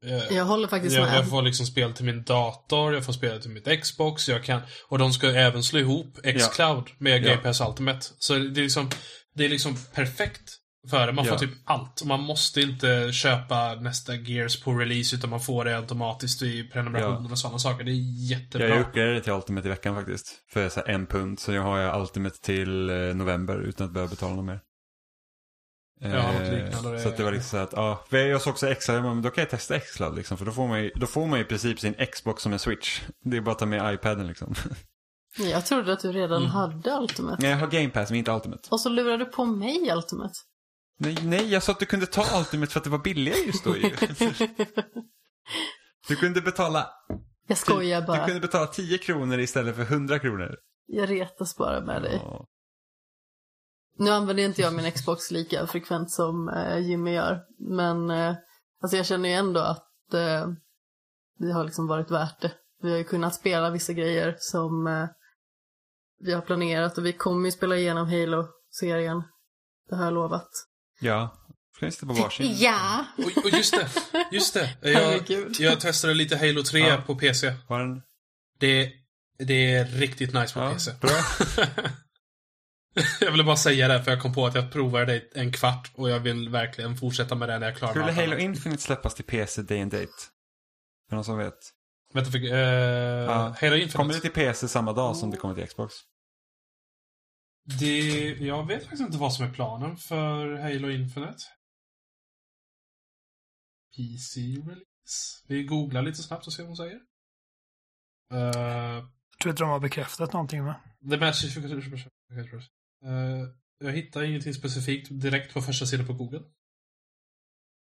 Eh, 0.06 0.36
Jag 0.38 0.46
håller 0.46 0.68
faktiskt 0.68 0.96
Jag, 0.96 1.06
med. 1.06 1.18
jag 1.18 1.30
får 1.30 1.42
liksom 1.42 1.66
spel 1.66 1.94
till 1.94 2.06
min 2.06 2.24
dator, 2.24 2.94
jag 2.94 3.06
får 3.06 3.14
spel 3.14 3.42
till 3.42 3.52
mitt 3.52 3.82
Xbox, 3.82 4.30
jag 4.30 4.44
kan... 4.44 4.62
Och 4.88 4.98
de 4.98 5.14
ska 5.14 5.28
även 5.32 5.64
slå 5.64 5.80
ihop 5.80 6.18
Xcloud 6.40 6.84
med 6.98 7.22
Game 7.24 7.36
Ja. 7.36 7.42
Pass 7.42 7.62
Ultimate. 7.62 8.00
Så 8.20 8.34
det 8.34 8.60
är 8.60 8.64
liksom, 8.64 8.90
det 9.36 9.46
är 9.46 9.50
liksom 9.50 9.78
perfekt 9.94 10.52
för 10.90 11.08
det. 11.08 11.14
Man 11.14 11.26
får 11.26 11.34
Ja. 11.34 11.40
typ 11.40 11.50
allt. 11.66 12.02
Och 12.02 12.08
man 12.08 12.20
måste 12.20 12.62
inte 12.62 13.12
köpa 13.14 13.76
nästa 13.76 14.16
Gears 14.16 14.64
på 14.64 14.74
release, 14.74 15.16
utan 15.16 15.30
man 15.30 15.40
får 15.42 15.66
det 15.66 15.78
automatiskt 15.78 16.42
i 16.42 16.64
prenumerationen 16.64 17.26
Ja. 17.26 17.32
och 17.32 17.40
sådana 17.40 17.60
saker. 17.60 17.84
Det 17.84 17.92
är 17.92 18.30
jättebra. 18.32 18.68
Jag 18.68 18.80
uppgraderade 18.82 19.22
till 19.22 19.34
Ultimate 19.34 19.68
i 19.68 19.70
veckan 19.72 19.96
faktiskt. 19.96 20.28
För 20.50 20.70
så 20.70 20.80
här 20.80 20.90
en 20.90 21.06
pund. 21.06 21.40
Så 21.40 21.52
jag 21.54 21.62
har 21.62 21.78
jag 21.80 22.02
Ultimate 22.02 22.42
till 22.42 22.90
eh, 22.90 22.96
november 23.16 23.56
utan 23.62 23.88
att 23.88 23.94
behöva 23.94 24.10
betala 24.10 24.36
något 24.36 24.46
mer. 24.46 24.60
Ja, 26.00 26.08
Eh, 26.10 26.54
liknande. 26.54 26.92
Det- 26.92 27.00
Så 27.00 27.10
att 27.10 27.18
det 27.18 27.24
var 27.24 27.32
liksom 27.32 27.50
så 27.60 27.64
att, 27.64 27.74
ja. 27.74 28.06
för 28.10 28.18
Jag 28.18 28.42
såg 28.42 28.52
också 28.54 28.74
Xcloud, 28.76 29.04
men 29.04 29.22
då 29.22 29.30
kan 29.30 29.42
jag 29.42 29.50
testa 29.50 29.80
Xcloud 29.80 30.16
liksom. 30.16 30.38
För 30.38 30.46
då 30.46 30.52
får 30.52 30.68
man 30.68 30.84
ju, 30.84 30.92
då 30.96 31.08
får 31.08 31.28
man 31.28 31.40
ju 31.40 31.46
i 31.46 31.48
princip 31.48 31.80
sin 31.80 31.94
Xbox 32.14 32.44
som 32.44 32.54
en 32.54 32.60
switch. 32.60 33.02
Det 33.24 33.38
är 33.38 33.42
bara 33.42 33.52
att 33.52 33.60
ta 33.60 33.66
med 33.66 33.94
iPaden 33.94 34.28
liksom. 34.28 34.56
Jag 35.38 35.66
trodde 35.66 35.94
att 35.94 36.00
du 36.00 36.12
redan 36.12 36.38
Mm. 36.42 36.52
hade 36.52 36.92
Ultimate. 36.92 37.38
Nej, 37.42 37.52
jag 37.52 37.58
har 37.58 37.68
Game 37.68 37.90
Pass 37.90 38.10
men 38.10 38.20
inte 38.20 38.32
Ultimate. 38.32 38.68
Och 38.72 38.80
så 38.82 38.90
lurade 38.90 39.18
du 39.18 39.26
på 39.26 39.46
mig 39.46 39.92
Ultimate. 39.96 40.34
Nej, 40.98 41.18
nej, 41.24 41.52
jag 41.52 41.64
sa 41.64 41.72
att 41.72 41.80
du 41.80 41.86
kunde 41.86 42.06
ta 42.06 42.40
Ultimate 42.40 42.72
för 42.72 42.80
att 42.80 42.84
det 42.84 42.90
var 42.90 43.00
billigare 43.00 43.40
just 43.40 43.64
då 43.64 43.78
ju. 43.78 43.96
Du 46.08 46.16
kunde 46.16 46.42
betala, 46.42 46.90
Jag 47.48 47.58
skojar 47.58 48.02
du 48.02 48.08
bara. 48.08 48.26
kunde 48.26 48.42
betala 48.42 48.68
10 48.68 48.98
kronor 48.98 49.40
istället 49.40 49.76
för 49.76 49.82
100 49.84 50.20
kronor. 50.20 50.56
Jag 50.86 51.10
retas 51.10 51.58
bara 51.58 51.82
med 51.82 52.02
dig. 52.02 52.22
Ja. 52.24 52.48
Nu 53.98 54.10
använder 54.12 54.44
inte 54.44 54.62
jag 54.62 54.74
min 54.74 54.92
Xbox 54.92 55.32
lika 55.32 55.68
frekvent 55.68 56.12
som 56.12 56.50
eh, 56.50 56.78
Jimmy 56.80 57.14
gör. 57.14 57.42
Men 57.60 58.10
eh, 58.10 58.36
alltså 58.82 58.98
jag 58.98 59.06
känner 59.06 59.30
ju 59.30 59.36
ändå 59.36 59.60
att 59.60 60.14
eh, 60.14 60.48
det 61.40 61.52
har 61.54 61.64
liksom 61.64 61.88
varit 61.88 62.12
värt 62.12 62.42
det. 62.42 62.52
Vi 62.82 62.92
har 62.92 62.98
ju 62.98 63.04
kunnat 63.04 63.36
spela 63.36 63.70
vissa 63.70 63.94
grejer 63.94 64.36
som 64.40 64.88
eh, 64.88 65.08
vi 66.20 66.34
har 66.34 66.42
planerat 66.42 66.98
och 66.98 67.06
vi 67.06 67.14
kommer 67.14 67.46
ju 67.46 67.52
spela 67.52 67.76
igenom 67.76 68.08
Halo-serien. 68.08 69.24
Det 69.90 69.96
har 69.96 70.04
jag 70.04 70.14
lovat. 70.14 70.50
Ja, 71.00 71.36
finns 71.80 71.98
det 71.98 72.06
på 72.06 72.14
varsin. 72.14 72.56
Ja! 72.60 73.06
Och, 73.18 73.46
och 73.46 73.50
just 73.50 73.74
det, 73.74 73.90
just 74.32 74.54
det. 74.54 74.70
Jag, 74.82 75.52
jag 75.60 75.80
testade 75.80 76.14
lite 76.14 76.38
Halo 76.38 76.64
3 76.64 76.80
Ja. 76.80 77.02
på 77.06 77.16
PC. 77.16 77.54
Var? 77.68 78.02
Det, 78.60 78.92
det 79.40 79.74
är 79.76 79.86
riktigt 79.86 80.34
nice 80.34 80.54
på 80.54 80.60
Ja, 80.60 80.74
PC. 80.74 80.92
bra. 81.02 81.12
jag 83.22 83.32
ville 83.32 83.44
bara 83.44 83.56
säga 83.58 83.88
det, 83.88 84.04
för 84.04 84.12
jag 84.12 84.22
kom 84.22 84.34
på 84.34 84.46
att 84.46 84.56
jag 84.56 84.72
provade 84.72 85.06
det 85.06 85.40
en 85.40 85.52
kvart 85.52 85.92
och 85.96 86.10
jag 86.10 86.20
vill 86.20 86.50
verkligen 86.50 86.98
fortsätta 86.98 87.36
med 87.36 87.50
det 87.50 87.60
när 87.60 87.68
jag 87.68 87.78
klarar 87.78 87.94
Skulle 87.94 88.12
Halo 88.12 88.28
annat. 88.32 88.40
Infinite 88.40 88.82
släppas 88.82 89.16
till 89.16 89.26
PC 89.26 89.62
day 89.62 89.82
and 89.82 89.92
date? 89.92 90.12
Är 91.12 91.16
någon 91.16 91.24
som 91.26 91.38
vet? 91.38 91.54
Vänta, 92.14 92.32
för, 92.32 92.38
eh, 92.38 93.28
Halo 93.28 93.76
Infinite? 93.76 93.98
Kommer 93.98 94.14
det 94.14 94.20
till 94.20 94.32
PC 94.32 94.68
samma 94.68 94.94
dag 94.94 95.16
som 95.18 95.32
det 95.32 95.38
kommer 95.38 95.56
till 95.56 95.68
Xbox? 95.68 95.94
Det, 97.80 98.30
jag 98.40 98.68
vet 98.68 98.82
faktiskt 98.82 99.02
inte 99.02 99.18
vad 99.18 99.34
som 99.34 99.46
är 99.46 99.54
planen 99.54 99.98
för 99.98 100.56
Halo 100.56 100.90
Infinite. 100.90 101.44
PC 103.96 104.40
release. 104.42 105.44
Vi 105.48 105.64
googlar 105.64 106.02
lite 106.02 106.24
snabbt 106.24 106.48
och 106.48 106.54
ser 106.54 106.64
vad 106.64 106.70
hon 106.70 106.78
säger. 106.78 106.96
Uh, 108.34 109.06
Jag 109.32 109.40
tror 109.42 109.50
inte 109.50 109.64
de 109.64 109.70
har 109.70 109.80
bekräftat 109.80 110.34
någonting 110.34 110.64
va? 110.64 110.76
The 111.10 111.18
Message... 111.18 111.58
Uh, 113.06 113.50
jag 113.80 113.92
hittar 113.92 114.24
ingenting 114.24 114.54
specifikt 114.54 115.08
direkt 115.22 115.54
på 115.54 115.62
första 115.62 115.86
sidan 115.86 116.08
på 116.08 116.14
Google. 116.14 116.44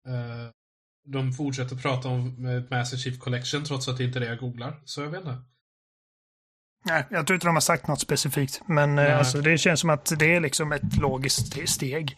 Eh, 0.09 0.51
de 1.05 1.33
fortsätter 1.33 1.77
prata 1.77 2.09
om 2.09 2.47
eh, 2.47 2.63
Master 2.71 2.97
Chief 2.97 3.19
Collection 3.19 3.65
trots 3.65 3.89
att 3.89 3.99
det 3.99 4.05
inte 4.05 4.19
är 4.19 4.21
det 4.21 4.27
jag 4.27 4.39
googlar. 4.39 4.83
Så 4.85 5.01
jag 5.01 5.11
vet 5.11 5.21
inte. 5.21 5.45
Nej, 6.83 7.07
jag 7.11 7.27
tror 7.27 7.35
inte 7.35 7.47
de 7.47 7.57
har 7.57 7.61
sagt 7.61 7.87
något 7.89 8.01
specifikt. 8.01 8.61
Men 8.67 8.89
eh, 8.99 9.05
Nej. 9.05 9.13
alltså, 9.13 9.41
det 9.41 9.59
känns 9.59 9.81
som 9.81 9.91
att 9.91 10.13
det 10.19 10.35
är 10.35 10.41
liksom 10.41 10.73
ett 10.73 10.97
logiskt 10.97 11.55
ste- 11.55 11.67
steg 11.67 12.17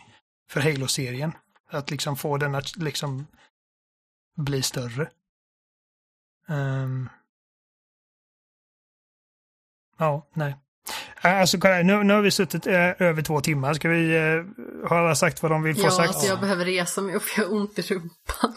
för 0.50 0.60
Halo-serien. 0.60 1.32
Att 1.70 1.90
liksom 1.90 2.16
få 2.16 2.36
den 2.36 2.54
att 2.54 2.76
liksom 2.76 3.26
bli 4.36 4.62
större. 4.62 5.10
Ehm. 6.48 7.08
Ja, 9.98 10.26
nej. 10.34 10.56
Eh, 11.22 11.40
Alltså 11.40 11.58
kolla, 11.58 11.82
nu, 11.82 12.02
nu 12.04 12.14
har 12.14 12.20
vi 12.22 12.30
suttit 12.30 12.66
eh, 12.66 12.74
över 13.02 13.22
två 13.22 13.40
timmar. 13.40 13.74
Ska 13.74 13.88
vi 13.88 14.16
eh, 14.16 14.44
ha 14.88 14.98
alla 14.98 15.14
sagt 15.14 15.42
vad 15.42 15.50
de 15.52 15.62
vill 15.62 15.76
få 15.76 15.82
Ja, 15.82 15.90
sagt? 15.90 16.08
alltså 16.08 16.26
jag 16.26 16.40
behöver 16.40 16.64
resa 16.64 17.00
mig 17.00 17.14
upp, 17.14 17.22
jag 17.36 17.44
har 17.44 17.52
ont 17.54 17.78
i 17.78 17.82
rumpan. 17.82 18.54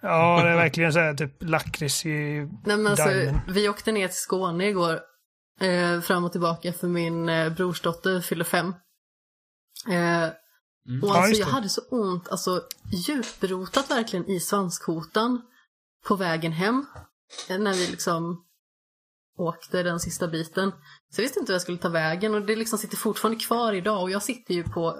Ja, 0.00 0.42
det 0.42 0.48
är 0.48 0.56
verkligen 0.56 0.92
så 0.92 0.98
här 0.98 1.14
typ 1.14 1.42
lakrits 1.42 2.06
i... 2.06 2.10
Nej 2.64 2.76
men 2.76 2.86
alltså, 2.86 3.08
Diamond. 3.08 3.40
vi 3.48 3.68
åkte 3.68 3.92
ner 3.92 4.08
till 4.08 4.16
Skåne 4.16 4.68
igår. 4.68 5.00
Eh, 5.60 6.00
fram 6.00 6.24
och 6.24 6.32
tillbaka 6.32 6.72
för 6.72 6.88
min 6.88 7.28
eh, 7.28 7.52
brorsdotter 7.52 8.20
fyller 8.20 8.44
fem. 8.44 8.74
Eh, 9.88 10.28
Mm. 10.88 11.02
och 11.02 11.08
Ja, 11.08 11.14
alltså 11.16 11.28
just 11.28 11.40
jag 11.40 11.46
hade 11.46 11.68
så 11.68 11.80
ont, 11.90 12.28
alltså 12.28 12.62
djuprotat 12.92 13.90
verkligen 13.90 14.30
i 14.30 14.40
svanskotan 14.40 15.42
på 16.06 16.16
vägen 16.16 16.52
hem. 16.52 16.86
eh, 17.48 17.58
När 17.58 17.72
vi 17.72 17.86
liksom 17.86 18.44
åkte 19.38 19.82
den 19.82 20.00
sista 20.00 20.28
biten. 20.28 20.70
Så 21.10 21.20
jag 21.20 21.22
visste 21.22 21.40
inte 21.40 21.52
hur 21.52 21.54
jag 21.54 21.62
skulle 21.62 21.78
ta 21.78 21.88
vägen 21.88 22.34
och 22.34 22.42
det 22.42 22.56
liksom 22.56 22.78
sitter 22.78 22.96
fortfarande 22.96 23.40
kvar 23.40 23.72
idag 23.72 24.02
och 24.02 24.10
jag 24.10 24.22
sitter 24.22 24.54
ju 24.54 24.64
på 24.64 24.96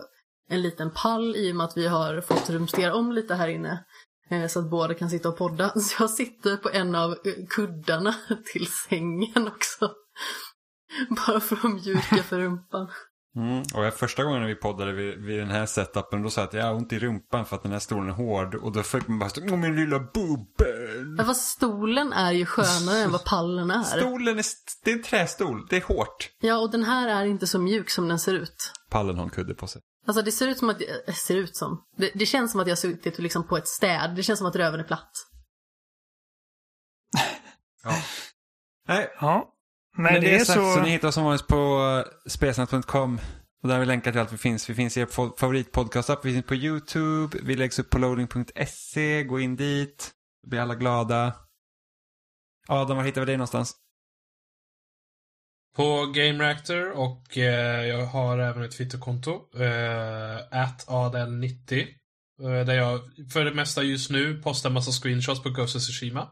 en 0.49 0.63
liten 0.63 0.91
pall 0.91 1.37
i 1.37 1.53
och 1.53 1.57
med 1.57 1.65
att 1.67 1.77
vi 1.77 1.87
har 1.87 2.21
fått 2.21 2.51
rumstera 2.51 2.95
om 2.95 3.13
lite 3.13 3.35
här 3.35 3.49
inne. 3.49 3.85
Eh, 4.31 4.47
Så 4.47 4.59
att 4.59 4.71
båda 4.71 4.95
kan 4.95 5.11
sitta 5.11 5.29
och 5.29 5.37
podda. 5.37 5.73
Så 5.81 6.03
jag 6.03 6.11
sitter 6.11 6.57
på 6.57 6.69
en 6.69 6.95
av 6.95 7.11
eh, 7.11 7.47
kuddarna 7.51 8.15
till 8.53 8.67
sängen 8.89 9.49
också. 9.49 9.91
Bara 11.27 11.41
för 11.41 11.57
att 11.57 11.75
mjuka 11.75 12.23
för 12.23 12.39
rumpan. 12.39 12.89
Mm. 13.37 13.59
Och 13.59 13.95
första 13.95 14.25
gången 14.25 14.47
vi 14.47 14.55
poddade 14.55 14.93
vid, 14.93 15.25
vid 15.25 15.39
den 15.39 15.51
här 15.51 15.67
setupen, 15.67 16.23
då 16.23 16.31
sa 16.31 16.41
jag 16.41 16.49
att 16.49 16.55
jag 16.55 16.65
har 16.65 16.75
ont 16.75 16.93
i 16.93 16.99
rumpan 16.99 17.47
för 17.47 17.57
att 17.57 17.63
den 17.63 17.73
här 17.73 17.79
stolen 17.79 18.09
är 18.09 18.13
hård. 18.13 18.55
Och 18.55 18.73
då 18.73 18.83
fick 18.83 19.09
man 19.09 19.19
bara 19.19 19.31
stå, 19.31 19.57
min 19.57 19.77
lilla 19.77 19.99
bubben. 19.99 21.17
Ja, 21.19 21.25
fast 21.25 21.49
stolen 21.49 22.13
är 22.13 22.33
ju 22.33 22.47
skönare 22.47 22.99
än 22.99 23.13
vad 23.13 23.25
pallen 23.25 23.71
är. 23.71 23.83
Stolen 23.83 24.39
är, 24.39 24.45
det 24.85 24.91
är 24.91 24.95
en 24.95 25.03
trästol, 25.03 25.67
det 25.71 25.77
är 25.77 25.83
hårt. 25.83 26.31
Ja, 26.41 26.59
och 26.59 26.71
den 26.71 26.85
här 26.85 27.09
är 27.09 27.25
inte 27.25 27.47
så 27.47 27.59
mjuk 27.59 27.91
som 27.91 28.09
den 28.09 28.19
ser 28.19 28.35
ut. 28.35 28.73
Pallen 28.91 29.17
har 29.17 29.25
en 29.25 29.31
kudde 29.31 29.55
på 29.55 29.67
sig. 29.67 29.83
Alltså 30.07 30.23
det 30.23 30.33
ser 30.33 30.49
ut 30.49 30.59
som 30.59 30.71
att, 30.71 30.83
äh, 31.07 31.15
ser 31.15 31.37
ut 31.37 31.57
som. 31.57 31.85
Det, 31.97 32.11
det 32.15 32.27
känns 32.27 32.53
som 32.53 32.61
att 32.61 32.67
jag 32.67 32.73
har 32.73 32.77
suttit 32.77 33.19
liksom 33.19 33.47
på 33.47 33.57
ett 33.57 33.69
städ. 33.69 34.15
Det 34.17 34.23
känns 34.23 34.39
som 34.39 34.49
att 34.49 34.57
röven 34.57 34.81
är 34.81 34.85
platt. 34.85 35.11
Nej, 38.89 39.11
Ja. 39.21 39.57
Men, 39.97 40.13
men, 40.13 40.23
det, 40.23 40.35
är 40.35 40.45
sagt 40.45 40.61
så... 40.61 40.75
så... 40.75 40.81
ni 40.81 40.91
hittar 40.91 41.09
oss 41.09 41.15
som 41.15 41.25
vanligt 41.25 41.47
på 41.47 41.79
uh, 41.79 42.29
spelsnack.com. 42.29 43.21
Och 43.63 43.69
där 43.69 43.75
har 43.75 43.81
vi 43.81 43.87
länkat 43.87 44.13
till 44.15 44.21
allt 44.21 44.33
vi 44.33 44.39
finns. 44.39 44.71
Vi 44.71 44.75
finns 44.75 44.97
i 44.97 45.01
er 45.01 45.37
favoritpodcastapp. 45.37 46.25
Vi 46.25 46.33
finns 46.33 46.47
på 46.47 46.55
YouTube. 46.55 47.39
Vi 47.43 47.57
läggs 47.57 47.79
upp 47.79 47.91
på 47.91 47.99
loading.se. 47.99 49.25
Gå 49.25 49.41
in 49.41 49.57
dit. 49.57 50.11
Då 50.43 50.49
blir 50.51 50.61
alla 50.61 50.75
glada. 50.75 51.33
Adam, 52.69 52.97
var 52.97 53.05
hittar 53.05 53.21
vi 53.21 53.27
dig 53.27 53.37
någonstans? 53.37 53.77
På 55.77 56.07
Game 56.07 56.45
Reactor 56.45 56.91
och 56.91 57.39
eh, 57.39 57.87
jag 57.87 58.07
har 58.07 58.39
även 58.39 58.63
ett 58.63 58.73
Twitterkonto. 58.77 59.33
Eh, 59.55 60.39
adel90. 60.87 61.89
Eh, 62.43 62.67
där 62.67 62.75
jag 62.75 63.01
för 63.33 63.45
det 63.45 63.55
mesta 63.55 63.83
just 63.83 64.11
nu 64.11 64.43
postar 64.43 64.71
massa 64.71 64.91
screenshots 64.93 65.43
på 65.43 65.51
Ghost 65.51 65.77
of 65.77 65.83
Tsushima. 65.83 66.29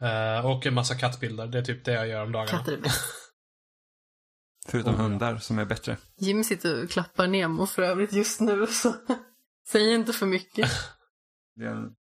Eh, 0.00 0.46
och 0.46 0.66
en 0.66 0.74
massa 0.74 0.94
kattbilder. 0.94 1.46
Det 1.46 1.58
är 1.58 1.62
typ 1.62 1.84
det 1.84 1.92
jag 1.92 2.08
gör 2.08 2.22
om 2.24 2.32
dagarna. 2.32 2.58
Katter 2.58 2.72
är 2.72 2.80
bäst. 2.80 3.00
Förutom 4.68 4.94
Oh, 4.94 5.00
ja. 5.00 5.02
hundar 5.02 5.38
som 5.38 5.58
är 5.58 5.64
bättre. 5.64 5.96
Jim 6.16 6.44
sitter 6.44 6.84
och 6.84 6.90
klappar 6.90 7.26
Nemo 7.26 7.66
för 7.66 7.82
övrigt 7.82 8.12
just 8.12 8.40
nu, 8.40 8.66
så 8.66 8.94
säg 9.68 9.94
inte 9.94 10.12
för 10.12 10.26
mycket. 10.26 10.70
Det 11.56 11.64
är 11.64 11.70
en, 11.70 11.94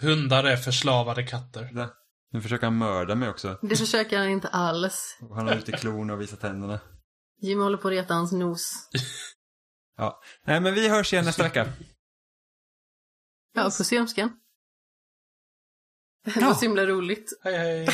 Hundar 0.00 0.44
är 0.44 0.56
förslavade 0.56 1.22
katter. 1.22 1.70
där. 1.72 1.88
Nu 2.32 2.40
försöker 2.42 2.66
han 2.66 2.76
mörda 2.78 3.14
mig 3.14 3.28
också. 3.28 3.58
Det 3.62 3.76
försöker 3.76 4.18
han 4.18 4.28
inte 4.28 4.48
alls. 4.48 5.18
Och 5.20 5.36
Han 5.36 5.48
har 5.48 5.54
ute 5.56 5.72
klorna 5.72 6.12
och 6.12 6.20
visar 6.20 6.36
tänderna. 6.36 6.80
Jim 7.40 7.60
håller 7.60 7.78
på 7.78 7.88
att 7.88 7.92
reta 7.92 8.14
hans 8.14 8.32
nos. 8.32 8.88
Ja. 9.96 10.20
Nej, 10.46 10.60
men 10.60 10.74
vi 10.74 10.88
hörs 10.88 11.12
igen 11.12 11.24
nästa 11.24 11.42
vecka. 11.42 11.72
Ja, 13.54 13.62
puss 13.64 13.92
i 13.92 13.98
ömskan. 13.98 14.32
Det 16.24 16.40
Ja. 16.40 16.46
var 16.46 16.54
så 16.54 16.60
himla 16.60 16.86
roligt. 16.86 17.40
Hej 17.42 17.56
hej! 17.58 17.88